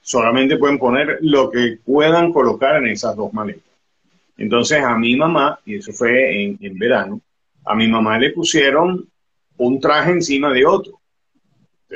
solamente 0.00 0.58
pueden 0.58 0.78
poner 0.78 1.18
lo 1.22 1.50
que 1.50 1.78
puedan 1.84 2.32
colocar 2.32 2.76
en 2.76 2.88
esas 2.88 3.16
dos 3.16 3.32
maletas. 3.32 3.72
Entonces 4.36 4.82
a 4.84 4.96
mi 4.96 5.16
mamá, 5.16 5.58
y 5.64 5.76
eso 5.76 5.92
fue 5.92 6.44
en, 6.44 6.58
en 6.60 6.78
verano, 6.78 7.20
a 7.64 7.74
mi 7.74 7.88
mamá 7.88 8.18
le 8.18 8.30
pusieron 8.30 9.08
un 9.66 9.80
traje 9.80 10.10
encima 10.10 10.52
de 10.52 10.66
otro 10.66 11.02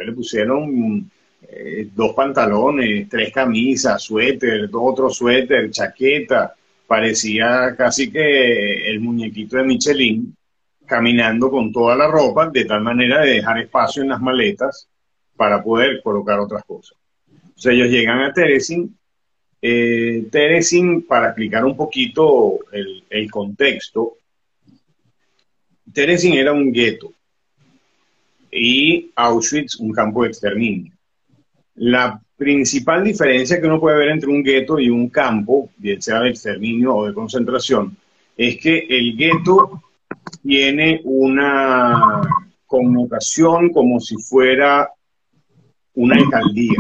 le 0.05 0.13
pusieron 0.13 1.11
eh, 1.43 1.89
dos 1.95 2.15
pantalones, 2.15 3.09
tres 3.09 3.33
camisas, 3.33 4.03
suéter, 4.03 4.69
otro 4.73 5.11
suéter, 5.11 5.71
chaqueta. 5.71 6.55
Parecía 6.87 7.75
casi 7.77 8.11
que 8.11 8.89
el 8.89 9.01
muñequito 9.01 9.57
de 9.57 9.65
Michelin 9.65 10.37
caminando 10.85 11.51
con 11.51 11.73
toda 11.73 11.97
la 11.97 12.07
ropa 12.07 12.49
de 12.49 12.65
tal 12.65 12.81
manera 12.83 13.23
de 13.23 13.35
dejar 13.35 13.59
espacio 13.59 14.03
en 14.03 14.11
las 14.11 14.21
maletas 14.21 14.89
para 15.37 15.63
poder 15.63 16.01
colocar 16.03 16.39
otras 16.39 16.63
cosas. 16.65 16.97
Entonces 17.29 17.73
ellos 17.73 17.89
llegan 17.89 18.23
a 18.23 18.33
Teresin. 18.33 18.97
Eh, 19.61 20.29
Teresin, 20.31 21.03
para 21.03 21.29
explicar 21.29 21.65
un 21.65 21.77
poquito 21.77 22.59
el, 22.71 23.03
el 23.11 23.31
contexto, 23.31 24.19
Teresin 25.93 26.35
era 26.35 26.53
un 26.53 26.71
gueto 26.71 27.16
y 28.57 29.13
Auschwitz 29.15 29.77
un 29.81 29.93
campo 29.93 30.23
de 30.23 30.29
exterminio. 30.29 30.93
La 31.77 32.21
principal 32.37 33.05
diferencia 33.05 33.61
que 33.61 33.67
uno 33.67 33.81
puede 33.81 33.99
ver 33.99 34.09
entre 34.09 34.31
un 34.31 34.43
gueto 34.43 34.79
y 34.79 34.89
un 34.89 35.09
campo, 35.09 35.71
bien 35.77 36.01
sea 36.01 36.21
de 36.21 36.31
exterminio 36.31 36.95
o 36.95 37.07
de 37.07 37.15
concentración, 37.15 37.97
es 38.37 38.59
que 38.59 38.87
el 38.89 39.17
gueto 39.17 39.83
tiene 40.43 41.01
una 41.05 42.23
connotación 42.67 43.71
como 43.71 44.01
si 44.01 44.17
fuera 44.17 44.91
una 45.95 46.17
alcaldía. 46.17 46.79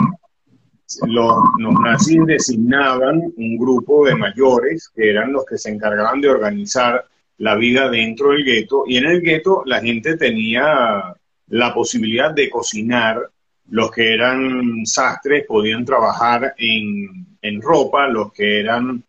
Los, 1.07 1.37
los, 1.59 1.75
nazis 1.81 2.21
designaban 2.27 3.21
un 3.37 3.59
grupo 3.59 4.07
de 4.07 4.15
mayores 4.15 4.91
que 4.95 5.11
eran 5.11 5.33
los 5.33 5.45
que 5.45 5.59
se 5.59 5.71
encargaban 5.71 6.21
de 6.21 6.29
organizar 6.29 7.05
la 7.39 7.57
vida 7.57 7.91
dentro 7.91 8.31
del 8.31 8.45
gueto 8.45 8.85
y 8.87 8.97
en 8.97 9.07
el 9.07 9.21
gueto 9.21 9.63
la 9.67 9.81
gente 9.81 10.17
tenía 10.17 11.17
la 11.49 11.73
posibilidad 11.75 12.33
de 12.33 12.51
cocinar. 12.51 13.31
Los 13.69 13.91
que 13.91 14.15
eran 14.15 14.87
sastres 14.87 15.45
podían 15.45 15.85
trabajar 15.85 16.55
en, 16.59 17.61
ropa, 17.61 18.07
los 18.07 18.33
que 18.33 18.61
eran 18.61 19.03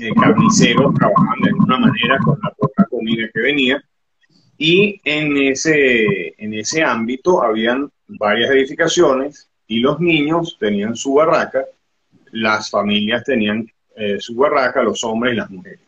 eh, 0.00 0.10
carniceros 0.14 0.94
trabajaban 0.94 1.40
de 1.42 1.48
alguna 1.48 1.78
manera 1.78 2.18
con 2.18 2.38
la 2.42 2.50
poca 2.50 2.84
comida 2.84 3.28
que 3.32 3.40
venía. 3.40 3.82
Y 4.56 5.00
en 5.04 5.36
ese, 5.36 6.34
en 6.38 6.54
ese 6.54 6.82
ámbito 6.82 7.42
habían 7.42 7.90
varias 8.06 8.50
edificaciones 8.50 9.48
y 9.66 9.80
los 9.80 9.98
niños 10.00 10.56
tenían 10.60 10.94
su 10.94 11.14
barraca, 11.14 11.64
las 12.32 12.70
familias 12.70 13.24
tenían 13.24 13.68
eh, 13.96 14.20
su 14.20 14.34
barraca, 14.34 14.82
los 14.82 15.02
hombres 15.04 15.32
y 15.32 15.36
las 15.36 15.50
mujeres. 15.50 15.80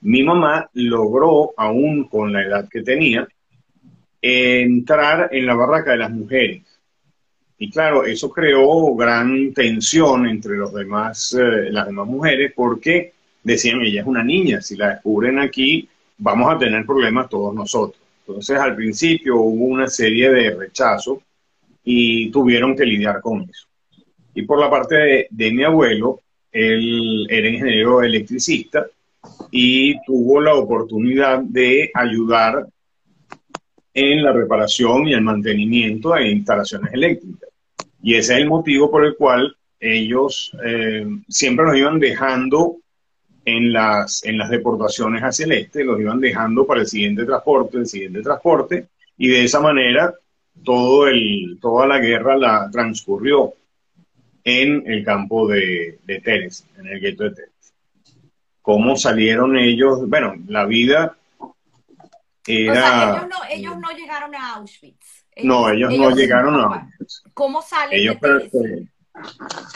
Mi 0.00 0.22
mamá 0.22 0.68
logró, 0.74 1.52
aún 1.56 2.04
con 2.08 2.32
la 2.32 2.42
edad 2.42 2.68
que 2.68 2.82
tenía, 2.82 3.28
entrar 4.20 5.28
en 5.32 5.46
la 5.46 5.54
barraca 5.54 5.92
de 5.92 5.98
las 5.98 6.10
mujeres. 6.10 6.62
Y 7.58 7.70
claro, 7.70 8.04
eso 8.04 8.30
creó 8.30 8.94
gran 8.94 9.52
tensión 9.52 10.26
entre 10.26 10.56
los 10.56 10.72
demás, 10.72 11.36
eh, 11.38 11.70
las 11.70 11.86
demás 11.86 12.06
mujeres 12.06 12.52
porque 12.54 13.12
decían, 13.42 13.80
ella 13.82 14.00
es 14.00 14.06
una 14.06 14.24
niña, 14.24 14.60
si 14.60 14.76
la 14.76 14.90
descubren 14.90 15.38
aquí, 15.38 15.88
vamos 16.18 16.54
a 16.54 16.58
tener 16.58 16.86
problemas 16.86 17.28
todos 17.28 17.54
nosotros. 17.54 18.00
Entonces, 18.26 18.58
al 18.58 18.76
principio 18.76 19.36
hubo 19.36 19.64
una 19.64 19.88
serie 19.88 20.30
de 20.30 20.54
rechazos 20.54 21.18
y 21.84 22.30
tuvieron 22.30 22.76
que 22.76 22.84
lidiar 22.84 23.20
con 23.20 23.42
eso. 23.42 23.66
Y 24.34 24.42
por 24.42 24.58
la 24.58 24.70
parte 24.70 24.94
de, 24.94 25.26
de 25.30 25.52
mi 25.52 25.64
abuelo, 25.64 26.20
él 26.52 27.26
era 27.28 27.48
ingeniero 27.48 28.02
electricista 28.02 28.86
y 29.50 30.00
tuvo 30.04 30.40
la 30.40 30.54
oportunidad 30.54 31.40
de 31.40 31.90
ayudar 31.92 32.66
en 33.94 34.22
la 34.22 34.32
reparación 34.32 35.08
y 35.08 35.14
el 35.14 35.22
mantenimiento 35.22 36.12
de 36.12 36.30
instalaciones 36.30 36.92
eléctricas. 36.92 37.50
Y 38.02 38.14
ese 38.14 38.34
es 38.34 38.40
el 38.40 38.48
motivo 38.48 38.90
por 38.90 39.04
el 39.04 39.16
cual 39.16 39.54
ellos 39.78 40.52
eh, 40.64 41.06
siempre 41.28 41.64
nos 41.64 41.76
iban 41.76 41.98
dejando 41.98 42.76
en 43.44 43.72
las, 43.72 44.24
en 44.24 44.38
las 44.38 44.50
deportaciones 44.50 45.22
hacia 45.22 45.46
el 45.46 45.52
este, 45.52 45.84
los 45.84 45.98
iban 45.98 46.20
dejando 46.20 46.66
para 46.66 46.82
el 46.82 46.86
siguiente 46.86 47.24
transporte, 47.24 47.78
el 47.78 47.86
siguiente 47.86 48.22
transporte, 48.22 48.86
y 49.16 49.28
de 49.28 49.44
esa 49.44 49.60
manera 49.60 50.14
todo 50.64 51.08
el, 51.08 51.58
toda 51.60 51.86
la 51.86 51.98
guerra 51.98 52.36
la 52.36 52.68
transcurrió 52.70 53.54
en 54.44 54.84
el 54.86 55.04
campo 55.04 55.48
de, 55.48 55.98
de 56.04 56.20
Teres, 56.20 56.66
en 56.78 56.86
el 56.86 57.00
gueto 57.00 57.24
de 57.24 57.30
Teres. 57.30 57.74
¿Cómo 58.62 58.96
salieron 58.96 59.56
ellos? 59.56 60.08
Bueno, 60.08 60.34
la 60.46 60.66
vida 60.66 61.16
era... 62.46 62.72
O 62.72 62.74
sea, 62.74 63.10
ellos 63.10 63.28
no, 63.28 63.36
ellos 63.50 63.78
no 63.78 63.90
llegaron 63.96 64.34
a 64.34 64.54
Auschwitz. 64.54 65.24
no, 65.42 65.70
ellos, 65.70 65.92
no 65.96 66.10
llegaron 66.10 66.54
a 66.54 66.64
Auschwitz. 66.64 67.22
¿Cómo 67.34 67.62
salen 67.62 67.98
ellos, 67.98 68.20
de 68.20 68.86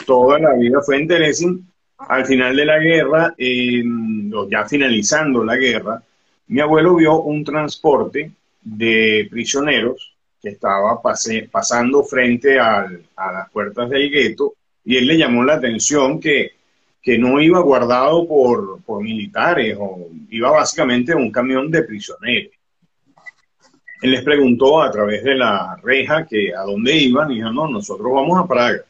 Toda 0.05 0.39
la 0.39 0.53
vida 0.53 0.79
fue 0.85 0.97
en 0.97 1.07
Teresin. 1.07 1.71
Al 1.97 2.25
final 2.25 2.55
de 2.55 2.65
la 2.65 2.77
guerra, 2.77 3.35
ya 3.37 4.65
finalizando 4.65 5.43
la 5.43 5.55
guerra, 5.55 6.03
mi 6.47 6.59
abuelo 6.59 6.95
vio 6.95 7.21
un 7.21 7.43
transporte 7.43 8.31
de 8.61 9.27
prisioneros 9.31 10.13
que 10.41 10.49
estaba 10.49 11.01
pasando 11.01 12.03
frente 12.03 12.59
a 12.59 12.87
las 13.15 13.49
puertas 13.49 13.89
del 13.89 14.11
gueto 14.11 14.55
y 14.85 14.97
él 14.97 15.07
le 15.07 15.17
llamó 15.17 15.43
la 15.43 15.55
atención 15.55 16.19
que, 16.19 16.54
que 17.05 17.19
no 17.19 17.39
iba 17.39 17.59
guardado 17.59 18.27
por, 18.27 18.81
por 18.81 19.03
militares 19.03 19.77
o 19.79 20.07
iba 20.31 20.49
básicamente 20.49 21.13
un 21.13 21.31
camión 21.31 21.69
de 21.69 21.83
prisioneros. 21.83 22.51
Él 24.01 24.11
les 24.11 24.23
preguntó 24.23 24.81
a 24.81 24.89
través 24.89 25.23
de 25.23 25.35
la 25.35 25.77
reja 25.83 26.25
que 26.25 26.51
a 26.55 26.61
dónde 26.61 26.97
iban 26.97 27.29
y 27.31 27.35
dijo, 27.35 27.51
no, 27.51 27.67
nosotros 27.67 28.11
vamos 28.11 28.39
a 28.39 28.47
Praga. 28.47 28.81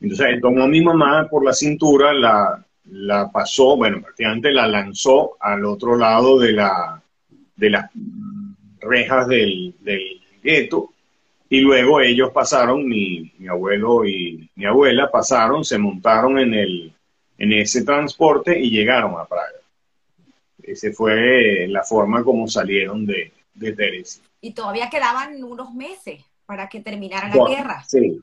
Entonces 0.00 0.40
tomó 0.40 0.64
a 0.64 0.66
mi 0.66 0.80
mamá 0.82 1.28
por 1.30 1.44
la 1.44 1.52
cintura, 1.52 2.12
la, 2.12 2.66
la 2.86 3.30
pasó, 3.30 3.76
bueno, 3.76 4.02
prácticamente 4.02 4.50
la 4.50 4.66
lanzó 4.66 5.36
al 5.38 5.64
otro 5.64 5.96
lado 5.96 6.40
de, 6.40 6.52
la, 6.52 7.00
de 7.54 7.70
las 7.70 7.88
rejas 8.80 9.28
del, 9.28 9.76
del 9.78 10.20
gueto 10.42 10.90
y 11.48 11.60
luego 11.60 12.00
ellos 12.00 12.30
pasaron, 12.32 12.84
mi, 12.84 13.32
mi, 13.38 13.46
abuelo 13.46 14.04
y 14.04 14.50
mi 14.56 14.64
abuela 14.64 15.08
pasaron, 15.08 15.64
se 15.64 15.78
montaron 15.78 16.40
en, 16.40 16.54
el, 16.54 16.92
en 17.42 17.52
ese 17.52 17.82
transporte 17.82 18.56
y 18.56 18.70
llegaron 18.70 19.18
a 19.18 19.24
Praga. 19.24 19.58
Esa 20.62 20.92
fue 20.92 21.66
la 21.66 21.82
forma 21.82 22.22
como 22.22 22.46
salieron 22.46 23.04
de, 23.04 23.32
de 23.54 24.04
Y 24.40 24.52
todavía 24.52 24.88
quedaban 24.88 25.42
unos 25.42 25.74
meses 25.74 26.22
para 26.46 26.68
que 26.68 26.80
terminara 26.80 27.34
la 27.34 27.44
guerra. 27.48 27.84
Sí, 27.84 28.22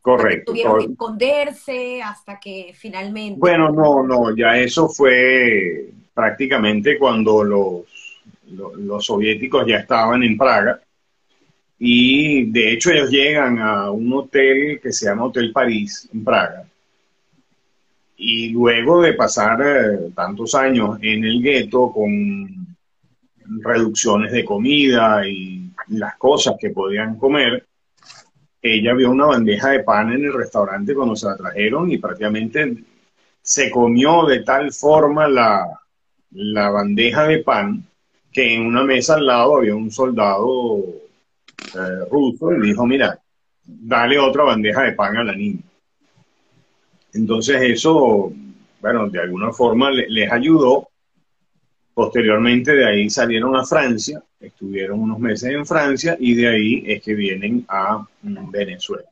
correcto. 0.00 0.50
Tuvieron 0.50 0.80
que 0.80 0.92
esconderse 0.92 2.02
hasta 2.02 2.40
que 2.40 2.74
finalmente... 2.76 3.38
Bueno, 3.38 3.70
no, 3.70 4.02
no, 4.02 4.34
ya 4.34 4.58
eso 4.58 4.88
fue 4.88 5.90
prácticamente 6.12 6.98
cuando 6.98 7.44
los, 7.44 7.84
los 8.50 9.06
soviéticos 9.06 9.64
ya 9.68 9.76
estaban 9.76 10.24
en 10.24 10.36
Praga 10.36 10.80
y 11.78 12.50
de 12.50 12.72
hecho 12.72 12.90
ellos 12.90 13.08
llegan 13.08 13.60
a 13.60 13.92
un 13.92 14.12
hotel 14.12 14.80
que 14.82 14.92
se 14.92 15.06
llama 15.06 15.26
Hotel 15.26 15.52
París 15.52 16.08
en 16.12 16.24
Praga. 16.24 16.66
Y 18.24 18.50
luego 18.50 19.02
de 19.02 19.14
pasar 19.14 19.60
eh, 19.60 20.12
tantos 20.14 20.54
años 20.54 20.96
en 21.02 21.24
el 21.24 21.42
gueto 21.42 21.90
con 21.92 22.76
reducciones 23.64 24.30
de 24.30 24.44
comida 24.44 25.26
y 25.26 25.72
las 25.88 26.16
cosas 26.18 26.54
que 26.56 26.70
podían 26.70 27.16
comer, 27.16 27.66
ella 28.62 28.94
vio 28.94 29.10
una 29.10 29.26
bandeja 29.26 29.70
de 29.70 29.80
pan 29.80 30.12
en 30.12 30.24
el 30.24 30.32
restaurante 30.32 30.94
cuando 30.94 31.16
se 31.16 31.26
la 31.26 31.36
trajeron 31.36 31.90
y 31.90 31.98
prácticamente 31.98 32.76
se 33.42 33.68
comió 33.72 34.24
de 34.26 34.44
tal 34.44 34.72
forma 34.72 35.26
la, 35.26 35.80
la 36.30 36.70
bandeja 36.70 37.24
de 37.24 37.38
pan 37.38 37.84
que 38.32 38.54
en 38.54 38.66
una 38.66 38.84
mesa 38.84 39.14
al 39.14 39.26
lado 39.26 39.56
había 39.56 39.74
un 39.74 39.90
soldado 39.90 40.78
eh, 41.74 42.04
ruso 42.08 42.52
y 42.54 42.68
dijo, 42.68 42.86
mira, 42.86 43.18
dale 43.64 44.16
otra 44.20 44.44
bandeja 44.44 44.82
de 44.82 44.92
pan 44.92 45.16
a 45.16 45.24
la 45.24 45.34
niña. 45.34 45.62
Entonces 47.14 47.60
eso, 47.62 48.32
bueno, 48.80 49.08
de 49.08 49.20
alguna 49.20 49.52
forma 49.52 49.90
les 49.90 50.30
ayudó. 50.30 50.88
Posteriormente 51.94 52.74
de 52.74 52.86
ahí 52.86 53.10
salieron 53.10 53.54
a 53.54 53.66
Francia, 53.66 54.22
estuvieron 54.40 55.00
unos 55.00 55.18
meses 55.18 55.50
en 55.50 55.66
Francia 55.66 56.16
y 56.18 56.34
de 56.34 56.48
ahí 56.48 56.84
es 56.86 57.02
que 57.02 57.14
vienen 57.14 57.66
a 57.68 58.06
mm, 58.22 58.50
Venezuela. 58.50 59.08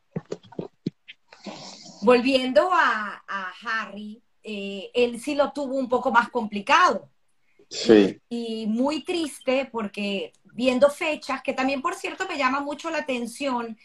Volviendo 2.01 2.71
a, 2.73 3.23
Harry, 3.63 4.23
eh, 4.43 4.91
él 4.95 5.21
sí 5.21 5.35
lo 5.35 5.53
tuvo 5.53 5.75
un 5.75 5.91
poco 5.91 6.11
más 6.11 6.31
complicado. 6.31 7.09
Sí. 7.69 8.19
y, 8.29 8.67
muy 8.67 9.05
triste 9.05 9.69
porque 9.71 10.33
viendo 10.55 10.91
fechas, 10.91 11.41
que 11.43 11.53
también, 11.53 11.81
por 11.81 11.95
cierto, 11.95 12.27
me 12.27 12.37
llama 12.37 12.61
mucho 12.61 12.91
la 12.91 12.99
atención 12.99 13.77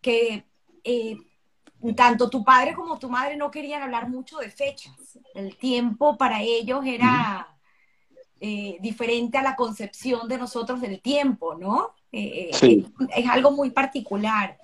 que 0.00 0.44
eh, 0.84 1.16
tanto 1.94 2.30
tu 2.30 2.44
padre 2.44 2.74
como 2.74 2.98
tu 2.98 3.08
madre 3.08 3.36
no 3.36 3.50
querían 3.50 3.82
hablar 3.82 4.08
mucho 4.08 4.38
de 4.38 4.50
fechas. 4.50 5.18
El 5.34 5.56
tiempo 5.56 6.16
para 6.16 6.42
ellos 6.42 6.84
era 6.84 7.48
eh, 8.40 8.78
diferente 8.80 9.38
a 9.38 9.42
la 9.42 9.56
concepción 9.56 10.28
de 10.28 10.38
nosotros 10.38 10.80
del 10.80 11.00
tiempo, 11.00 11.54
¿no? 11.54 11.94
Eh, 12.12 12.50
es, 12.52 13.28
algo 13.28 13.50
muy 13.50 13.70
particular. 13.70 14.58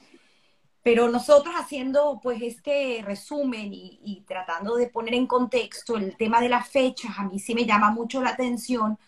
Pero 0.82 1.08
nosotros 1.08 1.54
haciendo 1.56 2.18
pues 2.20 2.42
este 2.42 3.02
resumen 3.04 3.72
y, 3.72 4.00
y, 4.02 4.22
tratando 4.22 4.74
de 4.74 4.88
poner 4.88 5.14
en 5.14 5.28
contexto 5.28 5.96
el 5.96 6.16
tema 6.16 6.40
de 6.40 6.48
las 6.48 6.68
fechas, 6.68 7.12
a 7.18 7.24
mí 7.24 7.38
sí 7.38 7.54
me 7.54 7.64
llama 7.64 7.92
mucho 7.92 8.20
la 8.20 8.30
atención 8.30 8.98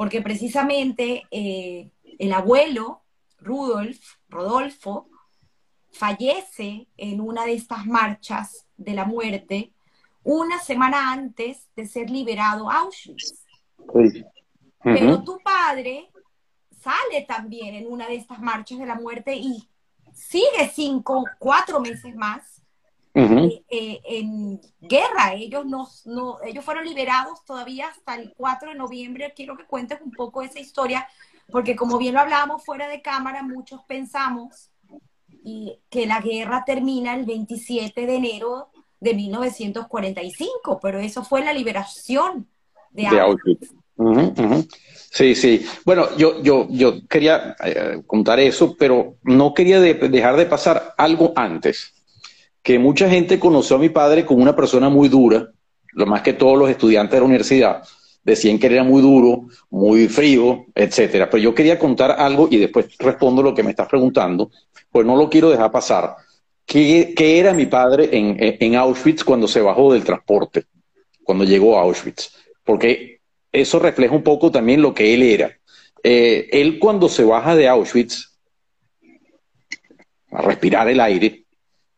porque 0.00 0.22
precisamente 0.22 1.24
eh, 1.30 1.90
el 2.18 2.32
abuelo, 2.32 3.02
Rudolf, 3.38 4.14
Rodolfo, 4.30 5.10
fallece 5.92 6.88
en 6.96 7.20
una 7.20 7.44
de 7.44 7.54
estas 7.54 7.86
marchas 7.86 8.66
de 8.76 8.94
la 8.94 9.04
muerte 9.04 9.72
una 10.22 10.58
semana 10.58 11.12
antes 11.12 11.68
de 11.74 11.86
ser 11.86 12.10
liberado 12.10 12.70
Auschwitz. 12.70 13.44
Pero 14.82 15.22
tu 15.22 15.38
padre 15.38 16.10
sale 16.80 17.22
también 17.26 17.74
en 17.74 17.86
una 17.90 18.06
de 18.06 18.16
estas 18.16 18.40
marchas 18.40 18.78
de 18.78 18.86
la 18.86 18.94
muerte 18.94 19.34
y 19.34 19.68
sigue 20.12 20.70
cinco, 20.72 21.24
cuatro 21.38 21.80
meses 21.80 22.14
más 22.14 22.62
eh, 23.14 23.64
eh, 23.68 24.00
en 24.04 24.60
guerra. 24.80 25.34
Ellos, 25.34 25.66
no, 25.66 25.88
no, 26.04 26.38
ellos 26.42 26.64
fueron 26.64 26.84
liberados 26.84 27.44
todavía 27.44 27.88
hasta 27.88 28.14
el 28.14 28.32
4 28.36 28.70
de 28.70 28.76
noviembre. 28.76 29.32
Quiero 29.34 29.56
que 29.56 29.66
cuentes 29.66 30.00
un 30.00 30.12
poco 30.12 30.42
esa 30.42 30.60
historia, 30.60 31.06
porque 31.50 31.76
como 31.76 31.98
bien 31.98 32.14
lo 32.14 32.20
hablábamos 32.20 32.64
fuera 32.64 32.88
de 32.88 33.02
cámara, 33.02 33.42
muchos 33.42 33.82
pensamos 33.84 34.69
y 35.42 35.78
que 35.88 36.06
la 36.06 36.20
guerra 36.20 36.64
termina 36.66 37.14
el 37.14 37.24
27 37.24 38.06
de 38.06 38.14
enero 38.14 38.68
de 39.00 39.14
1945, 39.14 40.78
pero 40.80 40.98
eso 41.00 41.24
fue 41.24 41.44
la 41.44 41.52
liberación 41.52 42.46
de, 42.90 43.06
Auschwitz. 43.06 43.72
Sí, 45.10 45.34
sí. 45.34 45.66
Bueno, 45.84 46.16
yo, 46.16 46.42
yo, 46.42 46.66
yo 46.70 47.06
quería 47.08 47.56
eh, 47.64 48.02
contar 48.06 48.40
eso, 48.40 48.76
pero 48.78 49.16
no 49.22 49.54
quería 49.54 49.80
dejar 49.80 50.36
de 50.36 50.46
pasar 50.46 50.94
algo 50.96 51.32
antes 51.36 51.92
que 52.62 52.78
mucha 52.78 53.08
gente 53.08 53.40
conoció 53.40 53.76
a 53.76 53.80
mi 53.80 53.88
padre 53.88 54.26
como 54.26 54.42
una 54.42 54.54
persona 54.54 54.88
muy 54.88 55.08
dura, 55.08 55.48
lo 55.92 56.06
más 56.06 56.22
que 56.22 56.34
todos 56.34 56.58
los 56.58 56.70
estudiantes 56.70 57.12
de 57.12 57.20
la 57.20 57.26
universidad 57.26 57.82
decían 58.22 58.58
que 58.58 58.66
era 58.66 58.84
muy 58.84 59.02
duro, 59.02 59.48
muy 59.70 60.08
frío, 60.08 60.66
etcétera. 60.74 61.28
Pero 61.30 61.42
yo 61.42 61.54
quería 61.54 61.78
contar 61.78 62.12
algo 62.12 62.48
y 62.50 62.58
después 62.58 62.96
respondo 62.98 63.42
lo 63.42 63.54
que 63.54 63.62
me 63.62 63.70
estás 63.70 63.88
preguntando, 63.88 64.50
pues 64.90 65.06
no 65.06 65.16
lo 65.16 65.28
quiero 65.28 65.50
dejar 65.50 65.70
pasar. 65.70 66.16
¿Qué, 66.66 67.14
era 67.16 67.52
mi 67.52 67.66
padre 67.66 68.10
en, 68.12 68.76
Auschwitz 68.76 69.24
cuando 69.24 69.48
se 69.48 69.60
bajó 69.60 69.92
del 69.92 70.04
transporte, 70.04 70.66
cuando 71.24 71.44
llegó 71.44 71.76
a 71.76 71.82
Auschwitz? 71.82 72.32
Porque 72.64 73.20
eso 73.50 73.78
refleja 73.80 74.14
un 74.14 74.22
poco 74.22 74.50
también 74.50 74.80
lo 74.80 74.94
que 74.94 75.12
él 75.12 75.22
era. 75.22 75.50
Eh, 76.02 76.48
él 76.52 76.78
cuando 76.78 77.08
se 77.08 77.24
baja 77.24 77.56
de 77.56 77.68
Auschwitz 77.68 78.38
a 80.30 80.42
respirar 80.42 80.88
el 80.88 81.00
aire, 81.00 81.44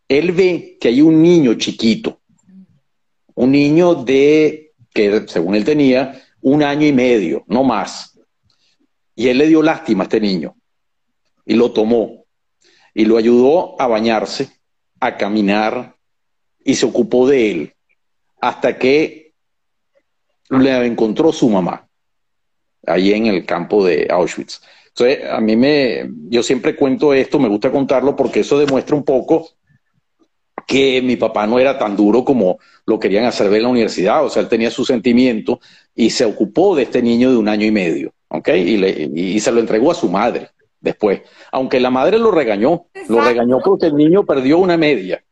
él 0.08 0.32
ve 0.32 0.78
que 0.80 0.88
hay 0.88 1.02
un 1.02 1.22
niño 1.22 1.54
chiquito, 1.54 2.20
un 3.34 3.52
niño 3.52 3.94
de, 3.94 4.61
que 4.92 5.26
según 5.28 5.54
él 5.54 5.64
tenía, 5.64 6.22
un 6.40 6.62
año 6.62 6.86
y 6.86 6.92
medio, 6.92 7.44
no 7.46 7.64
más. 7.64 8.18
Y 9.14 9.28
él 9.28 9.38
le 9.38 9.46
dio 9.46 9.62
lástima 9.62 10.04
a 10.04 10.06
este 10.06 10.20
niño 10.20 10.56
y 11.44 11.54
lo 11.54 11.72
tomó 11.72 12.24
y 12.94 13.04
lo 13.04 13.16
ayudó 13.16 13.80
a 13.80 13.86
bañarse, 13.86 14.50
a 15.00 15.16
caminar 15.16 15.96
y 16.64 16.74
se 16.74 16.86
ocupó 16.86 17.28
de 17.28 17.50
él 17.50 17.74
hasta 18.40 18.78
que 18.78 19.32
le 20.50 20.86
encontró 20.86 21.32
su 21.32 21.48
mamá 21.48 21.88
ahí 22.86 23.12
en 23.12 23.26
el 23.26 23.46
campo 23.46 23.84
de 23.84 24.08
Auschwitz. 24.10 24.60
Entonces, 24.88 25.30
a 25.30 25.40
mí 25.40 25.56
me, 25.56 26.10
yo 26.28 26.42
siempre 26.42 26.76
cuento 26.76 27.14
esto, 27.14 27.38
me 27.38 27.48
gusta 27.48 27.70
contarlo 27.70 28.14
porque 28.14 28.40
eso 28.40 28.58
demuestra 28.58 28.94
un 28.94 29.04
poco 29.04 29.48
que 30.66 31.02
mi 31.02 31.16
papá 31.16 31.46
no 31.46 31.58
era 31.58 31.78
tan 31.78 31.96
duro 31.96 32.24
como 32.24 32.58
lo 32.86 32.98
querían 32.98 33.24
hacer 33.24 33.48
ver 33.48 33.58
en 33.58 33.64
la 33.64 33.68
universidad, 33.70 34.24
o 34.24 34.30
sea, 34.30 34.42
él 34.42 34.48
tenía 34.48 34.70
su 34.70 34.84
sentimiento 34.84 35.60
y 35.94 36.10
se 36.10 36.24
ocupó 36.24 36.74
de 36.74 36.84
este 36.84 37.02
niño 37.02 37.30
de 37.30 37.36
un 37.36 37.48
año 37.48 37.66
y 37.66 37.70
medio, 37.70 38.12
¿ok? 38.28 38.48
Y, 38.48 39.40
se 39.40 39.52
lo 39.52 39.60
entregó 39.60 39.90
a 39.90 39.94
su 39.94 40.08
madre 40.08 40.50
después, 40.80 41.22
aunque 41.52 41.80
la 41.80 41.90
madre 41.90 42.18
lo 42.18 42.30
regañó, 42.30 42.86
lo 43.08 43.20
regañó 43.20 43.60
porque 43.64 43.86
el 43.86 43.96
niño 43.96 44.24
perdió 44.24 44.58
una 44.58 44.76
media. 44.76 45.22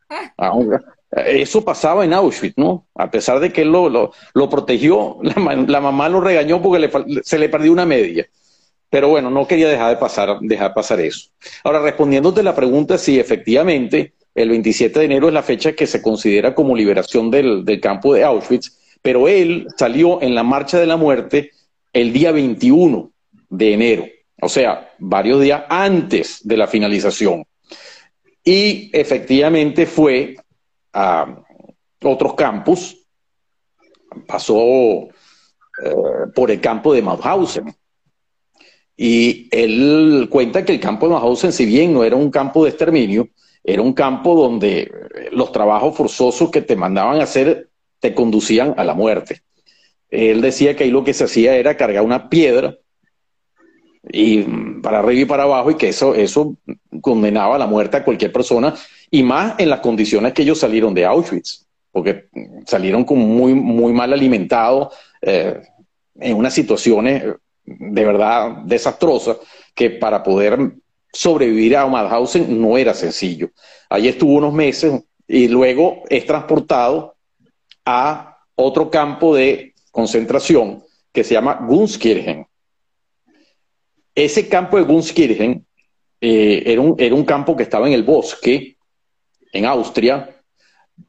Eso 1.11 1.65
pasaba 1.65 2.05
en 2.05 2.13
Auschwitz, 2.13 2.57
¿no? 2.57 2.87
A 2.95 3.11
pesar 3.11 3.41
de 3.41 3.51
que 3.51 3.63
él 3.63 3.69
lo, 3.69 3.89
lo, 3.89 4.49
protegió, 4.49 5.17
la, 5.21 5.81
mamá 5.81 6.07
lo 6.07 6.21
regañó 6.21 6.61
porque 6.61 6.89
se 7.23 7.37
le 7.37 7.49
perdió 7.49 7.71
una 7.73 7.85
media. 7.85 8.27
Pero 8.89 9.07
bueno, 9.07 9.29
no 9.29 9.47
quería 9.47 9.69
dejar 9.69 9.89
de 9.89 9.97
pasar, 9.97 10.39
dejar 10.41 10.73
pasar 10.73 10.99
eso. 10.99 11.29
Ahora, 11.63 11.81
respondiéndote 11.81 12.43
la 12.43 12.55
pregunta, 12.55 12.97
si 12.97 13.19
efectivamente 13.19 14.13
el 14.33 14.49
27 14.49 14.99
de 14.99 15.05
enero 15.05 15.27
es 15.27 15.33
la 15.33 15.43
fecha 15.43 15.73
que 15.73 15.87
se 15.87 16.01
considera 16.01 16.55
como 16.55 16.75
liberación 16.75 17.29
del, 17.29 17.79
campo 17.81 18.13
de 18.13 18.23
Auschwitz, 18.23 18.77
pero 19.01 19.27
él 19.27 19.67
salió 19.77 20.21
en 20.21 20.35
la 20.35 20.43
marcha 20.43 20.79
de 20.79 20.85
la 20.85 20.97
muerte 20.97 21.51
el 21.91 22.13
día 22.13 22.31
21 22.31 23.11
de 23.49 23.73
enero, 23.73 24.05
o 24.41 24.47
sea, 24.47 24.93
varios 24.99 25.41
días 25.41 25.63
antes 25.69 26.39
de 26.43 26.57
la 26.57 26.67
finalización. 26.67 27.45
Y 28.43 28.89
efectivamente 28.93 29.85
fue 29.85 30.35
a 30.93 31.43
otros 32.03 32.33
campos, 32.35 32.97
pasó 34.27 35.09
eh, 35.83 35.93
por 36.33 36.51
el 36.51 36.61
campo 36.61 36.93
de 36.93 37.01
Mauthausen. 37.01 37.73
Y 38.95 39.47
él 39.51 40.27
cuenta 40.29 40.63
que 40.63 40.73
el 40.73 40.79
campo 40.79 41.07
de 41.07 41.13
Mauthausen, 41.13 41.51
si 41.51 41.65
bien 41.65 41.93
no 41.93 42.03
era 42.03 42.15
un 42.15 42.31
campo 42.31 42.63
de 42.63 42.69
exterminio, 42.69 43.27
era 43.63 43.81
un 43.81 43.93
campo 43.93 44.35
donde 44.35 44.91
los 45.31 45.51
trabajos 45.51 45.95
forzosos 45.95 46.49
que 46.49 46.61
te 46.61 46.75
mandaban 46.75 47.21
hacer 47.21 47.69
te 47.99 48.13
conducían 48.13 48.73
a 48.77 48.83
la 48.83 48.93
muerte. 48.93 49.41
Él 50.09 50.41
decía 50.41 50.75
que 50.75 50.83
ahí 50.83 50.91
lo 50.91 51.03
que 51.03 51.13
se 51.13 51.23
hacía 51.23 51.55
era 51.55 51.77
cargar 51.77 52.03
una 52.03 52.29
piedra 52.29 52.75
y 54.11 54.43
para 54.81 54.99
arriba 54.99 55.21
y 55.21 55.25
para 55.25 55.43
abajo 55.43 55.71
y 55.71 55.75
que 55.75 55.89
eso, 55.89 56.15
eso 56.15 56.55
condenaba 57.01 57.55
a 57.55 57.59
la 57.59 57.67
muerte 57.67 57.97
a 57.97 58.03
cualquier 58.03 58.31
persona 58.31 58.73
y 59.11 59.23
más 59.23 59.55
en 59.59 59.69
las 59.69 59.79
condiciones 59.79 60.33
que 60.33 60.41
ellos 60.41 60.59
salieron 60.59 60.93
de 60.93 61.05
Auschwitz, 61.05 61.67
porque 61.91 62.29
salieron 62.65 63.03
como 63.03 63.25
muy, 63.25 63.53
muy 63.53 63.93
mal 63.93 64.11
alimentados, 64.11 64.93
eh, 65.21 65.61
en 66.19 66.37
unas 66.37 66.53
situaciones 66.53 67.23
de 67.63 68.05
verdad 68.05 68.63
desastrosas 68.65 69.37
que 69.73 69.91
para 69.91 70.23
poder 70.23 70.73
sobrevivir 71.11 71.75
a 71.77 71.87
Mauthausen 71.87 72.59
no 72.61 72.77
era 72.77 72.93
sencillo. 72.93 73.49
Allí 73.89 74.07
estuvo 74.07 74.33
unos 74.33 74.53
meses 74.53 75.01
y 75.27 75.47
luego 75.47 76.03
es 76.09 76.25
transportado 76.25 77.15
a 77.85 78.37
otro 78.55 78.89
campo 78.89 79.35
de 79.35 79.73
concentración 79.91 80.83
que 81.11 81.23
se 81.23 81.33
llama 81.33 81.65
Gunskirchen. 81.67 82.45
Ese 84.13 84.47
campo 84.47 84.77
de 84.77 84.83
Gunskirchen 84.83 85.65
eh, 86.19 86.63
era, 86.65 86.81
un, 86.81 86.95
era 86.97 87.15
un 87.15 87.25
campo 87.25 87.55
que 87.55 87.63
estaba 87.63 87.87
en 87.87 87.93
el 87.93 88.03
bosque, 88.03 88.77
en 89.51 89.65
Austria, 89.65 90.41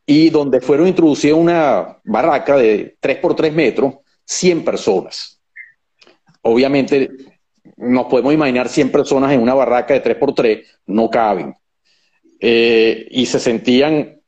y 0.06 0.30
donde 0.30 0.60
fueron 0.60 0.88
introducidas 0.88 1.38
una 1.38 1.98
barraca 2.04 2.56
de 2.56 2.96
3 2.98 3.18
por 3.18 3.34
3 3.34 3.52
metros, 3.52 3.94
100 4.24 4.64
personas. 4.64 5.40
Obviamente, 6.42 7.10
nos 7.82 8.06
podemos 8.06 8.32
imaginar 8.32 8.68
100 8.68 8.90
personas 8.90 9.32
en 9.32 9.40
una 9.40 9.54
barraca 9.54 9.94
de 9.94 10.00
3 10.00 10.16
por 10.16 10.34
3 10.34 10.66
no 10.86 11.10
caben. 11.10 11.54
Eh, 12.40 13.06
y 13.10 13.26
se 13.26 13.38
sentían 13.38 14.22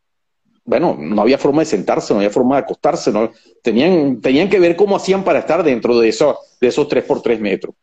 bueno, 0.64 0.96
no 0.98 1.20
había 1.20 1.36
forma 1.36 1.60
de 1.60 1.66
sentarse, 1.66 2.14
no 2.14 2.20
había 2.20 2.30
forma 2.30 2.56
de 2.56 2.62
acostarse, 2.62 3.12
no, 3.12 3.30
tenían, 3.62 4.20
tenían 4.20 4.48
que 4.48 4.58
ver 4.58 4.76
cómo 4.76 4.96
hacían 4.96 5.22
para 5.22 5.40
estar 5.40 5.62
dentro 5.62 5.98
de, 5.98 6.08
eso, 6.08 6.38
de 6.60 6.68
esos 6.68 6.88
3 6.88 7.04
por 7.04 7.20
3 7.20 7.38
metros. 7.38 7.74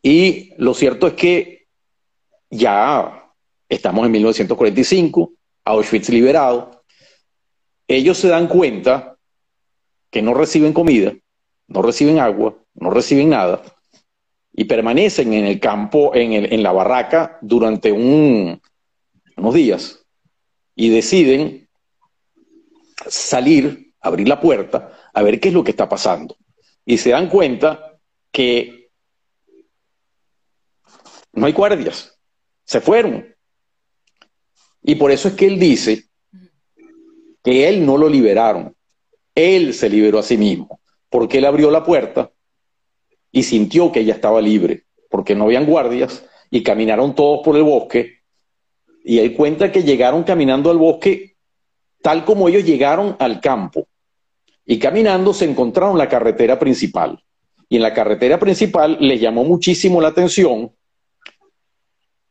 Y 0.00 0.54
lo 0.58 0.74
cierto 0.74 1.08
es 1.08 1.14
que 1.14 1.66
ya 2.48 3.32
estamos 3.68 4.06
en 4.06 4.12
1945, 4.12 5.32
Auschwitz 5.64 6.08
liberado, 6.08 6.84
ellos 7.88 8.16
se 8.18 8.28
dan 8.28 8.46
cuenta 8.46 9.16
que 10.10 10.22
no 10.22 10.34
reciben 10.34 10.72
comida, 10.72 11.12
no 11.66 11.82
reciben 11.82 12.20
agua, 12.20 12.56
no 12.74 12.90
reciben 12.90 13.30
nada, 13.30 13.60
y 14.60 14.64
permanecen 14.64 15.32
en 15.32 15.46
el 15.46 15.58
campo, 15.58 16.14
en, 16.14 16.34
el, 16.34 16.52
en 16.52 16.62
la 16.62 16.70
barraca 16.70 17.38
durante 17.40 17.90
un, 17.90 18.60
unos 19.38 19.54
días 19.54 20.04
y 20.74 20.90
deciden 20.90 21.66
salir, 23.08 23.94
abrir 24.02 24.28
la 24.28 24.38
puerta, 24.38 24.92
a 25.14 25.22
ver 25.22 25.40
qué 25.40 25.48
es 25.48 25.54
lo 25.54 25.64
que 25.64 25.70
está 25.70 25.88
pasando. 25.88 26.36
Y 26.84 26.98
se 26.98 27.08
dan 27.08 27.30
cuenta 27.30 27.98
que 28.30 28.90
no 31.32 31.46
hay 31.46 31.54
guardias, 31.54 32.18
se 32.62 32.82
fueron. 32.82 33.34
Y 34.82 34.96
por 34.96 35.10
eso 35.10 35.28
es 35.28 35.34
que 35.36 35.46
él 35.46 35.58
dice 35.58 36.04
que 37.42 37.66
él 37.66 37.86
no 37.86 37.96
lo 37.96 38.10
liberaron, 38.10 38.76
él 39.34 39.72
se 39.72 39.88
liberó 39.88 40.18
a 40.18 40.22
sí 40.22 40.36
mismo, 40.36 40.82
porque 41.08 41.38
él 41.38 41.46
abrió 41.46 41.70
la 41.70 41.82
puerta 41.82 42.30
y 43.32 43.42
sintió 43.42 43.92
que 43.92 44.00
ella 44.00 44.14
estaba 44.14 44.40
libre, 44.40 44.84
porque 45.08 45.34
no 45.34 45.44
habían 45.44 45.66
guardias 45.66 46.24
y 46.50 46.62
caminaron 46.62 47.14
todos 47.14 47.40
por 47.44 47.56
el 47.56 47.62
bosque 47.62 48.20
y 49.04 49.18
él 49.18 49.34
cuenta 49.34 49.72
que 49.72 49.82
llegaron 49.82 50.24
caminando 50.24 50.70
al 50.70 50.78
bosque 50.78 51.36
tal 52.02 52.24
como 52.24 52.48
ellos 52.48 52.64
llegaron 52.64 53.16
al 53.18 53.40
campo. 53.40 53.88
Y 54.64 54.78
caminando 54.78 55.34
se 55.34 55.44
encontraron 55.44 55.98
la 55.98 56.08
carretera 56.08 56.58
principal. 56.58 57.22
Y 57.68 57.76
en 57.76 57.82
la 57.82 57.94
carretera 57.94 58.38
principal 58.38 58.96
les 59.00 59.20
llamó 59.20 59.44
muchísimo 59.44 60.00
la 60.00 60.08
atención 60.08 60.72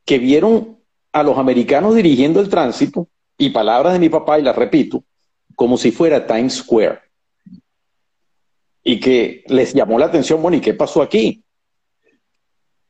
que 0.06 0.20
vieron 0.20 0.80
a 1.12 1.24
los 1.24 1.38
americanos 1.38 1.95
dirigiendo 1.95 2.39
el 2.39 2.50
tránsito, 2.50 3.08
y 3.38 3.52
palabras 3.52 3.93
de 3.93 4.00
mi 4.00 4.10
papá, 4.10 4.38
y 4.38 4.41
las 4.41 4.56
repito, 4.56 5.04
como 5.56 5.78
si 5.78 5.91
fuera 5.91 6.28
Times 6.28 6.56
Square. 6.56 7.00
Y 8.84 8.99
que 8.99 9.43
les 9.47 9.73
llamó 9.73 9.99
la 9.99 10.05
atención, 10.05 10.41
bueno, 10.41 10.57
¿y 10.57 10.61
qué 10.61 10.73
pasó 10.73 11.01
aquí? 11.01 11.43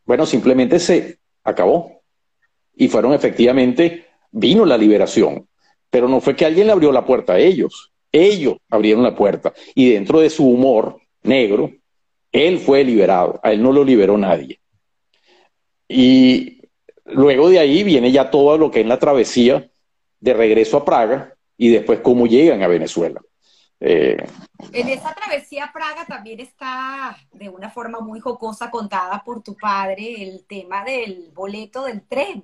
Bueno, 0.05 0.25
simplemente 0.25 0.79
se 0.79 1.19
acabó 1.43 2.01
y 2.75 2.87
fueron 2.87 3.13
efectivamente, 3.13 4.05
vino 4.31 4.65
la 4.65 4.77
liberación, 4.77 5.47
pero 5.89 6.07
no 6.07 6.21
fue 6.21 6.35
que 6.35 6.45
alguien 6.45 6.67
le 6.67 6.73
abrió 6.73 6.91
la 6.91 7.05
puerta 7.05 7.33
a 7.33 7.39
ellos, 7.39 7.91
ellos 8.11 8.57
abrieron 8.69 9.03
la 9.03 9.15
puerta 9.15 9.53
y 9.75 9.91
dentro 9.91 10.19
de 10.19 10.29
su 10.29 10.47
humor 10.47 10.99
negro, 11.23 11.71
él 12.31 12.59
fue 12.59 12.83
liberado, 12.83 13.39
a 13.43 13.51
él 13.51 13.61
no 13.61 13.71
lo 13.71 13.83
liberó 13.83 14.17
nadie. 14.17 14.59
Y 15.87 16.61
luego 17.05 17.49
de 17.49 17.59
ahí 17.59 17.83
viene 17.83 18.11
ya 18.11 18.29
todo 18.29 18.57
lo 18.57 18.71
que 18.71 18.81
es 18.81 18.87
la 18.87 18.99
travesía 18.99 19.69
de 20.19 20.33
regreso 20.33 20.77
a 20.77 20.85
Praga 20.85 21.35
y 21.57 21.69
después 21.69 21.99
cómo 21.99 22.27
llegan 22.27 22.61
a 22.63 22.67
Venezuela. 22.67 23.21
Eh, 23.81 24.17
en 24.73 24.89
esa 24.89 25.13
travesía 25.13 25.65
a 25.65 25.71
Praga 25.71 26.05
también 26.05 26.41
está 26.41 27.17
de 27.31 27.47
una 27.47 27.69
forma 27.69 28.01
muy 28.01 28.19
jocosa 28.19 28.69
contada 28.69 29.23
por 29.23 29.41
tu 29.41 29.55
padre 29.55 30.21
el 30.21 30.45
tema 30.45 30.83
del 30.83 31.31
boleto 31.33 31.85
del 31.85 32.01
tren. 32.01 32.43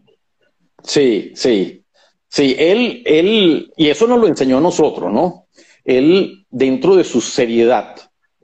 Sí, 0.81 1.33
sí. 1.35 1.81
Sí, 2.27 2.55
él, 2.57 3.01
él, 3.05 3.71
y 3.77 3.89
eso 3.89 4.07
nos 4.07 4.19
lo 4.19 4.27
enseñó 4.27 4.57
a 4.57 4.61
nosotros, 4.61 5.11
¿no? 5.11 5.47
Él, 5.83 6.45
dentro 6.49 6.95
de 6.95 7.03
su 7.03 7.21
seriedad, 7.21 7.95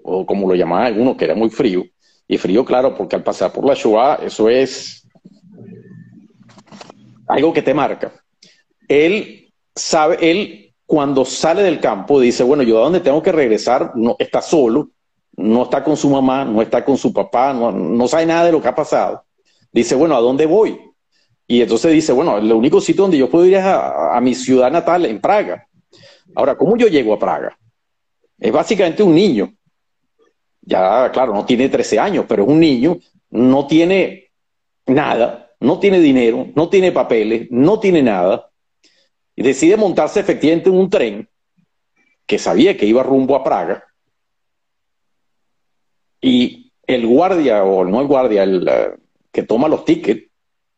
o 0.03 0.25
como 0.25 0.47
lo 0.47 0.55
llamaban 0.55 0.87
algunos, 0.87 1.17
que 1.17 1.25
era 1.25 1.35
muy 1.35 1.49
frío, 1.49 1.83
y 2.27 2.37
frío, 2.37 2.63
claro, 2.63 2.95
porque 2.95 3.17
al 3.17 3.23
pasar 3.23 3.51
por 3.51 3.65
la 3.65 3.73
Shoah, 3.73 4.19
eso 4.23 4.47
es 4.47 5.05
algo 7.27 7.51
que 7.51 7.61
te 7.61 7.73
marca. 7.73 8.13
Él 8.87 9.53
sabe, 9.75 10.17
él 10.21 10.70
cuando 10.91 11.23
sale 11.23 11.63
del 11.63 11.79
campo 11.79 12.19
dice, 12.19 12.43
bueno, 12.43 12.63
yo 12.63 12.77
a 12.77 12.83
dónde 12.83 12.99
tengo 12.99 13.23
que 13.23 13.31
regresar, 13.31 13.93
no 13.95 14.17
está 14.19 14.41
solo, 14.41 14.89
no 15.37 15.63
está 15.63 15.85
con 15.85 15.95
su 15.95 16.09
mamá, 16.09 16.43
no 16.43 16.61
está 16.61 16.83
con 16.83 16.97
su 16.97 17.13
papá, 17.13 17.53
no, 17.53 17.71
no 17.71 18.09
sabe 18.09 18.25
nada 18.25 18.43
de 18.43 18.51
lo 18.51 18.61
que 18.61 18.67
ha 18.67 18.75
pasado. 18.75 19.23
Dice, 19.71 19.95
bueno, 19.95 20.17
¿a 20.17 20.19
dónde 20.19 20.45
voy? 20.45 20.77
Y 21.47 21.61
entonces 21.61 21.93
dice, 21.93 22.11
bueno, 22.11 22.37
el 22.37 22.51
único 22.51 22.81
sitio 22.81 23.03
donde 23.03 23.17
yo 23.17 23.29
puedo 23.29 23.45
ir 23.45 23.53
es 23.53 23.63
a, 23.63 24.19
mi 24.21 24.35
ciudad 24.35 24.69
natal, 24.69 25.05
en 25.05 25.21
Praga. 25.21 25.65
Ahora, 26.35 26.57
¿cómo 26.57 26.75
yo 26.75 26.87
llego 26.87 27.13
a 27.13 27.19
Praga? 27.19 27.57
Es 28.37 28.51
básicamente 28.51 29.01
un 29.01 29.15
niño. 29.15 29.49
Ya, 30.59 31.09
claro, 31.13 31.33
no 31.33 31.45
tiene 31.45 31.69
13 31.69 31.99
años, 31.99 32.25
pero 32.27 32.43
es 32.43 32.49
un 32.49 32.59
niño, 32.59 32.97
no 33.29 33.65
tiene 33.65 34.25
nada, 34.87 35.53
no 35.61 35.79
tiene 35.79 36.01
dinero, 36.01 36.47
no 36.53 36.67
tiene 36.67 36.91
papeles, 36.91 37.47
no 37.49 37.79
tiene 37.79 38.03
nada. 38.03 38.50
Decide 39.41 39.77
montarse 39.77 40.19
efectivamente 40.19 40.69
en 40.69 40.75
un 40.75 40.89
tren 40.89 41.29
que 42.25 42.39
sabía 42.39 42.77
que 42.77 42.85
iba 42.85 43.03
rumbo 43.03 43.35
a 43.35 43.43
Praga. 43.43 43.83
Y 46.21 46.71
el 46.85 47.07
guardia, 47.07 47.63
o 47.63 47.83
no 47.83 48.01
el 48.01 48.07
guardia, 48.07 48.43
el 48.43 48.67
eh, 48.67 48.91
que 49.31 49.43
toma 49.43 49.67
los 49.67 49.85
tickets, 49.85 50.29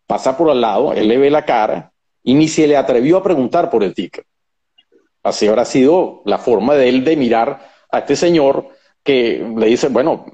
pasa 0.06 0.38
por 0.38 0.50
al 0.50 0.62
lado, 0.62 0.94
él 0.94 1.08
le 1.08 1.18
ve 1.18 1.30
la 1.30 1.46
cara 1.46 1.92
y 2.24 2.34
ni 2.34 2.48
se 2.48 2.68
le 2.68 2.78
atrevió 2.78 3.18
a 3.18 3.24
preguntar 3.24 3.70
por 3.70 3.84
el 3.84 3.94
ticket. 3.94 4.26
Así 5.24 5.48
habrá 5.48 5.66
sido 5.66 6.22
la 6.26 6.38
forma 6.38 6.76
de 6.76 6.90
él 6.90 7.04
de 7.04 7.16
mirar 7.16 7.70
a 7.92 8.00
este 8.00 8.16
señor 8.16 8.70
que 9.04 9.46
le 9.58 9.68
dice, 9.68 9.90
bueno, 9.90 10.26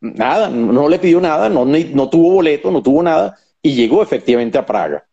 nada, 0.00 0.48
no 0.48 0.88
le 0.88 0.98
pidió 0.98 1.20
nada, 1.20 1.48
no, 1.48 1.64
no 1.64 2.10
tuvo 2.10 2.34
boleto, 2.34 2.70
no 2.70 2.82
tuvo 2.82 3.02
nada, 3.02 3.38
y 3.62 3.74
llegó 3.74 4.02
efectivamente 4.02 4.58
a 4.58 4.66
Praga. 4.66 5.06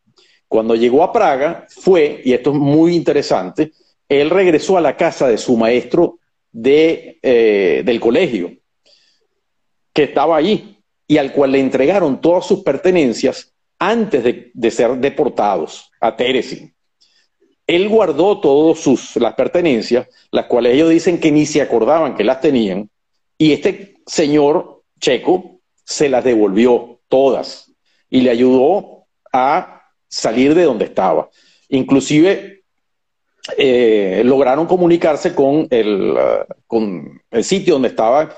Cuando 0.53 0.75
llegó 0.75 1.01
a 1.01 1.11
Praga 1.11 1.65
fue, 1.67 2.21
y 2.23 2.31
esto 2.31 2.51
es 2.51 2.57
muy 2.57 2.95
interesante, 2.95 3.71
él 4.07 4.29
regresó 4.29 4.77
a 4.77 4.81
la 4.81 4.95
casa 4.95 5.27
de 5.27 5.39
su 5.39 5.57
maestro 5.57 6.19
de, 6.51 7.17
eh, 7.23 7.81
del 7.83 7.99
colegio, 7.99 8.53
que 9.91 10.03
estaba 10.03 10.37
allí, 10.37 10.77
y 11.07 11.17
al 11.17 11.33
cual 11.33 11.53
le 11.53 11.59
entregaron 11.59 12.21
todas 12.21 12.45
sus 12.45 12.59
pertenencias 12.59 13.51
antes 13.79 14.51
de, 14.53 14.69
ser 14.69 14.95
deportados 14.97 15.89
a 15.99 16.15
Teresin. 16.15 16.71
Él 17.65 17.89
guardó 17.89 18.39
todas 18.39 18.77
sus 18.77 19.15
las 19.15 19.33
pertenencias, 19.33 20.07
las 20.29 20.45
cuales 20.45 20.75
ellos 20.75 20.91
dicen 20.91 21.19
que 21.19 21.31
ni 21.31 21.47
se 21.47 21.63
acordaban 21.63 22.13
que 22.13 22.23
las 22.23 22.41
tenían, 22.41 22.91
y 23.39 23.53
este 23.53 23.95
señor 24.05 24.83
checo 24.99 25.61
se 25.83 26.09
las 26.09 26.23
devolvió 26.23 26.99
todas 27.07 27.71
y 28.07 28.21
le 28.21 28.29
ayudó 28.29 29.07
a 29.33 29.82
salir 30.13 30.53
de 30.53 30.63
donde 30.63 30.85
estaba. 30.85 31.27
Inclusive 31.69 32.63
eh, 33.57 34.21
lograron 34.23 34.67
comunicarse 34.67 35.33
con 35.33 35.67
el, 35.71 36.15
con 36.67 37.19
el 37.31 37.43
sitio 37.43 37.73
donde 37.73 37.89
estaban 37.89 38.29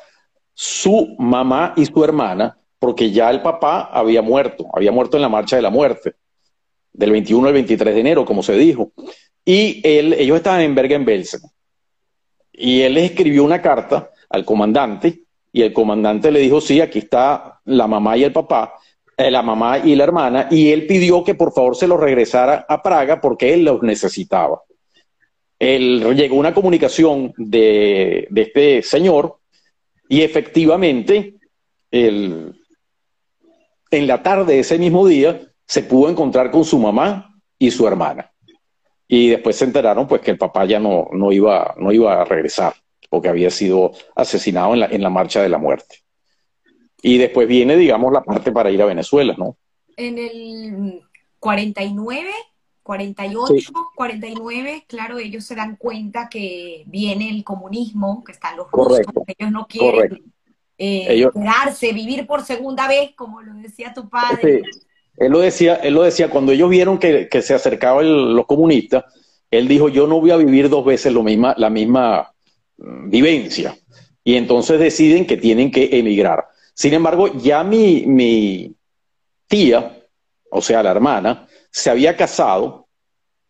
su 0.53 1.15
mamá 1.19 1.73
y 1.75 1.85
su 1.85 2.01
hermana, 2.03 2.57
porque 2.79 3.11
ya 3.11 3.29
el 3.29 3.41
papá 3.41 3.89
había 3.91 4.21
muerto, 4.21 4.67
había 4.73 4.93
muerto 4.93 5.17
en 5.17 5.21
la 5.21 5.29
marcha 5.29 5.57
de 5.57 5.61
la 5.61 5.69
muerte, 5.69 6.15
del 6.93 7.11
21 7.11 7.47
al 7.47 7.53
23 7.53 7.93
de 7.93 7.99
enero, 7.99 8.23
como 8.23 8.41
se 8.41 8.53
dijo. 8.53 8.93
Y 9.43 9.81
él, 9.83 10.13
ellos 10.13 10.37
estaban 10.37 10.61
en 10.61 10.75
Bergen-Belsen. 10.75 11.41
Y 12.53 12.83
él 12.83 12.93
les 12.93 13.11
escribió 13.11 13.43
una 13.43 13.61
carta 13.61 14.09
al 14.29 14.45
comandante, 14.45 15.23
y 15.51 15.61
el 15.61 15.73
comandante 15.73 16.31
le 16.31 16.39
dijo, 16.39 16.61
sí, 16.61 16.79
aquí 16.79 16.99
está 16.99 17.59
la 17.65 17.85
mamá 17.85 18.15
y 18.15 18.23
el 18.23 18.31
papá, 18.31 18.75
eh, 19.17 19.31
la 19.31 19.41
mamá 19.41 19.79
y 19.79 19.95
la 19.95 20.03
hermana, 20.03 20.47
y 20.51 20.71
él 20.71 20.87
pidió 20.87 21.23
que 21.23 21.35
por 21.35 21.53
favor 21.53 21.75
se 21.75 21.87
los 21.87 21.99
regresara 21.99 22.65
a 22.67 22.81
Praga 22.81 23.21
porque 23.21 23.53
él 23.53 23.63
los 23.63 23.81
necesitaba. 23.81 24.61
Él, 25.57 26.15
llegó 26.15 26.35
una 26.35 26.53
comunicación 26.53 27.33
de, 27.37 28.27
de 28.29 28.41
este 28.41 28.81
señor 28.81 29.37
y 30.09 30.21
efectivamente, 30.21 31.35
en 31.91 32.53
la 33.91 34.21
tarde 34.21 34.53
de 34.53 34.59
ese 34.59 34.77
mismo 34.77 35.07
día, 35.07 35.41
se 35.65 35.83
pudo 35.83 36.09
encontrar 36.09 36.51
con 36.51 36.63
su 36.63 36.77
mamá 36.77 37.35
y 37.57 37.71
su 37.71 37.87
hermana. 37.87 38.31
Y 39.07 39.29
después 39.29 39.55
se 39.55 39.65
enteraron 39.65 40.07
pues 40.07 40.21
que 40.21 40.31
el 40.31 40.37
papá 40.37 40.65
ya 40.65 40.79
no, 40.79 41.07
no, 41.11 41.31
iba, 41.31 41.75
no 41.77 41.91
iba 41.91 42.21
a 42.21 42.25
regresar, 42.25 42.73
porque 43.09 43.29
había 43.29 43.49
sido 43.49 43.93
asesinado 44.15 44.73
en 44.73 44.79
la, 44.81 44.85
en 44.87 45.01
la 45.01 45.09
marcha 45.09 45.41
de 45.41 45.49
la 45.49 45.57
muerte. 45.57 46.04
Y 47.07 47.19
después 47.19 47.47
viene, 47.47 47.77
digamos, 47.77 48.11
la 48.11 48.23
parte 48.23 48.51
para 48.51 48.71
ir 48.71 48.81
a 48.81 48.87
Venezuela, 48.87 49.35
¿no? 49.37 49.55
En 49.95 50.17
el 50.17 51.01
49 51.39 52.31
48, 52.81 53.73
49, 53.95 54.85
claro, 54.87 55.17
ellos 55.17 55.43
se 55.43 55.55
dan 55.55 55.75
cuenta 55.75 56.29
que 56.29 56.83
viene 56.85 57.31
el 57.31 57.43
comunismo, 57.43 58.23
que 58.23 58.31
están 58.31 58.57
los 58.57 58.71
rusos, 58.71 59.01
ellos 59.25 59.51
no 59.51 59.65
quieren 59.67 60.23
eh, 60.77 61.27
quedarse, 61.33 61.93
vivir 61.93 62.27
por 62.27 62.43
segunda 62.43 62.87
vez, 62.87 63.13
como 63.15 63.41
lo 63.41 63.55
decía 63.55 63.91
tu 63.91 64.07
padre. 64.07 64.61
Él 65.17 65.31
lo 65.31 65.39
decía, 65.39 65.75
él 65.75 65.95
lo 65.95 66.03
decía, 66.03 66.29
cuando 66.29 66.51
ellos 66.51 66.69
vieron 66.69 66.99
que, 66.99 67.27
se 67.41 67.53
acercaban 67.55 68.35
los 68.35 68.45
comunistas, 68.45 69.05
él 69.49 69.67
dijo, 69.67 69.89
yo 69.89 70.05
no 70.05 70.21
voy 70.21 70.29
a 70.29 70.37
vivir 70.37 70.69
dos 70.69 70.85
veces 70.85 71.11
lo 71.11 71.23
misma, 71.23 71.55
la 71.57 71.71
misma 71.71 72.33
mm, 72.77 73.09
vivencia. 73.09 73.75
Y 74.23 74.35
entonces 74.35 74.79
deciden 74.79 75.25
que 75.25 75.37
tienen 75.37 75.71
que 75.71 75.89
emigrar. 75.97 76.49
Sin 76.75 76.93
embargo, 76.93 77.33
ya 77.33 77.63
mi, 77.63 78.03
mi 78.05 78.75
tía, 79.47 79.97
o 80.51 80.61
sea, 80.61 80.83
la 80.83 80.91
hermana, 80.91 81.47
se 81.71 81.89
había 81.89 82.15
casado 82.15 82.87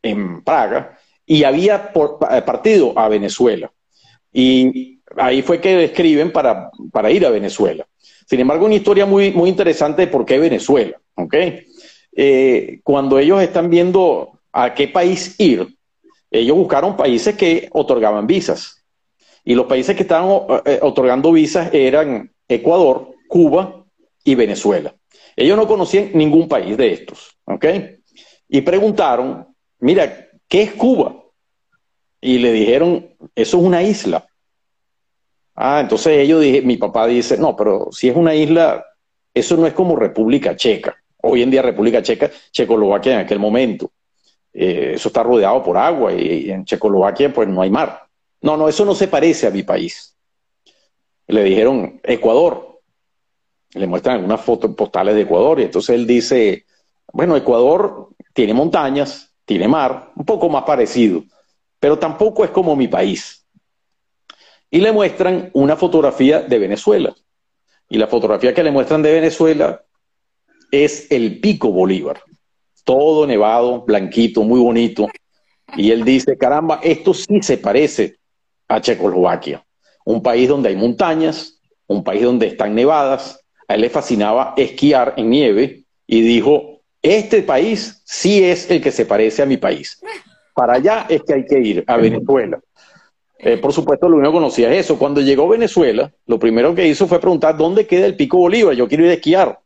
en 0.04 0.44
Praga 0.44 1.00
y 1.26 1.44
había 1.44 1.92
eh, 1.94 2.42
partido 2.44 2.98
a 2.98 3.10
Venezuela. 3.10 3.72
Y 4.32 5.02
ahí 5.18 5.42
fue 5.42 5.60
que 5.60 5.86
escriben 5.86 6.32
para, 6.32 6.70
para 6.92 7.10
ir 7.10 7.26
a 7.26 7.32
Venezuela. 7.32 7.88
Sin 8.28 8.40
embargo, 8.40 8.66
una 8.66 8.76
historia 8.76 9.08
muy, 9.08 9.32
muy 9.32 9.50
interesante 9.50 10.04
de 10.04 10.08
por 10.08 10.24
qué 10.24 10.38
Venezuela. 10.38 11.00
Eh, 12.16 12.80
cuando 12.84 13.18
ellos 13.18 13.42
están 13.42 13.72
viendo 13.72 14.40
a 14.52 14.74
qué 14.76 14.88
país 14.88 15.36
ir, 15.40 15.68
ellos 16.30 16.58
buscaron 16.58 16.96
países 16.96 17.36
que 17.36 17.70
otorgaban 17.72 18.28
visas. 18.28 18.84
Y 19.44 19.56
los 19.56 19.66
países 19.66 19.96
que 19.96 20.04
estaban 20.04 20.62
eh, 20.66 20.80
otorgando 20.82 21.32
visas 21.32 21.74
eran 21.74 22.32
Ecuador, 22.48 23.15
Cuba 23.28 23.86
y 24.24 24.36
Venezuela. 24.36 24.96
Ellos 25.36 25.58
no 25.58 25.68
conocían 25.68 26.12
ningún 26.14 26.48
país 26.48 26.78
de 26.78 26.94
estos. 26.94 27.38
¿okay? 27.46 28.00
y 28.48 28.62
preguntaron, 28.62 29.48
mira, 29.80 30.30
¿qué 30.48 30.64
es 30.64 30.74
Cuba? 30.74 31.16
Y 32.22 32.40
le 32.40 32.52
dijeron, 32.52 33.16
eso 33.36 33.58
es 33.58 33.64
una 33.64 33.84
isla. 33.84 34.28
Ah, 35.56 35.80
entonces 35.82 36.18
ellos 36.18 36.42
dije, 36.42 36.62
mi 36.62 36.78
papá 36.78 37.08
dice, 37.08 37.38
no, 37.38 37.56
pero 37.56 37.92
si 37.92 38.10
es 38.10 38.16
una 38.16 38.36
isla, 38.36 38.86
eso 39.34 39.58
no 39.58 39.68
es 39.68 39.74
como 39.74 39.96
República 39.96 40.56
Checa. 40.56 40.96
Hoy 41.22 41.42
en 41.42 41.52
día 41.52 41.62
República 41.62 42.02
Checa, 42.02 42.30
Checoslovaquia 42.52 43.14
en 43.14 43.20
aquel 43.20 43.40
momento. 43.40 43.92
Eh, 44.54 44.94
eso 44.96 45.10
está 45.10 45.24
rodeado 45.24 45.62
por 45.64 45.78
agua 45.78 46.14
y, 46.14 46.50
en 46.50 46.66
Checoslovaquia 46.66 47.34
pues 47.34 47.48
no 47.48 47.62
hay 47.62 47.70
mar. 47.70 48.04
No, 48.42 48.58
no, 48.58 48.70
eso 48.70 48.86
no 48.86 48.94
se 48.94 49.08
parece 49.08 49.48
a 49.48 49.52
mi 49.52 49.64
país. 49.64 50.16
Le 51.28 51.44
dijeron, 51.44 52.00
Ecuador. 52.04 52.65
Le 53.76 53.88
muestran 53.88 54.16
algunas 54.16 54.42
fotos 54.42 54.74
postales 54.76 55.16
de 55.16 55.22
Ecuador 55.22 55.60
y 55.60 55.64
entonces 55.64 55.96
él 55.96 56.08
dice, 56.08 56.66
bueno, 57.12 57.36
Ecuador 57.36 58.10
tiene 58.34 58.54
montañas, 58.54 59.34
tiene 59.46 59.68
mar, 59.68 60.12
un 60.16 60.26
poco 60.26 60.50
más 60.50 60.64
parecido, 60.64 61.24
pero 61.80 62.00
tampoco 62.00 62.44
es 62.44 62.52
como 62.52 62.76
mi 62.76 62.88
país. 62.88 63.46
Y 64.72 64.80
le 64.80 64.92
muestran 64.92 65.52
una 65.54 65.76
fotografía 65.76 66.42
de 66.42 66.60
Venezuela. 66.60 67.14
Y 67.90 67.98
la 67.98 68.08
fotografía 68.08 68.54
que 68.54 68.64
le 68.64 68.72
muestran 68.72 69.04
de 69.04 69.14
Venezuela 69.14 69.84
es 70.72 71.12
el 71.12 71.40
pico 71.40 71.72
Bolívar. 71.72 72.22
Todo 72.84 73.28
nevado, 73.28 73.82
blanquito, 73.82 74.44
muy 74.44 74.60
bonito. 74.60 75.08
Y 75.78 75.92
él 75.92 76.04
dice, 76.04 76.38
caramba, 76.38 76.80
esto 76.84 77.14
sí 77.14 77.42
se 77.42 77.58
parece 77.58 78.18
a 78.68 78.82
Checoslovaquia. 78.82 79.66
Un 80.06 80.22
país 80.22 80.50
donde 80.50 80.70
hay 80.70 80.76
montañas, 80.76 81.62
un 81.88 82.04
país 82.04 82.24
donde 82.24 82.48
están 82.48 82.76
nevadas. 82.76 83.40
A 83.68 83.76
él 83.76 83.82
le 83.82 83.90
fascinaba 83.90 84.54
esquiar 84.58 85.14
en 85.18 85.30
nieve 85.30 85.84
y 86.08 86.22
dijo, 86.22 86.82
este 87.02 87.44
país 87.44 88.02
sí 88.06 88.44
es 88.44 88.70
el 88.70 88.82
que 88.82 88.92
se 88.92 89.06
parece 89.06 89.42
a 89.42 89.46
mi 89.46 89.58
país. 89.58 90.02
Para 90.54 90.76
allá 90.76 91.06
es 91.10 91.24
que 91.24 91.34
hay 91.34 91.46
que 91.46 91.60
ir, 91.60 91.84
a 91.88 91.98
Venezuela. 91.98 92.60
Eh, 93.38 93.58
por 93.58 93.74
supuesto, 93.74 94.08
lo 94.08 94.18
único 94.18 94.32
que 94.32 94.38
conocía 94.38 94.72
es 94.72 94.86
eso. 94.86 94.98
Cuando 94.98 95.22
llegó 95.22 95.46
a 95.46 95.50
Venezuela, 95.50 96.12
lo 96.26 96.40
primero 96.40 96.74
que 96.74 96.88
hizo 96.88 97.08
fue 97.08 97.20
preguntar 97.20 97.58
dónde 97.58 97.86
queda 97.86 98.06
el 98.06 98.16
Pico 98.16 98.38
Bolívar. 98.38 98.74
Yo 98.76 98.88
quiero 98.88 99.04
ir 99.04 99.12
a 99.12 99.16
esquiar. 99.16 99.60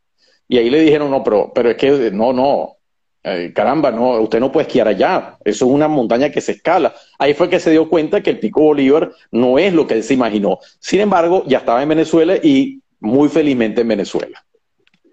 Y 0.47 0.57
ahí 0.57 0.69
le 0.69 0.81
dijeron, 0.81 1.11
no, 1.11 1.23
pero, 1.23 1.51
pero 1.53 1.69
es 1.69 1.77
que 1.77 2.11
no, 2.11 2.33
no, 2.33 2.77
eh, 3.23 3.51
caramba, 3.53 3.91
no, 3.91 4.19
usted 4.21 4.39
no 4.39 4.51
puede 4.51 4.67
esquiar 4.67 4.87
allá. 4.87 5.37
Eso 5.45 5.65
es 5.65 5.71
una 5.71 5.87
montaña 5.87 6.29
que 6.31 6.41
se 6.41 6.53
escala. 6.53 6.93
Ahí 7.17 7.33
fue 7.33 7.49
que 7.49 7.59
se 7.59 7.71
dio 7.71 7.87
cuenta 7.87 8.21
que 8.21 8.31
el 8.31 8.39
Pico 8.39 8.61
Bolívar 8.61 9.11
no 9.31 9.59
es 9.59 9.73
lo 9.73 9.85
que 9.85 9.93
él 9.93 10.03
se 10.03 10.15
imaginó. 10.15 10.59
Sin 10.79 11.01
embargo, 11.01 11.43
ya 11.45 11.59
estaba 11.59 11.83
en 11.83 11.89
Venezuela 11.89 12.35
y 12.35 12.81
muy 12.99 13.29
felizmente 13.29 13.81
en 13.81 13.87
Venezuela. 13.87 14.43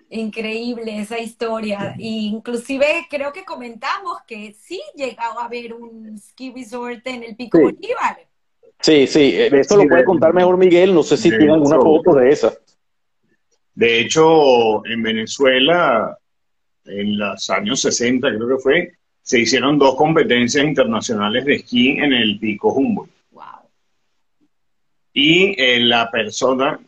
Increíble 0.09 1.01
esa 1.01 1.19
historia. 1.19 1.95
Y 1.99 2.29
inclusive 2.29 3.07
creo 3.11 3.33
que 3.33 3.45
comentamos 3.45 4.19
que 4.27 4.55
sí 4.55 4.81
llegaba 4.95 5.43
a 5.43 5.47
haber 5.47 5.75
un 5.75 6.19
ski 6.19 6.53
resort 6.55 7.07
en 7.07 7.25
el 7.25 7.37
Pico 7.37 7.61
Bolívar. 7.61 8.27
Sí, 8.81 9.07
sí, 9.07 9.33
eh, 9.35 9.51
esto 9.53 9.77
lo 9.77 9.89
puede 9.89 10.05
contar 10.05 10.35
mejor 10.35 10.57
Miguel, 10.59 10.95
no 10.95 11.03
sé 11.03 11.17
si 11.17 11.31
tiene 11.31 11.53
alguna 11.53 11.77
foto 11.77 12.15
de 12.15 12.31
esa. 12.31 12.53
De 13.75 14.01
hecho, 14.01 14.87
en 14.87 15.03
Venezuela, 15.03 16.17
en 16.85 17.19
los 17.19 17.51
años 17.51 17.81
60 17.81 18.29
creo 18.29 18.49
que 18.49 18.63
fue, 18.63 18.93
se 19.23 19.41
hicieron 19.41 19.79
dos 19.79 19.97
competencias 19.97 20.65
internacionales 20.65 21.45
de 21.45 21.57
esquí 21.57 21.91
en 21.91 22.13
el 22.13 22.39
Pico 22.39 22.73
Humboldt. 22.73 23.11
Wow. 23.33 23.43
Y 25.13 25.61
eh, 25.61 25.81
la 25.81 26.11
persona 26.11 26.79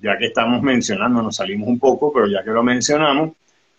ya 0.00 0.16
que 0.18 0.26
estamos 0.26 0.62
mencionando, 0.62 1.22
nos 1.22 1.36
salimos 1.36 1.68
un 1.68 1.78
poco, 1.78 2.12
pero 2.12 2.26
ya 2.28 2.44
que 2.44 2.50
lo 2.50 2.62
mencionamos, 2.62 3.32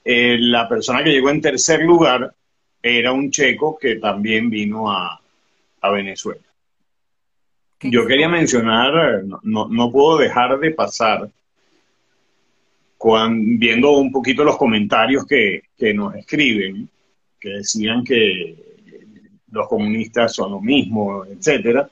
eh, 0.04 0.38
la 0.40 0.68
persona 0.68 1.04
que 1.04 1.12
llegó 1.12 1.30
en 1.30 1.42
tercer 1.42 1.82
lugar 1.82 2.34
era 2.82 3.12
un 3.12 3.30
checo 3.30 3.78
que 3.78 3.96
también 3.98 4.50
vino 4.50 4.92
a, 4.92 5.18
Venezuela. 5.92 6.42
Yo 7.82 8.06
quería 8.06 8.30
mencionar, 8.30 9.24
no, 9.42 9.92
puedo 9.92 10.20
dejar 10.20 10.60
de 10.60 10.72
pasar, 10.72 11.28
viendo 13.04 13.92
un 13.98 14.12
poquito 14.12 14.44
los 14.44 14.58
comentarios 14.58 15.26
que, 15.26 15.64
que 15.76 15.92
nos 15.92 16.14
escriben, 16.16 16.88
que 17.40 17.50
decían 17.50 18.04
que 18.04 18.56
los 19.52 19.68
comunistas 19.68 20.36
son 20.36 20.52
lo 20.52 20.62
mismo, 20.62 21.26
etcétera 21.26 21.90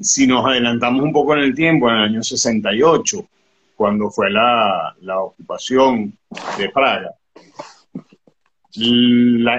si 0.00 0.26
nos 0.26 0.46
adelantamos 0.46 1.02
un 1.02 1.12
poco 1.12 1.34
en 1.34 1.42
el 1.42 1.54
tiempo, 1.54 1.88
en 1.88 1.96
el 1.96 2.02
año 2.02 2.22
68, 2.22 3.28
cuando 3.76 4.10
fue 4.10 4.30
la, 4.30 4.94
ocupación 5.18 6.16
de 6.58 6.68
Praga, 6.70 7.14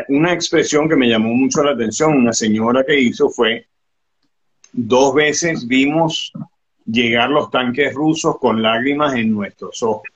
una 0.10 0.34
expresión 0.34 0.90
que 0.90 0.96
me 0.96 1.10
llamó 1.10 1.34
mucho 1.34 1.64
la 1.64 1.72
atención, 1.72 2.14
una 2.14 2.34
señora 2.34 2.84
que 2.84 3.00
hizo 3.00 3.30
fue, 3.30 3.68
dos 4.72 5.14
veces 5.14 5.68
vimos 5.68 6.32
llegar 6.86 7.30
los 7.30 7.52
tanques 7.52 7.94
rusos 7.94 8.38
con 8.40 8.62
lágrimas 8.62 9.16
en 9.16 9.34
nuestros 9.34 9.82
ojos. 9.84 10.08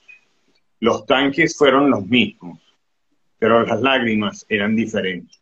los 0.80 1.05
tanques 1.05 1.57
fueron 1.57 1.89
los 1.89 2.05
mismos, 2.05 2.59
pero 3.38 3.65
las 3.65 3.82
lágrimas 3.82 4.45
eran 4.49 4.76
diferentes. 4.76 5.39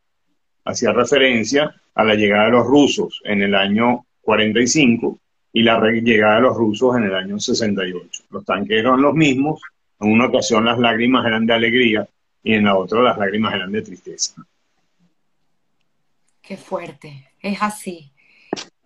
Hacía 0.65 0.91
referencia 0.91 1.73
a 1.95 2.03
la 2.03 2.15
llegada 2.15 2.45
de 2.45 2.51
los 2.51 2.65
rusos 2.65 3.21
en 3.23 3.41
el 3.41 3.55
año 3.55 4.05
45 4.23 5.19
y 5.53 5.61
la 5.61 5.79
llegada 5.79 6.35
de 6.35 6.41
los 6.41 6.57
rusos 6.57 6.97
en 6.97 7.03
el 7.03 7.15
año 7.15 7.39
68. 7.39 8.23
Los 8.31 8.43
tanques 8.43 8.79
eran 8.79 9.01
los 9.01 9.13
mismos, 9.13 9.61
en 9.99 10.11
una 10.11 10.25
ocasión 10.25 10.65
las 10.65 10.79
lágrimas 10.79 11.25
eran 11.25 11.45
de 11.45 11.53
alegría 11.53 12.07
y 12.43 12.53
en 12.53 12.65
la 12.65 12.75
otra 12.75 13.01
las 13.01 13.17
lágrimas 13.17 13.53
eran 13.53 13.71
de 13.71 13.81
tristeza. 13.81 14.43
Qué 16.41 16.57
fuerte, 16.57 17.29
es 17.39 17.61
así. 17.61 18.11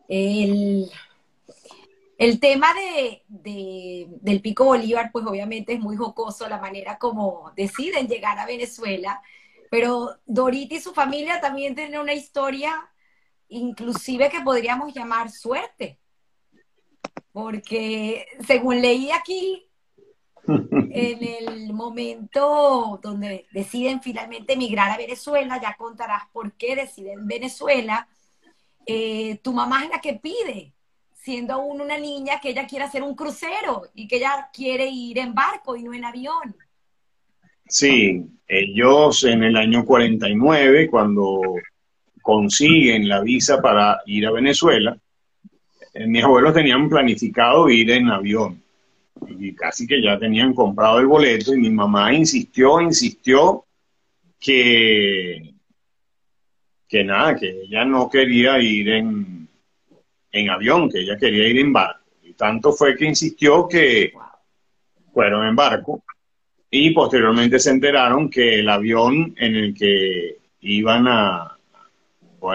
El, 0.08 0.90
el 2.18 2.40
tema 2.40 2.68
de, 2.74 4.08
del 4.22 4.42
Pico 4.42 4.66
Bolívar, 4.66 5.12
pues 5.12 5.26
obviamente 5.26 5.74
es 5.74 5.80
muy 5.80 5.96
jocoso 5.96 6.48
la 6.50 6.60
manera 6.60 6.98
como 6.98 7.52
deciden 7.56 8.08
llegar 8.08 8.38
a 8.40 8.46
Venezuela, 8.46 9.22
pero 9.70 10.18
Dorita 10.26 10.76
y 10.76 10.80
su 10.80 10.94
familia 10.94 11.42
también 11.42 11.76
tienen 11.76 12.00
una 12.00 12.14
historia 12.14 12.90
inclusive 13.50 14.30
que 14.30 14.42
podríamos 14.42 14.94
llamar 14.94 15.32
suerte, 15.32 16.00
porque 17.32 18.26
según 18.46 18.82
leí 18.82 19.12
aquí, 19.12 19.68
en 20.48 21.24
el 21.24 21.74
momento 21.74 23.00
donde 23.02 23.46
deciden 23.52 24.02
finalmente 24.02 24.54
emigrar 24.54 24.92
a 24.92 24.98
Venezuela, 24.98 25.60
ya 25.62 25.76
contarás 25.76 26.24
por 26.32 26.54
qué 26.54 26.76
deciden 26.76 27.28
Venezuela, 27.28 28.08
eh, 28.86 29.40
tu 29.44 29.52
mamá 29.52 29.84
es 29.84 29.90
la 29.90 30.00
que 30.00 30.14
pide, 30.14 30.74
siendo 31.14 31.56
aún 31.56 31.82
una 31.82 31.98
niña, 31.98 32.40
que 32.40 32.50
ella 32.50 32.66
quiere 32.66 32.86
hacer 32.86 33.04
un 33.04 33.16
crucero 33.16 33.84
y 33.94 34.08
que 34.08 34.18
ella 34.18 34.50
quiere 34.54 34.88
ir 34.88 35.20
en 35.20 35.36
barco 35.36 35.76
y 35.76 35.84
no 35.84 35.94
en 35.94 36.06
avión. 36.06 36.56
Sí, 37.68 38.26
ellos 38.48 39.26
en 39.26 39.44
el 39.44 39.58
año 39.58 39.86
49, 39.86 40.90
cuando 40.90 41.42
consiguen 42.28 43.08
la 43.08 43.22
visa 43.22 43.62
para 43.62 44.02
ir 44.06 44.28
a 44.28 44.32
Venezuela, 44.34 44.98
eh, 45.94 46.06
mis 46.06 46.22
abuelos 46.22 46.54
tenían 46.54 46.90
planificado 46.90 47.70
ir 47.70 47.90
en 47.90 48.10
avión 48.10 48.62
y 49.40 49.56
casi 49.56 49.88
que 49.88 50.02
ya 50.02 50.20
tenían 50.20 50.54
comprado 50.54 51.00
el 51.00 51.08
boleto 51.08 51.56
y 51.56 51.60
mi 51.60 51.70
mamá 51.70 52.14
insistió, 52.14 52.82
insistió 52.82 53.64
que, 54.38 55.54
que 56.86 57.04
nada, 57.06 57.34
que 57.38 57.62
ella 57.62 57.86
no 57.86 58.10
quería 58.10 58.60
ir 58.60 58.90
en, 58.90 59.48
en 60.30 60.50
avión, 60.50 60.90
que 60.90 61.00
ella 61.00 61.16
quería 61.18 61.48
ir 61.48 61.60
en 61.60 61.72
barco. 61.72 62.04
Y 62.24 62.34
tanto 62.34 62.74
fue 62.74 62.98
que 62.98 63.06
insistió 63.06 63.70
que 63.70 64.12
fueron 65.14 65.48
en 65.48 65.56
barco 65.56 66.04
y 66.70 66.90
posteriormente 66.90 67.58
se 67.58 67.70
enteraron 67.70 68.30
que 68.30 68.60
el 68.60 68.68
avión 68.68 69.34
en 69.38 69.56
el 69.56 69.74
que 69.74 70.40
iban 70.60 71.08
a, 71.08 71.57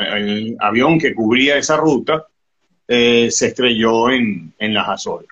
el 0.01 0.57
avión 0.61 0.99
que 0.99 1.15
cubría 1.15 1.57
esa 1.57 1.77
ruta, 1.77 2.27
eh, 2.87 3.31
se 3.31 3.49
estrelló 3.49 4.11
en, 4.11 4.55
en 4.59 4.75
las 4.75 4.89
Azores. 4.89 5.29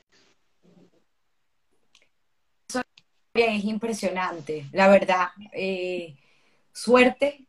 es 3.35 3.65
impresionante, 3.65 4.67
la 4.73 4.89
verdad. 4.89 5.29
Eh, 5.53 6.17
suerte, 6.73 7.47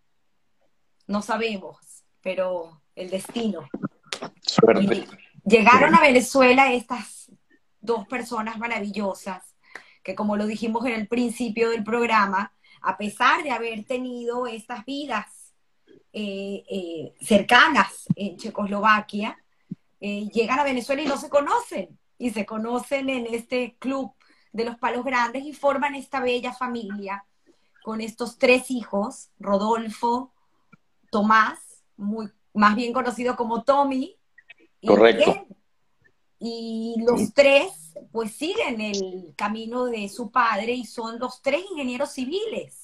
no 1.08 1.22
sabemos, 1.22 1.78
pero 2.22 2.82
el 2.96 3.10
destino. 3.10 3.68
Suerte. 4.42 5.06
llegaron 5.44 5.96
a 5.96 6.02
Venezuela 6.02 6.74
estas 6.74 7.32
dos 7.80 8.08
personas 8.08 8.58
maravillosas, 8.60 9.56
que 10.04 10.16
como 10.16 10.38
lo 10.38 10.46
dijimos 10.46 10.86
en 10.86 10.94
el 10.94 11.08
principio 11.08 11.70
del 11.70 11.84
programa, 11.84 12.54
a 12.82 12.98
pesar 12.98 13.44
de 13.44 13.52
haber 13.52 13.84
tenido 13.86 14.48
estas 14.48 14.86
vidas 14.86 15.41
eh, 16.14 16.64
eh, 16.70 17.14
cercanas 17.22 18.06
en 18.16 18.38
Checoslovaquia, 18.38 19.38
llegan 20.00 20.58
a 20.58 20.64
Venezuela 20.64 21.04
y 21.04 21.06
no 21.06 21.18
se 21.18 21.30
conocen, 21.30 22.00
y 22.18 22.32
se 22.32 22.46
conocen 22.46 23.10
en 23.10 23.28
este 23.28 23.76
club 23.78 24.14
de 24.52 24.66
los 24.66 24.78
palos 24.78 25.06
grandes 25.06 25.44
y 25.44 25.54
forman 25.54 25.94
esta 25.94 26.20
bella 26.20 26.54
familia 26.54 27.24
con 27.84 28.02
estos 28.02 28.38
tres 28.38 28.72
hijos, 28.72 29.30
Rodolfo, 29.40 30.32
Tomás, 31.12 31.60
muy, 31.98 32.30
más 32.54 32.76
bien 32.76 32.94
conocido 32.94 33.36
como 33.36 33.64
Tommy, 33.64 34.18
y 34.82 34.88
Correcto. 34.88 35.46
Y 36.40 36.96
los 37.06 37.34
tres, 37.34 37.94
pues 38.12 38.32
siguen 38.32 38.82
el 38.82 39.34
camino 39.36 39.86
de 39.86 40.10
su 40.10 40.32
padre 40.32 40.74
y 40.74 40.86
son 40.86 41.20
los 41.20 41.42
tres 41.44 41.64
ingenieros 41.72 42.12
civiles. 42.14 42.81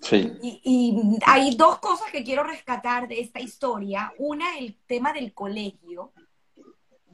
Sí. 0.00 0.32
Y, 0.42 0.60
y, 0.64 1.18
hay 1.26 1.54
dos 1.56 1.78
cosas 1.78 2.10
que 2.10 2.24
quiero 2.24 2.42
rescatar 2.42 3.06
de 3.06 3.20
esta 3.20 3.40
historia. 3.40 4.12
Una, 4.18 4.58
el 4.58 4.76
tema 4.86 5.12
del 5.12 5.32
colegio, 5.34 6.12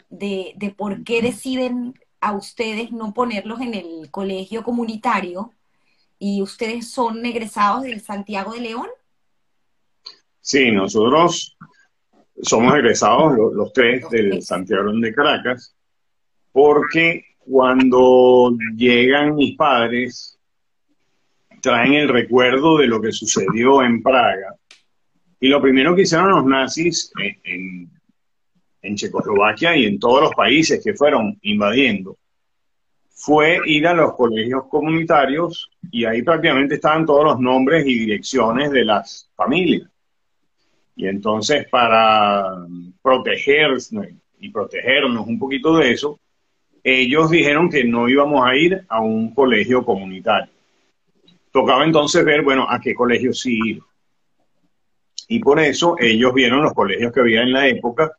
de, 0.09 0.53
de 0.57 0.71
por 0.71 1.03
qué 1.03 1.21
deciden 1.21 1.95
a 2.21 2.33
ustedes 2.33 2.93
no 2.93 3.13
ponerlos 3.13 3.61
en 3.61 3.75
el 3.75 4.11
colegio 4.11 4.63
comunitario 4.63 5.53
y 6.19 6.43
ustedes 6.43 6.91
son 6.91 7.25
egresados 7.27 7.83
del 7.83 8.01
Santiago 8.01 8.53
de 8.53 8.61
León? 8.61 8.89
Sí, 10.41 10.71
nosotros 10.71 11.57
somos 12.43 12.75
egresados 12.75 13.35
los, 13.55 13.73
tres 13.73 14.09
del 14.11 14.43
Santiago 14.43 14.93
de 14.93 15.15
Caracas 15.15 15.75
porque 16.53 17.25
cuando 17.41 18.57
llegan 18.75 19.35
mis 19.35 19.57
padres 19.57 20.36
traen 21.67 21.95
el 21.95 22.09
recuerdo 22.09 22.79
de 22.79 22.87
lo 22.87 23.01
que 23.01 23.11
sucedió 23.11 23.83
en 23.83 24.01
Praga 24.01 24.55
y 25.41 25.49
lo 25.49 25.61
primero 25.61 25.97
que 25.97 26.03
hicieron 26.03 26.31
los 26.31 26.45
nazis 26.45 27.11
en, 27.43 27.91
en 28.83 28.95
Checoslovaquia 28.95 29.77
y 29.77 29.87
en 29.87 29.99
todos 29.99 30.23
los 30.23 30.31
países 30.33 30.81
que 30.83 30.95
fueron 30.95 31.37
invadiendo, 31.43 32.17
fue 33.11 33.59
ir 33.67 33.89
a 33.89 33.95
los 33.95 34.15
colegios 34.15 34.67
comunitarios 34.69 35.69
y 35.91 36.05
ahí 36.05 36.23
prácticamente 36.23 36.77
estaban 36.77 37.05
todos 37.05 37.25
los 37.25 37.41
nombres 37.41 37.85
y 37.85 37.99
direcciones 37.99 38.71
de 38.71 38.85
las 38.85 39.29
familias. 39.35 39.91
Y 40.95 41.09
entonces 41.09 41.67
para 41.69 42.65
protegernos 43.03 43.91
y 44.39 44.51
protegernos 44.51 45.27
un 45.27 45.37
poquito 45.37 45.79
de 45.79 45.91
eso, 45.91 46.21
ellos 46.85 47.29
dijeron 47.29 47.69
que 47.69 47.83
no 47.83 48.09
íbamos 48.09 48.47
a 48.47 48.55
ir 48.55 48.85
a 48.89 49.01
un 49.01 49.35
colegio 49.35 49.85
comunitario. 49.85 50.56
Tocaba 51.57 51.87
entonces 51.87 52.23
ver, 52.23 52.43
bueno, 52.43 52.67
a 52.69 52.79
qué 52.79 52.95
colegio 52.95 53.33
sí 53.33 53.59
ir. 53.65 53.83
Y 55.27 55.39
por 55.39 55.59
eso 55.59 55.97
ellos 55.99 56.35
vieron 56.35 56.63
los 56.63 56.75
colegios 56.75 57.11
que 57.15 57.21
había 57.21 57.41
en 57.41 57.51
la 57.55 57.67
época 57.67 58.13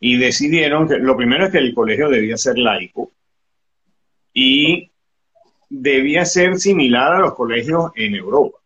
y 0.00 0.16
decidieron 0.16 0.88
que 0.88 0.98
lo 0.98 1.16
primero 1.16 1.44
es 1.44 1.52
que 1.52 1.58
el 1.58 1.72
colegio 1.72 2.08
debía 2.08 2.36
ser 2.36 2.58
laico 2.58 3.12
y 4.34 4.90
debía 5.68 6.24
ser 6.24 6.58
similar 6.58 7.12
a 7.12 7.20
los 7.20 7.34
colegios 7.34 7.92
en 7.94 8.16
Europa. 8.16 8.58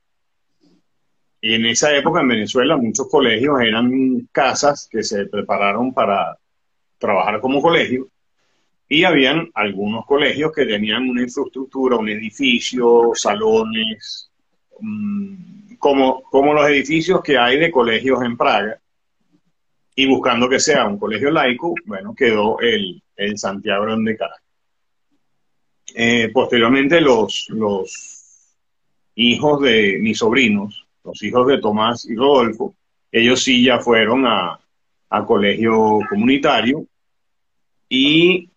En 1.42 1.66
esa 1.66 1.94
época 1.94 2.22
en 2.22 2.28
Venezuela 2.28 2.78
muchos 2.78 3.06
colegios 3.10 3.60
eran 3.60 4.30
casas 4.32 4.88
que 4.90 5.02
se 5.02 5.26
prepararon 5.26 5.92
para 5.92 6.38
trabajar 6.96 7.38
como 7.38 7.60
colegio 7.60 8.08
y 8.88 9.04
habían 9.04 9.50
algunos 9.54 10.04
colegios 10.06 10.52
que 10.52 10.66
tenían 10.66 11.08
una 11.08 11.22
infraestructura, 11.22 11.96
un 11.96 12.08
edificio, 12.08 13.12
salones, 13.14 14.30
mm, 14.80 15.76
como, 15.78 16.22
como 16.22 16.52
los 16.54 16.68
edificios 16.68 17.22
que 17.22 17.38
hay 17.38 17.58
de 17.58 17.70
colegios 17.70 18.22
en 18.22 18.36
Praga, 18.36 18.78
y 19.96 20.06
buscando 20.06 20.48
que 20.48 20.60
sea 20.60 20.86
un 20.86 20.98
colegio 20.98 21.30
laico, 21.30 21.74
bueno, 21.86 22.14
quedó 22.14 22.58
el, 22.60 23.02
el 23.16 23.38
Santiago 23.38 23.86
de 23.86 24.16
Caracas. 24.16 24.42
Eh, 25.94 26.30
posteriormente 26.32 27.00
los, 27.00 27.46
los 27.50 28.56
hijos 29.14 29.60
de 29.60 29.98
mis 30.00 30.18
sobrinos, 30.18 30.86
los 31.04 31.22
hijos 31.22 31.46
de 31.46 31.60
Tomás 31.60 32.04
y 32.06 32.16
Rodolfo, 32.16 32.74
ellos 33.12 33.42
sí 33.42 33.62
ya 33.62 33.78
fueron 33.78 34.26
a, 34.26 34.58
colegio 35.28 36.00
comunitario. 36.10 36.84
Y 37.88 38.50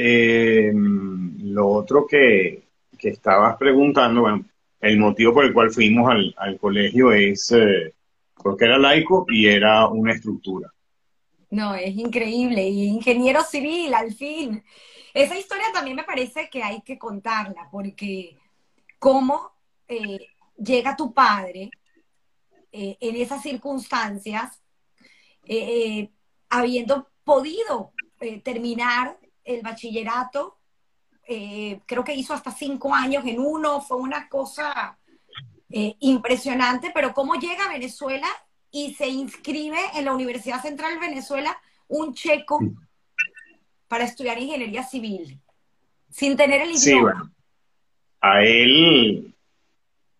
eh, 0.00 0.70
lo 0.72 1.66
otro 1.66 2.06
que, 2.06 2.68
que, 2.96 3.08
estabas 3.08 3.56
preguntando, 3.56 4.20
bueno, 4.20 4.44
el 4.80 4.96
motivo 4.96 5.34
por 5.34 5.44
el 5.44 5.52
cual 5.52 5.72
fuimos 5.72 6.08
al, 6.36 6.58
colegio 6.60 7.10
es 7.10 7.50
eh, 7.50 7.94
porque 8.36 8.66
era 8.66 8.78
laico 8.78 9.26
y 9.28 9.48
era 9.48 9.88
una 9.88 10.12
estructura. 10.12 10.72
No, 11.50 11.74
es 11.74 11.96
increíble. 11.96 12.68
Y 12.68 12.84
ingeniero 12.84 13.42
civil, 13.42 13.92
al 13.92 14.12
fin. 14.14 14.62
Esa 15.12 15.36
historia 15.36 15.66
también 15.72 15.96
me 15.96 16.04
parece 16.04 16.48
que 16.48 16.62
hay 16.62 16.80
que 16.82 16.96
contarla, 16.96 17.68
porque 17.72 18.36
cómo 19.00 19.50
eh, 19.88 20.28
llega 20.56 20.96
tu 20.96 21.12
padre 21.12 21.70
en 22.70 23.16
esas 23.16 23.42
circunstancias, 23.42 24.62
habiendo 26.50 27.08
podido 27.24 27.92
terminar 28.44 29.18
el 29.54 29.62
bachillerato 29.62 30.56
eh, 31.26 31.80
creo 31.86 32.04
que 32.04 32.14
hizo 32.14 32.32
hasta 32.32 32.50
cinco 32.50 32.94
años 32.94 33.24
en 33.26 33.38
uno, 33.38 33.80
fue 33.80 33.98
una 33.98 34.28
cosa 34.28 34.98
eh, 35.70 35.94
impresionante, 36.00 36.90
pero 36.94 37.12
cómo 37.12 37.34
llega 37.34 37.66
a 37.66 37.72
Venezuela 37.72 38.26
y 38.70 38.94
se 38.94 39.08
inscribe 39.08 39.78
en 39.94 40.06
la 40.06 40.14
Universidad 40.14 40.62
Central 40.62 40.94
de 40.94 41.06
Venezuela 41.08 41.56
un 41.88 42.14
checo 42.14 42.60
para 43.88 44.04
estudiar 44.04 44.38
ingeniería 44.38 44.82
civil, 44.82 45.38
sin 46.10 46.36
tener 46.36 46.62
el 46.62 46.70
idioma. 46.70 46.78
Sí, 46.78 46.98
bueno, 46.98 47.30
a 48.20 48.42
él, 48.42 49.34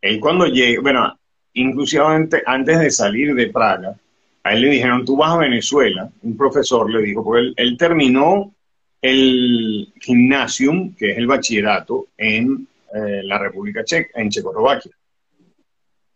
él 0.01 0.21
cuando 0.21 0.47
llega, 0.47 0.81
bueno, 0.83 1.19
inclusive 1.55 2.03
antes 2.47 2.79
de 2.79 2.91
salir 2.91 3.35
de 3.35 3.49
Praga, 3.49 3.97
a 4.45 4.55
él 4.55 4.63
le 4.63 4.71
dijeron, 4.71 5.05
tú 5.05 5.17
vas 5.17 5.33
a 5.33 5.39
Venezuela, 5.39 6.11
un 6.23 6.37
profesor 6.37 6.91
le 6.91 7.03
dijo, 7.03 7.25
porque 7.25 7.53
él, 7.57 7.77
terminó 7.77 8.55
el 9.01 9.93
gimnasium, 10.01 10.95
que 10.95 11.13
es 11.13 11.19
el 11.19 11.27
bachillerato, 11.27 12.09
en 12.17 12.67
eh, 12.95 13.23
la 13.23 13.39
República 13.39 13.85
Checa, 13.85 14.21
en 14.21 14.31
Checoslovaquia. 14.31 14.93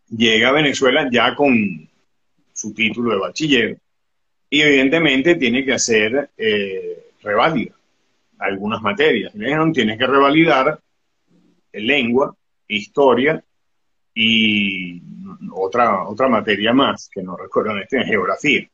Llega 0.09 0.49
a 0.49 0.53
Venezuela 0.53 1.07
ya 1.11 1.35
con 1.35 1.89
su 2.53 2.73
título 2.73 3.11
de 3.11 3.19
bachiller 3.19 3.77
y 4.49 4.61
evidentemente 4.61 5.35
tiene 5.35 5.65
que 5.65 5.73
hacer 5.73 6.29
eh, 6.37 7.11
reválida 7.21 7.73
algunas 8.39 8.81
materias. 8.81 9.33
Le 9.35 9.45
dijeron, 9.45 9.73
tienes 9.73 9.97
que 9.97 10.05
revalidar 10.05 10.79
lengua, 11.71 12.35
historia 12.67 13.43
y 14.13 15.01
otra, 15.51 16.07
otra 16.07 16.27
materia 16.27 16.73
más, 16.73 17.09
que 17.09 17.23
no 17.23 17.35
recuerdo 17.35 17.71
en 17.71 17.79
este, 17.79 18.03
geografía. 18.03 18.67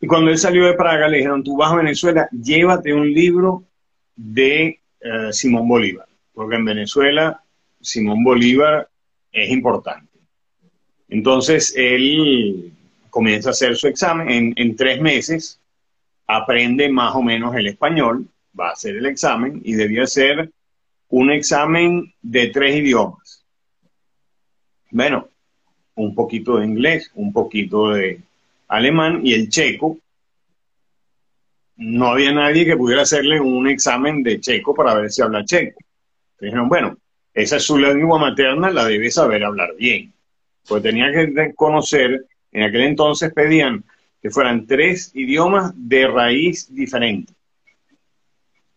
Y 0.00 0.06
cuando 0.06 0.30
él 0.30 0.38
salió 0.38 0.66
de 0.66 0.74
Praga, 0.74 1.08
le 1.08 1.18
dijeron, 1.18 1.44
tú 1.44 1.56
vas 1.56 1.72
a 1.72 1.76
Venezuela, 1.76 2.28
llévate 2.30 2.94
un 2.94 3.12
libro 3.12 3.64
de 4.16 4.80
eh, 5.00 5.32
Simón 5.32 5.68
Bolívar, 5.68 6.08
porque 6.32 6.56
en 6.56 6.64
Venezuela 6.64 7.42
Simón 7.80 8.22
Bolívar 8.24 8.88
es 9.32 9.50
importante. 9.50 10.18
Entonces 11.08 11.74
él 11.76 12.72
comienza 13.10 13.50
a 13.50 13.52
hacer 13.52 13.76
su 13.76 13.88
examen 13.88 14.30
en, 14.30 14.52
en 14.56 14.76
tres 14.76 15.00
meses, 15.00 15.60
aprende 16.26 16.88
más 16.88 17.14
o 17.14 17.22
menos 17.22 17.54
el 17.56 17.66
español, 17.66 18.26
va 18.58 18.68
a 18.68 18.72
hacer 18.72 18.96
el 18.96 19.06
examen 19.06 19.60
y 19.64 19.74
debía 19.74 20.06
ser 20.06 20.50
un 21.08 21.30
examen 21.30 22.14
de 22.22 22.48
tres 22.48 22.76
idiomas. 22.76 23.44
Bueno, 24.90 25.28
un 25.94 26.14
poquito 26.14 26.58
de 26.58 26.66
inglés, 26.66 27.10
un 27.14 27.32
poquito 27.32 27.90
de 27.90 28.20
alemán 28.70 29.20
y 29.24 29.34
el 29.34 29.48
checo. 29.48 29.98
No 31.76 32.06
había 32.08 32.32
nadie 32.32 32.64
que 32.64 32.76
pudiera 32.76 33.02
hacerle 33.02 33.40
un 33.40 33.68
examen 33.68 34.22
de 34.22 34.40
checo 34.40 34.74
para 34.74 34.94
ver 34.94 35.10
si 35.10 35.22
habla 35.22 35.44
checo. 35.44 35.78
dijeron, 36.38 36.68
bueno, 36.68 36.96
esa 37.34 37.56
es 37.56 37.64
su 37.64 37.78
lengua 37.78 38.18
materna, 38.18 38.70
la 38.70 38.84
debe 38.84 39.10
saber 39.10 39.44
hablar 39.44 39.74
bien. 39.76 40.12
Pues 40.66 40.82
tenía 40.82 41.10
que 41.12 41.52
conocer, 41.54 42.26
en 42.52 42.62
aquel 42.62 42.82
entonces 42.82 43.32
pedían 43.32 43.84
que 44.22 44.30
fueran 44.30 44.66
tres 44.66 45.10
idiomas 45.14 45.72
de 45.74 46.06
raíz 46.06 46.72
diferente. 46.72 47.32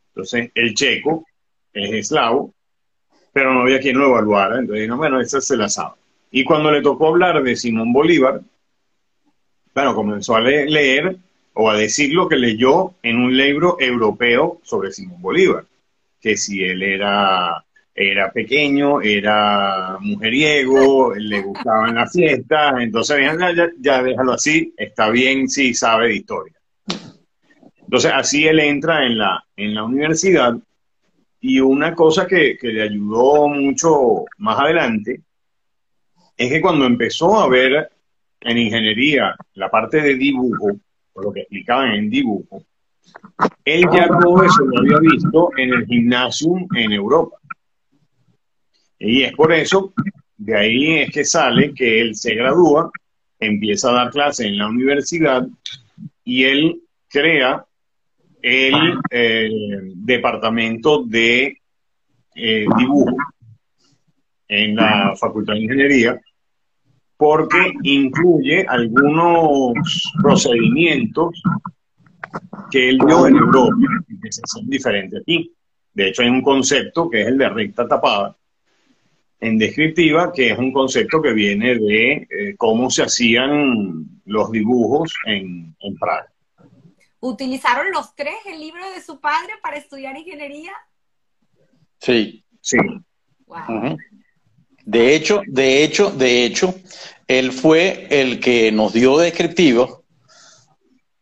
Entonces, 0.09 0.51
el 0.55 0.73
checo 0.73 1.25
es 1.73 1.91
eslavo, 1.91 2.53
pero 3.33 3.53
no 3.53 3.61
había 3.61 3.79
quien 3.79 3.97
lo 3.97 4.07
evaluara. 4.07 4.59
Entonces 4.59 4.81
dijeron, 4.81 4.97
bueno, 4.97 5.19
esa 5.19 5.41
se 5.41 5.57
la 5.57 5.67
sabe. 5.67 5.95
Y 6.31 6.43
cuando 6.43 6.71
le 6.71 6.81
tocó 6.81 7.09
hablar 7.09 7.43
de 7.43 7.55
Simón 7.55 7.91
Bolívar, 7.91 8.41
bueno, 9.73 9.95
comenzó 9.95 10.35
a 10.35 10.41
leer 10.41 11.17
o 11.53 11.69
a 11.69 11.77
decir 11.77 12.13
lo 12.13 12.27
que 12.27 12.35
leyó 12.35 12.93
en 13.03 13.17
un 13.17 13.35
libro 13.35 13.77
europeo 13.79 14.59
sobre 14.63 14.91
Simón 14.91 15.21
Bolívar, 15.21 15.65
que 16.19 16.37
si 16.37 16.63
él 16.63 16.81
era, 16.81 17.63
era 17.93 18.31
pequeño, 18.31 19.01
era 19.01 19.97
mujeriego, 19.99 21.13
le 21.15 21.41
gustaban 21.41 21.95
las 21.95 22.11
fiestas, 22.11 22.75
entonces 22.81 23.17
ya, 23.55 23.69
ya 23.79 24.03
déjalo 24.03 24.33
así, 24.33 24.73
está 24.77 25.09
bien 25.09 25.47
si 25.49 25.73
sabe 25.73 26.07
de 26.07 26.15
historia. 26.15 26.53
Entonces 27.77 28.11
así 28.15 28.47
él 28.47 28.59
entra 28.59 29.05
en 29.05 29.17
la, 29.17 29.43
en 29.55 29.75
la 29.75 29.83
universidad 29.83 30.55
y 31.39 31.59
una 31.59 31.93
cosa 31.93 32.25
que, 32.25 32.57
que 32.57 32.69
le 32.69 32.83
ayudó 32.83 33.47
mucho 33.47 34.25
más 34.37 34.59
adelante 34.59 35.21
es 36.35 36.51
que 36.51 36.61
cuando 36.61 36.85
empezó 36.85 37.39
a 37.39 37.47
ver 37.47 37.91
en 38.43 38.57
ingeniería 38.57 39.35
la 39.55 39.69
parte 39.69 40.01
de 40.01 40.15
dibujo, 40.15 40.77
por 41.11 41.25
lo 41.25 41.33
que 41.33 41.41
explicaban 41.41 41.91
en 41.93 42.09
dibujo, 42.09 42.63
él 43.65 43.85
ya 43.93 44.07
todo 44.07 44.43
eso 44.43 44.63
lo 44.65 44.79
había 44.79 44.99
visto 44.99 45.49
en 45.57 45.73
el 45.73 45.85
gimnasium 45.85 46.67
en 46.75 46.91
Europa. 46.93 47.37
Y 48.99 49.23
es 49.23 49.33
por 49.33 49.51
eso, 49.51 49.93
de 50.37 50.57
ahí 50.57 50.93
es 50.99 51.11
que 51.11 51.25
sale 51.25 51.73
que 51.73 52.01
él 52.01 52.15
se 52.15 52.35
gradúa, 52.35 52.89
empieza 53.39 53.89
a 53.89 53.93
dar 53.93 54.11
clases 54.11 54.45
en 54.47 54.57
la 54.57 54.67
universidad 54.67 55.45
y 56.23 56.43
él 56.45 56.81
crea 57.09 57.65
el 58.41 58.97
eh, 59.09 59.49
departamento 59.95 61.03
de 61.03 61.57
eh, 62.35 62.65
dibujo 62.77 63.15
en 64.47 64.75
la 64.75 65.13
Facultad 65.15 65.53
de 65.53 65.61
Ingeniería 65.61 66.21
porque 67.23 67.71
incluye 67.83 68.65
algunos 68.67 69.71
procedimientos 70.21 71.41
que 72.69 72.89
él 72.89 72.99
vio 73.05 73.27
en 73.27 73.37
Europa 73.37 73.77
y 74.09 74.19
que 74.19 74.29
son 74.45 74.69
diferentes 74.69 75.21
aquí. 75.21 75.49
De 75.93 76.09
hecho, 76.09 76.21
hay 76.21 76.27
un 76.27 76.41
concepto 76.41 77.09
que 77.09 77.21
es 77.21 77.27
el 77.27 77.37
de 77.37 77.47
recta 77.47 77.87
tapada, 77.87 78.35
en 79.39 79.57
descriptiva, 79.57 80.33
que 80.33 80.51
es 80.51 80.59
un 80.59 80.73
concepto 80.73 81.21
que 81.21 81.31
viene 81.31 81.75
de 81.75 82.27
eh, 82.29 82.55
cómo 82.57 82.89
se 82.89 83.03
hacían 83.03 84.21
los 84.25 84.51
dibujos 84.51 85.13
en, 85.25 85.73
en 85.79 85.95
Praga. 85.95 86.29
¿Utilizaron 87.21 87.89
los 87.93 88.13
tres 88.17 88.35
el 88.47 88.59
libro 88.59 88.83
de 88.91 89.01
su 89.01 89.21
padre 89.21 89.53
para 89.61 89.77
estudiar 89.77 90.17
ingeniería? 90.17 90.73
Sí. 92.01 92.43
Sí. 92.59 92.77
De 94.85 95.15
hecho, 95.15 95.41
de 95.47 95.83
hecho, 95.83 96.11
de 96.11 96.45
hecho, 96.45 96.75
él 97.27 97.51
fue 97.51 98.07
el 98.09 98.39
que 98.39 98.71
nos 98.71 98.93
dio 98.93 99.17
descriptivo 99.17 100.03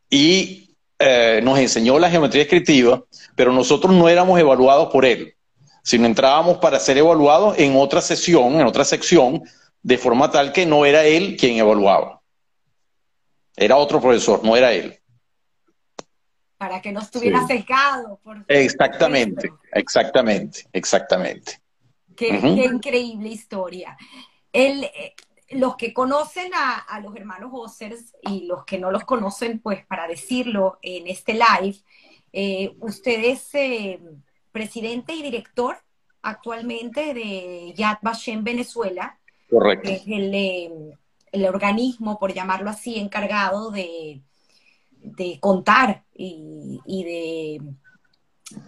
y 0.09 0.75
eh, 0.99 1.41
nos 1.43 1.57
enseñó 1.59 1.97
la 1.99 2.09
geometría 2.09 2.43
descriptiva, 2.43 3.03
pero 3.35 3.53
nosotros 3.53 3.93
no 3.93 4.09
éramos 4.09 4.39
evaluados 4.39 4.91
por 4.91 5.05
él, 5.05 5.35
sino 5.83 6.05
entrábamos 6.05 6.57
para 6.57 6.79
ser 6.79 6.97
evaluados 6.97 7.57
en 7.57 7.75
otra 7.75 8.01
sesión, 8.01 8.59
en 8.59 8.67
otra 8.67 8.85
sección, 8.85 9.43
de 9.81 9.97
forma 9.97 10.29
tal 10.29 10.51
que 10.51 10.65
no 10.65 10.85
era 10.85 11.03
él 11.05 11.37
quien 11.37 11.57
evaluaba. 11.57 12.21
Era 13.55 13.77
otro 13.77 13.99
profesor, 13.99 14.43
no 14.43 14.55
era 14.55 14.73
él. 14.73 14.99
Para 16.57 16.81
que 16.81 16.91
no 16.91 16.99
estuviera 16.99 17.45
secado. 17.47 18.19
exactamente, 18.47 19.51
exactamente, 19.73 20.67
exactamente. 20.71 21.59
Qué, 22.15 22.27
increíble 22.27 23.29
historia. 23.29 23.97
Eh, 24.53 25.15
los 25.51 25.75
que 25.75 25.93
conocen 25.93 26.51
a, 26.53 26.99
los 26.99 27.15
hermanos 27.15 27.51
Ossers 27.53 28.15
y 28.21 28.45
los 28.45 28.65
que 28.65 28.79
no 28.79 28.91
los 28.91 29.03
conocen, 29.03 29.59
pues 29.59 29.85
para 29.85 30.07
decirlo 30.07 30.79
en 30.81 31.07
este 31.07 31.33
live, 31.33 31.77
eh, 32.33 32.75
usted 32.79 33.23
es 33.23 33.53
eh, 33.55 33.99
presidente 34.51 35.13
y 35.13 35.21
director 35.21 35.77
actualmente 36.21 37.13
de 37.13 37.73
Yad 37.75 37.97
Vashem 38.01 38.43
Venezuela. 38.43 39.17
Correcto. 39.49 39.89
Que 39.89 39.95
es 39.95 40.07
el, 40.07 40.97
el, 41.31 41.45
organismo, 41.45 42.17
por 42.17 42.33
llamarlo 42.33 42.69
así, 42.69 42.97
encargado 42.97 43.71
de, 43.71 44.21
de 45.01 45.39
contar 45.41 46.05
y, 46.13 46.79
y 46.85 47.03
de 47.03 47.61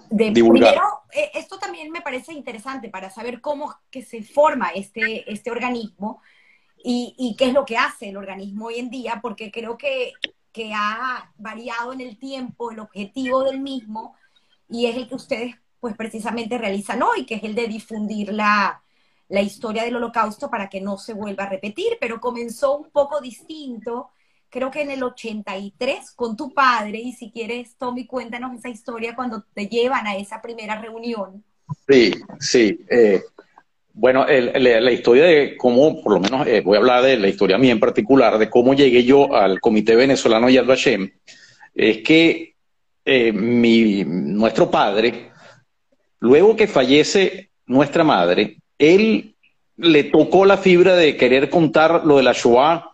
primero, 0.09 1.03
eh, 1.11 1.31
esto 1.33 1.57
también 1.59 1.91
me 1.91 2.01
parece 2.01 2.33
interesante 2.33 2.89
para 2.89 3.09
saber 3.09 3.41
cómo 3.41 3.75
que 3.89 4.03
se 4.03 4.23
forma 4.23 4.69
este, 4.69 5.31
este 5.31 5.51
organismo 5.51 6.21
y, 6.83 7.35
qué 7.37 7.45
es 7.45 7.53
lo 7.53 7.65
que 7.65 7.77
hace 7.77 8.09
el 8.09 8.17
organismo 8.17 8.67
hoy 8.67 8.79
en 8.79 8.89
día, 8.89 9.19
porque 9.21 9.51
creo 9.51 9.77
que, 9.77 10.13
ha 10.75 11.31
variado 11.37 11.93
en 11.93 12.01
el 12.01 12.17
tiempo 12.17 12.69
el 12.69 12.79
objetivo 12.79 13.43
del 13.43 13.59
mismo 13.59 14.15
y 14.69 14.85
es 14.85 14.95
el 14.95 15.07
que 15.07 15.15
ustedes 15.15 15.55
pues 15.79 15.95
precisamente 15.95 16.59
realizan 16.59 17.01
hoy, 17.01 17.25
que 17.25 17.35
es 17.35 17.43
el 17.43 17.55
de 17.55 17.67
difundir 17.67 18.31
la, 18.31 18.83
la 19.29 19.41
historia 19.41 19.83
del 19.83 19.95
holocausto 19.95 20.51
para 20.51 20.69
que 20.69 20.79
no 20.79 20.97
se 20.97 21.13
vuelva 21.13 21.45
a 21.45 21.49
repetir, 21.49 21.97
pero 21.99 22.21
comenzó 22.21 22.77
un 22.77 22.91
poco 22.91 23.19
distinto 23.19 24.11
creo 24.53 24.69
que 24.69 24.83
en 24.83 24.91
el 24.91 25.01
83 25.01 26.11
con 26.11 26.37
tu 26.37 26.53
padre, 26.53 26.99
y 26.99 27.11
si 27.13 27.31
quieres, 27.31 27.75
Tommy, 27.75 28.05
cuéntanos 28.05 28.55
esa 28.55 28.69
historia 28.69 29.15
cuando 29.15 29.41
te 29.41 29.65
llevan 29.65 30.05
a 30.05 30.15
esa 30.15 30.43
primera 30.43 30.79
reunión. 30.79 31.43
Sí, 31.87 32.13
sí. 32.39 32.85
Eh, 32.87 33.23
bueno, 33.93 34.25
la 34.27 34.91
historia 34.91 35.25
de 35.25 35.55
cómo, 35.55 36.01
por 36.01 36.13
lo 36.13 36.19
menos 36.19 36.47
eh, 36.47 36.61
voy 36.61 36.75
a 36.75 36.79
hablar 36.79 37.03
de 37.03 37.17
la 37.17 37.27
historia 37.27 37.59
mía 37.59 37.71
en 37.71 37.79
particular, 37.79 38.39
de 38.39 38.49
cómo 38.49 38.73
llegué 38.73 39.03
yo 39.03 39.35
al 39.35 39.61
Comité 39.61 39.95
Venezolano 39.95 40.49
Yad 40.49 40.65
Vashem, 40.65 41.11
es 41.75 41.99
que 41.99 42.55
eh, 43.05 43.31
mi, 43.31 44.03
nuestro 44.03 44.71
padre 44.71 45.31
luego 46.19 46.55
que 46.55 46.67
fallece 46.67 47.49
nuestra 47.67 48.03
madre, 48.03 48.57
él 48.79 49.35
le 49.77 50.05
tocó 50.05 50.45
la 50.45 50.57
fibra 50.57 50.95
de 50.95 51.17
querer 51.17 51.49
contar 51.49 52.05
lo 52.05 52.17
de 52.17 52.23
la 52.23 52.33
Shoah, 52.33 52.91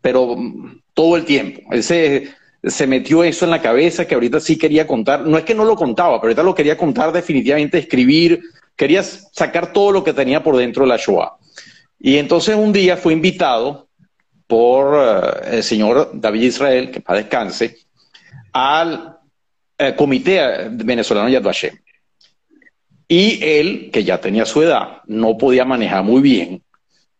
pero 0.00 0.36
todo 0.92 1.16
el 1.16 1.24
tiempo. 1.24 1.62
Él 1.70 1.82
se, 1.82 2.28
se 2.62 2.86
metió 2.86 3.24
eso 3.24 3.46
en 3.46 3.50
la 3.50 3.62
cabeza 3.62 4.06
que 4.06 4.14
ahorita 4.14 4.40
sí 4.40 4.58
quería 4.58 4.86
contar. 4.86 5.26
No 5.26 5.38
es 5.38 5.44
que 5.44 5.54
no 5.54 5.64
lo 5.64 5.74
contaba, 5.74 6.20
pero 6.20 6.28
ahorita 6.28 6.42
lo 6.42 6.54
quería 6.54 6.76
contar 6.76 7.12
definitivamente, 7.12 7.78
escribir, 7.78 8.42
quería 8.76 9.02
sacar 9.02 9.72
todo 9.72 9.90
lo 9.92 10.04
que 10.04 10.12
tenía 10.12 10.42
por 10.42 10.56
dentro 10.56 10.84
de 10.84 10.88
la 10.90 10.96
Shoah. 10.96 11.36
Y 11.98 12.18
entonces 12.18 12.54
un 12.54 12.72
día 12.72 12.96
fue 12.96 13.14
invitado 13.14 13.88
por 14.46 14.96
eh, 14.96 15.56
el 15.56 15.62
señor 15.62 16.10
David 16.14 16.42
Israel, 16.42 16.90
que 16.90 17.00
para 17.00 17.20
descanse, 17.20 17.78
al 18.52 19.18
eh, 19.78 19.94
Comité 19.96 20.68
Venezolano 20.70 21.28
Yad 21.28 21.42
Vashem. 21.42 21.76
Y 23.08 23.42
él, 23.42 23.90
que 23.92 24.04
ya 24.04 24.20
tenía 24.20 24.44
su 24.44 24.62
edad, 24.62 24.98
no 25.06 25.36
podía 25.38 25.64
manejar 25.64 26.02
muy 26.02 26.20
bien, 26.20 26.62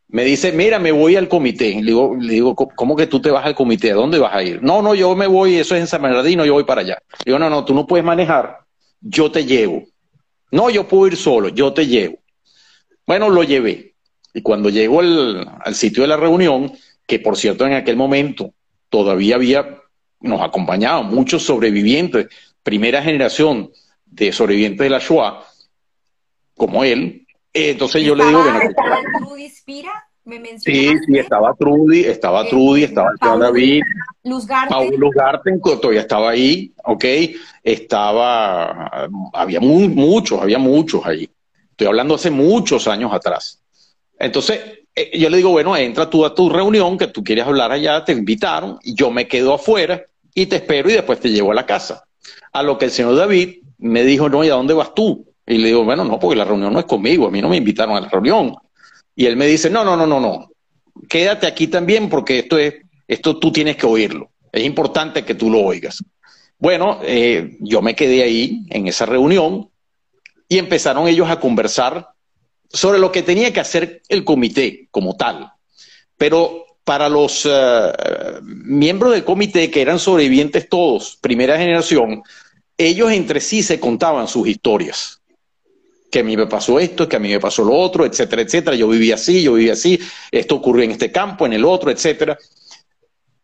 me 0.09 0.25
dice, 0.25 0.53
mira, 0.53 0.79
me 0.79 0.93
voy 0.93 1.17
al 1.17 1.29
comité. 1.29 1.75
Le 1.75 1.83
digo, 1.83 2.17
le 2.19 2.35
digo, 2.35 2.55
¿cómo 2.55 2.97
que 2.97 3.07
tú 3.07 3.21
te 3.21 3.31
vas 3.31 3.45
al 3.45 3.55
comité? 3.55 3.91
¿A 3.91 3.97
dónde 3.97 4.19
vas 4.19 4.35
a 4.35 4.43
ir? 4.43 4.63
No, 4.63 4.81
no, 4.81 4.95
yo 4.95 5.15
me 5.17 5.27
voy, 5.27 5.57
eso 5.57 5.75
es 5.75 5.81
en 5.81 5.87
San 5.87 6.03
Bernardino, 6.03 6.45
yo 6.45 6.55
voy 6.55 6.65
para 6.65 6.83
allá. 6.83 6.99
Le 7.25 7.33
digo, 7.33 7.39
no, 7.39 7.51
no, 7.51 7.65
tú 7.65 7.75
no 7.75 7.87
puedes 7.87 8.05
manejar, 8.05 8.61
yo 9.01 9.31
te 9.31 9.45
llevo. 9.45 9.85
No, 10.57 10.71
yo 10.71 10.89
puedo 10.89 11.07
ir 11.07 11.17
solo, 11.19 11.51
yo 11.51 11.75
te 11.75 11.87
llevo. 11.87 12.19
Bueno, 13.07 13.29
lo 13.29 13.43
llevé. 13.43 13.95
Y 14.33 14.41
cuando 14.41 14.71
llegó 14.71 15.01
al 15.01 15.75
sitio 15.75 16.03
de 16.03 16.09
la 16.09 16.17
reunión, 16.17 16.73
que 17.07 17.19
por 17.19 17.37
cierto 17.37 17.67
en 17.67 17.75
aquel 17.75 17.97
momento 17.97 18.55
todavía 18.89 19.35
había, 19.35 19.83
nos 20.21 20.41
acompañaban 20.41 21.09
muchos 21.09 21.43
sobrevivientes, 21.43 22.29
primera 22.63 23.03
generación 23.03 23.71
de 24.07 24.33
sobrevivientes 24.33 24.81
de 24.81 24.89
la 24.89 24.99
Shoah, 24.99 25.45
como 26.57 26.85
él, 26.85 27.27
eh, 27.53 27.73
entonces 27.73 28.03
yo 28.03 28.15
le 28.15 28.25
digo, 28.25 28.43
bueno, 28.43 28.61
¿estaba 28.63 28.99
Trudy 29.19 29.51
Spira? 29.51 30.06
¿Me 30.27 30.41
sí, 30.59 30.91
sí, 31.07 31.19
estaba 31.19 31.55
Trudy, 31.55 32.01
estaba 32.01 32.43
eh, 32.43 32.49
Trudy, 32.51 32.83
estaba 32.83 33.13
David, 33.21 33.81
Luz 34.25 34.45
Garten. 35.15 35.61
todavía 35.61 36.01
estaba 36.01 36.31
ahí, 36.31 36.73
ok, 36.83 37.05
estaba, 37.63 39.09
había 39.33 39.61
muchos, 39.61 40.43
había 40.43 40.59
muchos 40.59 41.07
ahí. 41.07 41.31
Estoy 41.71 41.87
hablando 41.87 42.17
hace 42.17 42.33
muchos 42.33 42.89
años 42.89 43.13
atrás. 43.15 43.63
Entonces, 44.19 44.61
eh, 44.97 45.17
yo 45.17 45.31
le 45.31 45.37
digo, 45.37 45.51
bueno, 45.51 45.77
entra 45.77 46.11
tú 46.11 46.27
a 46.27 46.35
tu 46.35 46.51
reunión, 46.51 46.99
que 46.99 47.07
tú 47.07 47.23
quieres 47.23 47.47
hablar 47.47 47.71
allá, 47.71 48.05
te 48.05 48.11
invitaron, 48.11 48.81
y 48.83 48.97
yo 48.97 49.13
me 49.13 49.29
quedo 49.29 49.55
afuera 49.55 50.03
y 50.35 50.47
te 50.47 50.57
espero 50.57 50.91
y 50.91 50.95
después 50.95 51.21
te 51.21 51.31
llevo 51.31 51.53
a 51.53 51.55
la 51.55 51.67
casa. 51.67 52.03
A 52.53 52.65
lo 52.65 52.79
que 52.79 52.87
el 52.87 52.91
señor 52.91 53.15
David 53.15 53.59
me 53.79 54.03
dijo, 54.03 54.29
no, 54.29 54.43
¿y 54.43 54.49
a 54.49 54.55
dónde 54.55 54.75
vas 54.75 54.93
tú? 54.93 55.25
Y 55.47 55.59
le 55.59 55.69
digo, 55.69 55.85
bueno, 55.85 56.05
no, 56.05 56.19
porque 56.19 56.35
la 56.35 56.45
reunión 56.45 56.73
no 56.73 56.81
es 56.81 56.87
conmigo, 56.87 57.29
a 57.29 57.31
mí 57.31 57.41
no 57.41 57.49
me 57.49 57.59
invitaron 57.59 57.97
a 57.97 58.01
la 58.01 58.09
reunión. 58.09 58.57
Y 59.17 59.25
él 59.25 59.37
me 59.37 59.47
dice, 59.47 59.71
no, 59.71 59.83
no, 59.83 59.97
no, 59.97 60.07
no, 60.07 60.21
no, 60.21 60.51
quédate 61.09 61.47
aquí 61.47 61.69
también 61.69 62.11
porque 62.11 62.41
esto 62.41 62.59
es, 62.59 62.75
esto 63.09 63.39
tú 63.39 63.51
tienes 63.51 63.77
que 63.77 63.87
oírlo. 63.87 64.31
Es 64.53 64.63
importante 64.63 65.25
que 65.25 65.35
tú 65.35 65.51
lo 65.51 65.61
oigas. 65.61 66.05
Bueno, 66.59 67.01
eh, 67.03 67.57
yo 67.61 67.83
me 67.83 67.95
quedé 67.95 68.23
ahí 68.23 68.67
en 68.71 68.87
esa 68.87 69.07
reunión 69.07 69.71
y 70.49 70.59
empezaron 70.59 71.09
ellos 71.09 71.29
a 71.31 71.41
conversar 71.41 72.11
sobre 72.69 72.99
lo 72.99 73.11
que 73.11 73.23
tenía 73.23 73.53
que 73.53 73.61
hacer 73.61 74.03
el 74.09 74.23
comité 74.23 74.89
como 74.91 75.17
tal. 75.17 75.51
Pero 76.19 76.67
para 76.85 77.09
los 77.09 77.49
eh, 77.51 77.93
miembros 78.43 79.13
del 79.13 79.25
comité, 79.25 79.71
que 79.71 79.83
eran 79.83 79.99
sobrevivientes 79.99 80.69
todos, 80.69 81.17
primera 81.21 81.59
generación, 81.59 82.23
ellos 82.79 83.13
entre 83.13 83.41
sí 83.41 83.63
se 83.63 83.81
contaban 83.81 84.29
sus 84.29 84.47
historias 84.47 85.21
que 86.17 86.21
a 86.21 86.25
mí 86.25 86.35
me 86.35 86.47
pasó 86.47 86.81
esto, 86.81 87.07
que 87.07 87.17
a 87.17 87.19
mí 87.19 87.29
me 87.29 87.39
pasó 87.39 87.63
lo 87.63 87.75
otro, 87.75 88.07
etcétera, 88.07 88.41
etcétera. 88.41 88.75
Yo 88.75 88.89
viví 88.89 89.13
así, 89.13 89.43
yo 89.43 89.53
viví 89.53 89.69
así, 89.69 90.01
esto 90.31 90.55
ocurrió 90.55 90.83
en 90.83 90.93
este 90.93 91.13
campo, 91.13 91.45
en 91.45 91.53
el 91.53 91.63
otro, 91.63 91.91
etcétera. 91.91 92.39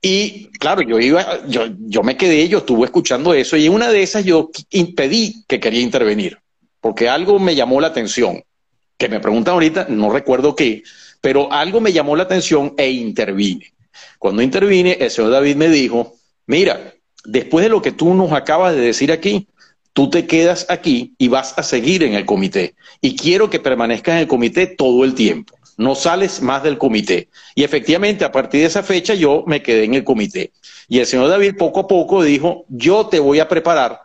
Y 0.00 0.46
claro, 0.58 0.80
yo 0.80 0.98
iba, 0.98 1.46
yo, 1.46 1.66
yo 1.80 2.02
me 2.02 2.16
quedé, 2.16 2.48
yo 2.48 2.58
estuve 2.58 2.86
escuchando 2.86 3.34
eso 3.34 3.58
y 3.58 3.68
una 3.68 3.90
de 3.90 4.02
esas 4.02 4.24
yo 4.24 4.50
impedí 4.70 5.44
que 5.46 5.60
quería 5.60 5.82
intervenir, 5.82 6.38
porque 6.80 7.10
algo 7.10 7.38
me 7.38 7.54
llamó 7.54 7.78
la 7.78 7.88
atención, 7.88 8.42
que 8.96 9.10
me 9.10 9.20
preguntan 9.20 9.52
ahorita, 9.52 9.88
no 9.90 10.10
recuerdo 10.10 10.56
qué, 10.56 10.82
pero 11.20 11.52
algo 11.52 11.78
me 11.78 11.92
llamó 11.92 12.16
la 12.16 12.22
atención 12.22 12.72
e 12.78 12.90
intervine. 12.90 13.70
Cuando 14.18 14.40
intervine, 14.40 14.96
el 14.98 15.10
señor 15.10 15.30
David 15.30 15.56
me 15.56 15.68
dijo, 15.68 16.14
mira, 16.46 16.94
después 17.26 17.64
de 17.64 17.68
lo 17.68 17.82
que 17.82 17.92
tú 17.92 18.14
nos 18.14 18.32
acabas 18.32 18.74
de 18.74 18.80
decir 18.80 19.12
aquí, 19.12 19.46
tú 19.92 20.10
te 20.10 20.26
quedas 20.26 20.66
aquí 20.68 21.14
y 21.18 21.28
vas 21.28 21.54
a 21.58 21.62
seguir 21.62 22.02
en 22.02 22.14
el 22.14 22.24
comité. 22.24 22.74
Y 23.00 23.16
quiero 23.16 23.50
que 23.50 23.60
permanezcas 23.60 24.14
en 24.14 24.20
el 24.20 24.28
comité 24.28 24.66
todo 24.66 25.04
el 25.04 25.14
tiempo. 25.14 25.56
No 25.76 25.94
sales 25.94 26.42
más 26.42 26.62
del 26.62 26.78
comité. 26.78 27.28
Y 27.54 27.64
efectivamente, 27.64 28.24
a 28.24 28.32
partir 28.32 28.60
de 28.60 28.66
esa 28.66 28.82
fecha, 28.82 29.14
yo 29.14 29.44
me 29.46 29.62
quedé 29.62 29.84
en 29.84 29.94
el 29.94 30.04
comité. 30.04 30.52
Y 30.88 30.98
el 30.98 31.06
señor 31.06 31.28
David 31.28 31.56
poco 31.56 31.80
a 31.80 31.86
poco 31.86 32.22
dijo, 32.22 32.64
yo 32.68 33.06
te 33.06 33.18
voy 33.18 33.40
a 33.40 33.48
preparar 33.48 34.00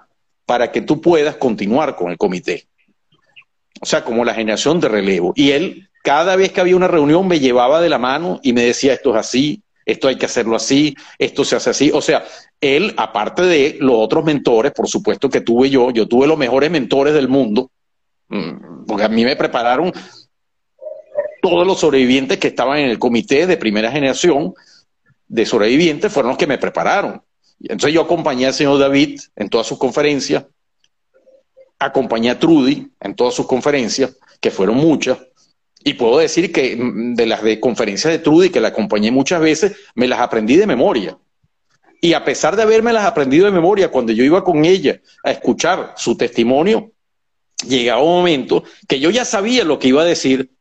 para 0.45 0.71
que 0.71 0.81
tú 0.81 1.01
puedas 1.01 1.35
continuar 1.35 1.95
con 1.95 2.09
el 2.09 2.17
comité. 2.17 2.67
O 3.81 3.85
sea, 3.85 4.03
como 4.03 4.25
la 4.25 4.33
generación 4.33 4.79
de 4.79 4.87
relevo. 4.87 5.33
Y 5.35 5.51
él, 5.51 5.89
cada 6.03 6.35
vez 6.35 6.51
que 6.51 6.61
había 6.61 6.75
una 6.75 6.87
reunión, 6.87 7.27
me 7.27 7.39
llevaba 7.39 7.81
de 7.81 7.89
la 7.89 7.99
mano 7.99 8.39
y 8.41 8.53
me 8.53 8.63
decía, 8.63 8.93
esto 8.93 9.11
es 9.11 9.17
así, 9.17 9.61
esto 9.87 10.09
hay 10.09 10.17
que 10.17 10.25
hacerlo 10.25 10.57
así, 10.57 10.95
esto 11.17 11.45
se 11.45 11.55
hace 11.55 11.69
así. 11.69 11.91
O 11.93 12.01
sea, 12.01 12.25
él, 12.59 12.93
aparte 12.97 13.43
de 13.43 13.77
los 13.79 13.95
otros 13.95 14.25
mentores, 14.25 14.73
por 14.73 14.89
supuesto 14.89 15.29
que 15.29 15.39
tuve 15.39 15.69
yo, 15.69 15.91
yo 15.91 16.07
tuve 16.07 16.27
los 16.27 16.37
mejores 16.37 16.69
mentores 16.69 17.13
del 17.13 17.29
mundo, 17.29 17.71
mm, 18.27 18.85
porque 18.85 19.05
a 19.05 19.07
mí 19.07 19.23
me 19.23 19.37
prepararon 19.37 19.93
todos 21.41 21.65
los 21.65 21.79
sobrevivientes 21.79 22.37
que 22.37 22.49
estaban 22.49 22.79
en 22.79 22.89
el 22.89 22.99
comité 22.99 23.47
de 23.47 23.55
primera 23.55 23.89
generación 23.89 24.53
de 25.29 25.45
sobrevivientes, 25.45 26.11
fueron 26.11 26.31
los 26.31 26.37
que 26.37 26.47
me 26.47 26.57
prepararon. 26.57 27.23
Entonces 27.61 27.93
yo 27.93 28.01
acompañé 28.01 28.45
al 28.45 28.53
señor 28.53 28.77
David 28.79 29.21
en 29.37 29.49
todas 29.49 29.67
sus 29.67 29.77
conferencias, 29.77 30.45
acompañé 31.79 32.29
a 32.29 32.39
Trudy 32.39 32.91
en 32.99 33.15
todas 33.15 33.33
sus 33.33 33.47
conferencias, 33.47 34.17
que 34.41 34.51
fueron 34.51 34.75
muchas, 34.75 35.17
y 35.83 35.93
puedo 35.93 36.17
decir 36.19 36.51
que 36.51 36.75
mm, 36.75 37.15
de 37.15 37.25
las 37.25 37.43
de 37.43 37.59
conferencias 37.59 38.11
de 38.11 38.19
Trudy, 38.19 38.49
que 38.49 38.59
la 38.59 38.69
acompañé 38.69 39.11
muchas 39.11 39.41
veces, 39.41 39.75
me 39.95 40.07
las 40.07 40.19
aprendí 40.19 40.55
de 40.55 40.67
memoria. 40.67 41.17
Y 42.01 42.13
a 42.13 42.23
pesar 42.23 42.55
de 42.55 42.63
haberme 42.63 42.93
las 42.93 43.05
aprendido 43.05 43.45
de 43.45 43.51
memoria, 43.51 43.89
cuando 43.89 44.11
yo 44.11 44.23
iba 44.23 44.43
con 44.43 44.65
ella 44.65 44.99
a 45.23 45.31
escuchar 45.31 45.93
su 45.97 46.15
testimonio, 46.15 46.91
llegaba 47.67 48.03
un 48.03 48.17
momento 48.17 48.63
que 48.87 48.99
yo 48.99 49.09
ya 49.09 49.25
sabía 49.25 49.63
lo 49.63 49.79
que 49.79 49.87
iba 49.87 50.03
a 50.03 50.05
decir 50.05 50.51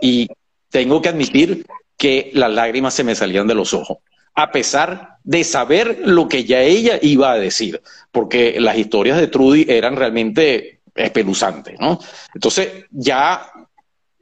y 0.00 0.28
tengo 0.70 1.02
que 1.02 1.08
admitir 1.08 1.66
que 1.96 2.30
las 2.34 2.50
lágrimas 2.52 2.94
se 2.94 3.04
me 3.04 3.14
salían 3.14 3.46
de 3.46 3.54
los 3.54 3.74
ojos, 3.74 3.98
a 4.34 4.52
pesar 4.52 5.18
de 5.24 5.44
saber 5.44 6.00
lo 6.04 6.28
que 6.28 6.44
ya 6.44 6.62
ella 6.62 6.98
iba 7.02 7.32
a 7.32 7.38
decir, 7.38 7.82
porque 8.12 8.60
las 8.60 8.78
historias 8.78 9.18
de 9.18 9.26
Trudy 9.26 9.66
eran 9.68 9.96
realmente 9.96 10.80
espeluzantes, 10.94 11.78
¿no? 11.78 11.98
Entonces, 12.34 12.86
ya 12.90 13.50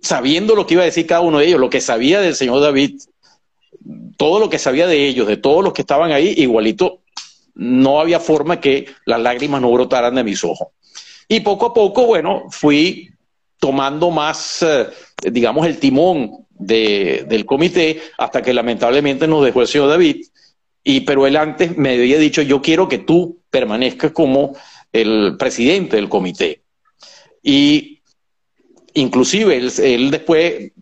sabiendo 0.01 0.55
lo 0.55 0.67
que 0.67 0.75
iba 0.75 0.83
a 0.83 0.87
decir 0.87 1.07
cada 1.07 1.21
uno 1.21 1.39
de 1.39 1.47
ellos, 1.47 1.61
lo 1.61 1.71
que 1.71 1.81
sabía 1.81 2.21
del 2.21 2.35
señor 2.35 2.61
David, 2.61 3.01
todo 4.17 4.39
lo 4.39 4.49
que 4.49 4.59
sabía 4.59 4.87
de 4.87 5.07
ellos, 5.07 5.27
de 5.27 5.37
todos 5.37 5.63
los 5.63 5.73
que 5.73 5.83
estaban 5.83 6.13
ahí, 6.13 6.35
igualito, 6.37 7.01
no 7.55 8.01
había 8.01 8.21
forma 8.21 8.61
que 8.61 8.87
las 9.05 9.21
lágrimas 9.21 9.61
no 9.61 9.71
brotaran 9.71 10.15
de 10.15 10.25
mis 10.25 10.45
ojos. 10.45 10.69
Y 11.29 11.41
poco 11.41 11.67
a 11.67 11.75
poco, 11.75 12.07
bueno, 12.07 12.45
fui 12.51 13.11
tomando 13.59 14.11
más, 14.11 14.63
eh, 14.63 14.87
digamos, 15.31 15.67
el 15.67 15.79
timón 15.79 16.47
del 16.51 17.45
comité 17.45 18.01
hasta 18.17 18.43
que 18.43 18.55
lamentablemente 18.55 19.29
nos 19.29 19.45
dejó 19.45 19.61
el 19.61 19.69
señor 19.69 19.89
David. 19.89 20.25
Y, 20.83 21.01
pero 21.01 21.27
él 21.27 21.37
antes 21.37 21.77
me 21.77 21.95
había 21.95 22.19
dicho, 22.19 22.43
yo 22.43 22.63
quiero 22.63 22.89
que 22.89 22.99
tú 22.99 23.41
permanezcas 23.51 24.13
como 24.13 24.57
el 24.93 25.37
presidente 25.39 25.97
del 25.97 26.09
comité. 26.09 26.63
Y 27.43 27.98
inclusive 28.95 29.57
él, 29.57 30.11
después 30.11 30.73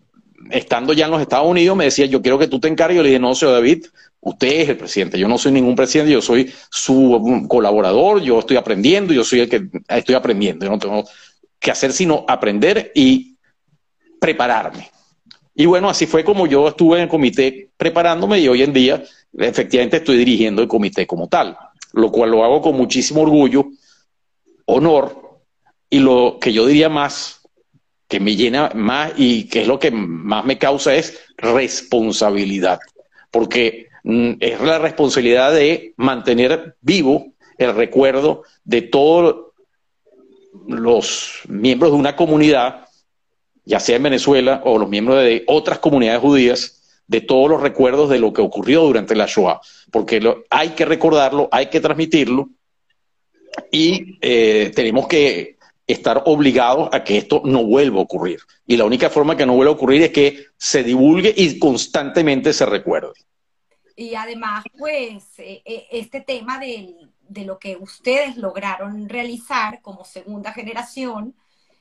estando 0.51 0.93
ya 0.93 1.05
en 1.05 1.11
los 1.11 1.21
Estados 1.21 1.47
Unidos, 1.47 1.77
me 1.77 1.85
decía, 1.85 2.05
yo 2.05 2.21
quiero 2.21 2.39
que 2.39 2.47
tú 2.47 2.59
te 2.59 2.67
encargues. 2.67 2.97
Yo 2.97 3.03
le 3.03 3.09
dije, 3.09 3.19
no, 3.19 3.35
señor 3.35 3.55
David, 3.55 3.85
usted 4.21 4.47
es 4.47 4.69
el 4.69 4.77
presidente, 4.77 5.19
yo 5.19 5.27
no 5.27 5.37
soy 5.37 5.51
ningún 5.51 5.75
presidente, 5.75 6.11
yo 6.11 6.21
soy 6.21 6.51
su 6.69 7.45
colaborador, 7.47 8.21
yo 8.21 8.39
estoy 8.39 8.57
aprendiendo, 8.57 9.13
yo 9.13 9.23
soy 9.23 9.41
el 9.41 9.49
que 9.49 9.67
estoy 9.87 10.15
aprendiendo, 10.15 10.65
yo 10.65 10.71
no 10.71 10.79
tengo 10.79 11.03
que 11.59 11.71
hacer 11.71 11.91
sino 11.91 12.25
aprender 12.27 12.91
y 12.95 13.35
prepararme. 14.19 14.89
Y 15.55 15.65
bueno, 15.65 15.89
así 15.89 16.05
fue 16.05 16.23
como 16.23 16.45
yo 16.45 16.67
estuve 16.67 16.97
en 16.97 17.03
el 17.03 17.09
comité 17.09 17.71
preparándome 17.77 18.39
y 18.39 18.47
hoy 18.47 18.61
en 18.63 18.73
día 18.73 19.03
efectivamente 19.37 19.97
estoy 19.97 20.17
dirigiendo 20.17 20.61
el 20.61 20.67
comité 20.67 21.07
como 21.07 21.27
tal, 21.27 21.57
lo 21.93 22.11
cual 22.11 22.31
lo 22.31 22.43
hago 22.43 22.61
con 22.61 22.75
muchísimo 22.75 23.21
orgullo, 23.21 23.65
honor 24.65 25.39
y 25.89 25.99
lo 25.99 26.37
que 26.39 26.53
yo 26.53 26.65
diría 26.65 26.89
más 26.89 27.41
que 28.07 28.19
me 28.19 28.35
llena 28.35 28.71
más 28.73 29.13
y 29.17 29.45
que 29.45 29.61
es 29.61 29.67
lo 29.67 29.79
que 29.79 29.91
más 29.91 30.45
me 30.45 30.57
causa 30.57 30.95
es 30.95 31.19
responsabilidad, 31.37 32.79
porque 33.31 33.87
mm, 34.03 34.33
es 34.39 34.61
la 34.61 34.79
responsabilidad 34.79 35.53
de 35.53 35.93
mantener 35.97 36.75
vivo 36.81 37.33
el 37.57 37.75
recuerdo 37.75 38.43
de 38.63 38.81
todo 38.83 39.53
los 40.67 41.41
miembros 41.47 41.91
de 41.91 41.97
una 41.97 42.15
comunidad, 42.15 42.85
ya 43.65 43.79
sea 43.79 43.97
en 43.97 44.03
Venezuela 44.03 44.61
o 44.65 44.77
los 44.77 44.89
miembros 44.89 45.23
de 45.23 45.43
otras 45.47 45.79
comunidades 45.79 46.21
judías, 46.21 47.01
de 47.07 47.21
todos 47.21 47.49
los 47.49 47.61
recuerdos 47.61 48.09
de 48.09 48.19
lo 48.19 48.33
que 48.33 48.41
ocurrió 48.41 48.83
durante 48.83 49.15
la 49.15 49.27
Shoah, 49.27 49.61
porque 49.91 50.21
hay 50.49 50.69
que 50.69 50.85
recordarlo, 50.85 51.47
hay 51.51 51.67
que 51.67 51.79
transmitirlo 51.79 52.49
y 53.71 54.17
eh, 54.21 54.71
tenemos 54.75 55.07
que 55.07 55.56
estar 55.87 56.23
obligados 56.25 56.89
a 56.91 57.03
que 57.03 57.17
esto 57.17 57.41
no 57.45 57.63
vuelva 57.63 57.99
a 57.99 58.03
ocurrir. 58.03 58.41
Y 58.65 58.77
la 58.77 58.85
única 58.85 59.09
forma 59.09 59.37
que 59.37 59.45
no 59.45 59.55
vuelva 59.55 59.71
a 59.71 59.75
ocurrir 59.75 60.01
es 60.01 60.11
que 60.11 60.45
se 60.57 60.83
divulgue 60.83 61.33
y 61.35 61.57
constantemente 61.57 62.53
se 62.53 62.65
recuerde. 62.65 63.13
Y 63.95 64.13
además, 64.13 64.65
pues, 64.77 65.39
eh, 65.39 65.63
eh, 65.65 65.87
este 65.91 66.21
tema 66.21 66.59
de, 66.59 66.93
lo 67.45 67.57
que 67.57 67.77
ustedes 67.77 68.37
lograron 68.37 69.09
realizar 69.09 69.81
como 69.81 70.05
segunda 70.05 70.51
generación 70.53 71.35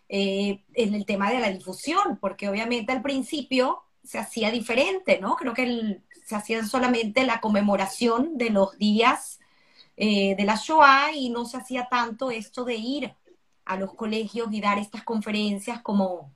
en 0.09 0.95
el 0.95 1.05
tema 1.05 1.33
de 1.33 1.41
la 1.41 1.51
difusión, 1.51 2.17
porque 2.21 2.49
obviamente 2.49 2.93
al 2.93 3.03
principio 3.03 3.83
se 4.05 4.19
hacía 4.19 4.51
diferente, 4.51 5.19
¿no? 5.21 5.37
Creo 5.37 5.53
que 5.53 6.01
se 6.25 6.35
hacía 6.35 6.65
solamente 6.65 7.25
la 7.25 7.41
conmemoración 7.41 8.39
de 8.39 8.51
los 8.51 8.77
días 8.79 9.41
eh, 9.97 10.35
de 10.37 10.45
la 10.45 10.57
Shoah 10.57 11.13
y 11.13 11.31
no 11.31 11.45
se 11.45 11.57
hacía 11.57 11.89
tanto 11.89 12.31
esto 12.31 12.65
de 12.65 12.75
ir 12.75 13.15
a 13.67 13.77
los 13.77 13.95
colegios 13.95 14.49
y 14.53 14.61
dar 14.61 14.79
estas 14.79 15.03
conferencias 15.03 15.83
como 15.83 16.33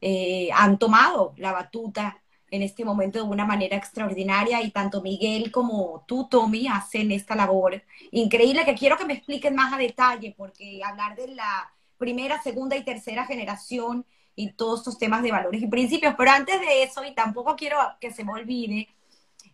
eh, 0.00 0.50
han 0.52 0.78
tomado 0.78 1.32
la 1.38 1.52
batuta 1.52 2.20
en 2.50 2.62
este 2.62 2.84
momento 2.84 3.18
de 3.18 3.24
una 3.24 3.44
manera 3.44 3.76
extraordinaria 3.76 4.62
y 4.62 4.70
tanto 4.70 5.02
Miguel 5.02 5.50
como 5.50 6.04
tú, 6.06 6.28
Tommy, 6.28 6.68
hacen 6.68 7.10
esta 7.10 7.34
labor 7.34 7.82
increíble 8.12 8.64
que 8.64 8.74
quiero 8.74 8.96
que 8.96 9.04
me 9.04 9.14
expliquen 9.14 9.54
más 9.54 9.72
a 9.72 9.78
detalle 9.78 10.34
porque 10.36 10.82
hablar 10.84 11.16
de 11.16 11.28
la 11.28 11.72
primera, 11.98 12.40
segunda 12.42 12.76
y 12.76 12.84
tercera 12.84 13.26
generación 13.26 14.04
y 14.34 14.52
todos 14.52 14.80
estos 14.80 14.98
temas 14.98 15.22
de 15.22 15.32
valores 15.32 15.62
y 15.62 15.66
principios. 15.66 16.14
Pero 16.16 16.30
antes 16.30 16.60
de 16.60 16.82
eso, 16.82 17.04
y 17.04 17.14
tampoco 17.14 17.56
quiero 17.56 17.78
que 18.00 18.12
se 18.12 18.22
me 18.22 18.32
olvide, 18.32 18.88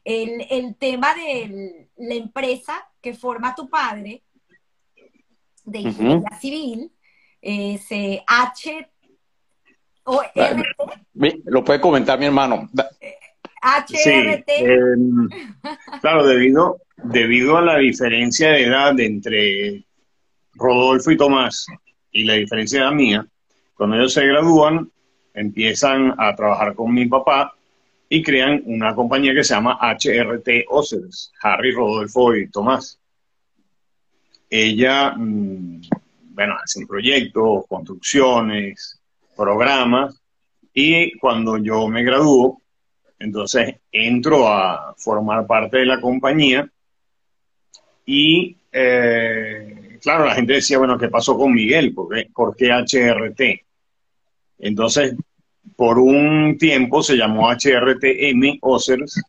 el, 0.04 0.74
tema 0.76 1.14
de 1.14 1.88
la 1.96 2.14
empresa 2.14 2.88
que 3.00 3.14
forma 3.14 3.54
tu 3.54 3.68
padre 3.68 4.22
de 5.64 5.78
ingeniería 5.78 6.38
civil, 6.40 6.92
ese 7.42 8.22
H 8.26 8.88
o 10.04 10.22
Lo 11.44 11.64
puede 11.64 11.80
comentar 11.80 12.18
mi 12.18 12.26
hermano. 12.26 12.70
HRT. 13.62 14.48
Em, 14.48 15.28
claro, 16.00 16.26
debido, 16.26 16.80
debido 16.96 17.56
a 17.56 17.62
la 17.62 17.78
diferencia 17.78 18.50
de 18.50 18.64
edad 18.64 18.98
entre 18.98 19.84
Rodolfo 20.54 21.10
y 21.10 21.16
Tomás 21.16 21.66
y 22.10 22.24
la 22.24 22.34
diferencia 22.34 22.80
de 22.80 22.86
edad 22.86 22.94
mía, 22.94 23.26
cuando 23.74 23.96
ellos 23.96 24.12
se 24.12 24.26
gradúan, 24.26 24.90
empiezan 25.34 26.14
a 26.18 26.34
trabajar 26.34 26.74
con 26.74 26.92
mi 26.92 27.06
papá 27.06 27.54
y 28.08 28.22
crean 28.22 28.62
una 28.66 28.94
compañía 28.94 29.32
que 29.32 29.44
se 29.44 29.54
llama 29.54 29.78
HRT 29.80 30.66
Oceles, 30.68 31.32
Harry, 31.40 31.72
Rodolfo 31.72 32.34
y 32.34 32.48
Tomás. 32.50 32.98
Ella, 34.50 35.14
mm, 35.16 35.80
bueno, 36.32 36.56
hacen 36.62 36.86
proyectos, 36.86 37.64
construcciones, 37.68 39.00
programas, 39.36 40.20
y 40.74 41.16
cuando 41.18 41.58
yo 41.58 41.88
me 41.88 42.02
gradúo, 42.02 42.60
entonces 43.18 43.76
entro 43.90 44.48
a 44.48 44.94
formar 44.96 45.46
parte 45.46 45.78
de 45.78 45.86
la 45.86 46.00
compañía 46.00 46.68
y 48.04 48.56
eh, 48.72 49.98
claro, 50.00 50.26
la 50.26 50.34
gente 50.34 50.54
decía, 50.54 50.78
bueno, 50.78 50.98
¿qué 50.98 51.08
pasó 51.08 51.36
con 51.36 51.52
Miguel? 51.52 51.94
¿Por 51.94 52.56
qué, 52.56 52.70
HRT? 52.70 53.64
Entonces, 54.58 55.14
por 55.76 55.98
un 55.98 56.56
tiempo 56.58 57.02
se 57.02 57.16
llamó 57.16 57.50
HRTM 57.50 58.58
Ocers, 58.62 59.22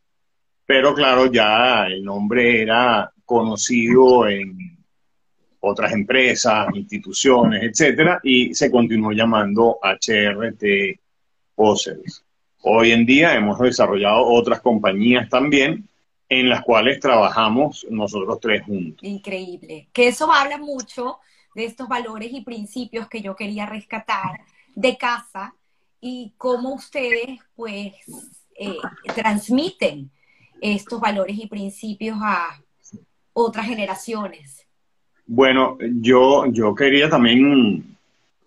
pero 0.65 0.93
claro, 0.93 1.31
ya 1.31 1.85
el 1.87 2.03
nombre 2.03 2.61
era 2.61 3.11
conocido 3.25 4.27
en 4.27 4.72
otras 5.65 5.93
empresas, 5.93 6.67
instituciones, 6.73 7.63
etcétera, 7.63 8.19
y 8.21 8.53
se 8.53 8.69
continuó 8.69 9.13
llamando 9.13 9.79
HRT 9.81 10.99
Ocers. 11.55 12.25
Hoy 12.63 12.91
en 12.91 13.05
día 13.05 13.33
hemos 13.33 13.57
desarrollado 13.59 14.25
otras 14.25 14.59
compañías 14.59 15.29
también, 15.29 15.87
en 16.27 16.49
las 16.49 16.63
cuales 16.63 16.99
trabajamos 16.99 17.87
nosotros 17.89 18.39
tres 18.41 18.63
juntos. 18.63 19.07
Increíble. 19.07 19.87
Que 19.93 20.09
eso 20.09 20.29
habla 20.33 20.57
mucho 20.57 21.19
de 21.55 21.63
estos 21.63 21.87
valores 21.87 22.33
y 22.33 22.41
principios 22.41 23.07
que 23.07 23.21
yo 23.21 23.33
quería 23.37 23.65
rescatar 23.65 24.41
de 24.75 24.97
casa 24.97 25.55
y 26.01 26.33
cómo 26.37 26.73
ustedes 26.73 27.39
pues 27.55 27.93
eh, 28.59 28.77
transmiten 29.15 30.11
estos 30.59 30.99
valores 30.99 31.37
y 31.37 31.47
principios 31.47 32.17
a 32.21 32.61
otras 33.31 33.65
generaciones. 33.65 34.62
Bueno, 35.25 35.77
yo, 35.79 36.45
yo 36.47 36.75
quería 36.75 37.09
también, 37.09 37.83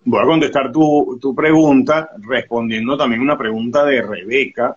voy 0.05 0.23
a 0.23 0.27
contestar 0.27 0.71
tu, 0.71 1.19
tu 1.21 1.35
pregunta 1.35 2.11
respondiendo 2.19 2.97
también 2.97 3.23
una 3.23 3.39
pregunta 3.39 3.85
de 3.85 4.03
Rebeca, 4.03 4.77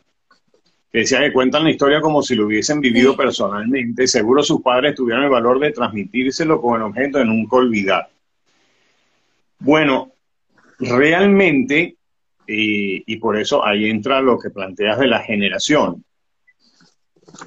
que 0.91 0.99
decía 0.99 1.19
que 1.19 1.33
cuentan 1.33 1.65
la 1.65 1.71
historia 1.71 2.01
como 2.01 2.23
si 2.23 2.35
lo 2.35 2.45
hubiesen 2.45 2.79
vivido 2.79 3.15
personalmente. 3.15 4.07
Seguro 4.07 4.41
sus 4.41 4.61
padres 4.61 4.95
tuvieron 4.95 5.25
el 5.25 5.29
valor 5.29 5.59
de 5.59 5.71
transmitírselo 5.71 6.59
con 6.61 6.77
el 6.77 6.87
objeto 6.87 7.19
de 7.19 7.25
nunca 7.25 7.57
olvidar. 7.57 8.09
Bueno, 9.59 10.11
realmente, 10.79 11.95
y 12.47 13.17
por 13.17 13.37
eso 13.37 13.63
ahí 13.63 13.89
entra 13.89 14.21
lo 14.21 14.39
que 14.39 14.49
planteas 14.49 14.97
de 14.97 15.07
la 15.07 15.19
generación. 15.19 16.03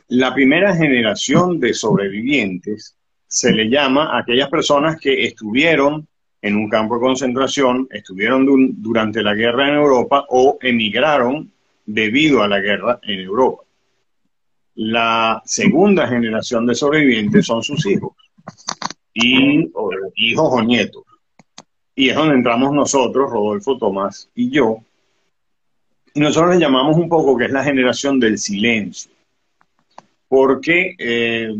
La 0.08 0.32
primera 0.32 0.76
generación 0.76 1.58
de 1.58 1.74
sobrevivientes 1.74 2.96
se 3.32 3.50
le 3.50 3.70
llama 3.70 4.12
a 4.12 4.18
aquellas 4.18 4.50
personas 4.50 5.00
que 5.00 5.24
estuvieron 5.24 6.06
en 6.42 6.54
un 6.54 6.68
campo 6.68 6.96
de 6.96 7.00
concentración, 7.00 7.88
estuvieron 7.90 8.44
durante 8.82 9.22
la 9.22 9.32
guerra 9.32 9.68
en 9.68 9.76
Europa 9.76 10.26
o 10.28 10.58
emigraron 10.60 11.50
debido 11.86 12.42
a 12.42 12.48
la 12.48 12.60
guerra 12.60 13.00
en 13.02 13.20
Europa. 13.20 13.62
La 14.74 15.40
segunda 15.46 16.06
generación 16.06 16.66
de 16.66 16.74
sobrevivientes 16.74 17.46
son 17.46 17.62
sus 17.62 17.86
hijos, 17.86 18.12
y, 19.14 19.70
hijos 20.16 20.50
o 20.52 20.62
nietos. 20.62 21.02
Y 21.94 22.10
es 22.10 22.16
donde 22.16 22.34
entramos 22.34 22.74
nosotros, 22.74 23.30
Rodolfo, 23.30 23.78
Tomás 23.78 24.28
y 24.34 24.50
yo. 24.50 24.76
Y 26.12 26.20
nosotros 26.20 26.56
le 26.56 26.60
llamamos 26.60 26.98
un 26.98 27.08
poco 27.08 27.34
que 27.38 27.46
es 27.46 27.50
la 27.50 27.64
generación 27.64 28.20
del 28.20 28.36
silencio, 28.36 29.10
porque 30.28 30.94
eh, 30.98 31.50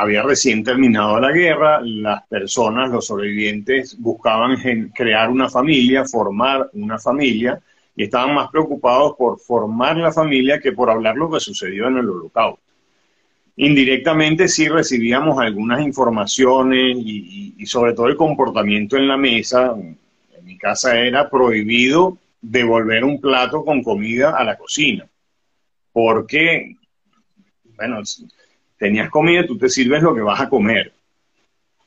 había 0.00 0.22
recién 0.22 0.62
terminado 0.62 1.18
la 1.18 1.32
guerra, 1.32 1.80
las 1.82 2.24
personas, 2.28 2.88
los 2.88 3.06
sobrevivientes, 3.06 3.98
buscaban 3.98 4.56
crear 4.94 5.28
una 5.28 5.50
familia, 5.50 6.04
formar 6.04 6.70
una 6.74 7.00
familia, 7.00 7.60
y 7.96 8.04
estaban 8.04 8.32
más 8.32 8.48
preocupados 8.48 9.16
por 9.18 9.40
formar 9.40 9.96
la 9.96 10.12
familia 10.12 10.60
que 10.60 10.70
por 10.70 10.88
hablar 10.88 11.16
lo 11.16 11.28
que 11.28 11.40
sucedió 11.40 11.88
en 11.88 11.96
el 11.96 12.08
holocausto. 12.08 12.62
Indirectamente 13.56 14.46
sí 14.46 14.68
recibíamos 14.68 15.36
algunas 15.40 15.80
informaciones 15.80 16.96
y, 16.96 17.66
sobre 17.66 17.92
todo 17.92 18.06
el 18.06 18.16
comportamiento 18.16 18.96
en 18.96 19.08
la 19.08 19.16
mesa. 19.16 19.74
En 19.76 20.44
mi 20.44 20.56
casa 20.56 20.96
era 20.96 21.28
prohibido 21.28 22.18
devolver 22.40 23.02
un 23.02 23.20
plato 23.20 23.64
con 23.64 23.82
comida 23.82 24.36
a 24.36 24.44
la 24.44 24.56
cocina, 24.56 25.08
porque, 25.92 26.76
bueno, 27.76 28.00
tenías 28.78 29.10
comida, 29.10 29.46
tú 29.46 29.58
te 29.58 29.68
sirves 29.68 30.02
lo 30.02 30.14
que 30.14 30.20
vas 30.20 30.40
a 30.40 30.48
comer. 30.48 30.92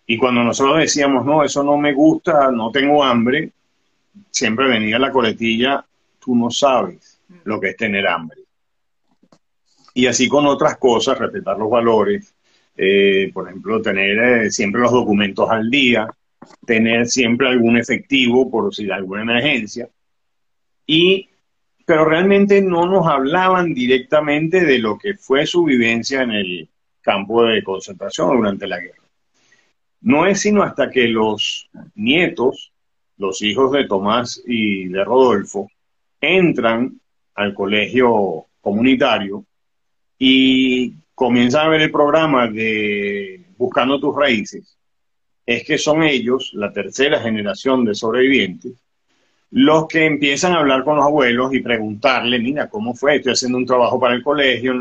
Y 0.05 0.17
cuando 0.17 0.43
nosotros 0.43 0.79
decíamos, 0.79 1.25
no, 1.25 1.43
eso 1.43 1.63
no 1.63 1.77
me 1.77 1.93
gusta, 1.93 2.51
no 2.51 2.71
tengo 2.71 3.03
hambre, 3.03 3.51
siempre 4.29 4.67
venía 4.67 4.99
la 4.99 5.11
coletilla, 5.11 5.85
tú 6.19 6.35
no 6.35 6.51
sabes 6.51 7.21
lo 7.45 7.59
que 7.59 7.69
es 7.69 7.77
tener 7.77 8.07
hambre. 8.07 8.39
Y 9.93 10.07
así 10.07 10.27
con 10.27 10.45
otras 10.45 10.77
cosas, 10.77 11.17
respetar 11.17 11.57
los 11.57 11.69
valores, 11.69 12.33
eh, 12.75 13.29
por 13.33 13.47
ejemplo, 13.47 13.81
tener 13.81 14.45
eh, 14.45 14.51
siempre 14.51 14.81
los 14.81 14.91
documentos 14.91 15.49
al 15.49 15.69
día, 15.69 16.07
tener 16.65 17.07
siempre 17.07 17.47
algún 17.47 17.77
efectivo 17.77 18.49
por 18.49 18.73
si 18.73 18.85
hay 18.85 18.91
alguna 18.91 19.21
emergencia. 19.21 19.89
Y, 20.85 21.29
pero 21.85 22.05
realmente 22.05 22.61
no 22.61 22.85
nos 22.85 23.07
hablaban 23.07 23.73
directamente 23.73 24.65
de 24.65 24.79
lo 24.79 24.97
que 24.97 25.15
fue 25.15 25.45
su 25.45 25.63
vivencia 25.63 26.23
en 26.23 26.31
el 26.31 26.69
campo 27.01 27.43
de 27.43 27.63
concentración 27.63 28.37
durante 28.37 28.67
la 28.67 28.79
guerra. 28.79 29.03
No 30.01 30.25
es 30.25 30.41
sino 30.41 30.63
hasta 30.63 30.89
que 30.89 31.07
los 31.07 31.69
nietos, 31.95 32.71
los 33.17 33.41
hijos 33.41 33.71
de 33.71 33.87
Tomás 33.87 34.41
y 34.45 34.87
de 34.87 35.03
Rodolfo, 35.03 35.69
entran 36.19 36.99
al 37.35 37.53
colegio 37.53 38.45
comunitario 38.61 39.45
y 40.17 40.93
comienzan 41.15 41.65
a 41.65 41.69
ver 41.69 41.81
el 41.81 41.91
programa 41.91 42.47
de 42.47 43.45
Buscando 43.57 43.99
tus 43.99 44.15
raíces. 44.15 44.77
es 45.45 45.63
que 45.63 45.77
son 45.77 46.01
ellos, 46.03 46.51
la 46.53 46.71
tercera 46.71 47.19
generación 47.19 47.85
de 47.85 47.93
sobrevivientes, 47.93 48.73
los 49.51 49.87
que 49.87 50.05
empiezan 50.05 50.53
a 50.53 50.59
hablar 50.59 50.83
con 50.83 50.95
los 50.95 51.05
abuelos 51.05 51.53
y 51.53 51.59
preguntarle, 51.59 52.39
mira, 52.39 52.69
¿cómo 52.69 52.95
fue? 52.95 53.17
Estoy 53.17 53.33
haciendo 53.33 53.57
un 53.57 53.65
trabajo 53.65 53.99
para 53.99 54.15
el 54.15 54.23
colegio, 54.23 54.73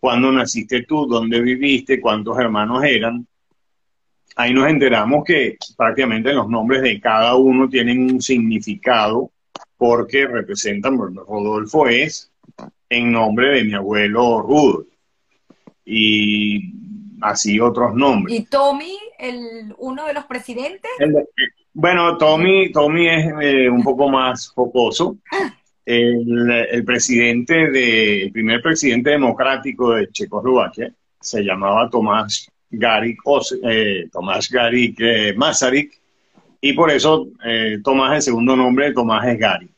¿cuándo 0.00 0.32
naciste 0.32 0.82
tú? 0.82 1.06
¿Dónde 1.06 1.40
viviste? 1.40 2.00
¿Cuántos 2.00 2.38
hermanos 2.38 2.84
eran? 2.84 3.26
Ahí 4.36 4.52
nos 4.52 4.68
enteramos 4.68 5.24
que 5.24 5.56
prácticamente 5.76 6.32
los 6.32 6.48
nombres 6.48 6.82
de 6.82 7.00
cada 7.00 7.34
uno 7.34 7.68
tienen 7.68 8.10
un 8.10 8.22
significado 8.22 9.30
porque 9.76 10.26
representan, 10.26 10.96
bueno, 10.96 11.24
Rodolfo 11.24 11.88
es 11.88 12.30
en 12.88 13.12
nombre 13.12 13.48
de 13.48 13.64
mi 13.64 13.74
abuelo 13.74 14.42
Rudo 14.42 14.86
y 15.84 16.72
así 17.20 17.58
otros 17.60 17.94
nombres. 17.94 18.38
¿Y 18.38 18.44
Tommy, 18.44 18.96
el, 19.18 19.74
uno 19.78 20.06
de 20.06 20.14
los 20.14 20.24
presidentes? 20.26 20.90
bueno, 21.72 22.16
Tommy, 22.18 22.70
Tommy 22.72 23.08
es 23.08 23.32
eh, 23.40 23.70
un 23.70 23.82
poco 23.82 24.08
más 24.08 24.52
focoso. 24.52 25.16
El, 25.90 26.84
presidente 26.84 27.70
de, 27.70 28.24
el 28.24 28.32
primer 28.32 28.60
presidente 28.60 29.10
democrático 29.10 29.94
de 29.94 30.08
Checoslovaquia 30.10 30.92
se 31.18 31.42
llamaba 31.42 31.88
Tomás 31.88 32.50
Garik, 32.70 33.18
eh, 33.62 34.08
Tomás 34.12 34.50
Garik 34.50 35.00
eh, 35.00 35.34
Masaryk, 35.34 35.98
y 36.60 36.72
por 36.74 36.90
eso 36.90 37.28
Tomás, 37.82 38.16
el 38.16 38.22
segundo 38.22 38.54
nombre 38.54 38.86
de 38.86 38.92
Tomás 38.92 39.26
es 39.28 39.38
Garik. 39.38 39.70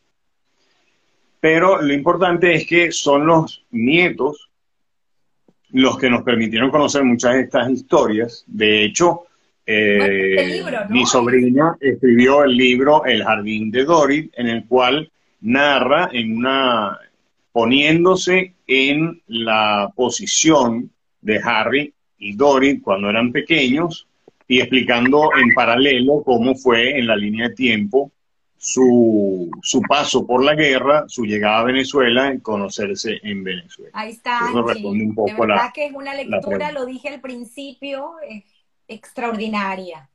Pero 1.38 1.80
lo 1.80 1.92
importante 1.92 2.54
es 2.54 2.66
que 2.66 2.90
son 2.90 3.26
los 3.26 3.64
nietos 3.70 4.50
los 5.72 5.98
que 5.98 6.10
nos 6.10 6.22
permitieron 6.22 6.70
conocer 6.70 7.04
muchas 7.04 7.34
de 7.34 7.40
estas 7.42 7.70
historias. 7.70 8.44
De 8.46 8.84
hecho, 8.84 9.22
eh, 9.66 10.62
mi 10.88 11.06
sobrina 11.06 11.76
escribió 11.80 12.44
el 12.44 12.56
libro 12.56 13.04
El 13.04 13.22
jardín 13.22 13.70
de 13.70 13.84
Dorit, 13.84 14.32
en 14.36 14.48
el 14.48 14.66
cual 14.66 15.10
narra 15.40 16.08
en 16.12 16.36
una 16.36 16.98
poniéndose 17.52 18.54
en 18.66 19.22
la 19.26 19.92
posición 19.94 20.90
de 21.20 21.40
Harry 21.42 21.92
y 22.18 22.34
Dorit 22.36 22.82
cuando 22.82 23.10
eran 23.10 23.32
pequeños 23.32 24.06
y 24.46 24.60
explicando 24.60 25.30
en 25.36 25.52
paralelo 25.54 26.22
cómo 26.24 26.54
fue 26.54 26.98
en 26.98 27.06
la 27.06 27.16
línea 27.16 27.48
de 27.48 27.54
tiempo 27.54 28.12
su, 28.56 29.50
su, 29.62 29.80
paso 29.82 30.26
por 30.26 30.44
la 30.44 30.54
guerra, 30.54 31.04
su 31.08 31.24
llegada 31.24 31.60
a 31.60 31.64
Venezuela 31.64 32.34
y 32.34 32.40
conocerse 32.40 33.18
en 33.22 33.42
Venezuela. 33.42 33.90
Ahí 33.94 34.10
está. 34.10 34.40
Eso 34.50 34.62
responde 34.62 35.04
un 35.04 35.14
poco 35.14 35.30
de 35.30 35.40
verdad 35.40 35.70
que 35.72 35.86
es 35.86 35.92
una 35.94 36.14
lectura, 36.14 36.70
lo 36.70 36.84
dije 36.84 37.08
al 37.08 37.20
principio, 37.20 38.16
extraordinaria. 38.86 40.10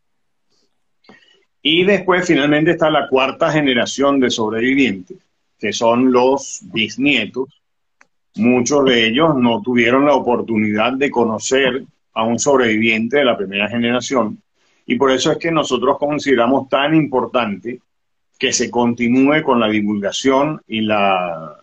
Y 1.68 1.84
después 1.84 2.28
finalmente 2.28 2.70
está 2.70 2.92
la 2.92 3.08
cuarta 3.08 3.52
generación 3.52 4.20
de 4.20 4.30
sobrevivientes, 4.30 5.18
que 5.58 5.74
son 5.74 6.12
los 6.12 6.60
bisnietos. 6.72 7.60
Muchos 8.36 8.86
de 8.86 9.08
ellos 9.08 9.36
no 9.36 9.64
tuvieron 9.64 10.06
la 10.06 10.14
oportunidad 10.14 10.94
de 10.94 11.10
conocer 11.10 11.84
a 12.14 12.24
un 12.24 12.38
sobreviviente 12.38 13.18
de 13.18 13.26
la 13.26 13.36
primera 13.36 13.68
generación. 13.68 14.38
Y 14.86 14.96
por 14.96 15.10
eso 15.10 15.32
es 15.32 15.40
que 15.40 15.50
nosotros 15.50 15.98
consideramos 15.98 16.70
tan 16.70 16.94
importante 16.94 17.80
que 18.38 18.54
se 18.54 18.70
continúe 18.70 19.42
con 19.42 19.60
la 19.60 19.68
divulgación 19.68 20.62
y 20.68 20.82
la, 20.82 21.58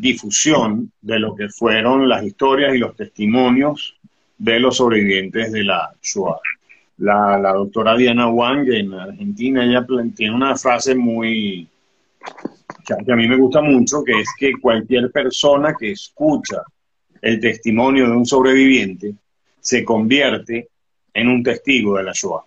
difusión 0.00 0.90
de 1.00 1.20
lo 1.20 1.36
que 1.36 1.48
fueron 1.48 2.08
las 2.08 2.24
historias 2.24 2.74
y 2.74 2.78
los 2.78 2.96
testimonios 2.96 3.94
de 4.36 4.58
los 4.58 4.78
sobrevivientes 4.78 5.52
de 5.52 5.62
la 5.62 5.92
Shoah. 6.02 6.40
La, 6.98 7.52
doctora 7.52 7.96
Diana 7.96 8.28
Wang 8.28 8.68
en 8.68 8.94
Argentina, 8.94 9.64
ella 9.64 9.84
tiene 10.14 10.34
una 10.34 10.56
frase 10.56 10.94
muy, 10.94 11.68
que 12.86 13.12
a 13.12 13.16
mí 13.16 13.26
me 13.26 13.36
gusta 13.36 13.60
mucho, 13.60 14.04
que 14.04 14.20
es 14.20 14.28
que 14.38 14.52
cualquier 14.60 15.10
persona 15.10 15.74
que 15.78 15.92
escucha 15.92 16.62
el 17.20 17.40
testimonio 17.40 18.06
de 18.08 18.16
un 18.16 18.26
sobreviviente 18.26 19.14
se 19.58 19.84
convierte 19.84 20.68
en 21.12 21.28
un 21.28 21.42
testigo 21.42 21.96
de 21.96 22.04
la 22.04 22.12
Shoah. 22.12 22.44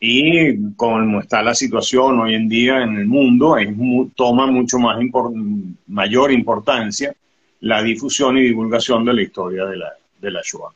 Y 0.00 0.74
como 0.74 1.20
está 1.20 1.42
la 1.42 1.54
situación 1.54 2.20
hoy 2.20 2.34
en 2.34 2.48
día 2.48 2.82
en 2.82 2.96
el 2.98 3.06
mundo, 3.06 3.56
toma 4.14 4.46
mucho 4.46 4.78
más 4.78 4.98
mayor 5.88 6.30
importancia 6.30 7.14
la 7.60 7.82
difusión 7.82 8.38
y 8.38 8.42
divulgación 8.42 9.04
de 9.04 9.14
la 9.14 9.22
historia 9.22 9.64
de 9.64 9.76
la, 9.76 9.92
de 10.20 10.30
la 10.30 10.40
Shoah. 10.44 10.72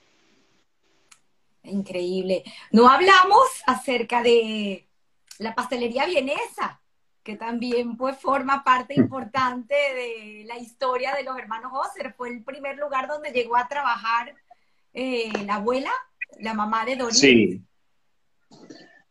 Increíble. 1.65 2.43
No 2.71 2.89
hablamos 2.89 3.47
acerca 3.67 4.23
de 4.23 4.89
la 5.39 5.55
pastelería 5.55 6.07
vienesa, 6.07 6.81
que 7.23 7.37
también 7.37 7.97
pues 7.97 8.17
forma 8.19 8.65
parte 8.65 8.95
importante 8.95 9.75
de 9.75 10.45
la 10.47 10.59
historia 10.59 11.15
de 11.15 11.23
los 11.23 11.39
hermanos 11.39 11.73
Hosser. 11.73 12.15
Fue 12.15 12.31
el 12.31 12.43
primer 12.43 12.79
lugar 12.79 13.07
donde 13.07 13.31
llegó 13.31 13.57
a 13.57 13.69
trabajar 13.69 14.35
eh, 14.93 15.31
la 15.47 15.57
abuela, 15.57 15.93
la 16.41 16.55
mamá 16.55 16.85
de 16.85 16.97
Doris. 16.97 17.19
Sí. 17.19 17.63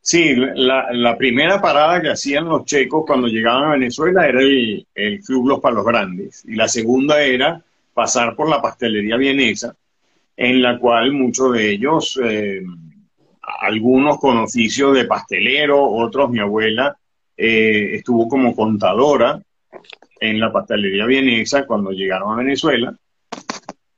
Sí, 0.03 0.33
la, 0.35 1.15
primera 1.15 1.61
parada 1.61 2.01
que 2.01 2.09
hacían 2.09 2.45
los 2.45 2.65
checos 2.65 3.03
cuando 3.05 3.27
llegaban 3.27 3.65
a 3.65 3.73
Venezuela 3.73 4.27
era 4.27 4.41
el, 4.41 4.87
el 4.95 5.21
Club 5.21 5.47
Los 5.47 5.59
Palos 5.59 5.85
Grandes 5.85 6.43
y 6.43 6.55
la 6.55 6.67
segunda 6.67 7.21
era 7.21 7.63
pasar 7.93 8.35
por 8.35 8.49
la 8.49 8.59
pastelería 8.63 9.15
vienesa, 9.17 9.75
en 10.41 10.61
la 10.61 10.79
cual 10.79 11.11
muchos 11.13 11.53
de 11.53 11.69
ellos, 11.69 12.19
eh, 12.23 12.63
algunos 13.61 14.19
con 14.19 14.37
oficio 14.39 14.91
de 14.91 15.05
pastelero, 15.05 15.83
otros, 15.83 16.31
mi 16.31 16.39
abuela, 16.39 16.97
eh, 17.37 17.91
estuvo 17.93 18.27
como 18.27 18.55
contadora 18.55 19.39
en 20.19 20.39
la 20.39 20.51
pastelería 20.51 21.05
vienesa 21.05 21.67
cuando 21.67 21.91
llegaron 21.91 22.33
a 22.33 22.43
Venezuela. 22.43 22.97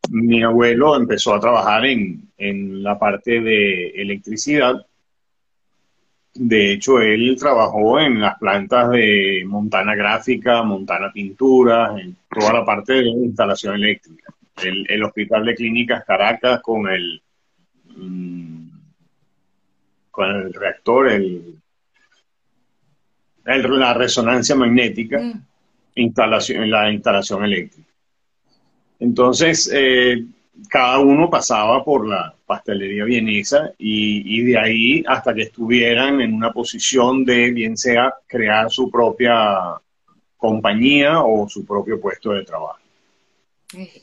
Mi 0.10 0.44
abuelo 0.44 0.98
empezó 0.98 1.34
a 1.34 1.40
trabajar 1.40 1.86
en, 1.86 2.30
en 2.38 2.84
la 2.84 3.00
parte 3.00 3.40
de 3.40 3.92
electricidad 3.92 4.86
de 6.36 6.74
hecho, 6.74 7.00
él 7.00 7.36
trabajó 7.40 8.00
en 8.00 8.20
las 8.20 8.40
plantas 8.40 8.90
de 8.90 9.44
Montana 9.46 9.94
Gráfica, 9.94 10.64
Montana 10.64 11.12
Pintura, 11.14 11.96
en 12.00 12.18
toda 12.28 12.54
la 12.54 12.66
parte 12.66 12.94
de 12.94 13.10
instalación 13.10 13.76
eléctrica. 13.76 14.34
El, 14.62 15.04
Hospital 15.04 15.46
de 15.46 15.56
Clínicas 15.56 16.06
Caracas 16.06 16.62
con 16.62 16.88
el, 16.88 17.22
mm, 17.96 18.70
con 20.12 20.30
el 20.30 20.54
reactor, 20.54 21.10
el, 21.10 21.60
la 23.46 23.94
resonancia 23.94 24.56
magnética, 24.56 25.20
mm. 25.20 25.46
instalación, 25.96 26.70
la 26.70 26.92
instalación 26.92 27.44
eléctrica. 27.44 27.92
Entonces, 29.00 29.70
eh, 29.74 30.24
cada 30.70 31.00
uno 31.00 31.30
pasaba 31.30 31.84
por 31.84 32.08
la 32.08 32.34
pastelería 32.46 33.06
vienesa 33.06 33.72
y, 33.78 34.44
de 34.44 34.58
ahí 34.58 35.04
hasta 35.08 35.34
que 35.34 35.44
estuvieran 35.44 36.22
en 36.22 36.34
una 36.34 36.52
posición 36.52 37.26
de 37.26 37.52
bien 37.52 37.76
sea 37.76 38.14
crear 38.28 38.70
su 38.70 38.90
propia 38.90 39.82
compañía 40.38 41.22
o 41.22 41.48
su 41.50 41.66
propio 41.66 42.00
puesto 42.00 42.32
de 42.32 42.44
trabajo. 42.44 42.83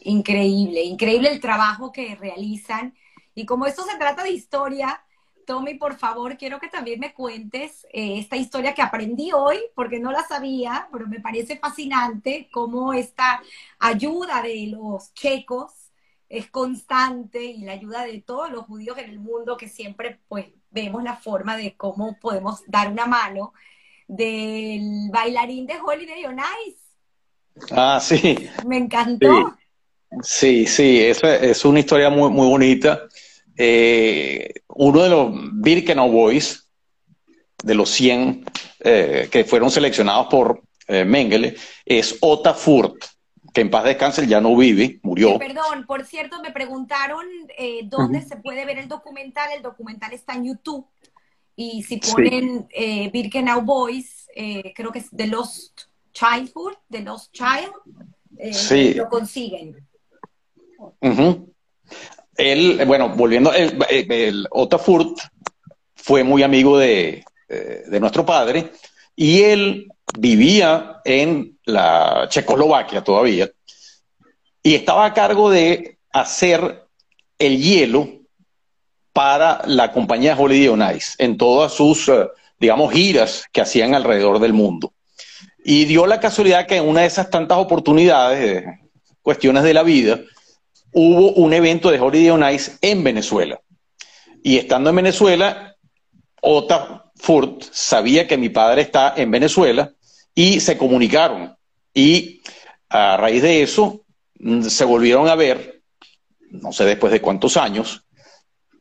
Increíble, 0.03 0.83
increíble 0.83 1.31
el 1.31 1.41
trabajo 1.41 1.93
que 1.93 2.15
realizan. 2.17 2.95
Y 3.35 3.47
como 3.47 3.67
esto 3.67 3.85
se 3.85 3.97
trata 3.97 4.23
de 4.23 4.31
historia, 4.31 5.03
Tommy, 5.47 5.75
por 5.75 5.97
favor, 5.97 6.37
quiero 6.37 6.61
que 6.61 6.69
también 6.69 7.01
me 7.01 7.13
cuentes 7.13 7.85
eh, 7.93 8.19
esta 8.19 8.37
historia 8.37 8.75
que 8.75 8.83
aprendí 8.83 9.33
hoy, 9.33 9.59
porque 9.75 9.99
no 9.99 10.13
la 10.13 10.23
sabía, 10.23 10.89
pero 10.93 11.07
me 11.07 11.21
parece 11.21 11.59
fascinante 11.59 12.49
cómo 12.53 12.93
esta 12.93 13.43
ayuda 13.79 14.43
de 14.43 14.69
los 14.69 15.13
checos 15.15 15.73
es 16.29 16.49
constante 16.51 17.43
y 17.43 17.63
la 17.63 17.73
ayuda 17.73 18.05
de 18.05 18.21
todos 18.21 18.51
los 18.51 18.67
judíos 18.67 18.97
en 18.99 19.11
el 19.11 19.19
mundo 19.19 19.57
que 19.57 19.69
siempre 19.69 20.21
pues 20.29 20.47
vemos 20.71 21.03
la 21.03 21.17
forma 21.17 21.57
de 21.57 21.77
cómo 21.77 22.17
podemos 22.21 22.63
dar 22.69 22.93
una 22.93 23.07
mano 23.07 23.53
del 24.07 25.11
bailarín 25.11 25.67
de 25.67 25.81
Holiday 25.81 26.27
on 26.27 26.39
Ice. 26.67 26.81
Ah, 27.73 27.99
sí. 28.01 28.49
Me 28.67 28.77
encantó. 28.77 29.57
Sí, 29.57 29.60
sí, 30.67 31.01
es, 31.01 31.23
es 31.23 31.65
una 31.65 31.81
historia 31.81 32.11
muy, 32.11 32.31
muy 32.31 32.49
bonita. 32.49 33.03
Eh, 33.57 34.55
uno 34.69 35.03
de 35.03 35.09
los 35.11 35.33
Birkenau 35.53 36.11
Boys, 36.11 36.67
de 37.63 37.75
los 37.75 37.91
100 37.91 38.45
eh, 38.81 39.29
que 39.31 39.45
fueron 39.45 39.71
seleccionados 39.71 40.29
por 40.29 40.63
eh, 40.89 41.05
Mengele, 41.05 41.57
es 41.85 42.17
Ota 42.21 42.55
Furt 42.55 43.05
que 43.53 43.61
en 43.63 43.71
paz 43.71 43.85
descanse, 43.85 44.27
ya 44.27 44.41
no 44.41 44.57
vive, 44.57 45.01
murió. 45.03 45.39
perdón, 45.39 45.85
por 45.87 46.05
cierto, 46.05 46.41
me 46.41 46.53
preguntaron 46.53 47.27
eh, 47.59 47.81
dónde 47.85 48.23
se 48.23 48.37
puede 48.37 48.65
ver 48.65 48.79
el 48.79 48.89
documental. 48.89 49.51
El 49.55 49.63
documental 49.63 50.13
está 50.13 50.35
en 50.35 50.45
YouTube. 50.45 50.87
Y 51.57 51.83
si 51.83 51.99
ponen 51.99 52.67
eh, 52.71 53.11
Birkenau 53.11 53.61
Boys, 53.63 54.29
eh, 54.35 54.73
creo 54.75 54.93
que 54.93 55.01
es 55.01 55.11
The 55.15 55.27
Lost 55.27 55.83
Childhood, 56.13 56.75
The 56.89 57.03
Lost 57.03 57.33
Child, 57.33 58.97
lo 58.97 59.09
consiguen. 59.09 59.77
Él, 62.37 62.83
bueno, 62.87 63.11
volviendo, 63.11 63.53
el, 63.53 63.85
el 63.91 64.49
fue 65.95 66.25
muy 66.25 66.43
amigo 66.43 66.79
de, 66.79 67.25
eh, 67.49 67.83
de 67.87 68.01
nuestro 68.01 68.25
padre 68.25 68.73
y 69.17 69.43
él 69.43 69.89
vivía 70.19 71.01
en 71.05 71.59
la 71.65 72.27
Checoslovaquia 72.29 73.05
todavía 73.05 73.51
y 74.63 74.75
estaba 74.75 75.07
a 75.07 75.15
cargo 75.15 75.51
de 75.51 75.99
hacer 76.13 76.85
el 77.39 77.61
hielo 77.61 78.09
para 79.13 79.63
la 79.67 79.93
compañía 79.93 80.37
Holiday 80.39 80.69
on 80.69 80.83
en 81.19 81.37
todas 81.37 81.73
sus, 81.73 82.09
eh, 82.09 82.29
digamos, 82.59 82.93
giras 82.93 83.45
que 83.53 83.61
hacían 83.61 83.95
alrededor 83.95 84.39
del 84.39 84.53
mundo. 84.53 84.93
Y 85.65 85.85
dio 85.85 86.07
la 86.07 86.21
casualidad 86.21 86.67
que 86.67 86.77
en 86.77 86.89
una 86.89 87.01
de 87.03 87.07
esas 87.09 87.31
tantas 87.31 87.59
oportunidades, 87.59 88.65
cuestiones 89.23 89.63
de 89.63 89.75
la 89.75 89.83
vida, 89.83 90.21
hubo 90.93 91.33
un 91.33 91.53
evento 91.53 91.91
de 91.91 92.01
Holiday 92.01 92.31
on 92.31 92.49
Ice 92.53 92.73
en 92.81 93.05
Venezuela. 93.05 93.61
Y 94.43 94.57
estando 94.57 94.91
en 94.91 94.97
Venezuela, 94.97 95.77
Ota 96.41 97.11
Furt 97.17 97.63
sabía 97.71 98.27
que 98.27 98.39
mi 98.39 98.49
padre 98.49 98.83
está 98.83 99.15
en 99.17 99.31
Venezuela 99.31 99.93
y 100.35 100.61
se 100.61 100.79
comunicaron. 100.79 101.55
Y 101.93 102.41
a 102.89 103.17
raíz 103.17 103.43
de 103.43 103.63
eso, 103.63 104.05
mm, 104.39 104.63
se 104.63 104.85
volvieron 104.85 105.29
a 105.29 105.35
ver, 105.35 105.83
no 106.51 106.73
sé 106.73 106.85
después 106.85 107.13
de 107.13 107.21
cuántos 107.21 107.57
años, 107.57 108.05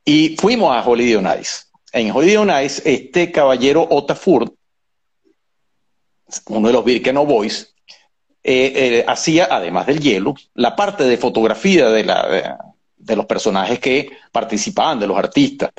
y 0.06 0.36
fuimos 0.38 0.76
a 0.76 0.88
Holiday 0.88 1.16
on 1.16 1.40
Ice. 1.40 1.66
En 1.92 2.12
Holiday 2.12 2.38
on 2.38 2.64
Ice, 2.64 2.82
este 2.86 3.32
caballero 3.32 3.86
Ota 3.90 4.16
Furt, 4.16 4.54
uno 6.48 6.68
de 6.68 6.74
los 6.74 6.86
Birkenau 6.86 7.26
Boys, 7.26 7.74
eh, 8.42 8.72
eh, 8.74 9.06
hacía, 9.06 9.50
además 9.52 9.86
del 9.86 10.00
hielo, 10.00 10.34
la 10.54 10.76
parte 10.76 11.04
de 11.04 11.18
fotografía 11.18 11.90
de, 11.90 12.06
los 13.16 13.26
personajes 13.26 13.80
que 13.80 14.12
participaban, 14.32 15.00
de 15.00 15.08
los 15.08 15.18
artistas. 15.18 15.72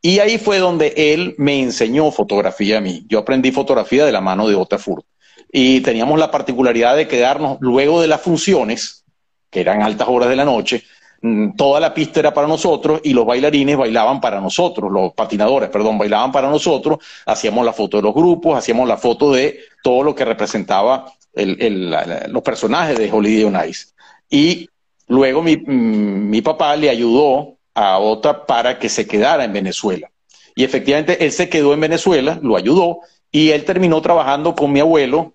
Y 0.00 0.20
ahí 0.20 0.38
fue 0.38 0.58
donde 0.58 0.94
él 0.96 1.34
me 1.38 1.60
enseñó 1.60 2.10
fotografía 2.10 2.78
a 2.78 2.80
mí. 2.80 3.04
Yo 3.08 3.18
aprendí 3.18 3.50
fotografía 3.50 4.06
de 4.06 4.12
la 4.12 4.20
mano 4.20 4.48
de 4.48 4.54
Ota 4.54 4.78
Furt. 4.78 5.04
Y 5.52 5.80
teníamos 5.80 6.18
la 6.18 6.30
particularidad 6.30 6.96
de 6.96 7.08
quedarnos 7.08 7.58
luego 7.60 8.00
de 8.00 8.08
las 8.08 8.20
funciones, 8.20 9.04
que 9.50 9.60
eran 9.60 9.82
altas 9.82 10.08
horas 10.08 10.28
de 10.28 10.36
la 10.36 10.44
noche, 10.44 10.84
mm, 11.20 11.56
toda 11.56 11.80
la 11.80 11.92
pista 11.92 12.20
era 12.20 12.32
para 12.32 12.46
nosotros 12.46 13.00
y 13.02 13.12
los 13.12 13.26
bailarines 13.26 13.76
bailaban 13.76 14.20
para 14.20 14.40
nosotros, 14.40 14.90
los 14.92 15.14
patinadores, 15.14 15.68
perdón, 15.70 15.98
bailaban 15.98 16.30
para 16.32 16.48
nosotros, 16.48 16.98
hacíamos 17.26 17.64
la 17.64 17.72
foto 17.72 17.96
de 17.96 18.02
los 18.02 18.14
grupos, 18.14 18.56
hacíamos 18.58 18.86
la 18.86 18.98
foto 18.98 19.32
de 19.32 19.58
todo 19.82 20.02
lo 20.02 20.14
que 20.14 20.24
representaba 20.24 21.06
los 21.46 22.42
personajes 22.42 22.98
de 22.98 23.10
Holiday 23.10 23.44
on 23.44 23.68
Ice. 23.68 23.88
Y 24.28 24.68
luego 25.06 25.42
mi, 25.42 25.56
mm, 25.56 26.30
mi 26.30 26.42
papá 26.42 26.76
le 26.76 26.90
ayudó 26.90 27.56
a 27.74 27.98
Ota 27.98 28.44
para 28.44 28.78
que 28.78 28.88
se 28.88 29.06
quedara 29.06 29.44
en 29.44 29.52
Venezuela. 29.52 30.10
Y 30.54 30.64
efectivamente 30.64 31.24
él 31.24 31.30
se 31.32 31.48
quedó 31.48 31.72
en 31.72 31.80
Venezuela, 31.80 32.38
lo 32.42 32.56
ayudó 32.56 33.00
y 33.30 33.50
él 33.50 33.64
terminó 33.64 34.02
trabajando 34.02 34.54
con 34.54 34.72
mi 34.72 34.80
abuelo 34.80 35.34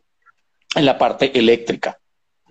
en 0.75 0.85
la 0.85 0.97
parte 0.97 1.37
eléctrica. 1.37 1.97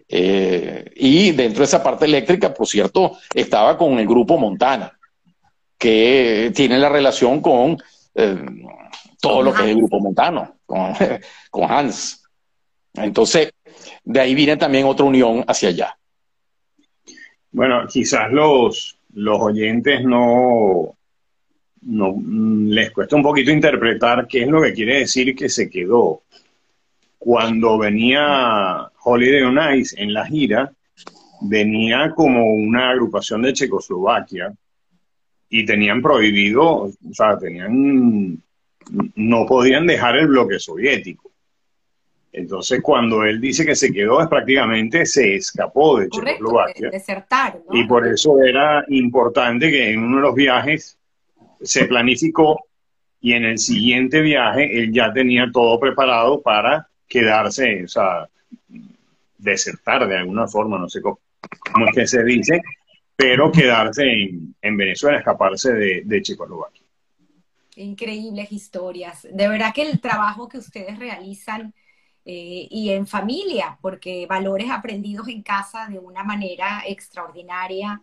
Eh, 0.08 0.90
y 0.96 1.32
dentro 1.32 1.60
de 1.60 1.64
esa 1.64 1.82
parte 1.82 2.04
eléctrica, 2.04 2.52
por 2.52 2.66
cierto, 2.66 3.18
estaba 3.34 3.76
con 3.76 3.98
el 3.98 4.06
grupo 4.06 4.38
Montana, 4.38 4.98
que 5.78 6.52
tiene 6.54 6.78
la 6.78 6.88
relación 6.88 7.40
con 7.40 7.76
eh, 8.14 8.38
todo 9.20 9.42
lo 9.42 9.52
que 9.52 9.62
es 9.62 9.68
el 9.68 9.76
grupo 9.76 10.00
Montano, 10.00 10.56
con, 10.66 10.94
con 11.50 11.70
Hans. 11.70 12.21
Entonces, 12.94 13.52
de 14.04 14.20
ahí 14.20 14.34
viene 14.34 14.56
también 14.56 14.86
otra 14.86 15.06
unión 15.06 15.44
hacia 15.46 15.70
allá. 15.70 15.96
Bueno, 17.50 17.86
quizás 17.86 18.30
los, 18.30 18.96
los 19.14 19.40
oyentes 19.40 20.02
no, 20.04 20.96
no 21.82 22.14
les 22.66 22.90
cuesta 22.90 23.16
un 23.16 23.22
poquito 23.22 23.50
interpretar 23.50 24.26
qué 24.26 24.42
es 24.42 24.48
lo 24.48 24.62
que 24.62 24.72
quiere 24.72 24.98
decir 25.00 25.34
que 25.34 25.48
se 25.48 25.68
quedó. 25.68 26.22
Cuando 27.18 27.78
venía 27.78 28.90
Holiday 29.04 29.42
on 29.42 29.76
Ice 29.76 30.00
en 30.00 30.12
la 30.12 30.26
gira, 30.26 30.72
venía 31.42 32.12
como 32.14 32.54
una 32.54 32.90
agrupación 32.90 33.42
de 33.42 33.52
Checoslovaquia 33.52 34.52
y 35.48 35.64
tenían 35.64 36.00
prohibido, 36.00 36.64
o 36.64 36.92
sea, 37.12 37.38
tenían, 37.38 38.42
no 39.14 39.46
podían 39.46 39.86
dejar 39.86 40.16
el 40.16 40.28
bloque 40.28 40.58
soviético. 40.58 41.31
Entonces, 42.32 42.80
cuando 42.82 43.24
él 43.24 43.40
dice 43.40 43.66
que 43.66 43.76
se 43.76 43.92
quedó, 43.92 44.22
es 44.22 44.28
prácticamente 44.28 45.04
se 45.04 45.36
escapó 45.36 45.98
de 45.98 46.08
Checoslovaquia. 46.08 46.88
desertar, 46.88 47.60
Y 47.72 47.84
por 47.84 48.06
eso 48.06 48.40
era 48.40 48.82
importante 48.88 49.70
que 49.70 49.90
en 49.90 50.02
uno 50.02 50.16
de 50.16 50.22
los 50.22 50.34
viajes 50.34 50.98
se 51.60 51.84
planificó 51.84 52.64
y 53.20 53.34
en 53.34 53.44
el 53.44 53.58
siguiente 53.58 54.22
viaje 54.22 54.78
él 54.78 54.92
ya 54.92 55.12
tenía 55.12 55.50
todo 55.52 55.78
preparado 55.78 56.40
para 56.40 56.88
quedarse, 57.06 57.84
o 57.84 57.88
sea, 57.88 58.26
desertar 59.36 60.08
de 60.08 60.16
alguna 60.16 60.48
forma, 60.48 60.78
no 60.78 60.88
sé 60.88 61.02
cómo, 61.02 61.18
es 61.86 61.94
que 61.94 62.06
se 62.06 62.24
dice, 62.24 62.62
pero 63.14 63.52
quedarse 63.52 64.10
en, 64.10 64.76
Venezuela, 64.76 65.18
escaparse 65.18 65.74
de, 65.74 66.02
de 66.06 66.22
Checoslovaquia. 66.22 66.82
Increíbles 67.76 68.50
historias. 68.52 69.28
De 69.30 69.48
verdad 69.48 69.74
que 69.74 69.82
el 69.82 70.00
trabajo 70.00 70.48
que 70.48 70.58
ustedes 70.58 70.98
realizan 70.98 71.74
eh, 72.24 72.68
y 72.70 72.90
en 72.90 73.06
familia, 73.06 73.78
porque 73.80 74.26
valores 74.26 74.70
aprendidos 74.70 75.28
en 75.28 75.42
casa 75.42 75.88
de 75.88 75.98
una 75.98 76.24
manera 76.24 76.82
extraordinaria. 76.86 78.00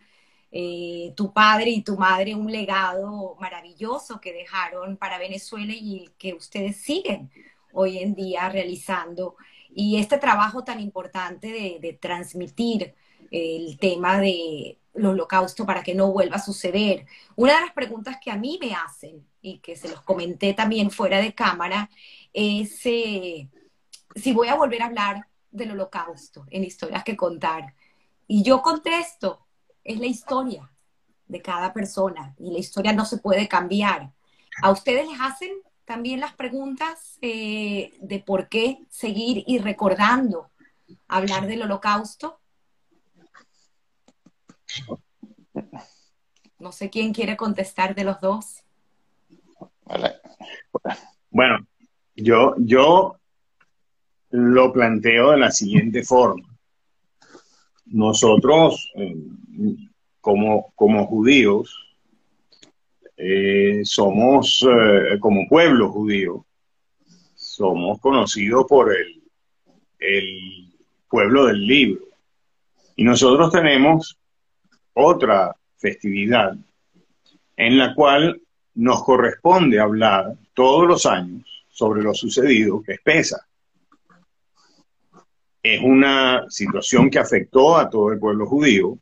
Eh, 0.51 1.13
tu 1.15 1.31
padre 1.31 1.69
y 1.69 1.83
tu 1.83 1.95
madre 1.95 2.33
un 2.33 2.51
legado 2.51 3.35
maravilloso 3.39 4.19
que 4.19 4.33
dejaron 4.33 4.97
para 4.97 5.19
Venezuela 5.19 5.73
y 5.75 6.09
que 6.17 6.33
ustedes 6.33 6.77
siguen 6.77 7.31
hoy 7.73 7.99
en 7.99 8.15
día 8.15 8.49
realizando. 8.49 9.35
Y 9.73 9.97
este 9.99 10.17
trabajo 10.17 10.63
tan 10.63 10.79
importante 10.79 11.47
de, 11.51 11.77
de 11.79 11.93
transmitir 11.93 12.95
el 13.31 13.77
tema 13.77 14.19
de 14.19 14.79
holocausto 14.95 15.65
para 15.65 15.83
que 15.83 15.95
no 15.95 16.11
vuelva 16.11 16.37
a 16.37 16.41
suceder. 16.41 17.05
Una 17.35 17.55
de 17.55 17.61
las 17.61 17.73
preguntas 17.73 18.17
que 18.21 18.31
a 18.31 18.37
mí 18.37 18.59
me 18.61 18.73
hacen 18.73 19.25
y 19.41 19.59
que 19.59 19.75
se 19.75 19.89
los 19.89 20.01
comenté 20.01 20.53
también 20.53 20.91
fuera 20.91 21.19
de 21.19 21.33
cámara 21.33 21.89
es 22.33 22.85
eh, 22.85 23.49
si 24.15 24.33
voy 24.33 24.47
a 24.47 24.55
volver 24.55 24.81
a 24.81 24.87
hablar 24.87 25.27
del 25.51 25.71
holocausto 25.71 26.45
en 26.49 26.63
historias 26.63 27.03
que 27.03 27.17
contar. 27.17 27.75
Y 28.27 28.43
yo 28.43 28.61
contesto, 28.61 29.45
es 29.83 29.99
la 29.99 30.05
historia 30.05 30.71
de 31.27 31.41
cada 31.41 31.73
persona 31.73 32.35
y 32.37 32.51
la 32.51 32.59
historia 32.59 32.93
no 32.93 33.05
se 33.05 33.17
puede 33.17 33.47
cambiar. 33.47 34.11
¿A 34.61 34.71
ustedes 34.71 35.07
les 35.07 35.19
hacen 35.21 35.51
también 35.85 36.19
las 36.19 36.33
preguntas 36.33 37.17
eh, 37.21 37.93
de 38.01 38.19
por 38.19 38.49
qué 38.49 38.85
seguir 38.89 39.43
y 39.47 39.59
recordando 39.59 40.49
hablar 41.07 41.47
del 41.47 41.63
holocausto? 41.63 42.39
No 46.59 46.71
sé 46.71 46.89
quién 46.89 47.13
quiere 47.13 47.37
contestar 47.37 47.95
de 47.95 48.03
los 48.03 48.19
dos. 48.19 48.63
Bueno, 51.31 51.65
yo, 52.15 52.55
yo 52.57 53.18
lo 54.31 54.71
planteo 54.71 55.31
de 55.31 55.37
la 55.37 55.51
siguiente 55.51 56.03
forma. 56.03 56.47
Nosotros, 57.85 58.91
eh, 58.95 59.15
como, 60.21 60.71
como 60.75 61.07
judíos, 61.07 61.75
eh, 63.17 63.81
somos, 63.83 64.65
eh, 64.69 65.17
como 65.19 65.47
pueblo 65.47 65.91
judío, 65.91 66.45
somos 67.35 67.99
conocidos 67.99 68.65
por 68.69 68.95
el, 68.95 69.21
el 69.97 70.73
pueblo 71.09 71.45
del 71.47 71.65
libro. 71.65 72.05
Y 72.95 73.03
nosotros 73.03 73.51
tenemos 73.51 74.17
otra 74.93 75.55
festividad 75.77 76.55
en 77.57 77.77
la 77.77 77.95
cual 77.95 78.41
nos 78.75 79.03
corresponde 79.03 79.79
hablar 79.79 80.35
todos 80.53 80.87
los 80.87 81.05
años 81.05 81.65
sobre 81.69 82.03
lo 82.03 82.13
sucedido, 82.13 82.81
que 82.81 82.93
es 82.93 83.01
Pesa 83.01 83.48
es 85.75 85.81
una 85.81 86.45
situación 86.49 87.09
que 87.09 87.19
afectó 87.19 87.77
a 87.77 87.89
todo 87.89 88.11
el 88.11 88.19
pueblo 88.19 88.45
judío, 88.45 88.97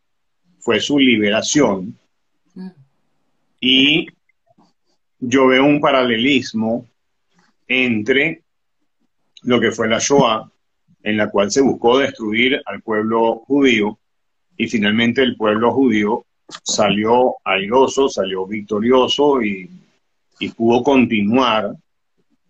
fue 0.59 0.79
su 0.79 0.99
liberación. 0.99 1.97
Y 3.59 4.07
yo 5.19 5.47
veo 5.47 5.65
un 5.65 5.79
paralelismo 5.79 6.87
entre 7.67 8.43
lo 9.43 9.59
que 9.59 9.71
fue 9.71 9.87
la 9.87 9.99
Shoah, 9.99 10.49
en 11.03 11.17
la 11.17 11.29
cual 11.29 11.51
se 11.51 11.61
buscó 11.61 11.99
destruir 11.99 12.61
al 12.65 12.81
pueblo 12.81 13.43
judío 13.47 13.97
y 14.57 14.67
finalmente 14.67 15.21
el 15.21 15.37
pueblo 15.37 15.71
judío 15.71 16.25
salió 16.63 17.35
airoso, 17.43 18.09
salió 18.09 18.45
victorioso 18.45 19.41
y, 19.41 19.69
pudo 20.55 20.83
continuar 20.83 21.75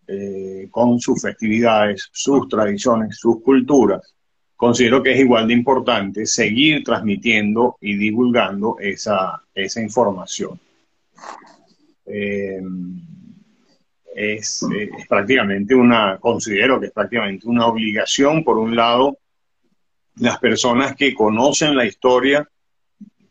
eh, 0.08 0.68
con 0.72 1.00
sus 1.00 1.22
festividades, 1.22 2.10
sus 2.12 2.48
tradiciones, 2.48 3.18
sus 3.18 3.42
culturas, 3.42 4.16
considero 4.56 5.04
que 5.04 5.12
es 5.14 5.20
igual 5.20 5.48
de 5.48 5.54
importante 5.54 6.26
seguir 6.26 6.84
transmitiendo 6.84 7.78
y 7.82 7.96
divulgando 7.96 8.78
esa, 8.80 9.44
esa 9.54 9.82
información. 9.82 10.60
Eh, 12.06 12.62
es, 14.16 14.66
prácticamente 15.08 15.76
una, 15.76 16.18
considero 16.18 16.80
que 16.80 16.88
es 16.88 16.92
prácticamente 16.92 17.48
una 17.48 17.68
obligación, 17.68 18.44
por 18.44 18.58
un 18.58 18.76
lado, 18.76 19.18
las 20.16 20.40
personas 20.40 20.96
que 20.96 21.14
conocen 21.14 21.76
la 21.76 21.86
historia, 21.86 22.50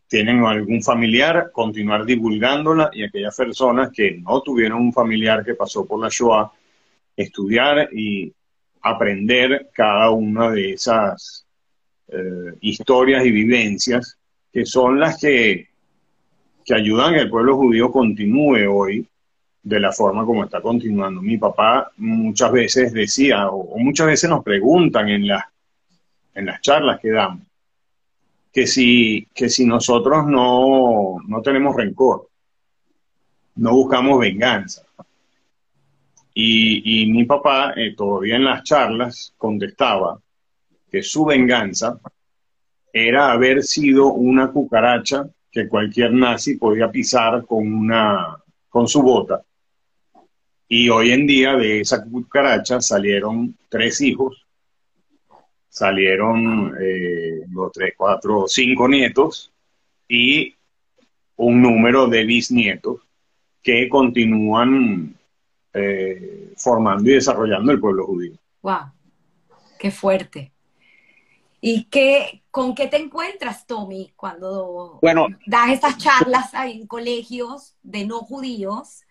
tienen 0.07 0.45
algún 0.45 0.81
familiar, 0.81 1.51
continuar 1.51 2.05
divulgándola 2.05 2.89
y 2.93 3.03
aquellas 3.03 3.35
personas 3.35 3.91
que 3.91 4.11
no 4.11 4.41
tuvieron 4.41 4.81
un 4.81 4.93
familiar 4.93 5.43
que 5.43 5.55
pasó 5.55 5.85
por 5.85 5.99
la 5.99 6.07
Shoah, 6.09 6.49
estudiar 7.17 7.89
y 7.91 8.31
aprender 8.81 9.69
cada 9.73 10.11
una 10.11 10.51
de 10.51 10.73
esas 10.73 11.45
eh, 12.07 12.53
historias 12.61 13.25
y 13.25 13.31
vivencias 13.31 14.17
que 14.53 14.65
son 14.65 14.99
las 14.99 15.19
que, 15.19 15.67
que 16.63 16.73
ayudan 16.73 17.13
a 17.13 17.17
que 17.17 17.23
el 17.23 17.29
pueblo 17.29 17.57
judío 17.57 17.91
continúe 17.91 18.65
hoy 18.71 19.05
de 19.61 19.79
la 19.79 19.91
forma 19.91 20.25
como 20.25 20.45
está 20.45 20.61
continuando. 20.61 21.21
Mi 21.21 21.37
papá 21.37 21.91
muchas 21.97 22.51
veces 22.51 22.93
decía, 22.93 23.49
o, 23.49 23.77
muchas 23.77 24.07
veces 24.07 24.29
nos 24.29 24.43
preguntan 24.43 25.09
en, 25.09 25.27
la, 25.27 25.51
en 26.33 26.45
las 26.45 26.61
charlas 26.61 26.99
que 27.01 27.11
damos, 27.11 27.45
que 28.53 28.65
si, 28.65 29.27
que 29.33 29.49
si 29.49 29.65
nosotros 29.65 30.25
no, 30.25 31.17
no 31.27 31.41
tenemos 31.41 31.75
rencor, 31.75 32.29
no 33.55 33.73
buscamos 33.73 34.19
venganza. 34.19 34.86
Y, 36.39 37.07
mi 37.07 37.25
papá, 37.25 37.73
eh, 37.75 37.95
todavía 37.95 38.35
en 38.35 38.43
las 38.43 38.61
charlas, 38.61 39.33
contestaba 39.37 40.21
que 40.91 41.01
su 41.01 41.25
venganza 41.25 41.99
era 42.93 43.31
haber 43.31 43.63
sido 43.63 44.13
una 44.13 44.51
cucaracha 44.51 45.27
que 45.51 45.67
cualquier 45.67 46.13
nazi 46.13 46.57
podía 46.57 46.91
pisar 46.91 47.43
con, 47.43 47.73
una, 47.73 48.37
con 48.69 48.87
su 48.87 49.01
bota. 49.01 49.41
Y 50.67 50.89
hoy 50.89 51.11
en 51.11 51.25
día 51.25 51.55
de 51.55 51.81
esa 51.81 52.05
cucaracha 52.05 52.81
salieron 52.81 53.57
tres 53.67 53.99
hijos, 54.01 54.45
salieron 55.67 56.77
eh, 56.79 57.45
los 57.49 57.71
tres, 57.71 57.95
cuatro, 57.97 58.45
cinco 58.47 58.87
nietos 58.87 59.51
y 60.07 60.53
un 61.37 61.63
número 61.63 62.05
de 62.05 62.25
bisnietos 62.25 63.01
que 63.63 63.89
continúan 63.89 65.16
eh, 65.77 66.53
formando 66.57 67.09
y 67.09 67.13
desarrollando 67.13 67.71
el 67.71 67.79
pueblo 67.79 68.05
judío. 68.05 68.33
¡Wow! 68.61 68.91
¡Qué 69.79 69.91
fuerte! 69.91 70.51
¿Y 71.59 71.85
qué, 71.85 72.43
con 72.51 72.75
qué 72.75 72.87
te 72.87 72.97
encuentras, 72.97 73.65
Tommy, 73.65 74.13
cuando 74.15 74.99
bueno, 75.01 75.27
das 75.45 75.71
estas 75.71 75.97
charlas 75.97 76.51
en 76.53 76.85
colegios 76.87 77.75
de 77.83 78.05
no 78.05 78.19
judíos? 78.19 79.03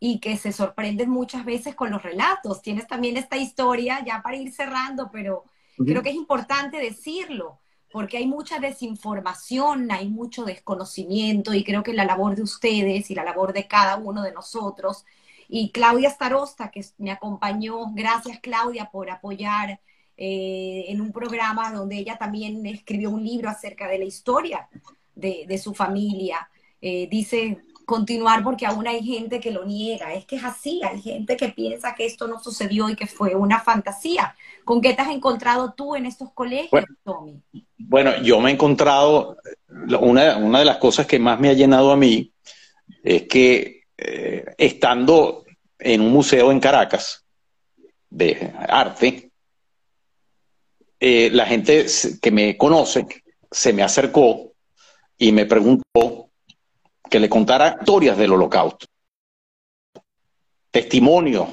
y 0.00 0.20
que 0.20 0.36
se 0.36 0.52
sorprenden 0.52 1.10
muchas 1.10 1.44
veces 1.44 1.74
con 1.74 1.90
los 1.90 2.02
relatos. 2.02 2.62
Tienes 2.62 2.86
también 2.86 3.16
esta 3.16 3.36
historia, 3.36 4.04
ya 4.04 4.22
para 4.22 4.36
ir 4.36 4.52
cerrando, 4.52 5.10
pero 5.10 5.44
creo 5.76 6.02
que 6.02 6.10
es 6.10 6.14
importante 6.14 6.78
decirlo, 6.78 7.58
porque 7.90 8.18
hay 8.18 8.26
mucha 8.26 8.58
desinformación, 8.60 9.90
hay 9.90 10.08
mucho 10.08 10.44
desconocimiento 10.44 11.54
y 11.54 11.64
creo 11.64 11.82
que 11.82 11.94
la 11.94 12.04
labor 12.04 12.36
de 12.36 12.42
ustedes 12.42 13.10
y 13.10 13.14
la 13.14 13.24
labor 13.24 13.52
de 13.52 13.66
cada 13.66 13.96
uno 13.96 14.22
de 14.22 14.32
nosotros, 14.32 15.04
y 15.48 15.70
Claudia 15.70 16.10
Starosta, 16.10 16.70
que 16.70 16.84
me 16.98 17.10
acompañó, 17.10 17.92
gracias 17.92 18.38
Claudia 18.40 18.90
por 18.90 19.10
apoyar 19.10 19.80
eh, 20.16 20.84
en 20.88 21.00
un 21.00 21.10
programa 21.10 21.72
donde 21.72 21.96
ella 21.96 22.18
también 22.18 22.64
escribió 22.66 23.10
un 23.10 23.24
libro 23.24 23.48
acerca 23.48 23.88
de 23.88 23.98
la 23.98 24.04
historia 24.04 24.68
de, 25.14 25.58
su 25.58 25.74
familia. 25.74 26.48
Eh, 26.80 27.08
dice 27.10 27.58
continuar 27.86 28.44
porque 28.44 28.66
aún 28.66 28.86
hay 28.86 29.02
gente 29.02 29.40
que 29.40 29.50
lo 29.50 29.64
niega. 29.64 30.12
Es 30.12 30.26
que 30.26 30.36
es 30.36 30.44
así, 30.44 30.82
hay 30.84 31.00
gente 31.00 31.36
que 31.38 31.48
piensa 31.48 31.94
que 31.94 32.04
esto 32.04 32.28
no 32.28 32.38
sucedió 32.38 32.90
y 32.90 32.94
que 32.94 33.06
fue 33.06 33.34
una 33.34 33.60
fantasía. 33.60 34.34
¿Con 34.64 34.82
qué 34.82 34.92
te 34.92 35.00
has 35.00 35.08
encontrado 35.08 35.72
tú 35.72 35.96
en 35.96 36.04
estos 36.04 36.30
colegios, 36.32 36.70
bueno, 36.70 36.86
Tommy? 37.02 37.42
Bueno, 37.78 38.22
yo 38.22 38.38
me 38.40 38.50
he 38.50 38.52
encontrado, 38.52 39.38
una, 39.98 40.36
una, 40.36 40.58
de 40.58 40.64
las 40.66 40.76
cosas 40.76 41.06
que 41.06 41.18
más 41.18 41.40
me 41.40 41.48
ha 41.48 41.54
llenado 41.54 41.90
a 41.90 41.96
mí 41.96 42.30
es 43.02 43.22
que 43.22 43.77
eh, 43.98 44.44
estando 44.56 45.44
en 45.78 46.00
un 46.00 46.12
museo 46.12 46.52
en 46.52 46.60
Caracas 46.60 47.24
de 48.08 48.52
arte, 48.56 49.32
eh, 51.00 51.30
la 51.32 51.46
gente 51.46 51.86
que 52.22 52.30
me 52.30 52.56
conoce 52.56 53.06
se 53.50 53.72
me 53.72 53.82
acercó 53.82 54.52
y 55.16 55.32
me 55.32 55.46
preguntó 55.46 56.30
que 57.10 57.18
le 57.18 57.28
contara 57.28 57.76
historias 57.80 58.16
del 58.16 58.32
holocausto, 58.32 58.86
testimonios 60.70 61.52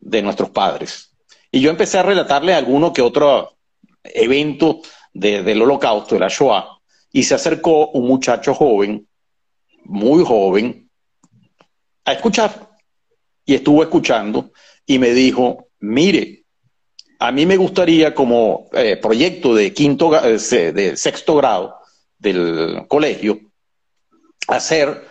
de 0.00 0.22
nuestros 0.22 0.50
padres. 0.50 1.14
Y 1.52 1.60
yo 1.60 1.70
empecé 1.70 1.98
a 1.98 2.02
relatarle 2.02 2.52
alguno 2.52 2.92
que 2.92 3.02
otro 3.02 3.56
evento 4.02 4.80
del 5.12 5.62
holocausto, 5.62 6.16
de 6.16 6.20
la 6.20 6.28
Shoah, 6.28 6.78
y 7.12 7.22
se 7.22 7.34
acercó 7.34 7.90
un 7.90 8.06
muchacho 8.06 8.54
joven, 8.54 9.08
muy 9.84 10.24
joven, 10.24 10.85
a 12.06 12.12
escuchar. 12.12 12.70
Y 13.44 13.54
estuvo 13.54 13.82
escuchando 13.82 14.50
y 14.86 14.98
me 14.98 15.10
dijo, 15.10 15.68
mire, 15.80 16.44
a 17.18 17.30
mí 17.30 17.44
me 17.46 17.56
gustaría 17.56 18.14
como 18.14 18.68
eh, 18.72 18.96
proyecto 18.96 19.54
de 19.54 19.72
quinto, 19.72 20.12
eh, 20.24 20.72
de 20.72 20.96
sexto 20.96 21.36
grado 21.36 21.76
del 22.18 22.86
colegio, 22.88 23.38
hacer 24.48 25.06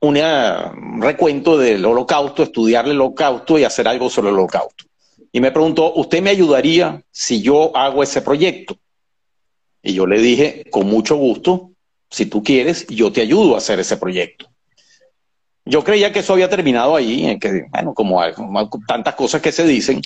un 0.00 1.02
recuento 1.02 1.56
del 1.56 1.84
holocausto, 1.84 2.42
estudiar 2.42 2.86
el 2.86 3.00
holocausto 3.00 3.58
y 3.58 3.64
hacer 3.64 3.88
algo 3.88 4.10
sobre 4.10 4.28
el 4.28 4.34
holocausto. 4.34 4.84
Y 5.32 5.40
me 5.40 5.50
preguntó, 5.50 5.92
¿usted 5.94 6.22
me 6.22 6.30
ayudaría 6.30 7.02
si 7.10 7.42
yo 7.42 7.76
hago 7.76 8.02
ese 8.02 8.22
proyecto? 8.22 8.76
Y 9.82 9.94
yo 9.94 10.06
le 10.06 10.18
dije, 10.18 10.64
con 10.70 10.86
mucho 10.86 11.16
gusto, 11.16 11.72
si 12.10 12.26
tú 12.26 12.42
quieres, 12.42 12.86
yo 12.86 13.12
te 13.12 13.22
ayudo 13.22 13.54
a 13.54 13.58
hacer 13.58 13.80
ese 13.80 13.96
proyecto. 13.96 14.53
Yo 15.66 15.82
creía 15.82 16.12
que 16.12 16.18
eso 16.18 16.34
había 16.34 16.48
terminado 16.48 16.94
ahí, 16.94 17.38
que, 17.38 17.66
bueno, 17.70 17.94
como, 17.94 18.20
como 18.34 18.86
tantas 18.86 19.14
cosas 19.14 19.40
que 19.40 19.50
se 19.50 19.66
dicen, 19.66 20.02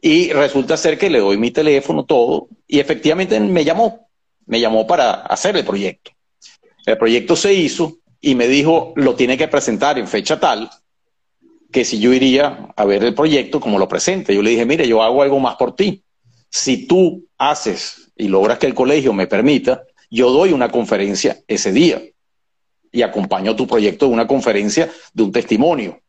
y 0.00 0.32
resulta 0.32 0.76
ser 0.76 0.98
que 0.98 1.08
le 1.08 1.18
doy 1.18 1.38
mi 1.38 1.50
teléfono, 1.50 2.04
todo, 2.04 2.48
y 2.66 2.78
efectivamente 2.78 3.40
me 3.40 3.64
llamó, 3.64 4.08
me 4.46 4.60
llamó 4.60 4.86
para 4.86 5.12
hacer 5.12 5.56
el 5.56 5.64
proyecto. 5.64 6.10
El 6.84 6.98
proyecto 6.98 7.36
se 7.36 7.54
hizo 7.54 7.98
y 8.20 8.34
me 8.34 8.48
dijo, 8.48 8.92
lo 8.96 9.14
tiene 9.14 9.38
que 9.38 9.48
presentar 9.48 9.98
en 9.98 10.06
fecha 10.06 10.38
tal, 10.38 10.70
que 11.72 11.84
si 11.84 11.98
yo 11.98 12.12
iría 12.12 12.68
a 12.76 12.84
ver 12.84 13.02
el 13.04 13.14
proyecto, 13.14 13.60
como 13.60 13.78
lo 13.78 13.88
presente. 13.88 14.34
Yo 14.34 14.42
le 14.42 14.50
dije, 14.50 14.66
mire, 14.66 14.86
yo 14.86 15.02
hago 15.02 15.22
algo 15.22 15.38
más 15.38 15.56
por 15.56 15.74
ti. 15.74 16.02
Si 16.50 16.86
tú 16.86 17.26
haces 17.36 18.12
y 18.16 18.28
logras 18.28 18.58
que 18.58 18.66
el 18.66 18.74
colegio 18.74 19.12
me 19.12 19.26
permita, 19.26 19.82
yo 20.10 20.30
doy 20.30 20.52
una 20.52 20.70
conferencia 20.70 21.38
ese 21.46 21.72
día 21.72 22.00
y 22.90 23.02
acompaño 23.02 23.56
tu 23.56 23.66
proyecto 23.66 24.06
de 24.06 24.12
una 24.12 24.26
conferencia 24.26 24.90
de 25.12 25.22
un 25.22 25.32
testimonio. 25.32 26.00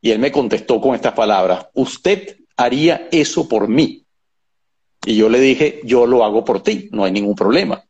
Y 0.00 0.10
él 0.10 0.18
me 0.18 0.32
contestó 0.32 0.80
con 0.80 0.94
estas 0.94 1.12
palabras, 1.12 1.66
usted 1.74 2.36
haría 2.56 3.08
eso 3.10 3.48
por 3.48 3.68
mí. 3.68 4.04
Y 5.04 5.16
yo 5.16 5.28
le 5.28 5.40
dije, 5.40 5.80
yo 5.84 6.06
lo 6.06 6.24
hago 6.24 6.44
por 6.44 6.62
ti, 6.62 6.88
no 6.92 7.04
hay 7.04 7.12
ningún 7.12 7.34
problema. 7.34 7.84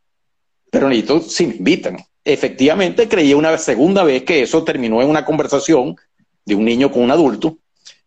Pero 0.69 0.89
necesito 0.89 1.21
si 1.21 1.47
me 1.47 1.55
invitan 1.55 1.97
efectivamente 2.23 3.07
creí 3.07 3.33
una 3.33 3.57
segunda 3.57 4.03
vez 4.03 4.23
que 4.23 4.41
eso 4.41 4.63
terminó 4.63 5.01
en 5.01 5.09
una 5.09 5.25
conversación 5.25 5.95
de 6.45 6.55
un 6.55 6.65
niño 6.65 6.91
con 6.91 7.03
un 7.03 7.11
adulto 7.11 7.57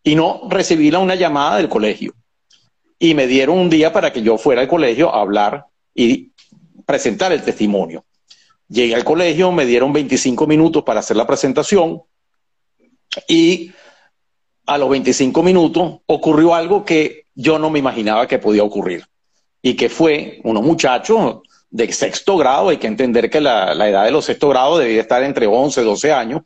y 0.03 0.15
no 0.15 0.41
recibí 0.49 0.89
una 0.95 1.15
llamada 1.15 1.57
del 1.57 1.69
colegio. 1.69 2.13
Y 2.99 3.13
me 3.13 3.27
dieron 3.27 3.57
un 3.57 3.69
día 3.69 3.93
para 3.93 4.11
que 4.11 4.21
yo 4.21 4.37
fuera 4.37 4.61
al 4.61 4.67
colegio 4.67 5.13
a 5.13 5.21
hablar 5.21 5.65
y 5.93 6.31
presentar 6.85 7.31
el 7.31 7.43
testimonio. 7.43 8.03
Llegué 8.69 8.95
al 8.95 9.03
colegio, 9.03 9.51
me 9.51 9.65
dieron 9.65 9.93
25 9.93 10.45
minutos 10.47 10.83
para 10.83 10.99
hacer 10.99 11.15
la 11.15 11.25
presentación 11.27 12.01
y 13.27 13.71
a 14.65 14.77
los 14.77 14.89
25 14.89 15.41
minutos 15.41 15.99
ocurrió 16.05 16.53
algo 16.53 16.83
que 16.83 17.25
yo 17.33 17.57
no 17.57 17.69
me 17.69 17.79
imaginaba 17.79 18.27
que 18.27 18.39
podía 18.39 18.63
ocurrir 18.63 19.05
y 19.61 19.75
que 19.75 19.89
fue 19.89 20.41
unos 20.43 20.63
muchachos 20.63 21.39
de 21.69 21.91
sexto 21.91 22.37
grado, 22.37 22.69
hay 22.69 22.77
que 22.77 22.87
entender 22.87 23.29
que 23.29 23.41
la, 23.41 23.73
edad 23.87 24.05
de 24.05 24.11
los 24.11 24.25
sexto 24.25 24.49
grados 24.49 24.79
debía 24.79 25.01
estar 25.01 25.23
entre 25.23 25.47
11 25.47 25.81
y 25.81 25.83
12 25.83 26.11
años, 26.11 26.41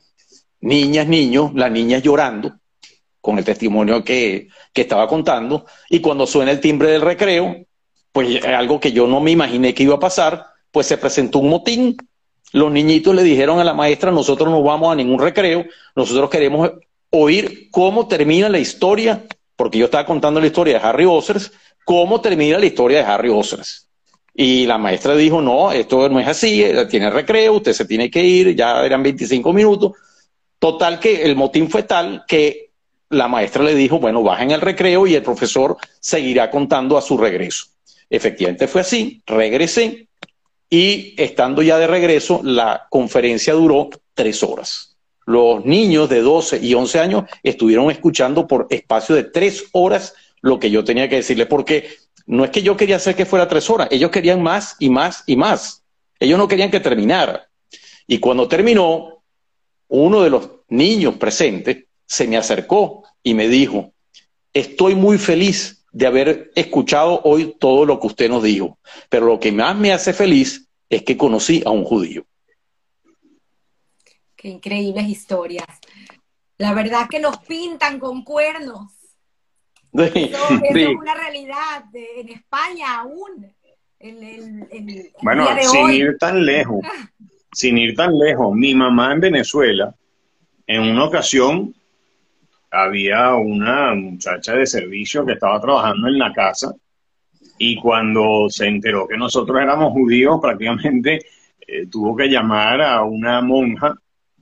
niñas, 0.59 1.07
niños, 1.07 1.51
las 1.53 1.71
niñas 1.71 2.01
llorando 2.01 2.55
con 3.19 3.37
el 3.37 3.45
testimonio 3.45 4.03
que, 4.03 4.47
que 4.73 4.81
estaba 4.81 5.07
contando, 5.07 5.65
y 5.89 5.99
cuando 5.99 6.25
suena 6.25 6.51
el 6.51 6.59
timbre 6.59 6.89
del 6.89 7.01
recreo, 7.01 7.65
pues 8.11 8.43
algo 8.43 8.79
que 8.79 8.91
yo 8.91 9.07
no 9.07 9.19
me 9.19 9.31
imaginé 9.31 9.73
que 9.73 9.83
iba 9.83 9.95
a 9.95 9.99
pasar, 9.99 10.47
pues 10.71 10.87
se 10.87 10.97
presentó 10.97 11.39
un 11.39 11.49
motín. 11.49 11.97
Los 12.53 12.71
niñitos 12.71 13.15
le 13.15 13.23
dijeron 13.23 13.59
a 13.59 13.63
la 13.63 13.73
maestra, 13.73 14.11
nosotros 14.11 14.49
no 14.49 14.61
vamos 14.61 14.91
a 14.91 14.95
ningún 14.95 15.19
recreo, 15.19 15.65
nosotros 15.95 16.29
queremos 16.29 16.71
oír 17.09 17.69
cómo 17.71 18.07
termina 18.07 18.49
la 18.49 18.59
historia, 18.59 19.23
porque 19.55 19.77
yo 19.77 19.85
estaba 19.85 20.05
contando 20.05 20.39
la 20.39 20.47
historia 20.47 20.79
de 20.79 20.85
Harry 20.85 21.05
Osers, 21.05 21.51
cómo 21.85 22.19
termina 22.19 22.57
la 22.57 22.65
historia 22.65 22.99
de 22.99 23.03
Harry 23.05 23.29
Osers. 23.29 23.87
Y 24.33 24.65
la 24.65 24.77
maestra 24.77 25.15
dijo, 25.15 25.41
no, 25.41 25.71
esto 25.71 26.07
no 26.09 26.19
es 26.19 26.27
así, 26.27 26.63
eh, 26.63 26.85
tiene 26.85 27.09
recreo, 27.09 27.53
usted 27.53 27.73
se 27.73 27.85
tiene 27.85 28.09
que 28.09 28.23
ir, 28.23 28.55
ya 28.55 28.85
eran 28.85 29.03
25 29.03 29.51
minutos. 29.53 29.93
Total 30.57 30.99
que 30.99 31.23
el 31.23 31.35
motín 31.35 31.69
fue 31.69 31.83
tal 31.83 32.23
que 32.27 32.71
la 33.09 33.27
maestra 33.27 33.63
le 33.63 33.75
dijo, 33.75 33.99
bueno, 33.99 34.23
bajen 34.23 34.51
el 34.51 34.61
recreo 34.61 35.05
y 35.05 35.15
el 35.15 35.23
profesor 35.23 35.77
seguirá 35.99 36.49
contando 36.49 36.97
a 36.97 37.01
su 37.01 37.17
regreso. 37.17 37.65
Efectivamente 38.09 38.67
fue 38.67 38.81
así, 38.81 39.21
regresé 39.25 40.07
y 40.73 41.13
estando 41.21 41.61
ya 41.61 41.77
de 41.77 41.85
regreso, 41.85 42.39
la 42.43 42.87
conferencia 42.89 43.53
duró 43.53 43.89
tres 44.13 44.41
horas. 44.41 44.95
Los 45.25 45.65
niños 45.65 46.07
de 46.09 46.21
12 46.21 46.59
y 46.63 46.73
11 46.73 46.99
años 46.99 47.23
estuvieron 47.43 47.91
escuchando 47.91 48.47
por 48.47 48.67
espacio 48.69 49.13
de 49.13 49.25
tres 49.25 49.65
horas 49.73 50.13
lo 50.39 50.59
que 50.59 50.71
yo 50.71 50.85
tenía 50.85 51.09
que 51.09 51.17
decirles, 51.17 51.47
porque 51.47 51.89
no 52.25 52.45
es 52.45 52.51
que 52.51 52.63
yo 52.63 52.77
quería 52.77 52.95
hacer 52.95 53.15
que 53.15 53.25
fuera 53.25 53.49
tres 53.49 53.69
horas, 53.69 53.89
ellos 53.91 54.11
querían 54.11 54.41
más 54.41 54.77
y 54.79 54.89
más 54.89 55.25
y 55.27 55.35
más. 55.35 55.83
Ellos 56.17 56.39
no 56.39 56.47
querían 56.47 56.71
que 56.71 56.79
terminara. 56.79 57.49
Y 58.07 58.19
cuando 58.19 58.47
terminó, 58.47 59.21
uno 59.89 60.21
de 60.21 60.29
los 60.29 60.49
niños 60.69 61.15
presentes 61.15 61.83
se 62.05 62.27
me 62.29 62.37
acercó 62.37 63.03
y 63.21 63.33
me 63.33 63.49
dijo, 63.49 63.91
estoy 64.53 64.95
muy 64.95 65.17
feliz 65.17 65.80
de 65.91 66.07
haber 66.07 66.51
escuchado 66.55 67.21
hoy 67.23 67.55
todo 67.59 67.85
lo 67.85 67.99
que 67.99 68.07
usted 68.07 68.29
nos 68.29 68.43
dijo, 68.43 68.77
pero 69.09 69.25
lo 69.25 69.39
que 69.39 69.51
más 69.51 69.75
me 69.75 69.91
hace 69.91 70.13
feliz 70.13 70.67
es 70.89 71.03
que 71.03 71.17
conocí 71.17 71.61
a 71.65 71.71
un 71.71 71.83
judío. 71.83 72.25
Qué 74.35 74.49
increíbles 74.49 75.07
historias. 75.07 75.67
La 76.57 76.73
verdad 76.73 77.07
que 77.09 77.19
nos 77.19 77.37
pintan 77.39 77.99
con 77.99 78.23
cuernos. 78.23 78.91
eso, 79.93 80.49
es 80.63 80.87
una 80.87 81.13
realidad 81.13 81.83
en 81.93 82.29
España 82.29 82.99
aún. 82.99 83.53
bueno, 85.21 85.47
sin 85.61 85.89
ir 85.91 86.17
tan 86.17 86.45
lejos, 86.45 86.79
sin 87.51 87.77
ir 87.77 87.95
tan 87.95 88.17
lejos, 88.17 88.55
mi 88.55 88.73
mamá 88.73 89.13
en 89.13 89.19
Venezuela, 89.19 89.93
en 90.65 90.81
una 90.83 91.05
ocasión 91.05 91.75
había 92.71 93.35
una 93.35 93.93
muchacha 93.93 94.53
de 94.53 94.65
servicio 94.65 95.25
que 95.25 95.33
estaba 95.33 95.59
trabajando 95.59 96.07
en 96.07 96.17
la 96.17 96.31
casa 96.33 96.73
y 97.57 97.75
cuando 97.75 98.49
se 98.49 98.67
enteró 98.67 99.07
que 99.07 99.17
nosotros 99.17 99.61
éramos 99.61 99.91
judíos, 99.91 100.39
prácticamente 100.41 101.19
eh, 101.67 101.85
tuvo 101.87 102.15
que 102.15 102.27
llamar 102.27 102.81
a 102.81 103.03
una 103.03 103.41
monja 103.41 103.93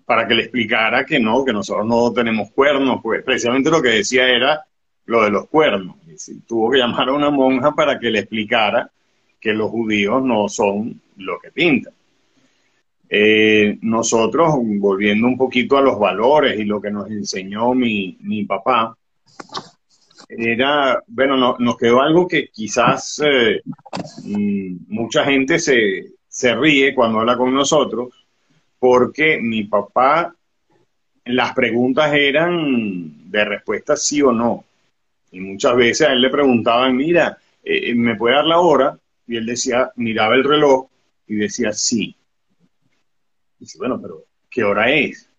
para 0.06 0.28
que 0.28 0.36
le 0.36 0.44
explicara 0.44 1.06
que 1.06 1.20
no, 1.20 1.44
que 1.44 1.54
nosotros 1.54 1.86
no 1.86 2.14
tenemos 2.14 2.52
cuernos, 2.52 3.00
pues 3.04 3.24
precisamente 3.24 3.70
lo 3.70 3.82
que 3.82 3.90
decía 3.90 4.28
era 4.28 4.64
lo 5.06 5.24
de 5.24 5.32
los 5.32 5.48
cuernos. 5.50 5.98
tuvo 6.48 6.72
que 6.72 6.78
llamar 6.78 7.10
a 7.10 7.14
una 7.14 7.30
monja 7.30 7.74
para 7.74 8.00
que 8.00 8.10
le 8.10 8.20
explicara 8.20 8.90
que 9.40 9.54
los 9.54 9.70
judíos 9.70 10.24
no 10.24 10.48
son 10.48 11.02
lo 11.18 11.40
que 11.40 11.52
pintan. 11.52 11.94
Eh, 13.12 13.80
nosotros, 13.82 14.54
volviendo 14.62 15.26
un 15.26 15.38
poquito 15.38 15.78
a 15.78 15.82
los 15.82 15.98
valores 15.98 16.60
y 16.60 16.64
lo 16.64 16.80
que 16.80 16.92
nos 16.92 17.10
enseñó 17.10 17.74
mi, 17.74 18.46
papá, 18.48 18.96
era, 20.28 21.04
bueno, 21.08 21.58
nos 21.58 21.78
quedó 21.78 22.02
algo 22.02 22.28
que 22.28 22.50
quizás 22.50 23.20
eh, 23.26 23.62
mm, 24.24 24.76
mucha 24.90 25.26
gente 25.26 25.58
se, 25.58 26.14
se 26.28 26.56
ríe 26.56 26.94
cuando 26.94 27.20
habla 27.20 27.36
con 27.36 27.54
nosotros, 27.54 28.10
porque 28.78 29.40
mi 29.42 29.64
papá, 29.64 30.34
las 31.26 31.54
preguntas 31.54 32.14
eran 32.14 33.30
de 33.32 33.46
respuesta 33.46 33.96
sí 33.98 34.22
o 34.22 34.32
no. 34.32 34.66
Y 35.32 35.40
muchas 35.40 35.76
veces 35.76 36.08
a 36.08 36.14
él 36.14 36.22
le 36.22 36.30
preguntaban, 36.30 36.96
mira, 36.96 37.38
eh, 37.64 37.94
¿me 37.96 38.16
puede 38.16 38.36
dar 38.36 38.46
la 38.46 38.60
hora? 38.60 38.98
Y 39.28 39.36
él 39.36 39.46
decía, 39.46 39.92
miraba 39.96 40.36
el 40.36 40.44
reloj 40.44 40.88
y 41.28 41.36
decía 41.36 41.74
sí. 41.74 42.16
Dice, 43.60 43.78
bueno, 43.78 44.00
pero 44.02 44.26
¿qué 44.50 44.64
hora 44.64 44.90
es? 44.90 45.30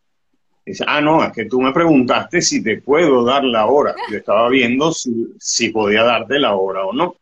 Dice, 0.64 0.84
ah, 0.86 1.00
no, 1.00 1.24
es 1.24 1.32
que 1.32 1.46
tú 1.46 1.60
me 1.60 1.72
preguntaste 1.72 2.42
si 2.42 2.62
te 2.62 2.80
puedo 2.80 3.24
dar 3.24 3.42
la 3.44 3.66
hora. 3.66 3.94
Yo 4.10 4.18
estaba 4.18 4.48
viendo 4.50 4.92
si, 4.92 5.70
podía 5.70 6.04
darte 6.04 6.38
la 6.38 6.54
hora 6.54 6.84
o 6.84 6.92
no. 6.92 7.16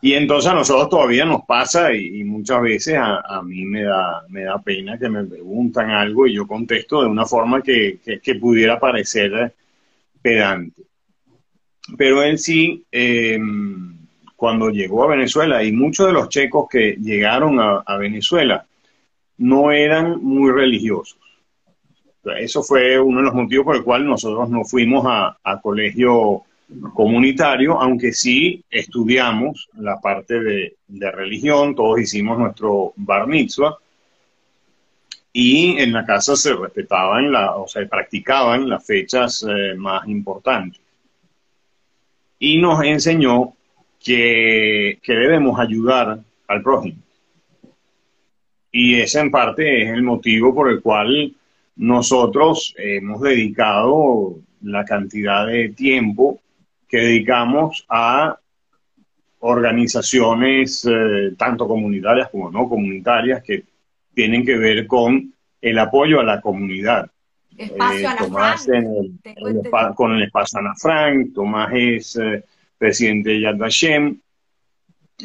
Y 0.00 0.14
entonces 0.14 0.50
a 0.50 0.54
nosotros 0.54 0.88
todavía 0.88 1.24
nos 1.24 1.42
pasa 1.46 1.94
y, 1.94 2.24
muchas 2.24 2.60
veces 2.62 2.96
a, 2.98 3.40
mí 3.44 3.64
me 3.64 3.84
da, 3.84 4.24
me 4.28 4.42
da 4.42 4.60
pena 4.60 4.98
que 4.98 5.08
me 5.08 5.24
preguntan 5.24 5.90
algo 5.90 6.26
y 6.26 6.34
yo 6.34 6.46
contesto 6.46 7.02
de 7.02 7.08
una 7.08 7.26
forma 7.26 7.62
que, 7.62 8.00
pudiera 8.40 8.80
parecer 8.80 9.54
pedante. 10.20 10.82
Pero 11.96 12.22
él 12.22 12.38
sí, 12.38 12.84
em, 12.90 13.98
cuando 14.34 14.70
llegó 14.70 15.04
a 15.04 15.08
Venezuela, 15.08 15.62
y 15.62 15.70
muchos 15.70 16.06
de 16.06 16.12
los 16.12 16.28
checos 16.30 16.66
que 16.68 16.96
llegaron 17.00 17.60
a 17.60 17.96
Venezuela, 17.96 18.66
no 19.42 19.72
eran 19.72 20.22
muy 20.22 20.52
religiosos. 20.52 21.18
Eso 22.38 22.62
fue 22.62 23.00
uno 23.00 23.18
de 23.18 23.24
los 23.24 23.34
motivos 23.34 23.64
por 23.64 23.76
el 23.76 23.82
cual 23.82 24.06
nosotros 24.06 24.48
no 24.48 24.64
fuimos 24.64 25.04
a, 25.04 25.60
colegio 25.60 26.42
comunitario, 26.94 27.80
aunque 27.80 28.12
sí 28.12 28.62
estudiamos 28.70 29.68
la 29.76 30.00
parte 30.00 30.38
de, 30.38 30.76
religión, 31.10 31.74
todos 31.74 32.00
hicimos 32.00 32.38
nuestro 32.38 32.92
bar 32.94 33.26
mitzvah 33.26 33.76
y 35.32 35.78
en 35.78 35.92
la 35.92 36.06
casa 36.06 36.36
se 36.36 36.54
respetaban, 36.54 37.34
o 37.34 37.66
se 37.66 37.86
practicaban 37.86 38.68
las 38.68 38.86
fechas 38.86 39.44
eh, 39.48 39.74
más 39.74 40.06
importantes. 40.06 40.80
Y 42.38 42.60
nos 42.60 42.84
enseñó 42.84 43.54
que, 43.98 45.00
que 45.02 45.12
debemos 45.14 45.58
ayudar 45.58 46.20
al 46.46 46.62
prójimo. 46.62 47.02
Y 48.72 48.98
ese 48.98 49.20
en 49.20 49.30
parte 49.30 49.82
es 49.82 49.90
el 49.90 50.02
motivo 50.02 50.54
por 50.54 50.70
el 50.70 50.80
cual 50.80 51.34
nosotros 51.76 52.74
hemos 52.78 53.20
dedicado 53.20 54.36
la 54.62 54.84
cantidad 54.84 55.46
de 55.46 55.68
tiempo 55.70 56.40
que 56.88 56.98
dedicamos 56.98 57.84
a 57.88 58.38
organizaciones 59.40 60.86
eh, 60.88 61.34
tanto 61.36 61.66
comunitarias 61.66 62.30
como 62.30 62.50
no 62.50 62.68
comunitarias 62.68 63.42
que 63.42 63.64
tienen 64.14 64.44
que 64.44 64.56
ver 64.56 64.86
con 64.86 65.34
el 65.60 65.78
apoyo 65.78 66.20
a 66.20 66.24
la 66.24 66.40
comunidad. 66.40 67.10
Espacio 67.56 68.10
eh, 68.10 68.16
Tomás 68.18 68.66
con 69.94 70.12
el 70.12 70.22
espacio 70.22 70.58
Ana 70.58 70.74
Frank, 70.76 71.34
Tomás 71.34 71.70
es 71.74 72.16
eh, 72.16 72.44
presidente 72.78 73.30
de 73.30 73.40
Yad 73.40 73.56
Vashem, 73.56 74.18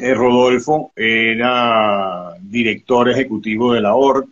eh, 0.00 0.14
Rodolfo 0.14 0.92
era 0.94 2.34
director 2.40 3.08
ejecutivo 3.08 3.72
de 3.74 3.80
la 3.80 3.94
ORT, 3.94 4.28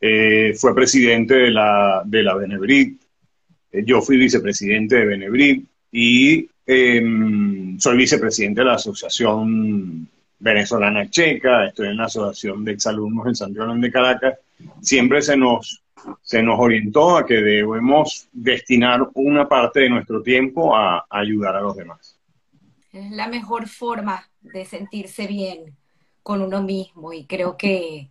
eh, 0.00 0.54
fue 0.56 0.74
presidente 0.74 1.34
de 1.34 1.50
la, 1.50 2.02
de 2.04 2.22
la 2.22 2.34
Benebrit, 2.34 3.00
eh, 3.72 3.82
yo 3.84 4.02
fui 4.02 4.16
vicepresidente 4.16 4.96
de 4.96 5.06
Benebrit 5.06 5.64
y 5.90 6.48
em, 6.66 7.78
soy 7.78 7.96
vicepresidente 7.96 8.60
de 8.60 8.66
la 8.66 8.74
Asociación 8.74 10.08
Venezolana 10.38 11.08
Checa, 11.10 11.66
estoy 11.66 11.88
en 11.88 11.96
la 11.96 12.04
Asociación 12.04 12.64
de 12.64 12.72
Exalumnos 12.72 13.26
en 13.26 13.34
Santiago 13.34 13.74
de 13.74 13.90
Caracas. 13.90 14.38
Siempre 14.80 15.22
se 15.22 15.36
nos, 15.36 15.82
se 16.22 16.42
nos 16.42 16.58
orientó 16.58 17.16
a 17.16 17.26
que 17.26 17.36
debemos 17.36 18.28
destinar 18.32 19.08
una 19.14 19.48
parte 19.48 19.80
de 19.80 19.90
nuestro 19.90 20.22
tiempo 20.22 20.76
a 20.76 21.06
ayudar 21.08 21.56
a 21.56 21.60
los 21.60 21.76
demás. 21.76 22.15
Es 22.96 23.10
la 23.10 23.28
mejor 23.28 23.68
forma 23.68 24.30
de 24.40 24.64
sentirse 24.64 25.26
bien 25.26 25.76
con 26.22 26.40
uno 26.40 26.62
mismo 26.62 27.12
y 27.12 27.26
creo 27.26 27.58
que 27.58 28.10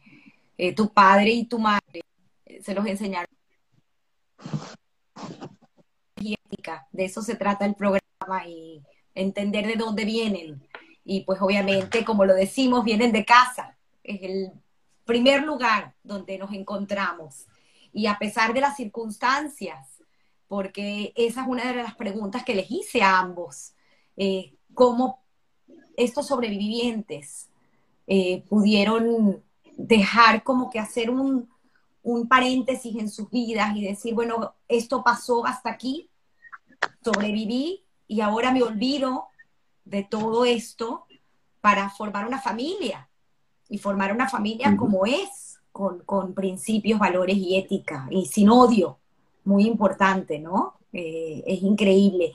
eh, 0.60 0.76
tu 0.76 0.94
padre 0.94 1.32
y 1.32 1.46
tu 1.46 1.58
madre 1.58 2.02
eh, 2.46 2.62
se 2.62 2.76
los 2.76 2.86
enseñaron. 2.86 3.26
De 6.92 7.06
eso 7.06 7.24
se 7.24 7.36
trata 7.36 7.66
el 7.66 7.74
programa 7.76 8.48
y 8.48 8.84
entender 9.16 9.66
de 9.66 9.76
dónde 9.76 10.06
vienen. 10.06 10.68
Y 11.04 11.22
pues 11.22 11.42
obviamente, 11.42 12.06
como 12.06 12.26
lo 12.26 12.36
decimos, 12.36 12.84
vienen 12.84 13.12
de 13.12 13.26
casa. 13.26 13.78
Es 14.04 14.22
el 14.22 14.52
primer 15.04 15.44
lugar 15.44 15.96
donde 16.04 16.38
nos 16.38 16.54
encontramos. 16.54 17.48
Y 17.92 18.06
a 18.06 18.20
pesar 18.20 18.54
de 18.54 18.62
las 18.62 18.76
circunstancias, 18.76 20.04
porque 20.48 21.12
esa 21.16 21.42
es 21.42 21.48
una 21.48 21.72
de 21.72 21.82
las 21.82 21.96
preguntas 21.96 22.44
que 22.44 22.56
les 22.56 22.70
hice 22.70 23.02
a 23.02 23.20
ambos. 23.20 23.74
Eh, 24.16 24.55
cómo 24.76 25.20
estos 25.98 26.28
sobrevivientes 26.28 27.50
eh, 28.08 28.44
pudieron 28.50 29.42
dejar 29.78 30.44
como 30.44 30.70
que 30.70 30.80
hacer 30.80 31.10
un, 31.10 31.50
paréntesis 32.30 32.96
en 32.98 33.10
sus 33.10 33.32
vidas 33.32 33.76
y 33.76 33.84
decir, 33.84 34.14
bueno, 34.14 34.54
esto 34.68 35.04
pasó 35.04 35.44
hasta 35.46 35.72
aquí, 35.72 36.08
sobreviví 37.04 37.84
y 38.08 38.22
ahora 38.22 38.52
me 38.52 38.62
olvido 38.62 39.26
de 39.86 40.04
todo 40.04 40.46
esto 40.46 41.08
para 41.62 41.90
formar 41.90 42.28
una 42.28 42.40
familia 42.40 43.10
y 43.70 43.80
formar 43.80 44.14
una 44.14 44.30
familia 44.30 44.78
como 44.78 45.08
es, 45.08 45.60
con, 45.72 46.34
principios, 46.36 47.00
valores 47.00 47.38
y 47.38 47.58
ética 47.58 48.08
y 48.12 48.28
sin 48.28 48.50
odio, 48.50 49.00
muy 49.44 49.66
importante, 49.66 50.38
¿no? 50.38 50.76
Eh, 50.94 51.44
es 51.48 51.64
increíble. 51.64 52.34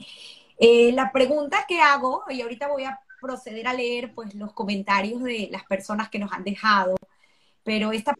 Eh, 0.63 0.91
la 0.93 1.11
pregunta 1.11 1.65
que 1.67 1.81
hago, 1.81 2.23
y 2.29 2.41
ahorita 2.41 2.67
voy 2.67 2.83
a 2.83 2.99
proceder 3.19 3.67
a 3.67 3.73
leer 3.73 4.13
pues 4.13 4.35
los 4.35 4.53
comentarios 4.53 5.23
de 5.23 5.49
las 5.51 5.63
personas 5.65 6.09
que 6.09 6.19
nos 6.19 6.31
han 6.31 6.43
dejado, 6.43 6.95
pero 7.63 7.91
esta 7.91 8.13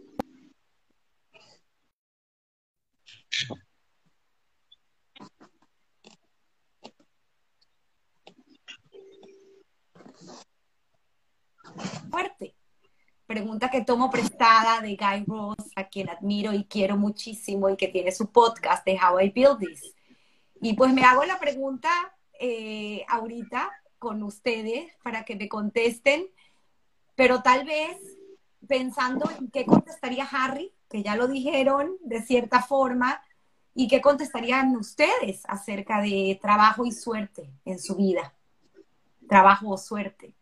fuerte. 12.09 12.55
Pregunta 13.27 13.69
que 13.69 13.81
tomo 13.85 14.09
prestada 14.09 14.81
de 14.81 14.95
Guy 14.95 15.25
Ross, 15.27 15.57
a 15.75 15.87
quien 15.89 16.09
admiro 16.09 16.53
y 16.53 16.65
quiero 16.65 16.97
muchísimo 16.97 17.69
y 17.69 17.77
que 17.77 17.87
tiene 17.87 18.11
su 18.11 18.31
podcast 18.31 18.83
de 18.85 18.99
How 18.99 19.19
I 19.21 19.29
Build 19.29 19.59
This. 19.59 19.95
Y 20.61 20.73
pues 20.73 20.91
me 20.93 21.03
hago 21.03 21.23
la 21.25 21.39
pregunta 21.39 21.89
eh, 22.43 23.05
ahorita 23.07 23.69
con 23.99 24.23
ustedes 24.23 24.91
para 25.03 25.25
que 25.25 25.35
me 25.35 25.47
contesten, 25.47 26.25
pero 27.15 27.43
tal 27.43 27.65
vez 27.65 27.97
pensando 28.67 29.29
en 29.37 29.51
qué 29.51 29.63
contestaría 29.63 30.25
Harry, 30.25 30.73
que 30.89 31.03
ya 31.03 31.15
lo 31.15 31.27
dijeron 31.27 31.97
de 32.01 32.23
cierta 32.23 32.63
forma, 32.63 33.21
y 33.75 33.87
qué 33.87 34.01
contestarían 34.01 34.75
ustedes 34.75 35.43
acerca 35.47 36.01
de 36.01 36.39
trabajo 36.41 36.83
y 36.83 36.91
suerte 36.91 37.51
en 37.63 37.77
su 37.77 37.95
vida. 37.95 38.33
Trabajo 39.29 39.69
o 39.69 39.77
suerte. 39.77 40.33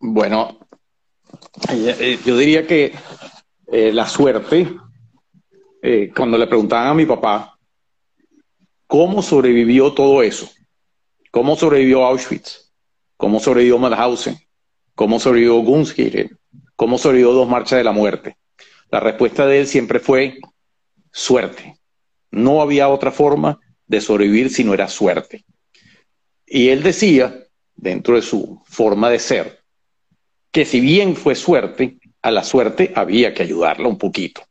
Bueno, 0.00 0.58
eh, 1.70 1.96
eh, 2.00 2.18
yo 2.24 2.36
diría 2.36 2.66
que 2.66 2.92
la 3.68 4.06
suerte, 4.06 4.76
cuando 6.14 6.36
le 6.36 6.46
preguntaban 6.48 6.88
a 6.88 6.94
mi 6.94 7.06
papá, 7.06 7.51
¿cómo 8.92 9.22
sobrevivió 9.22 9.94
todo 9.94 10.22
eso? 10.22 10.50
¿Cómo 11.30 11.56
sobrevivió 11.56 12.04
Auschwitz? 12.04 12.74
¿Cómo 13.16 13.40
sobrevivió 13.40 13.78
Mauthausen? 13.78 14.36
¿Cómo 14.94 15.18
sobrevivió 15.18 15.54
Gunskirchen? 15.60 16.38
¿Cómo 16.76 16.98
sobrevivió 16.98 17.32
dos 17.32 17.48
marchas 17.48 17.78
de 17.78 17.84
la 17.84 17.92
muerte? 17.92 18.36
La 18.90 19.00
respuesta 19.00 19.46
de 19.46 19.60
él 19.60 19.66
siempre 19.66 19.98
fue 19.98 20.36
suerte. 21.10 21.78
No 22.30 22.60
había 22.60 22.90
otra 22.90 23.10
forma 23.10 23.58
de 23.86 24.02
sobrevivir 24.02 24.50
si 24.50 24.62
no 24.62 24.74
era 24.74 24.88
suerte. 24.88 25.46
Y 26.44 26.68
él 26.68 26.82
decía, 26.82 27.46
dentro 27.74 28.16
de 28.16 28.22
su 28.22 28.60
forma 28.66 29.08
de 29.08 29.20
ser, 29.20 29.60
que 30.50 30.66
si 30.66 30.80
bien 30.80 31.16
fue 31.16 31.34
suerte, 31.34 31.96
a 32.20 32.30
la 32.30 32.44
suerte 32.44 32.92
había 32.94 33.32
que 33.32 33.44
ayudarla 33.44 33.88
un 33.88 33.96
poquito. 33.96 34.42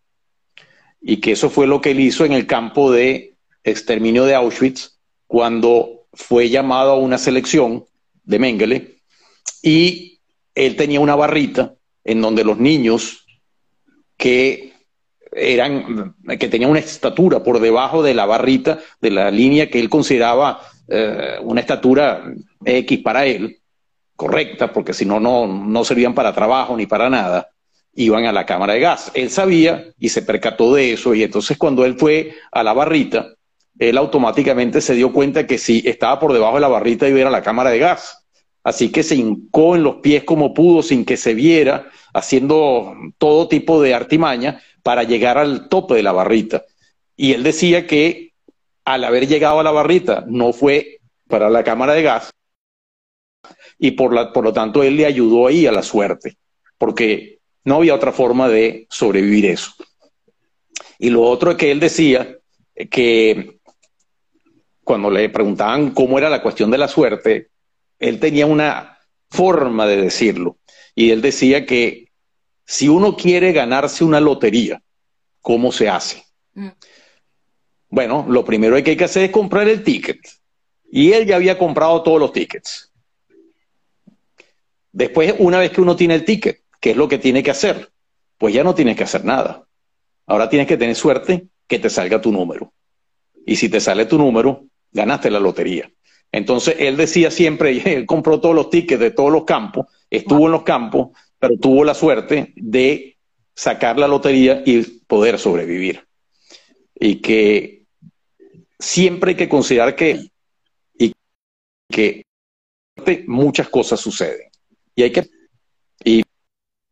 Y 0.99 1.17
que 1.17 1.33
eso 1.33 1.51
fue 1.51 1.67
lo 1.67 1.79
que 1.79 1.91
él 1.91 1.99
hizo 1.99 2.25
en 2.25 2.31
el 2.33 2.47
campo 2.47 2.91
de 2.91 3.30
exterminio 3.63 4.25
de 4.25 4.35
Auschwitz, 4.35 4.99
cuando 5.27 6.07
fue 6.13 6.49
llamado 6.49 6.91
a 6.91 6.97
una 6.97 7.17
selección 7.17 7.85
de 8.23 8.39
Mengele 8.39 9.01
y 9.61 10.19
él 10.55 10.75
tenía 10.75 10.99
una 10.99 11.15
barrita 11.15 11.73
en 12.03 12.21
donde 12.21 12.43
los 12.43 12.57
niños 12.57 13.25
que 14.17 14.73
eran, 15.31 16.15
que 16.39 16.47
tenían 16.49 16.71
una 16.71 16.79
estatura 16.79 17.43
por 17.43 17.59
debajo 17.59 18.03
de 18.03 18.13
la 18.13 18.25
barrita, 18.25 18.79
de 18.99 19.11
la 19.11 19.31
línea 19.31 19.69
que 19.69 19.79
él 19.79 19.89
consideraba 19.89 20.61
eh, 20.87 21.37
una 21.41 21.61
estatura 21.61 22.33
X 22.65 22.99
para 22.99 23.25
él, 23.25 23.59
correcta, 24.15 24.71
porque 24.73 24.93
si 24.93 25.05
no, 25.05 25.19
no 25.19 25.83
servían 25.85 26.13
para 26.13 26.33
trabajo 26.33 26.75
ni 26.75 26.85
para 26.85 27.09
nada, 27.09 27.49
iban 27.93 28.25
a 28.25 28.31
la 28.31 28.45
cámara 28.45 28.73
de 28.73 28.81
gas. 28.81 29.11
Él 29.13 29.29
sabía 29.29 29.85
y 29.97 30.09
se 30.09 30.21
percató 30.21 30.73
de 30.75 30.93
eso, 30.93 31.15
y 31.15 31.23
entonces 31.23 31.57
cuando 31.57 31.85
él 31.85 31.97
fue 31.97 32.35
a 32.51 32.63
la 32.63 32.73
barrita, 32.73 33.33
él 33.81 33.97
automáticamente 33.97 34.79
se 34.79 34.93
dio 34.93 35.11
cuenta 35.11 35.47
que 35.47 35.57
si 35.57 35.81
estaba 35.83 36.19
por 36.19 36.33
debajo 36.33 36.53
de 36.53 36.61
la 36.61 36.67
barrita 36.67 37.07
iba 37.07 37.17
a 37.17 37.21
ir 37.21 37.25
a 37.25 37.31
la 37.31 37.41
cámara 37.41 37.71
de 37.71 37.79
gas. 37.79 38.23
Así 38.63 38.91
que 38.91 39.01
se 39.01 39.15
hincó 39.15 39.75
en 39.75 39.81
los 39.81 39.95
pies 39.95 40.23
como 40.23 40.53
pudo 40.53 40.83
sin 40.83 41.03
que 41.03 41.17
se 41.17 41.33
viera, 41.33 41.89
haciendo 42.13 42.93
todo 43.17 43.47
tipo 43.47 43.81
de 43.81 43.95
artimaña 43.95 44.61
para 44.83 45.01
llegar 45.01 45.39
al 45.39 45.67
tope 45.67 45.95
de 45.95 46.03
la 46.03 46.11
barrita. 46.11 46.63
Y 47.17 47.33
él 47.33 47.41
decía 47.41 47.87
que 47.87 48.33
al 48.85 49.03
haber 49.03 49.27
llegado 49.27 49.59
a 49.59 49.63
la 49.63 49.71
barrita 49.71 50.25
no 50.27 50.53
fue 50.53 50.99
para 51.27 51.49
la 51.49 51.63
cámara 51.63 51.93
de 51.93 52.03
gas 52.03 52.29
y 53.79 53.91
por, 53.91 54.13
la, 54.13 54.31
por 54.31 54.43
lo 54.43 54.53
tanto 54.53 54.83
él 54.83 54.95
le 54.95 55.07
ayudó 55.07 55.47
ahí 55.47 55.65
a 55.65 55.71
la 55.71 55.81
suerte, 55.81 56.37
porque 56.77 57.39
no 57.63 57.77
había 57.77 57.95
otra 57.95 58.11
forma 58.11 58.47
de 58.47 58.85
sobrevivir 58.91 59.47
eso. 59.47 59.73
Y 60.99 61.09
lo 61.09 61.23
otro 61.23 61.49
es 61.49 61.57
que 61.57 61.71
él 61.71 61.79
decía 61.79 62.37
que 62.91 63.59
cuando 64.91 65.09
le 65.09 65.29
preguntaban 65.29 65.91
cómo 65.91 66.17
era 66.17 66.29
la 66.29 66.41
cuestión 66.41 66.69
de 66.69 66.77
la 66.77 66.89
suerte, 66.89 67.47
él 67.97 68.19
tenía 68.19 68.45
una 68.45 68.97
forma 69.29 69.87
de 69.87 69.95
decirlo. 69.95 70.57
Y 70.93 71.11
él 71.11 71.21
decía 71.21 71.65
que 71.65 72.09
si 72.65 72.89
uno 72.89 73.15
quiere 73.15 73.53
ganarse 73.53 74.03
una 74.03 74.19
lotería, 74.19 74.83
¿cómo 75.39 75.71
se 75.71 75.87
hace? 75.87 76.25
Mm. 76.55 76.71
Bueno, 77.87 78.25
lo 78.27 78.43
primero 78.43 78.75
que 78.83 78.91
hay 78.91 78.97
que 78.97 79.05
hacer 79.05 79.23
es 79.23 79.31
comprar 79.31 79.69
el 79.69 79.81
ticket. 79.81 80.19
Y 80.91 81.13
él 81.13 81.25
ya 81.25 81.37
había 81.37 81.57
comprado 81.57 82.03
todos 82.03 82.19
los 82.19 82.33
tickets. 82.33 82.91
Después, 84.91 85.35
una 85.39 85.59
vez 85.59 85.71
que 85.71 85.79
uno 85.79 85.95
tiene 85.95 86.15
el 86.15 86.25
ticket, 86.25 86.65
¿qué 86.81 86.91
es 86.91 86.97
lo 86.97 87.07
que 87.07 87.17
tiene 87.17 87.41
que 87.43 87.51
hacer? 87.51 87.93
Pues 88.37 88.53
ya 88.53 88.65
no 88.65 88.75
tienes 88.75 88.97
que 88.97 89.05
hacer 89.05 89.23
nada. 89.23 89.65
Ahora 90.27 90.49
tienes 90.49 90.67
que 90.67 90.75
tener 90.75 90.97
suerte 90.97 91.47
que 91.65 91.79
te 91.79 91.89
salga 91.89 92.19
tu 92.19 92.33
número. 92.33 92.73
Y 93.45 93.55
si 93.55 93.69
te 93.69 93.79
sale 93.79 94.05
tu 94.05 94.17
número, 94.17 94.65
ganaste 94.91 95.31
la 95.31 95.39
lotería. 95.39 95.91
Entonces 96.31 96.75
él 96.79 96.97
decía 96.97 97.31
siempre, 97.31 97.81
él 97.85 98.05
compró 98.05 98.39
todos 98.39 98.55
los 98.55 98.69
tickets 98.69 98.99
de 98.99 99.11
todos 99.11 99.31
los 99.31 99.43
campos, 99.43 99.87
estuvo 100.09 100.45
en 100.45 100.51
los 100.53 100.63
campos, 100.63 101.09
pero 101.39 101.57
tuvo 101.57 101.83
la 101.83 101.93
suerte 101.93 102.53
de 102.55 103.17
sacar 103.55 103.97
la 103.97 104.07
lotería 104.07 104.63
y 104.65 104.81
poder 105.07 105.39
sobrevivir. 105.39 106.05
Y 106.95 107.15
que 107.15 107.85
siempre 108.79 109.31
hay 109.31 109.37
que 109.37 109.49
considerar 109.49 109.95
que, 109.95 110.31
y 110.97 111.13
que 111.89 112.23
muchas 113.27 113.69
cosas 113.69 113.99
suceden. 113.99 114.49
Y 114.95 115.03
hay 115.03 115.11
que 115.11 115.27
y 116.03 116.23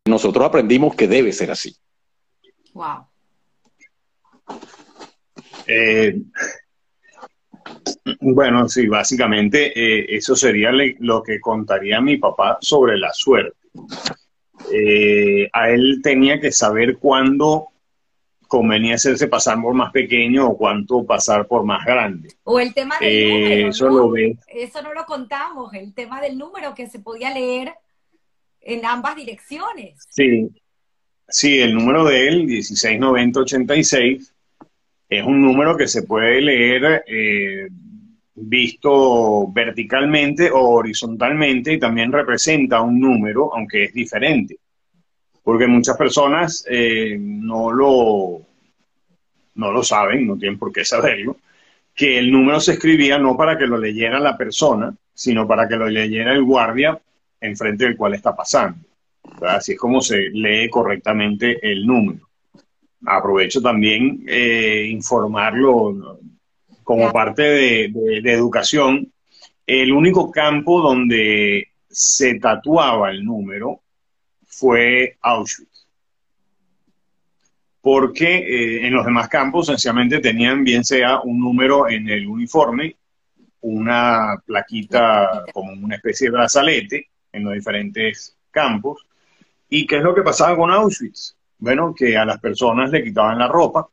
nosotros 0.06 0.46
aprendimos 0.46 0.96
que 0.96 1.08
debe 1.08 1.34
ser 1.34 1.52
así. 1.52 1.76
Wow. 2.74 3.08
Eh, 5.68 6.22
bueno, 8.20 8.68
sí, 8.68 8.88
básicamente 8.88 9.72
eh, 9.76 10.06
eso 10.10 10.36
sería 10.36 10.72
lo 11.00 11.24
que 11.24 11.40
contaría 11.40 12.02
mi 12.02 12.18
papá 12.18 12.58
sobre 12.62 12.98
la 12.98 13.14
suerte. 13.14 13.58
Eh, 14.72 15.50
a 15.54 15.70
él 15.70 16.00
tenía 16.04 16.40
que 16.40 16.52
saber 16.52 16.98
cuándo 16.98 17.68
convenía 18.48 18.96
hacerse 18.96 19.28
pasar 19.28 19.62
por 19.62 19.74
más 19.76 19.92
pequeño 19.92 20.48
o 20.48 20.58
cuánto 20.58 21.06
pasar 21.06 21.48
por 21.48 21.64
más 21.64 21.86
grande. 21.86 22.30
O 22.44 22.60
el 22.60 22.74
tema 22.74 22.98
del 23.00 23.10
eh, 23.10 23.30
número. 23.30 23.70
Eso, 23.70 23.90
Lo 23.90 24.10
ve. 24.10 24.38
eso 24.48 24.82
no 24.82 24.94
lo 24.94 25.06
contamos, 25.06 25.74
el 25.74 25.94
tema 25.94 26.20
del 26.20 26.38
número 26.38 26.74
que 26.74 26.88
se 26.88 27.00
podía 27.00 27.32
leer 27.32 27.74
en 28.62 28.86
ambas 28.86 29.16
direcciones. 29.16 30.04
Sí, 30.10 30.50
sí, 31.28 31.60
el 31.60 31.76
número 31.76 32.04
de 32.06 32.28
él, 32.28 32.46
169086, 32.46 34.34
es 35.10 35.24
un 35.26 35.42
número 35.42 35.76
que 35.76 35.88
se 35.88 36.04
puede 36.04 36.40
leer 36.40 37.04
eh, 37.08 37.68
visto 38.36 39.52
verticalmente 39.52 40.52
o 40.52 40.60
horizontalmente 40.60 41.74
y 41.74 41.80
también 41.80 42.12
representa 42.12 42.82
un 42.82 43.00
número, 43.00 43.52
aunque 43.54 43.86
es 43.86 43.94
diferente. 43.94 44.58
Porque 45.44 45.66
muchas 45.66 45.98
personas 45.98 46.64
eh, 46.70 47.18
no, 47.20 47.72
lo, 47.72 48.42
no 49.56 49.72
lo 49.72 49.84
saben, 49.84 50.28
no 50.28 50.38
tienen 50.38 50.60
por 50.60 50.72
qué 50.72 50.86
saberlo, 50.86 51.38
que 51.96 52.20
el 52.20 52.32
número 52.32 52.60
se 52.60 52.74
escribía 52.74 53.18
no 53.18 53.36
para 53.36 53.58
que 53.58 53.66
lo 53.66 53.78
leyera 53.78 54.20
la 54.20 54.38
persona, 54.38 54.96
sino 55.12 55.48
para 55.48 55.68
que 55.68 55.76
lo 55.76 55.90
leyera 55.90 56.34
el 56.34 56.44
guardia 56.44 57.00
enfrente 57.42 57.86
del 57.86 57.98
cual 57.98 58.14
está 58.14 58.36
pasando. 58.36 58.78
Así 59.42 59.72
es 59.72 59.80
como 59.80 60.02
se 60.02 60.30
lee 60.30 60.70
correctamente 60.70 61.60
el 61.64 61.86
número 61.86 62.29
aprovecho 63.06 63.62
también 63.62 64.24
eh, 64.28 64.88
informarlo 64.90 66.20
como 66.84 67.12
parte 67.12 67.44
de, 67.44 68.22
educación. 68.26 69.12
El 69.66 69.94
único 69.94 70.32
campo 70.32 70.82
donde 70.82 71.68
se 71.88 72.40
tatuaba 72.40 73.12
el 73.12 73.24
número 73.24 73.82
fue 74.46 75.18
Auschwitz. 75.22 75.88
Porque 77.82 78.38
eh, 78.38 78.88
en 78.88 78.94
los 78.94 79.06
demás 79.06 79.30
campos 79.30 79.68
sencillamente 79.68 80.20
tenían 80.20 80.64
bien 80.64 80.84
sea 80.84 81.22
un 81.22 81.40
número 81.40 81.88
en 81.88 82.10
el 82.10 82.28
uniforme, 82.28 82.96
una 83.62 84.42
plaquita 84.46 85.46
como 85.54 85.72
una 85.74 85.96
especie 85.96 86.28
de 86.28 86.32
brazalete 86.32 87.10
en 87.32 87.44
los 87.44 87.54
diferentes 87.54 88.36
campos. 88.52 89.06
¿Y 89.70 89.86
qué 89.86 89.98
es 89.98 90.04
lo 90.04 90.16
que 90.16 90.24
pasaba 90.24 90.58
con 90.58 90.72
Auschwitz? 90.72 91.39
Bueno, 91.60 91.94
que 91.94 92.18
a 92.18 92.26
las 92.26 92.40
personas 92.40 92.90
le 92.90 93.04
quitaban 93.04 93.38
la 93.38 93.48
ropa 93.48 93.88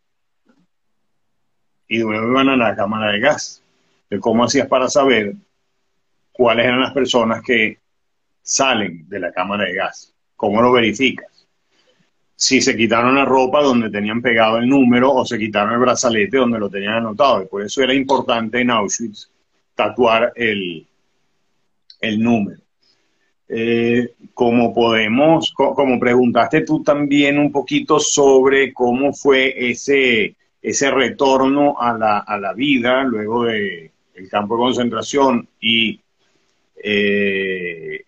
y 1.89 1.99
luego 1.99 2.31
iban 2.31 2.49
a 2.49 2.57
la 2.57 2.77
cámara 2.77 3.13
de 3.13 3.21
gas. 3.21 3.63
De 4.09 4.21
cómo 4.21 4.45
hacías 4.45 4.69
para 4.69 4.89
saber 4.89 5.35
cuáles 6.31 6.67
eran 6.67 6.81
las 6.81 6.93
personas 6.93 7.43
que 7.43 7.81
salen 8.41 9.09
de 9.09 9.19
la 9.19 9.33
cámara 9.33 9.65
de 9.65 9.75
gas. 9.75 10.15
¿Cómo 10.37 10.63
lo 10.63 10.71
verificas? 10.71 11.47
Si 12.37 12.61
se 12.61 12.77
quitaron 12.77 13.17
la 13.17 13.25
ropa 13.25 13.63
donde 13.63 13.91
tenían 13.91 14.23
pegado 14.23 14.59
el 14.59 14.69
número 14.69 15.13
o 15.13 15.25
se 15.25 15.39
quitaron 15.39 15.73
el 15.73 15.81
brazalete 15.81 16.37
donde 16.37 16.61
lo 16.61 16.71
tenían 16.71 16.95
anotado. 16.95 17.49
Por 17.49 17.63
eso 17.63 17.83
era 17.83 17.95
importante 17.95 18.61
en 18.61 18.71
Auschwitz 18.71 19.31
tatuar 19.75 20.33
el, 20.37 20.87
el 22.01 22.23
número. 22.23 22.61
Eh, 23.49 24.15
como 24.35 24.75
podemos, 24.75 25.53
como 25.55 26.01
preguntaste 26.01 26.63
tú 26.63 26.83
también 26.83 27.39
un 27.39 27.53
poquito 27.53 28.01
sobre 28.01 28.73
cómo 28.73 29.13
fue 29.13 29.71
ese, 29.71 30.35
ese 30.61 30.91
retorno 30.91 31.81
a 31.81 31.97
la, 31.97 32.19
a 32.19 32.39
la 32.39 32.53
vida 32.53 33.05
luego 33.05 33.45
del 33.45 33.91
el 34.15 34.29
campo 34.29 34.57
de 34.57 34.63
concentración 34.63 35.49
y 35.61 36.01
eh, 36.83 38.03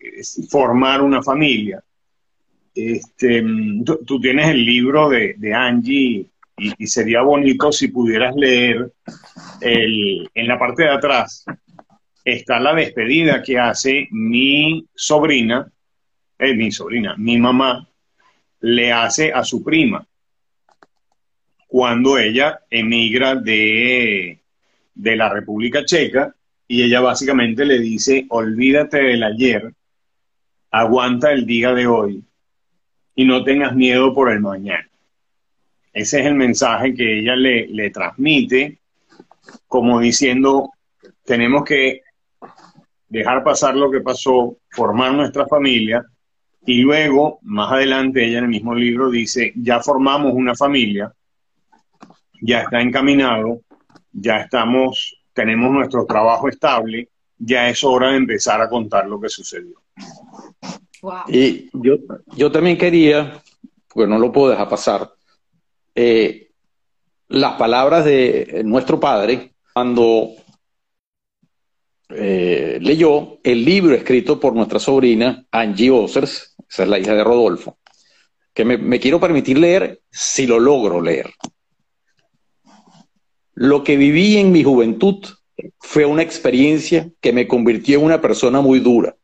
formar 0.49 1.01
una 1.01 1.21
familia. 1.21 1.81
Este, 2.73 3.43
tú, 4.05 4.19
tienes 4.19 4.49
el 4.49 4.65
libro 4.65 5.09
de, 5.09 5.53
Angie 5.53 6.25
y, 6.57 6.87
sería 6.87 7.21
bonito 7.21 7.71
si 7.71 7.89
pudieras 7.89 8.35
leer 8.35 8.91
el, 9.61 10.29
en 10.33 10.47
la 10.47 10.57
parte 10.57 10.83
de 10.83 10.89
atrás 10.89 11.45
está 12.33 12.59
la 12.59 12.73
despedida 12.73 13.43
que 13.43 13.57
hace 13.57 14.07
mi 14.11 14.85
sobrina, 14.93 15.69
eh, 16.37 16.53
mi 16.53 16.71
sobrina, 16.71 17.15
mi 17.17 17.37
mamá, 17.37 17.87
le 18.61 18.91
hace 18.91 19.31
a 19.31 19.43
su 19.43 19.63
prima 19.63 20.05
cuando 21.69 22.17
ella 22.17 22.61
emigra 22.71 23.35
de, 23.35 24.39
de 24.95 25.15
la 25.15 25.29
República 25.29 25.85
Checa 25.85 26.33
y 26.67 26.81
ella 26.81 26.99
básicamente 26.99 27.63
le 27.63 27.77
dice, 27.77 28.25
olvídate 28.29 28.97
del 28.97 29.21
ayer, 29.21 29.71
aguanta 30.71 31.31
el 31.31 31.45
día 31.45 31.71
de 31.73 31.85
hoy 31.85 32.23
y 33.13 33.23
no 33.23 33.43
tengas 33.43 33.75
miedo 33.75 34.15
por 34.15 34.31
el 34.31 34.39
mañana. 34.39 34.89
Ese 35.93 36.21
es 36.21 36.25
el 36.25 36.33
mensaje 36.33 36.95
que 36.95 37.19
ella 37.19 37.35
le, 37.35 37.67
le 37.67 37.91
transmite, 37.91 38.79
como 39.67 39.99
diciendo, 39.99 40.71
tenemos 41.23 41.65
que 41.65 42.01
dejar 43.09 43.43
pasar 43.43 43.75
lo 43.75 43.89
que 43.91 44.01
pasó, 44.01 44.57
formar 44.69 45.13
nuestra 45.13 45.47
familia 45.47 46.05
y 46.65 46.81
luego, 46.81 47.39
más 47.43 47.71
adelante, 47.71 48.25
ella 48.25 48.39
en 48.39 48.43
el 48.45 48.49
mismo 48.49 48.75
libro 48.75 49.09
dice, 49.09 49.53
ya 49.55 49.79
formamos 49.79 50.33
una 50.33 50.55
familia, 50.55 51.11
ya 52.41 52.61
está 52.61 52.81
encaminado, 52.81 53.61
ya 54.11 54.37
estamos, 54.37 55.15
tenemos 55.33 55.71
nuestro 55.71 56.05
trabajo 56.05 56.49
estable, 56.49 57.09
ya 57.37 57.69
es 57.69 57.83
hora 57.83 58.11
de 58.11 58.17
empezar 58.17 58.61
a 58.61 58.69
contar 58.69 59.07
lo 59.07 59.19
que 59.19 59.29
sucedió. 59.29 59.81
Y 61.29 61.69
yo, 61.73 61.95
yo 62.35 62.51
también 62.51 62.77
quería, 62.77 63.41
porque 63.87 64.09
no 64.09 64.19
lo 64.19 64.31
puedo 64.31 64.51
dejar 64.51 64.69
pasar, 64.69 65.11
eh, 65.95 66.51
las 67.29 67.53
palabras 67.53 68.05
de 68.05 68.61
nuestro 68.65 68.99
padre 68.99 69.53
cuando 69.73 70.31
eh, 72.09 72.79
leyó 72.81 73.39
el 73.43 73.63
libro 73.63 73.93
escrito 73.93 74.39
por 74.39 74.55
nuestra 74.55 74.79
sobrina 74.79 75.45
Angie 75.51 75.91
Ossers, 75.91 76.55
esa 76.67 76.83
es 76.83 76.89
la 76.89 76.97
hija 76.97 77.13
de 77.13 77.23
Rodolfo, 77.23 77.77
que 78.53 78.65
me, 78.65 78.99
quiero 78.99 79.19
permitir 79.19 79.59
leer 79.59 80.01
si 80.09 80.47
lo 80.47 80.59
logro 80.59 81.01
leer. 81.01 81.29
Lo 83.53 83.83
que 83.83 83.95
viví 83.95 84.37
en 84.37 84.51
mi 84.51 84.63
juventud 84.63 85.23
fue 85.79 86.05
una 86.05 86.23
experiencia 86.23 87.09
que 87.21 87.31
me 87.31 87.47
convirtió 87.47 87.99
en 87.99 88.05
una 88.05 88.21
persona 88.21 88.61
muy 88.61 88.79
dura. 88.79 89.15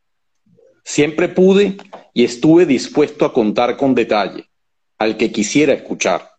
Siempre 0.84 1.28
pude 1.28 1.78
y 2.14 2.24
estuve 2.24 2.66
dispuesto 2.66 3.24
a 3.24 3.32
contar 3.32 3.76
con 3.76 3.94
detalle 3.94 4.48
al 4.98 5.16
que 5.16 5.32
quisiera 5.32 5.72
escuchar 5.72 6.30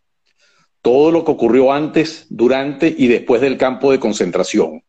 todo 0.81 1.11
lo 1.11 1.25
que 1.25 1.31
ocurrió 1.31 1.73
antes, 1.73 2.27
durante 2.29 2.87
y 2.97 3.07
después 3.07 3.41
del 3.41 3.57
campo 3.57 3.91
de 3.91 3.99
concentración 3.99 4.83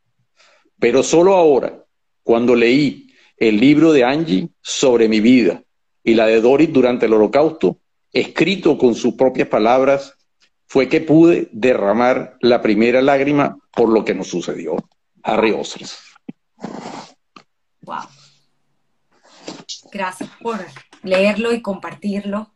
pero 0.79 1.03
solo 1.03 1.35
ahora, 1.35 1.85
cuando 2.23 2.55
leí 2.55 3.13
el 3.37 3.59
libro 3.59 3.93
de 3.93 4.05
Angie 4.05 4.49
sobre 4.61 5.09
mi 5.09 5.21
vida 5.21 5.63
y 6.03 6.15
la 6.15 6.27
de 6.27 6.41
Doris 6.41 6.73
durante 6.73 7.07
el 7.07 7.13
holocausto, 7.13 7.79
escrito 8.13 8.79
con 8.79 8.95
sus 8.95 9.15
propias 9.15 9.49
palabras, 9.49 10.15
fue 10.67 10.89
que 10.89 11.01
pude 11.01 11.49
derramar 11.53 12.37
la 12.41 12.61
primera 12.61 13.01
lágrima 13.01 13.59
por 13.73 13.89
lo 13.89 14.05
que 14.05 14.15
nos 14.15 14.29
sucedió. 14.29 14.77
Harry 15.23 15.51
Osers. 15.51 15.99
Wow. 17.83 18.05
Gracias 19.91 20.31
por 20.41 20.59
leerlo 21.03 21.53
y 21.53 21.63
compartirlo. 21.63 22.53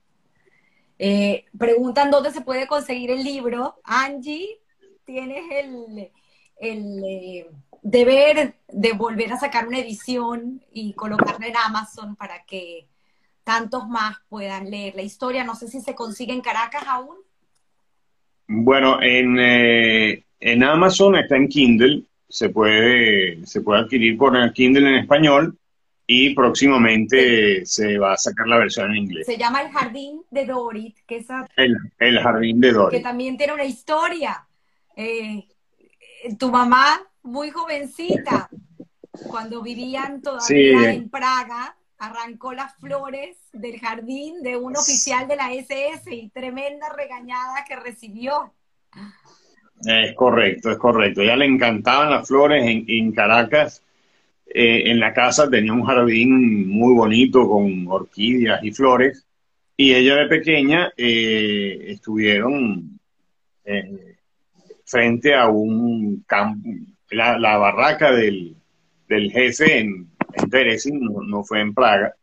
Eh, 0.99 1.47
preguntan 1.59 2.11
dónde 2.11 2.31
se 2.31 2.43
puede 2.43 2.66
conseguir 2.66 3.11
el 3.11 3.24
libro. 3.24 3.81
Angie, 3.85 4.61
tienes 5.05 5.44
el, 5.51 6.11
el 6.61 7.05
eh, 7.05 7.51
deber 7.83 8.55
de 8.69 8.93
volver 8.93 9.33
a 9.33 9.39
sacar 9.39 9.67
una 9.67 9.81
edición 9.81 10.63
y 10.73 10.95
colocarla 10.95 11.49
en 11.49 11.57
Amazon 11.57 12.17
para 12.17 12.45
que 12.45 12.87
tantos 13.45 13.89
más 13.89 14.19
puedan 14.29 14.71
leer 14.71 14.95
la 14.95 15.03
historia. 15.03 15.45
No 15.45 15.57
sé 15.57 15.69
si 15.69 15.81
se 15.81 15.95
consigue 15.95 16.33
en 16.33 16.41
Caracas 16.41 16.85
aún. 16.87 17.17
Bueno, 18.47 19.03
en, 19.03 19.39
eh, 19.39 20.25
en 20.41 20.65
Amazon 20.65 21.17
está 21.17 21.37
en 21.37 21.49
Kindle, 21.49 22.05
se 22.29 22.49
puede, 22.51 23.45
se 23.47 23.61
puede 23.61 23.83
adquirir 23.83 24.17
por 24.17 24.37
el 24.37 24.53
Kindle 24.53 24.89
en 24.89 24.95
español 24.97 25.59
y 26.07 26.35
próximamente 26.35 27.65
se 27.65 27.99
va 27.99 28.13
a 28.13 28.17
sacar 28.17 28.47
la 28.47 28.59
versión 28.59 28.91
en 28.91 28.97
inglés. 28.99 29.27
Se 29.27 29.39
llama 29.39 29.63
El 29.63 29.71
Jardín 29.71 30.23
de 30.31 30.47
Dorit, 30.47 30.99
que 31.07 31.17
es 31.17 31.27
el, 31.57 31.77
el, 31.99 32.21
Jardín 32.21 32.61
de 32.61 32.73
Dorit. 32.73 32.99
Que 32.99 33.03
también 33.03 33.37
tiene 33.37 33.55
una 33.55 33.65
historia. 33.65 34.47
Eh, 34.97 35.47
tu 36.39 36.51
mamá 36.51 37.01
muy 37.23 37.51
jovencita, 37.51 38.49
cuando 39.28 39.62
vivían 39.62 40.23
todavía 40.23 40.93
en 40.93 41.09
Praga, 41.09 41.77
arrancó 41.99 42.53
las 42.53 42.74
flores 42.77 43.36
del 43.53 43.78
jardín 43.78 44.43
de 44.43 44.57
un 44.57 44.77
oficial 44.77 45.28
de 45.28 45.36
la 45.36 45.53
SS 45.53 46.15
y 46.15 46.31
tremenda 46.31 46.89
regañada 46.97 47.65
que 47.66 47.77
recibió. 47.77 48.53
Es 49.85 50.15
correcto, 50.15 50.70
es 50.70 50.78
correcto. 50.78 51.20
A 51.20 51.24
ella 51.24 51.36
le 51.36 51.47
encantaban 51.47 52.11
las 52.11 52.27
flores 52.27 52.65
en, 52.65 53.12
Caracas. 53.12 53.82
Eh, 54.47 54.90
en 54.90 55.01
la 55.01 55.12
casa 55.12 55.49
tenía 55.49 55.73
un 55.73 55.85
jardín 55.85 56.69
muy 56.69 56.94
bonito 56.94 57.49
con 57.49 57.86
orquídeas 57.89 58.62
y 58.62 58.73
flores. 58.73 59.27
Y 59.77 59.94
ella 59.94 60.16
de 60.16 60.27
pequeña 60.27 60.93
eh, 60.97 61.86
estuvieron 61.89 63.01
eh, 63.65 64.16
frente 64.85 65.35
a 65.35 65.49
un 65.49 66.24
campo, 66.27 66.69
la, 67.13 67.57
barraca 67.59 68.13
del, 68.13 68.57
jefe 69.09 69.79
en, 69.79 70.09
en 70.35 71.01
no, 71.29 71.45
fue 71.45 71.61
en 71.61 71.75
Praga. 71.75 72.15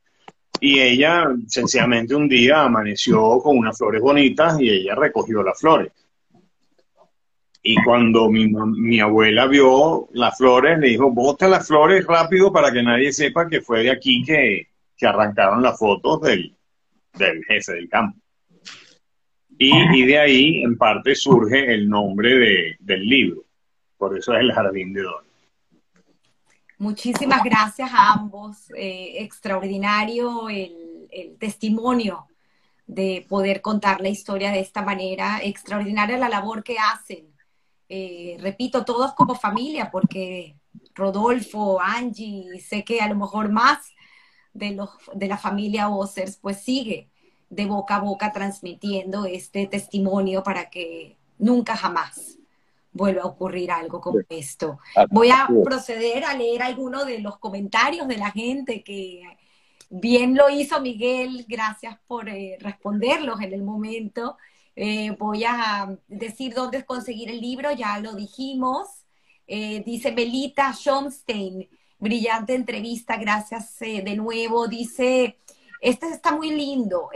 Y 0.62 0.80
ella 0.80 1.28
sencillamente 1.48 2.16
un 2.16 2.28
día 2.28 2.64
amaneció 2.64 3.40
con 3.40 3.58
unas 3.58 3.78
flores 3.78 4.02
bonitas 4.02 4.60
y 4.60 4.70
ella 4.70 4.96
recogió 4.96 5.42
las 5.42 5.60
flores. 5.60 5.92
Y 7.62 7.76
cuando 7.84 8.30
mi, 8.30 8.48
mi 8.48 9.00
abuela 9.00 9.46
vio 9.48 10.08
las 10.14 10.38
flores, 10.38 10.80
le 10.80 10.90
dijo, 10.90 11.12
bota 11.12 11.48
las 11.48 11.68
flores 11.68 12.06
rápido 12.06 12.52
para 12.52 12.72
que 12.72 12.84
nadie 12.84 13.12
sepa 13.12 13.48
que 13.48 13.62
fue 13.62 13.84
de 13.84 13.92
aquí 13.92 14.24
que, 14.24 14.68
arrancaron 15.02 15.62
las 15.62 15.80
fotos 15.80 16.22
del, 16.22 16.54
del 17.14 17.44
jefe 17.46 17.74
del 17.74 17.88
campo. 17.88 18.20
Y, 19.58 19.72
y, 19.94 20.06
de 20.06 20.18
ahí, 20.18 20.62
en 20.62 20.78
parte, 20.78 21.16
surge 21.16 21.74
el 21.74 21.90
nombre 21.90 22.38
de, 22.38 22.76
del 22.80 23.06
libro. 23.06 23.44
Por 24.00 24.18
eso 24.18 24.34
es 24.34 24.40
el 24.40 24.54
Jardín 24.54 24.94
de 24.94 25.04
Don. 25.04 25.26
Muchísimas 26.78 27.44
gracias 27.44 27.92
a 27.94 28.14
ambos. 28.14 28.72
Eh, 28.74 29.16
extraordinario 29.18 30.50
el, 30.50 31.36
testimonio 31.38 32.28
de 32.88 33.26
poder 33.28 33.62
contar 33.62 34.00
la 34.00 34.08
historia 34.08 34.52
de 34.52 34.62
esta 34.62 34.84
manera. 34.84 35.42
Extraordinaria 35.44 36.18
la 36.18 36.30
labor 36.30 36.64
que 36.64 36.78
hacen. 36.80 37.28
Eh, 37.90 38.38
repito, 38.40 38.86
todos 38.86 39.14
como 39.14 39.36
familia, 39.36 39.92
porque 39.92 40.56
Rodolfo, 40.96 41.82
Angie, 41.82 42.60
sé 42.62 42.86
que 42.86 43.02
a 43.02 43.10
lo 43.10 43.16
mejor 43.16 43.50
más 43.50 43.80
de, 44.54 44.72
los, 44.72 44.92
de 45.14 45.28
la 45.28 45.38
familia 45.38 45.90
Ossers, 45.90 46.38
pues 46.38 46.62
sigue 46.64 47.10
de 47.50 47.66
boca 47.66 47.98
a 47.98 48.00
boca 48.00 48.32
transmitiendo 48.32 49.26
este 49.26 49.68
testimonio 49.68 50.42
para 50.44 50.70
que 50.70 51.18
nunca 51.38 51.76
jamás 51.76 52.39
vuelva 53.00 53.22
a 53.24 53.28
ocurrir 53.28 53.72
algo 53.72 54.02
como 54.02 54.20
esto. 54.28 54.80
Voy 55.10 55.30
a 55.32 55.48
proceder 55.64 56.26
a 56.26 56.36
leer 56.36 56.62
algunos 56.62 57.06
de 57.08 57.20
los 57.20 57.38
comentarios 57.38 58.08
de 58.08 58.18
la 58.18 58.30
gente 58.32 58.84
que 58.84 59.24
bien 59.90 60.36
lo 60.36 60.50
hizo 60.50 60.82
Miguel, 60.82 61.46
gracias 61.48 61.98
por 62.08 62.28
eh, 62.28 62.58
responderlos 62.60 63.42
en 63.42 63.54
el 63.54 63.64
momento. 63.64 64.38
Eh, 64.76 65.12
voy 65.18 65.46
a 65.46 65.98
decir 66.08 66.54
dónde 66.54 66.86
conseguir 66.86 67.30
el 67.30 67.40
libro, 67.40 67.72
ya 67.72 68.00
lo 68.00 68.14
dijimos. 68.14 68.88
Eh, 69.48 69.82
dice 69.86 70.12
Belita 70.12 70.74
Schomstein, 70.74 71.70
brillante 71.98 72.54
entrevista, 72.54 73.16
gracias 73.18 73.80
de 73.80 74.16
nuevo. 74.16 74.68
Dice, 74.68 75.38
este 75.82 76.10
está 76.10 76.36
muy 76.36 76.52
lindo. 76.52 77.10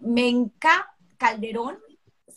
Menca 0.00 0.94
Calderón 1.18 1.78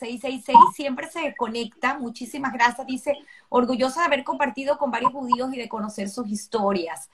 666 0.01 0.57
siempre 0.75 1.09
se 1.09 1.35
conecta. 1.35 1.99
Muchísimas 1.99 2.51
gracias. 2.53 2.87
Dice, 2.87 3.17
orgullosa 3.49 4.01
de 4.01 4.07
haber 4.07 4.23
compartido 4.23 4.77
con 4.77 4.89
varios 4.89 5.11
judíos 5.11 5.53
y 5.53 5.57
de 5.57 5.69
conocer 5.69 6.09
sus 6.09 6.27
historias. 6.27 7.09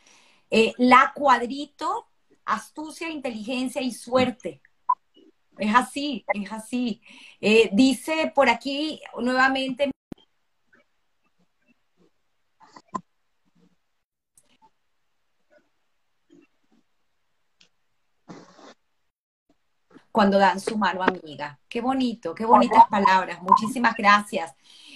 Eh, 0.50 0.74
la 0.78 1.12
Cuadrito 1.14 2.08
astucia, 2.46 3.10
inteligencia 3.10 3.82
y 3.82 3.92
suerte. 3.92 4.62
Es 5.58 5.76
así, 5.76 6.24
es 6.34 6.52
así. 6.52 7.02
Eh, 7.42 7.70
dice 7.74 8.32
por 8.34 8.48
aquí 8.48 9.02
nuevamente 9.20 9.92
cuando 20.18 20.40
dan 20.40 20.60
su 20.60 20.76
mano 20.80 21.04
amiga. 21.04 21.60
Qué 21.70 21.80
bonito, 21.80 22.34
qué 22.34 22.44
bonitas 22.44 22.88
palabras. 22.90 23.40
Muchísimas 23.44 23.96
gracias. 23.96 24.52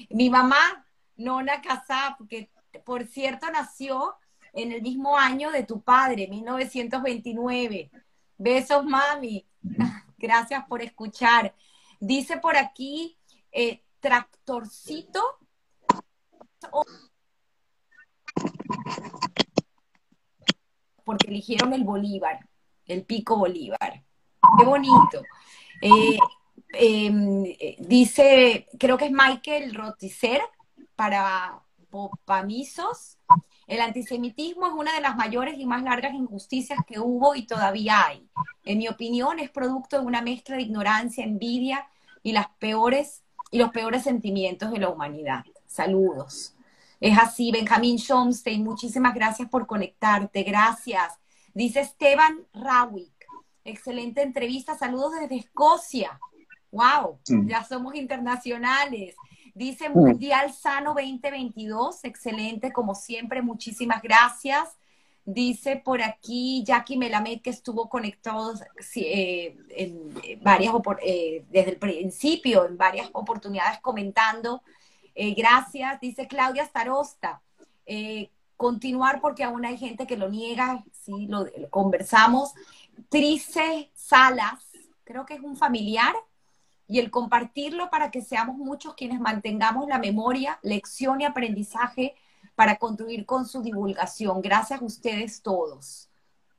Mi 0.09 0.31
mamá, 0.31 0.83
Nona 1.15 1.61
Casá, 1.61 2.17
que 2.27 2.49
por 2.83 3.05
cierto 3.05 3.45
nació 3.51 4.15
en 4.51 4.71
el 4.71 4.81
mismo 4.81 5.15
año 5.15 5.51
de 5.51 5.61
tu 5.61 5.79
padre, 5.83 6.27
1929. 6.27 7.91
Besos, 8.39 8.83
mami. 8.83 9.45
Gracias 10.17 10.65
por 10.67 10.81
escuchar. 10.81 11.53
Dice 11.99 12.37
por 12.37 12.57
aquí, 12.57 13.15
eh, 13.51 13.83
tractorcito. 13.99 15.21
Porque 21.05 21.27
eligieron 21.27 21.73
el 21.73 21.83
Bolívar, 21.83 22.39
el 22.87 23.03
pico 23.05 23.37
Bolívar. 23.37 24.03
Qué 24.57 24.65
bonito. 24.65 25.23
Eh, 25.81 26.17
em, 26.73 27.43
dice, 27.79 28.67
creo 28.79 28.97
que 28.97 29.05
es 29.05 29.11
Michael 29.11 29.73
Roticer 29.73 30.41
para 30.95 31.61
Popamisos. 31.89 33.17
El 33.67 33.81
antisemitismo 33.81 34.67
es 34.67 34.73
una 34.73 34.93
de 34.93 35.01
las 35.01 35.15
mayores 35.15 35.57
y 35.57 35.65
más 35.65 35.83
largas 35.83 36.13
injusticias 36.13 36.79
que 36.85 36.99
hubo 36.99 37.35
y 37.35 37.45
todavía 37.45 38.05
hay. 38.07 38.27
En 38.65 38.79
mi 38.79 38.87
opinión, 38.87 39.39
es 39.39 39.49
producto 39.49 39.99
de 39.99 40.05
una 40.05 40.21
mezcla 40.21 40.55
de 40.55 40.63
ignorancia, 40.63 41.23
envidia 41.23 41.87
y 42.23 42.33
los 42.33 42.45
peores 42.57 44.03
sentimientos 44.03 44.71
de 44.71 44.79
la 44.79 44.89
humanidad. 44.89 45.43
Saludos. 45.65 46.53
Es 46.99 47.17
así, 47.17 47.51
Benjamín 47.51 47.97
Schomstein, 47.97 48.63
muchísimas 48.63 49.15
gracias 49.15 49.49
por 49.49 49.65
conectarte, 49.65 50.43
gracias. 50.43 51.17
Dice 51.53 51.79
Esteban 51.79 52.45
Rawick, 52.53 53.20
Excelente 53.63 54.21
entrevista. 54.21 54.77
Saludos 54.77 55.13
desde 55.19 55.37
Escocia. 55.37 56.19
Wow, 56.71 57.19
mm. 57.27 57.47
ya 57.47 57.63
somos 57.63 57.95
internacionales. 57.95 59.15
Dice. 59.53 59.89
Mundial 59.89 60.53
Sano 60.53 60.93
2022. 60.93 62.03
Excelente, 62.05 62.71
como 62.71 62.95
siempre. 62.95 63.41
Muchísimas 63.41 64.01
gracias. 64.01 64.69
Dice 65.23 65.75
por 65.75 66.01
aquí 66.01 66.63
Jackie 66.65 66.97
Melamed 66.97 67.41
que 67.41 67.51
estuvo 67.51 67.89
conectado 67.89 68.55
eh, 68.95 69.55
en 69.69 70.41
varias 70.41 70.73
eh, 71.03 71.45
desde 71.51 71.71
el 71.71 71.77
principio, 71.77 72.65
en 72.65 72.75
varias 72.75 73.09
oportunidades 73.13 73.79
comentando. 73.81 74.63
Eh, 75.13 75.33
gracias. 75.35 75.99
Dice 76.01 76.27
Claudia 76.27 76.65
Starosta. 76.65 77.41
continuar 78.57 79.21
porque 79.21 79.43
aún 79.43 79.65
hay 79.65 79.77
gente 79.77 80.05
que 80.05 80.17
lo 80.17 80.29
niega, 80.29 80.83
sí, 80.91 81.27
lo 81.27 81.45
conversamos. 81.69 82.53
Trice 83.09 83.91
Salas, 83.93 84.63
creo 85.03 85.25
que 85.25 85.35
es 85.35 85.41
un 85.41 85.57
familiar, 85.57 86.15
y 86.91 86.99
el 86.99 87.09
compartirlo 87.09 87.89
para 87.89 88.11
que 88.11 88.21
seamos 88.21 88.57
muchos 88.57 88.95
quienes 88.95 89.21
mantengamos 89.21 89.87
la 89.87 89.97
memoria, 89.97 90.59
lección 90.61 91.21
y 91.21 91.25
aprendizaje 91.25 92.15
para 92.53 92.75
contribuir 92.75 93.25
con 93.25 93.45
su 93.47 93.61
divulgación. 93.61 94.41
Gracias 94.41 94.81
a 94.81 94.83
ustedes 94.83 95.41
todos. 95.41 96.09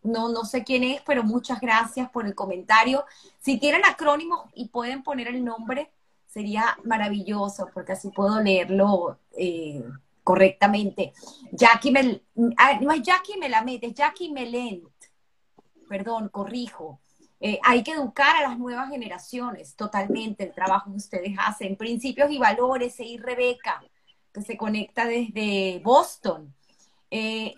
No, 0.03 0.31
no 0.31 0.47
sé 0.47 0.65
quién 0.65 0.85
es, 0.85 1.03
pero 1.03 1.23
muchas 1.23 1.61
gracias 1.61 2.09
por 2.09 2.27
el 2.27 2.35
comentario. 2.35 3.05
Si 3.41 3.59
tienen 3.59 3.85
acrónimos 3.85 4.49
y 4.55 4.69
pueden 4.69 5.03
poner 5.03 5.29
el 5.29 5.45
nombre, 5.45 5.91
sería 6.27 6.79
maravilloso, 6.83 7.69
porque 7.75 7.93
así 7.93 8.09
puedo 8.09 8.41
leerlo 8.41 9.19
eh, 9.37 9.85
correctamente. 10.25 11.13
Jackie 11.53 11.91
Mel, 11.91 12.23
ah, 12.57 12.79
no 12.81 12.91
es 12.91 13.03
Jackie 13.03 13.37
Melamed, 13.39 13.85
es 13.85 13.93
Jackie 13.93 14.33
Melén 14.33 14.83
perdón, 15.93 16.31
corrijo. 16.31 17.01
Eh, 17.39 17.59
hay 17.63 17.83
que 17.83 17.93
educar 17.93 18.35
a 18.37 18.49
las 18.49 18.59
nuevas 18.59 18.89
generaciones 18.89 19.77
totalmente 19.77 20.43
el 20.43 20.55
trabajo 20.55 20.91
que 20.91 20.97
ustedes 20.97 21.37
hacen. 21.39 21.77
Principios 21.77 22.31
y 22.31 22.39
valores, 22.39 22.99
y 22.99 23.19
Rebeca, 23.19 23.85
que 24.33 24.41
se 24.41 24.57
conecta 24.57 25.05
desde 25.05 25.83
Boston. 25.85 26.55
Eh, 27.11 27.55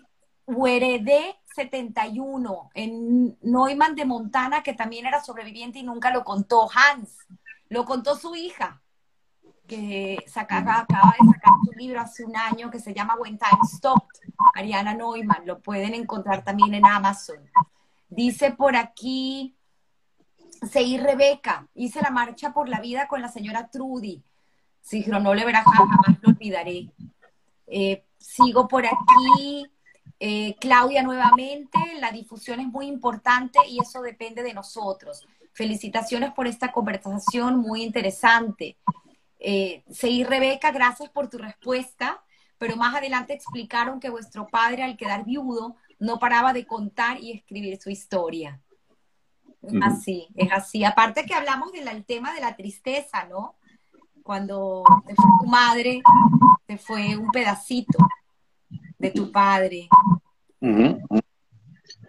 71 1.55 2.71
en 2.73 3.37
Neumann 3.41 3.95
de 3.95 4.03
Montana, 4.03 4.61
que 4.61 4.73
también 4.73 5.05
era 5.05 5.23
sobreviviente 5.23 5.79
y 5.79 5.83
nunca 5.83 6.11
lo 6.11 6.25
contó. 6.25 6.67
Hans, 6.75 7.19
lo 7.69 7.85
contó 7.85 8.17
su 8.17 8.35
hija, 8.35 8.81
que 9.65 10.17
sacaba, 10.27 10.79
acaba 10.79 11.13
de 11.17 11.25
sacar 11.31 11.53
su 11.63 11.71
libro 11.71 12.01
hace 12.01 12.25
un 12.25 12.35
año 12.35 12.69
que 12.69 12.79
se 12.79 12.93
llama 12.93 13.15
When 13.15 13.37
Time 13.37 13.61
Stopped, 13.65 14.19
Ariana 14.55 14.93
Neumann. 14.93 15.45
Lo 15.45 15.61
pueden 15.61 15.93
encontrar 15.93 16.43
también 16.43 16.73
en 16.73 16.85
Amazon. 16.85 17.39
Dice 18.07 18.51
por 18.51 18.75
aquí, 18.75 19.55
Seguí 20.61 20.97
Rebeca, 20.97 21.67
hice 21.75 22.01
la 22.01 22.09
marcha 22.09 22.53
por 22.53 22.69
la 22.69 22.79
vida 22.79 23.07
con 23.07 23.21
la 23.21 23.27
señora 23.27 23.69
Trudy. 23.69 24.23
Sí, 24.81 25.05
no 25.07 25.33
le 25.33 25.45
verá 25.45 25.63
jamás 25.63 26.17
lo 26.21 26.29
olvidaré. 26.29 26.89
Eh, 27.67 28.03
sigo 28.17 28.67
por 28.67 28.85
aquí. 28.85 29.67
Eh, 30.19 30.55
Claudia 30.59 31.03
nuevamente, 31.03 31.77
la 31.99 32.11
difusión 32.11 32.59
es 32.59 32.67
muy 32.67 32.87
importante 32.87 33.59
y 33.67 33.79
eso 33.79 34.01
depende 34.01 34.43
de 34.43 34.53
nosotros. 34.53 35.25
Felicitaciones 35.53 36.31
por 36.33 36.47
esta 36.47 36.71
conversación 36.71 37.59
muy 37.59 37.83
interesante. 37.83 38.77
Eh, 39.39 39.83
Rebeca, 40.27 40.71
gracias 40.71 41.09
por 41.09 41.29
tu 41.29 41.37
respuesta, 41.37 42.23
pero 42.57 42.75
más 42.75 42.95
adelante 42.95 43.33
explicaron 43.33 43.99
que 43.99 44.09
vuestro 44.09 44.47
padre 44.47 44.83
al 44.83 44.97
quedar 44.97 45.25
viudo 45.25 45.75
no 45.99 46.19
paraba 46.19 46.53
de 46.53 46.65
contar 46.65 47.21
y 47.21 47.31
escribir 47.31 47.79
su 47.81 47.89
historia. 47.89 48.61
Así, 49.81 50.27
es 50.35 50.51
así. 50.51 50.83
Aparte 50.83 51.25
que 51.25 51.33
hablamos 51.33 51.71
del 51.71 52.05
tema 52.05 52.33
de 52.33 52.41
la 52.41 52.55
tristeza, 52.55 53.25
¿no? 53.25 53.55
Cuando 54.21 54.83
te 55.05 55.15
fue 55.15 55.25
tu 55.39 55.47
madre, 55.47 56.01
te 56.65 56.77
fue 56.77 57.17
un 57.17 57.29
pedacito 57.31 57.97
de 58.97 59.11
tu 59.11 59.31
padre. 59.31 59.87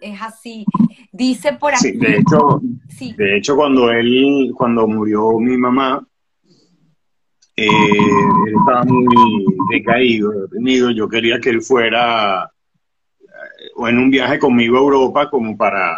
Es 0.01 0.21
así. 0.21 0.65
Dice 1.11 1.53
por 1.53 1.73
aquí. 1.73 1.91
Sí, 1.91 1.97
de 1.97 2.17
hecho, 2.17 2.61
de 3.17 3.37
hecho 3.37 3.55
cuando 3.55 3.91
él, 3.91 4.51
cuando 4.55 4.87
murió 4.87 5.39
mi 5.39 5.57
mamá, 5.57 6.07
eh, 7.57 7.67
él 7.67 8.53
estaba 8.59 8.83
muy 8.85 9.45
decaído, 9.69 10.31
deprimido. 10.31 10.91
Yo 10.91 11.09
quería 11.09 11.39
que 11.39 11.49
él 11.49 11.61
fuera 11.61 12.51
o 13.75 13.87
en 13.87 13.97
un 13.97 14.09
viaje 14.09 14.39
conmigo 14.39 14.77
a 14.77 14.81
Europa 14.81 15.29
como 15.29 15.55
para, 15.55 15.97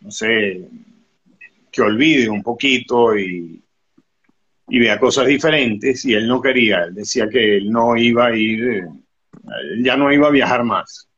no 0.00 0.10
sé, 0.10 0.68
que 1.70 1.82
olvide 1.82 2.28
un 2.28 2.42
poquito 2.42 3.16
y, 3.16 3.62
y 4.68 4.78
vea 4.78 4.98
cosas 4.98 5.26
diferentes 5.26 6.04
y 6.04 6.14
él 6.14 6.28
no 6.28 6.40
quería, 6.40 6.84
él 6.84 6.94
decía 6.94 7.28
que 7.28 7.56
él 7.56 7.70
no 7.70 7.96
iba 7.96 8.26
a 8.26 8.36
ir, 8.36 8.62
él 8.62 9.84
ya 9.84 9.96
no 9.96 10.12
iba 10.12 10.28
a 10.28 10.32
viajar 10.32 10.64
más. 10.64 11.08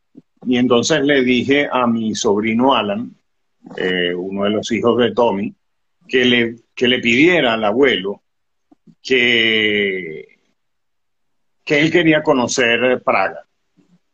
Y 0.46 0.56
entonces 0.58 1.02
le 1.02 1.22
dije 1.22 1.68
a 1.70 1.86
mi 1.86 2.14
sobrino 2.14 2.74
Alan, 2.74 3.10
eh, 3.76 4.14
uno 4.14 4.44
de 4.44 4.50
los 4.50 4.70
hijos 4.70 4.96
de 4.98 5.12
Tommy, 5.12 5.52
que 6.06 6.24
le, 6.24 6.56
que 6.74 6.86
le 6.86 7.00
pidiera 7.00 7.54
al 7.54 7.64
abuelo 7.64 8.22
que, 9.02 10.38
que 11.64 11.80
él 11.80 11.90
quería 11.90 12.22
conocer 12.22 13.02
Praga 13.02 13.44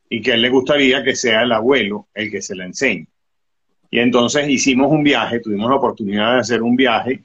y 0.08 0.20
que 0.20 0.32
él 0.32 0.42
le 0.42 0.50
gustaría 0.50 1.02
que 1.02 1.16
sea 1.16 1.42
el 1.42 1.52
abuelo 1.52 2.08
el 2.14 2.30
que 2.30 2.42
se 2.42 2.54
le 2.54 2.64
enseñe. 2.64 3.06
Y 3.90 3.98
entonces 3.98 4.48
hicimos 4.48 4.90
un 4.90 5.02
viaje, 5.02 5.40
tuvimos 5.40 5.70
la 5.70 5.76
oportunidad 5.76 6.34
de 6.34 6.40
hacer 6.40 6.62
un 6.62 6.76
viaje, 6.76 7.24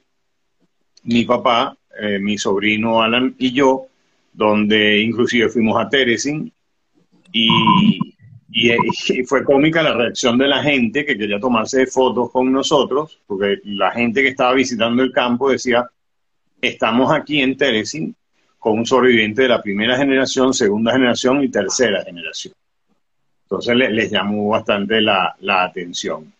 mi 1.04 1.24
papá, 1.24 1.76
eh, 2.00 2.18
mi 2.18 2.36
sobrino 2.36 3.02
Alan 3.02 3.34
y 3.38 3.52
yo, 3.52 3.86
donde 4.32 5.00
inclusive 5.00 5.48
fuimos 5.48 5.80
a 5.80 5.88
Teresin 5.88 6.52
y, 7.32 7.48
y, 8.50 9.24
fue 9.24 9.44
cómica 9.44 9.82
la 9.82 9.94
reacción 9.94 10.38
de 10.38 10.48
la 10.48 10.62
gente 10.62 11.04
que 11.04 11.16
quería 11.16 11.40
tomarse 11.40 11.86
fotos 11.86 12.30
con 12.30 12.52
nosotros, 12.52 13.18
porque 13.26 13.58
la 13.64 13.90
gente 13.92 14.22
que 14.22 14.28
estaba 14.28 14.52
visitando 14.54 15.02
el 15.02 15.12
campo 15.12 15.50
decía, 15.50 15.88
estamos 16.60 17.12
aquí 17.12 17.40
en 17.40 17.56
Teresin 17.56 18.14
con 18.58 18.78
un 18.78 18.86
sobreviviente 18.86 19.42
de 19.42 19.48
la 19.48 19.62
primera 19.62 19.96
generación, 19.96 20.52
segunda 20.52 20.92
generación 20.92 21.42
y 21.42 21.48
tercera 21.48 22.04
generación. 22.04 22.54
Entonces 23.44 23.76
les 23.76 24.10
llamó 24.10 24.48
bastante 24.48 25.00
la, 25.00 25.36
atención. 25.40 26.32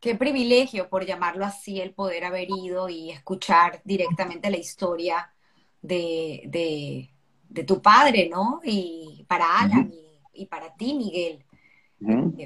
Qué 0.00 0.14
privilegio, 0.14 0.88
por 0.88 1.06
llamarlo 1.06 1.44
así, 1.44 1.80
el 1.80 1.92
poder 1.92 2.24
haber 2.24 2.48
ido 2.50 2.88
y 2.88 3.10
escuchar 3.10 3.80
directamente 3.84 4.50
la 4.50 4.56
historia 4.56 5.30
de, 5.80 7.08
tu 7.66 7.80
padre, 7.80 8.28
¿no? 8.28 8.60
Y 8.64 9.24
para 9.28 9.60
Alan 9.60 9.92
y, 10.32 10.46
para 10.46 10.74
ti, 10.74 10.94
Miguel. 10.94 11.44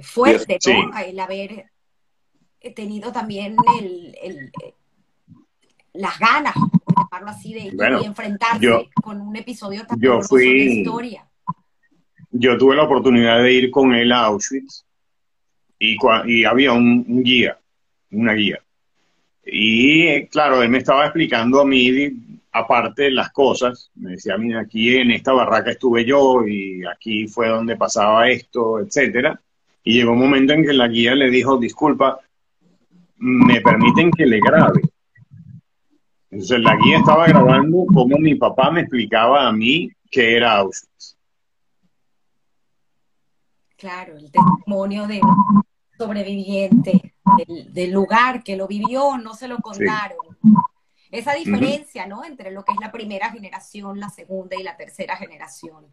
fuerte, 0.03 0.59
¿no? 0.66 0.99
El 0.99 1.19
haber 1.19 1.70
tenido 2.74 3.11
también 3.11 3.57
el, 3.79 4.53
las 5.94 6.19
ganas, 6.19 6.55
por 6.55 6.94
llamarlo 6.97 7.31
así, 7.31 7.55
de, 7.55 7.73
enfrentarse 8.05 8.90
con 9.02 9.20
un 9.20 9.36
episodio 9.36 9.86
tan 9.86 10.01
yo 10.01 10.23
fui, 10.23 10.44
de 10.44 10.64
historia. 10.74 11.27
Yo 12.31 12.56
tuve 12.56 12.77
la 12.77 12.85
oportunidad 12.85 13.43
de 13.43 13.52
ir 13.52 13.70
con 13.70 13.94
él 13.94 14.10
a 14.12 14.24
Auschwitz 14.24 14.85
y, 15.78 15.97
y 16.27 16.44
había 16.44 16.73
un, 16.73 17.23
guía, 17.23 17.59
una 18.10 18.32
guía. 18.32 18.60
Y 19.44 20.27
claro, 20.27 20.62
él 20.62 20.70
me 20.70 20.78
estaba 20.78 21.05
explicando 21.05 21.60
a 21.60 21.66
mí, 21.66 21.90
aparte 22.52 23.10
las 23.10 23.31
cosas, 23.32 23.90
me 23.97 24.12
decía, 24.12 24.39
mira, 24.39 24.60
aquí 24.60 24.97
en 24.97 25.10
esta 25.10 25.32
barraca 25.32 25.73
estuve 25.73 26.05
yo 26.05 26.47
y 26.47 26.82
aquí 26.86 27.27
fue 27.27 27.48
donde 27.48 27.77
pasaba 27.77 28.28
esto, 28.28 28.78
etcétera. 28.78 29.39
Y 29.85 29.94
llegó 29.94 30.12
un 30.12 30.20
momento 30.20 30.52
en 30.52 30.64
que 30.64 30.73
la 30.73 30.89
guía 30.89 31.14
le 31.14 31.28
dijo, 31.28 31.59
disculpa, 31.59 32.20
me 33.16 33.60
permiten 33.60 34.10
que 34.10 34.27
le 34.27 34.40
grabe. 34.40 34.81
Entonces 36.33 36.61
la 36.61 36.77
guía 36.77 36.99
estaba 36.99 37.27
grabando 37.27 37.85
como 37.93 38.17
mi 38.17 38.35
papá 38.37 38.71
me 38.71 38.81
explicaba 38.81 39.47
a 39.47 39.53
mí 39.53 39.91
que 40.11 40.35
era 40.35 40.57
Auschwitz. 40.57 41.19
Claro, 43.77 44.17
el 44.17 44.31
testimonio 44.31 45.07
de 45.07 45.21
sobreviviente 45.99 47.15
del, 47.69 47.93
lugar 47.93 48.43
que 48.43 48.57
lo 48.57 48.67
vivió, 48.67 49.19
no 49.19 49.35
se 49.35 49.47
lo 49.47 49.59
contaron. 49.59 50.39
Esa 51.11 51.35
diferencia, 51.35 52.07
¿no? 52.07 52.25
Entre 52.25 52.51
lo 52.51 52.65
que 52.65 52.73
es 52.73 52.79
la 52.81 52.91
primera 52.91 53.31
generación, 53.31 54.01
la 54.01 54.09
segunda 54.09 54.57
y 54.59 54.63
la 54.63 54.77
tercera 54.77 55.17
generación. 55.17 55.85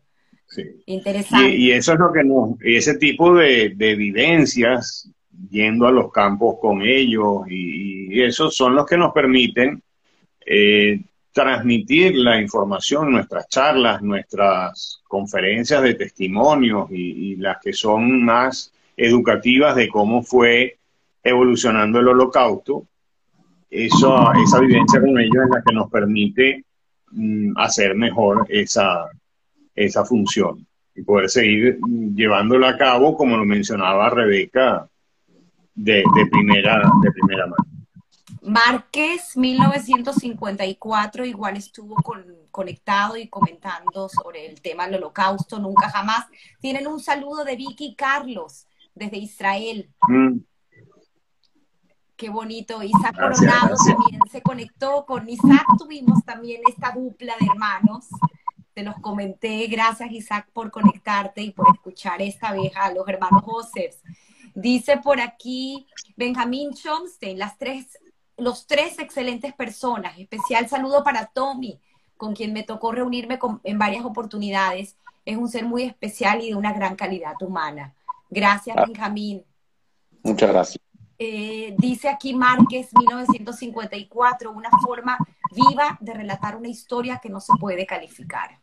Sí. 0.47 0.63
Interesante. 0.85 1.49
Y, 1.49 1.71
eso 1.71 1.93
es 1.93 1.99
lo 1.99 2.13
que 2.13 2.23
nos, 2.23 2.51
ese 2.61 2.97
tipo 2.97 3.35
de, 3.35 3.73
de 3.75 3.95
vivencias 3.95 5.11
yendo 5.49 5.85
a 5.85 5.91
los 5.91 6.11
campos 6.11 6.55
con 6.61 6.81
ellos 6.81 7.41
y, 7.49 8.21
esos 8.21 8.55
son 8.55 8.75
los 8.75 8.85
que 8.85 8.97
nos 8.97 9.11
permiten 9.11 9.83
eh, 10.45 11.01
transmitir 11.31 12.15
la 12.15 12.41
información, 12.41 13.11
nuestras 13.11 13.47
charlas, 13.47 14.01
nuestras 14.01 15.01
conferencias 15.07 15.81
de 15.83 15.93
testimonios 15.93 16.89
y, 16.91 17.35
las 17.37 17.57
que 17.61 17.73
son 17.73 18.23
más 18.23 18.73
educativas 18.97 19.75
de 19.75 19.87
cómo 19.87 20.23
fue 20.23 20.77
evolucionando 21.23 21.99
el 21.99 22.09
holocausto. 22.09 22.85
Eso, 23.69 24.33
esa 24.33 24.59
vivencia 24.59 24.99
con 24.99 25.19
ellos 25.19 25.43
es 25.45 25.49
la 25.51 25.63
que 25.65 25.73
nos 25.73 25.89
permite 25.89 26.65
mm, 27.11 27.57
hacer 27.57 27.95
mejor 27.95 28.45
esa, 28.49 29.05
esa 29.75 30.03
función 30.03 30.65
y 30.95 31.03
poder 31.03 31.29
seguir 31.29 31.79
llevándola 32.15 32.69
a 32.69 32.77
cabo, 32.77 33.15
como 33.15 33.37
lo 33.37 33.45
mencionaba 33.45 34.09
Rebeca, 34.09 34.89
de, 35.75 36.03
primera, 36.29 36.91
de 37.01 37.11
primera 37.11 37.47
mano. 37.47 37.68
Márquez, 38.41 39.35
1954, 39.35 41.25
igual 41.25 41.57
estuvo 41.57 41.95
conectado 42.51 43.17
y 43.17 43.27
comentando 43.27 44.09
sobre 44.09 44.45
el 44.45 44.61
tema 44.61 44.85
del 44.85 44.95
holocausto, 44.95 45.59
nunca 45.59 45.89
jamás. 45.89 46.25
Tienen 46.59 46.87
un 46.87 46.99
saludo 46.99 47.43
de 47.43 47.55
Vicky 47.55 47.95
Carlos, 47.95 48.67
desde 48.95 49.17
Israel. 49.17 49.89
Mm. 50.07 50.39
Qué 52.15 52.29
bonito. 52.29 52.83
Isaac 52.83 53.15
Coronado 53.17 53.75
también 53.77 54.19
se 54.29 54.41
conectó. 54.41 55.05
Con 55.05 55.29
Isaac 55.29 55.65
tuvimos 55.77 56.23
también 56.25 56.61
esta 56.67 56.91
dupla 56.91 57.33
de 57.39 57.45
hermanos. 57.45 58.07
Te 58.73 58.83
los 58.83 58.95
comenté. 58.95 59.65
Gracias, 59.67 60.11
Isaac, 60.11 60.49
por 60.51 60.69
conectarte 60.69 61.41
y 61.41 61.51
por 61.51 61.67
escuchar 61.73 62.21
esta 62.21 62.51
vieja 62.51 62.85
a 62.85 62.93
los 62.93 63.07
hermanos 63.07 63.41
Joseph. 63.45 63.95
Dice 64.53 64.97
por 64.97 65.21
aquí 65.21 65.87
Benjamín 66.17 66.73
Chomstein, 66.73 67.39
las 67.39 67.57
tres, 67.57 67.97
los 68.39 68.67
tres 68.67 68.99
excelentes 68.99 69.53
personas. 69.53 70.17
Especial 70.17 70.67
saludo 70.67 71.03
para 71.03 71.27
Tommy, 71.27 71.79
con 72.17 72.35
quien 72.35 72.53
me 72.53 72.63
tocó 72.63 72.91
reunirme 72.91 73.39
en 73.63 73.79
varias 73.79 74.05
oportunidades. 74.05 74.95
Es 75.25 75.37
un 75.37 75.49
ser 75.49 75.65
muy 75.65 75.83
especial 75.83 76.41
y 76.41 76.49
de 76.49 76.55
una 76.55 76.73
gran 76.73 76.95
calidad 76.95 77.35
humana. 77.41 77.93
Gracias, 78.29 78.75
ah. 78.77 78.85
Benjamín. 78.85 79.43
Muchas 80.23 80.49
gracias. 80.49 80.83
Eh, 81.21 81.75
dice 81.77 82.07
aquí 82.07 82.33
Márquez, 82.33 82.89
1954, 82.97 84.51
una 84.51 84.69
forma 84.81 85.17
viva 85.51 85.97
de 85.99 86.13
relatar 86.13 86.55
una 86.55 86.69
historia 86.69 87.19
que 87.21 87.29
no 87.29 87.41
se 87.41 87.53
puede 87.59 87.85
calificar. 87.85 88.59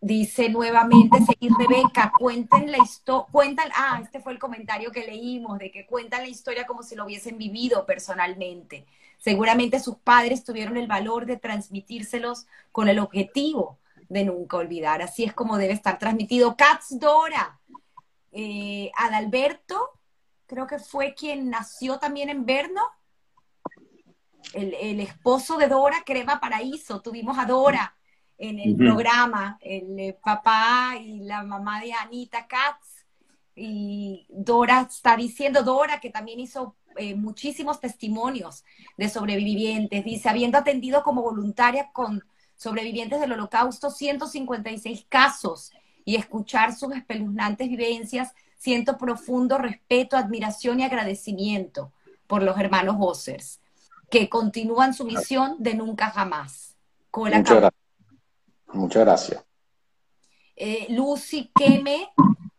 Dice 0.00 0.48
nuevamente, 0.48 1.18
seguir 1.24 1.50
Rebeca, 1.58 2.12
cuenten 2.16 2.70
la 2.70 2.78
historia, 2.78 3.26
cuentan, 3.32 3.68
ah, 3.74 3.98
este 4.00 4.20
fue 4.20 4.32
el 4.32 4.38
comentario 4.38 4.92
que 4.92 5.04
leímos, 5.04 5.58
de 5.58 5.72
que 5.72 5.86
cuentan 5.86 6.22
la 6.22 6.28
historia 6.28 6.66
como 6.68 6.84
si 6.84 6.94
lo 6.94 7.04
hubiesen 7.04 7.36
vivido 7.36 7.84
personalmente. 7.84 8.86
Seguramente 9.18 9.80
sus 9.80 9.96
padres 9.96 10.44
tuvieron 10.44 10.76
el 10.76 10.86
valor 10.86 11.26
de 11.26 11.36
transmitírselos 11.36 12.46
con 12.70 12.88
el 12.88 13.00
objetivo 13.00 13.80
de 14.08 14.24
nunca 14.24 14.58
olvidar. 14.58 15.02
Así 15.02 15.24
es 15.24 15.34
como 15.34 15.58
debe 15.58 15.72
estar 15.72 15.98
transmitido. 15.98 16.56
Katz 16.56 16.96
Dora, 17.00 17.58
eh, 18.30 18.92
Adalberto, 18.96 19.98
creo 20.46 20.68
que 20.68 20.78
fue 20.78 21.14
quien 21.14 21.50
nació 21.50 21.98
también 21.98 22.28
en 22.28 22.46
Berno. 22.46 22.82
El, 24.52 24.74
el 24.74 25.00
esposo 25.00 25.58
de 25.58 25.66
Dora, 25.66 26.04
Crema 26.06 26.38
Paraíso, 26.38 27.02
tuvimos 27.02 27.36
a 27.36 27.46
Dora 27.46 27.97
en 28.38 28.60
el 28.60 28.76
programa, 28.76 29.58
el 29.60 29.98
eh, 29.98 30.18
papá 30.22 30.94
y 31.00 31.20
la 31.20 31.42
mamá 31.42 31.80
de 31.80 31.92
Anita 31.92 32.46
Katz. 32.46 33.04
Y 33.56 34.26
Dora 34.30 34.86
está 34.88 35.16
diciendo, 35.16 35.64
Dora, 35.64 35.98
que 35.98 36.10
también 36.10 36.38
hizo 36.38 36.76
eh, 36.96 37.16
muchísimos 37.16 37.80
testimonios 37.80 38.64
de 38.96 39.08
sobrevivientes, 39.08 40.04
dice, 40.04 40.28
habiendo 40.28 40.56
atendido 40.56 41.02
como 41.02 41.22
voluntaria 41.22 41.90
con 41.92 42.24
sobrevivientes 42.56 43.20
del 43.20 43.32
holocausto 43.32 43.90
156 43.90 45.06
casos 45.08 45.72
y 46.04 46.16
escuchar 46.16 46.74
sus 46.74 46.94
espeluznantes 46.94 47.68
vivencias, 47.68 48.32
siento 48.56 48.96
profundo 48.96 49.58
respeto, 49.58 50.16
admiración 50.16 50.80
y 50.80 50.84
agradecimiento 50.84 51.92
por 52.26 52.42
los 52.42 52.58
hermanos 52.58 52.96
Ossers, 52.98 53.60
que 54.10 54.28
continúan 54.28 54.94
su 54.94 55.04
misión 55.04 55.56
de 55.58 55.74
nunca 55.74 56.10
jamás. 56.10 56.76
Muchas 57.12 57.44
gracias. 57.44 57.87
Eh, 60.60 60.86
Lucy 60.90 61.52
Keme 61.54 62.10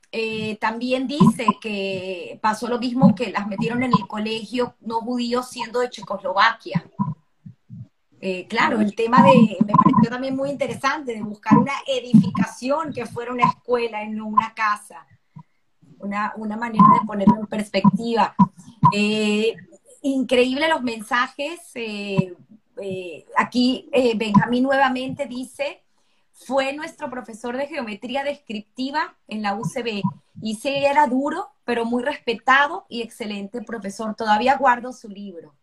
eh, 0.10 0.58
también 0.62 1.06
dice 1.06 1.46
que 1.62 2.40
pasó 2.42 2.68
lo 2.68 2.80
mismo 2.80 3.14
que 3.14 3.30
las 3.30 3.46
metieron 3.46 3.84
en 3.84 3.92
el 3.92 4.08
colegio 4.08 4.76
no 4.80 5.02
judíos 5.02 5.50
siendo 5.50 5.82
de 5.82 5.90
Checoslovaquia. 5.90 6.90
Eh, 8.22 8.48
claro, 8.48 8.80
el 8.80 8.96
tema 8.96 9.22
de, 9.24 9.58
me 9.66 9.74
pareció 9.74 10.10
también 10.10 10.36
muy 10.36 10.50
interesante, 10.50 11.14
de 11.14 11.22
buscar 11.22 11.58
una 11.58 11.74
edificación 11.86 12.94
que 12.94 13.06
fuera 13.06 13.34
una 13.34 13.48
escuela 13.50 14.04
y 14.04 14.10
no 14.10 14.28
una 14.28 14.54
casa. 14.54 15.06
Una, 16.00 16.34
una 16.38 16.56
manera 16.56 16.86
de 16.94 17.06
ponerlo 17.06 17.36
en 17.36 17.48
perspectiva. 17.48 18.34
increíble 20.02 20.70
los 20.70 20.82
mensajes. 20.82 21.60
aquí 23.36 23.90
Benjamín 24.16 24.64
nuevamente 24.64 25.26
dice, 25.26 25.84
fue 26.46 26.74
nuestro 26.74 27.10
profesor 27.10 27.58
de 27.58 27.68
geometría 27.68 28.24
descriptiva 28.24 29.18
en 29.28 29.42
la 29.42 29.56
UCB. 29.56 30.02
Y 30.42 30.56
sí, 30.56 30.70
era 30.70 31.06
duro, 31.08 31.50
pero 31.66 31.86
muy 31.86 32.02
respetado 32.02 32.86
y 32.88 33.02
excelente 33.02 33.62
profesor. 33.62 34.16
Todavía 34.16 34.58
guardo 34.58 34.94
su 34.94 35.10
libro. 35.10 35.54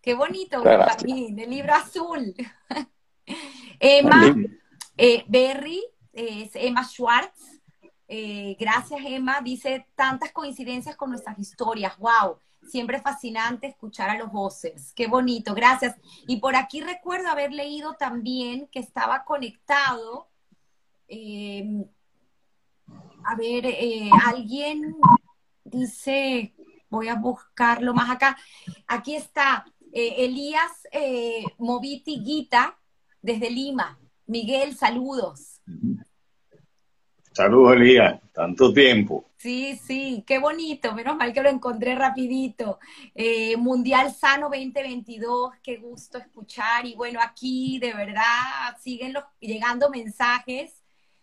Qué 0.00 0.14
bonito, 0.14 0.62
Benjamín, 0.62 1.38
el 1.38 1.50
libro 1.50 1.74
azul. 1.74 2.34
Emma 3.78 4.34
eh, 4.96 5.24
Berry, 5.28 5.82
es 6.12 6.50
Emma 6.54 6.84
Schwartz. 6.84 7.60
Eh, 8.08 8.56
gracias, 8.58 9.00
Emma. 9.04 9.40
Dice 9.42 9.86
tantas 9.94 10.32
coincidencias 10.32 10.96
con 10.96 11.10
nuestras 11.10 11.38
historias. 11.38 11.96
¡Wow! 11.98 12.38
Siempre 12.68 13.00
fascinante 13.00 13.66
escuchar 13.66 14.10
a 14.10 14.18
los 14.18 14.32
voces. 14.32 14.92
Qué 14.94 15.06
bonito, 15.06 15.54
gracias. 15.54 15.96
Y 16.26 16.36
por 16.36 16.56
aquí 16.56 16.80
recuerdo 16.80 17.28
haber 17.28 17.52
leído 17.52 17.94
también 17.94 18.68
que 18.68 18.78
estaba 18.78 19.24
conectado. 19.24 20.28
Eh, 21.08 21.84
a 23.24 23.36
ver, 23.36 23.66
eh, 23.66 24.08
alguien 24.26 24.96
dice, 25.64 26.54
voy 26.88 27.08
a 27.08 27.16
buscarlo 27.16 27.94
más 27.94 28.10
acá. 28.10 28.36
Aquí 28.86 29.16
está 29.16 29.66
eh, 29.92 30.24
Elías 30.24 30.72
Moviti 31.58 32.22
Guita 32.22 32.78
desde 33.20 33.50
Lima. 33.50 33.98
Miguel, 34.26 34.74
saludos. 34.74 35.60
Saludos, 37.32 37.76
Elías. 37.76 38.20
Tanto 38.32 38.72
tiempo. 38.72 39.31
Sí, 39.42 39.76
sí, 39.84 40.22
qué 40.24 40.38
bonito. 40.38 40.94
Menos 40.94 41.16
mal 41.16 41.32
que 41.32 41.42
lo 41.42 41.48
encontré 41.48 41.96
rapidito. 41.96 42.78
Eh, 43.12 43.56
Mundial 43.56 44.14
Sano 44.14 44.48
2022, 44.48 45.54
qué 45.64 45.78
gusto 45.78 46.18
escuchar. 46.18 46.86
Y 46.86 46.94
bueno, 46.94 47.18
aquí 47.20 47.80
de 47.80 47.92
verdad 47.92 48.76
siguen 48.80 49.14
los, 49.14 49.24
llegando 49.40 49.90
mensajes. 49.90 50.80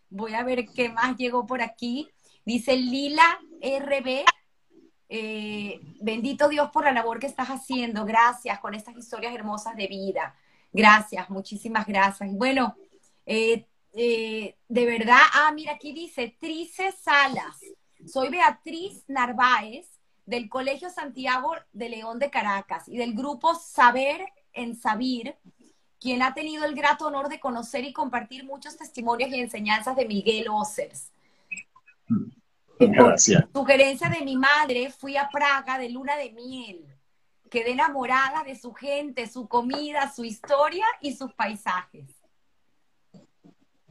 Voy 0.09 0.33
a 0.33 0.43
ver 0.43 0.65
qué 0.65 0.89
más 0.89 1.15
llegó 1.15 1.45
por 1.45 1.61
aquí. 1.61 2.09
Dice 2.43 2.75
Lila 2.75 3.39
RB, 3.61 4.25
eh, 5.07 5.79
bendito 6.01 6.49
Dios 6.49 6.71
por 6.71 6.83
la 6.83 6.91
labor 6.91 7.19
que 7.19 7.27
estás 7.27 7.47
haciendo. 7.47 8.03
Gracias 8.03 8.59
con 8.59 8.73
estas 8.73 8.97
historias 8.97 9.33
hermosas 9.33 9.77
de 9.77 9.87
vida. 9.87 10.35
Gracias, 10.73 11.29
muchísimas 11.29 11.87
gracias. 11.87 12.29
Bueno, 12.33 12.75
eh, 13.25 13.65
de 13.93 14.85
verdad, 14.85 15.21
ah, 15.35 15.53
mira, 15.55 15.71
aquí 15.75 15.93
dice 15.93 16.35
Trice 16.37 16.91
Salas. 16.91 17.61
Soy 18.05 18.29
Beatriz 18.29 19.03
Narváez 19.07 19.99
del 20.25 20.49
Colegio 20.49 20.89
Santiago 20.89 21.53
de 21.73 21.89
León 21.89 22.19
de 22.19 22.29
Caracas 22.29 22.87
y 22.87 22.97
del 22.97 23.13
grupo 23.13 23.55
Saber 23.55 24.25
en 24.53 24.75
Sabir, 24.75 25.35
quien 25.99 26.21
ha 26.21 26.33
tenido 26.33 26.65
el 26.65 26.75
grato 26.75 27.07
honor 27.07 27.29
de 27.29 27.39
conocer 27.39 27.83
y 27.83 27.93
compartir 27.93 28.45
muchos 28.45 28.77
testimonios 28.77 29.31
y 29.31 29.39
enseñanzas 29.39 29.95
de 29.95 30.05
Miguel 30.05 30.47
Ossers. 30.49 31.11
Gracias. 32.79 33.45
Por 33.47 33.63
sugerencia 33.63 34.09
de 34.09 34.23
mi 34.23 34.37
madre, 34.37 34.89
fui 34.91 35.17
a 35.17 35.29
Praga 35.29 35.77
de 35.77 35.89
luna 35.89 36.15
de 36.15 36.31
miel. 36.31 36.85
Quedé 37.49 37.71
enamorada 37.71 38.43
de 38.43 38.55
su 38.55 38.73
gente, 38.73 39.27
su 39.27 39.47
comida, 39.47 40.11
su 40.13 40.23
historia 40.23 40.85
y 41.01 41.15
sus 41.15 41.33
paisajes. 41.33 42.18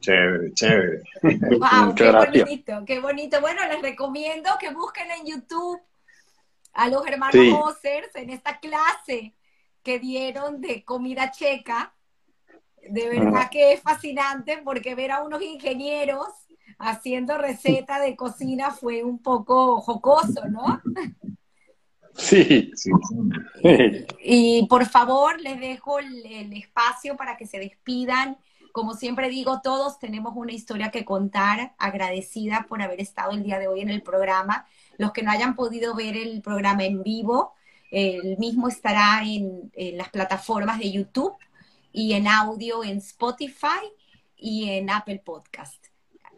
Chévere, 0.01 0.53
chévere. 0.55 1.03
Wow, 1.59 1.95
qué 1.95 2.11
bonito, 2.11 2.85
qué 2.87 3.01
bonito. 3.01 3.41
Bueno, 3.41 3.63
les 3.69 3.83
recomiendo 3.83 4.51
que 4.61 4.73
busquen 4.73 5.11
en 5.11 5.27
YouTube 5.27 5.81
a 6.73 6.89
los 6.89 7.07
hermanos 7.07 7.77
sí. 7.83 7.91
en 8.15 8.31
esta 8.31 8.59
clase 8.61 9.35
que 9.83 9.99
dieron 9.99 10.61
de 10.61 10.85
comida 10.85 11.31
checa. 11.31 11.95
De 12.89 13.09
verdad 13.09 13.51
que 13.51 13.73
es 13.73 13.83
fascinante 13.83 14.61
porque 14.65 14.95
ver 14.95 15.11
a 15.11 15.23
unos 15.23 15.43
ingenieros 15.43 16.29
haciendo 16.79 17.37
receta 17.37 18.01
de 18.01 18.15
cocina 18.15 18.71
fue 18.71 19.03
un 19.03 19.21
poco 19.21 19.81
jocoso, 19.81 20.47
¿no? 20.49 20.81
Sí, 22.19 22.73
sí. 22.75 22.91
Y 24.25 24.67
por 24.67 24.87
favor, 24.87 25.41
les 25.41 25.61
dejo 25.61 26.01
el, 26.01 26.27
el, 26.27 26.53
espacio 26.53 27.17
para 27.17 27.37
que 27.37 27.47
se 27.47 27.61
despidan. 27.61 28.37
Como 28.79 28.95
siempre 28.95 29.29
digo, 29.29 29.61
todos 29.61 29.99
tenemos 29.99 30.35
una 30.37 30.53
historia 30.53 30.93
que 30.93 31.05
contar, 31.05 31.75
agradecida 31.79 32.67
por 32.69 32.81
haber 32.81 33.01
estado 33.01 33.33
el 33.33 33.43
día 33.43 33.59
de 33.59 33.67
hoy 33.67 33.81
en 33.81 33.89
el 33.89 34.03
programa. 34.03 34.69
Los 34.99 35.11
que 35.11 35.25
no 35.25 35.33
hayan 35.33 35.57
podido 35.57 35.97
ver 35.97 36.17
el 36.17 36.43
programa 36.43 36.85
en 36.85 37.03
vivo, 37.03 37.55
el 37.91 38.39
mismo 38.39 38.69
estará 38.69 39.23
en, 39.25 39.73
las 39.97 40.11
plataformas 40.11 40.79
de 40.79 40.93
YouTube 40.93 41.35
y 41.91 42.13
en 42.13 42.29
audio 42.29 42.85
en 42.85 42.99
Spotify 42.99 43.83
y 44.37 44.71
en 44.71 44.91
Apple 44.91 45.23
Podcast 45.25 45.87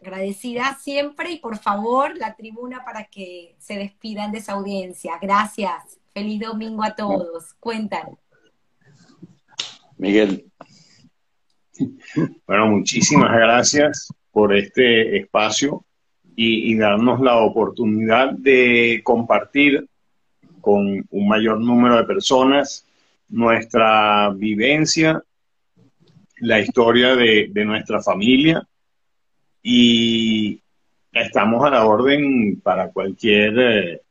agradecida 0.01 0.79
siempre 0.81 1.33
y 1.33 1.37
por 1.37 1.59
favor 1.59 2.17
la 2.17 2.35
tribuna 2.35 2.83
para 2.83 3.03
que 3.03 3.55
se 3.59 3.75
despidan 3.75 4.31
de 4.31 4.39
esa 4.39 4.53
audiencia. 4.53 5.19
Gracias. 5.21 5.99
Feliz 6.11 6.39
domingo 6.39 6.81
a 6.81 6.95
todos. 6.95 7.53
Cuentan. 7.59 8.17
Miguel. 9.99 10.51
Bueno, 12.47 12.67
muchísimas 12.67 13.31
gracias 13.31 14.13
por 14.31 14.55
este 14.55 15.17
espacio 15.17 15.83
y, 16.35 16.75
darnos 16.75 17.19
la 17.21 17.37
oportunidad 17.37 18.31
de 18.31 19.01
compartir 19.03 19.87
con 20.59 21.05
un 21.09 21.27
mayor 21.27 21.59
número 21.59 21.97
de 21.97 22.03
personas 22.05 22.85
nuestra 23.29 24.29
vivencia, 24.31 25.23
la 26.37 26.59
historia 26.59 27.15
de, 27.15 27.49
de 27.51 27.65
nuestra 27.65 28.01
familia 28.01 28.67
y 29.63 30.61
estamos 31.11 31.63
a 31.65 31.69
la 31.69 31.85
orden 31.85 32.59
para 32.61 32.89
cualquier, 32.89 33.59
eh, 33.59 34.01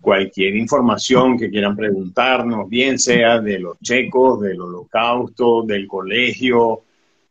cualquier 0.00 0.56
información 0.56 1.38
que 1.38 1.50
quieran 1.50 1.76
preguntarnos, 1.76 2.68
bien 2.68 2.98
sea 2.98 3.40
de 3.40 3.58
los 3.58 3.78
checos, 3.80 4.40
del 4.40 4.60
holocausto, 4.60 5.62
del 5.62 5.86
colegio. 5.86 6.82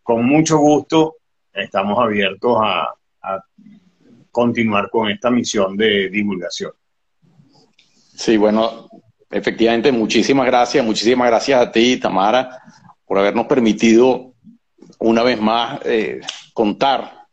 Con 0.07 0.25
mucho 0.25 0.57
gusto 0.59 1.17
estamos 1.53 1.99
abiertos 1.99 2.57
a, 2.63 2.93
continuar 4.31 4.89
con 4.89 5.09
esta 5.09 5.29
misión 5.29 5.75
de 5.75 6.09
divulgación. 6.09 6.71
Sí, 8.15 8.38
bueno, 8.38 8.88
efectivamente, 9.29 9.91
muchísimas 9.91 10.45
gracias, 10.45 10.85
muchísimas 10.85 11.27
gracias 11.27 11.59
a 11.59 11.69
ti, 11.69 11.97
Tamara, 11.97 12.61
por 13.05 13.17
habernos 13.17 13.47
permitido 13.47 14.34
una 14.99 15.23
vez 15.23 15.41
más 15.41 15.81
eh, 15.84 16.21
contar 16.53 17.25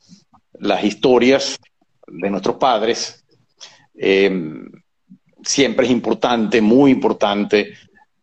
las 0.54 0.82
historias 0.82 1.60
de 2.08 2.28
nuestros 2.28 2.56
padres, 2.56 3.24
eh, 3.94 4.32
siempre 5.44 5.86
es 5.86 5.92
importante, 5.92 6.60
muy 6.60 6.90
importante, 6.90 7.74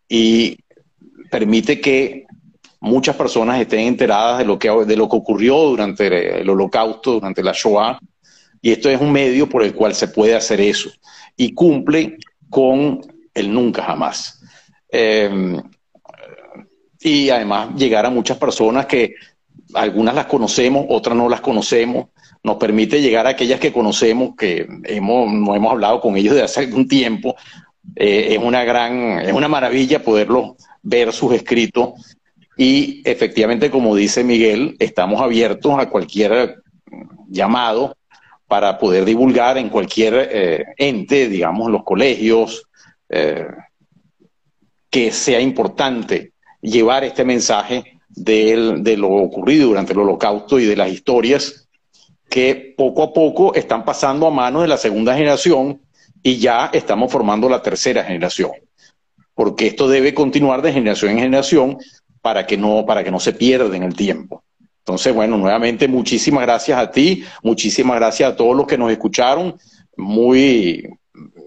y 0.09 0.57
permite 1.29 1.79
que 1.79 2.25
muchas 2.81 3.15
personas 3.15 3.61
estén 3.61 3.81
enteradas 3.81 4.39
de 4.39 4.45
lo 4.45 4.59
que, 4.59 4.69
de 4.69 4.97
lo 4.97 5.07
que 5.07 5.15
ocurrió 5.15 5.55
durante 5.57 6.41
el 6.41 6.49
holocausto, 6.49 7.13
durante 7.13 7.43
la 7.43 7.53
Shoah, 7.53 7.99
y 8.61 8.71
esto 8.71 8.89
es 8.89 8.99
un 8.99 9.11
medio 9.11 9.47
por 9.47 9.63
el 9.63 9.73
cual 9.73 9.95
se 9.95 10.07
puede 10.07 10.35
hacer 10.35 10.59
eso, 10.59 10.89
y 11.37 11.53
cumple 11.53 12.17
con 12.49 13.01
el 13.33 13.53
nunca 13.53 13.83
jamás. 13.83 14.41
Eh, 14.91 15.61
y 16.99 17.29
además 17.29 17.75
llegar 17.75 18.05
a 18.05 18.09
muchas 18.09 18.37
personas 18.37 18.85
que 18.85 19.13
algunas 19.73 20.13
las 20.13 20.25
conocemos, 20.25 20.85
otras 20.89 21.15
no 21.15 21.29
las 21.29 21.41
conocemos, 21.41 22.07
nos 22.43 22.57
permite 22.57 23.01
llegar 23.01 23.27
a 23.27 23.31
aquellas 23.31 23.59
que 23.59 23.71
conocemos, 23.71 24.35
que 24.35 24.67
hemos, 24.85 25.31
no 25.31 25.55
hemos 25.55 25.71
hablado 25.71 26.01
con 26.01 26.17
ellos 26.17 26.35
de 26.35 26.43
hace 26.43 26.61
algún 26.61 26.87
tiempo. 26.87 27.35
Eh, 27.95 28.35
es 28.35 28.37
una 28.39 28.63
gran, 28.63 29.19
es 29.19 29.33
una 29.33 29.47
maravilla 29.47 30.03
poderlos 30.03 30.53
ver 30.81 31.13
sus 31.13 31.33
escritos 31.33 32.17
y 32.63 33.01
efectivamente, 33.05 33.71
como 33.71 33.95
dice 33.95 34.23
Miguel, 34.23 34.75
estamos 34.77 35.19
abiertos 35.19 35.79
a 35.79 35.89
cualquier 35.89 36.61
llamado 37.27 37.97
para 38.45 38.77
poder 38.77 39.03
divulgar 39.03 39.57
en 39.57 39.69
cualquier 39.69 40.29
eh, 40.31 40.65
ente, 40.77 41.27
digamos, 41.27 41.71
los 41.71 41.83
colegios, 41.83 42.67
eh, 43.09 43.47
que 44.91 45.11
sea 45.11 45.41
importante 45.41 46.33
llevar 46.61 47.03
este 47.03 47.25
mensaje 47.25 47.99
de, 48.09 48.75
de 48.77 48.95
lo 48.95 49.09
ocurrido 49.09 49.69
durante 49.69 49.93
el 49.93 49.99
holocausto 50.01 50.59
y 50.59 50.65
de 50.65 50.75
las 50.75 50.91
historias 50.91 51.67
que 52.29 52.75
poco 52.77 53.01
a 53.01 53.11
poco 53.11 53.55
están 53.55 53.83
pasando 53.83 54.27
a 54.27 54.29
manos 54.29 54.61
de 54.61 54.67
la 54.67 54.77
segunda 54.77 55.15
generación 55.15 55.81
y 56.21 56.38
ya 56.38 56.69
estamos 56.71 57.11
formando 57.11 57.49
la 57.49 57.63
tercera 57.63 58.03
generación. 58.03 58.51
Porque 59.33 59.65
esto 59.65 59.88
debe 59.88 60.13
continuar 60.13 60.61
de 60.61 60.73
generación 60.73 61.13
en 61.13 61.19
generación 61.19 61.79
para 62.22 62.45
que 62.45 62.57
no, 62.57 62.85
para 62.85 63.03
que 63.03 63.11
no 63.11 63.19
se 63.19 63.34
pierda 63.34 63.76
en 63.76 63.84
el 63.84 63.95
tiempo. 63.95 64.43
Entonces, 64.80 65.14
bueno, 65.14 65.38
nuevamente 65.38 65.88
muchísimas 65.88 66.43
gracias 66.43 66.77
a 66.80 66.91
ti, 66.91 67.23
muchísimas 67.43 67.98
gracias 67.98 68.31
a 68.31 68.35
todos 68.35 68.56
los 68.56 68.65
que 68.65 68.77
nos 68.77 68.91
escucharon. 68.91 69.57
Muy 69.95 70.88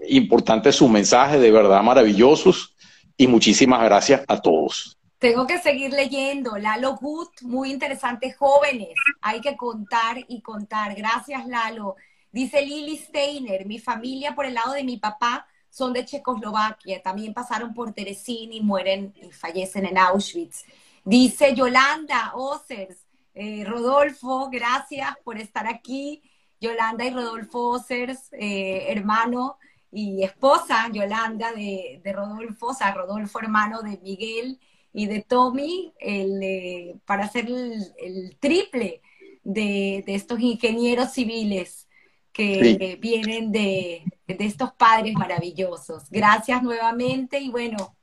importante 0.07 0.71
su 0.71 0.87
mensaje, 0.87 1.39
de 1.39 1.51
verdad 1.51 1.81
maravillosos. 1.83 2.75
Y 3.17 3.27
muchísimas 3.27 3.81
gracias 3.83 4.23
a 4.27 4.41
todos. 4.41 4.97
Tengo 5.19 5.47
que 5.47 5.57
seguir 5.59 5.91
leyendo. 5.91 6.57
Lalo 6.57 6.95
Good, 6.95 7.29
muy 7.43 7.71
interesante. 7.71 8.33
Jóvenes, 8.33 8.89
hay 9.21 9.39
que 9.39 9.55
contar 9.55 10.17
y 10.27 10.41
contar. 10.41 10.95
Gracias, 10.95 11.47
Lalo. 11.47 11.95
Dice 12.31 12.61
Lili 12.61 12.97
Steiner, 12.97 13.65
mi 13.65 13.79
familia 13.79 14.35
por 14.35 14.45
el 14.45 14.53
lado 14.53 14.73
de 14.73 14.83
mi 14.83 14.97
papá 14.97 15.47
son 15.75 15.91
de 15.91 16.05
Checoslovaquia. 16.05 17.01
También 17.01 17.33
pasaron 17.33 17.73
por 17.73 17.91
Teresín 17.91 18.53
y 18.53 18.61
mueren 18.61 19.13
y 19.21 19.29
fallecen 19.31 19.85
en 19.85 19.97
Auschwitz. 19.97 20.63
Dice 21.03 21.53
Yolanda 21.53 22.31
Osers, 22.33 23.05
eh, 23.33 23.65
Rodolfo, 23.65 24.49
gracias 24.49 25.17
por 25.25 25.37
estar 25.37 25.67
aquí. 25.67 26.23
Yolanda 26.61 27.03
y 27.03 27.09
Rodolfo 27.09 27.71
Osers, 27.71 28.29
eh, 28.31 28.85
hermano 28.87 29.57
y 29.91 30.23
esposa, 30.23 30.89
Yolanda 30.93 31.51
de, 31.51 31.99
de 32.01 32.13
Rodolfo, 32.13 32.67
o 32.67 32.73
sea, 32.73 32.93
Rodolfo 32.93 33.39
hermano 33.39 33.81
de 33.81 33.97
Miguel 33.97 34.61
y 34.93 35.07
de 35.07 35.23
Tommy 35.23 35.93
el, 35.99 37.01
para 37.05 37.25
hacer 37.25 37.47
el, 37.49 38.37
triple 38.39 39.01
de, 39.43 40.03
de, 40.05 40.15
estos 40.15 40.39
ingenieros 40.39 41.11
civiles 41.11 41.89
que, 42.35 42.77
sí. 42.77 42.95
vienen 43.01 43.51
de, 43.51 44.03
de, 44.27 44.45
estos 44.45 44.73
padres 44.73 45.13
maravillosos. 45.13 46.09
Gracias 46.09 46.61
nuevamente 46.61 47.39
y 47.39 47.49
bueno, 47.49 47.95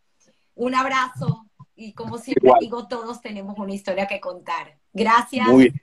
un 0.54 0.74
abrazo 0.74 1.46
y 1.76 1.92
como 1.92 2.16
siempre 2.18 2.48
Igual. 2.48 2.60
digo, 2.60 2.88
todos 2.88 3.20
tenemos 3.20 3.58
una 3.58 3.74
historia 3.74 4.06
que 4.06 4.20
contar. 4.20 4.78
Gracias. 4.92 5.48
Muy 5.48 5.64
bien. 5.64 5.82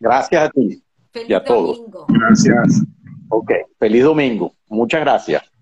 Gracias 0.00 0.48
a 0.48 0.50
ti. 0.50 0.82
Feliz 1.12 1.30
y 1.30 1.34
a 1.34 1.40
domingo. 1.40 2.06
Todos. 2.06 2.06
Gracias. 2.08 2.82
Ok, 3.28 3.52
feliz 3.78 4.02
domingo. 4.02 4.52
Muchas 4.68 5.00
gracias. 5.00 5.53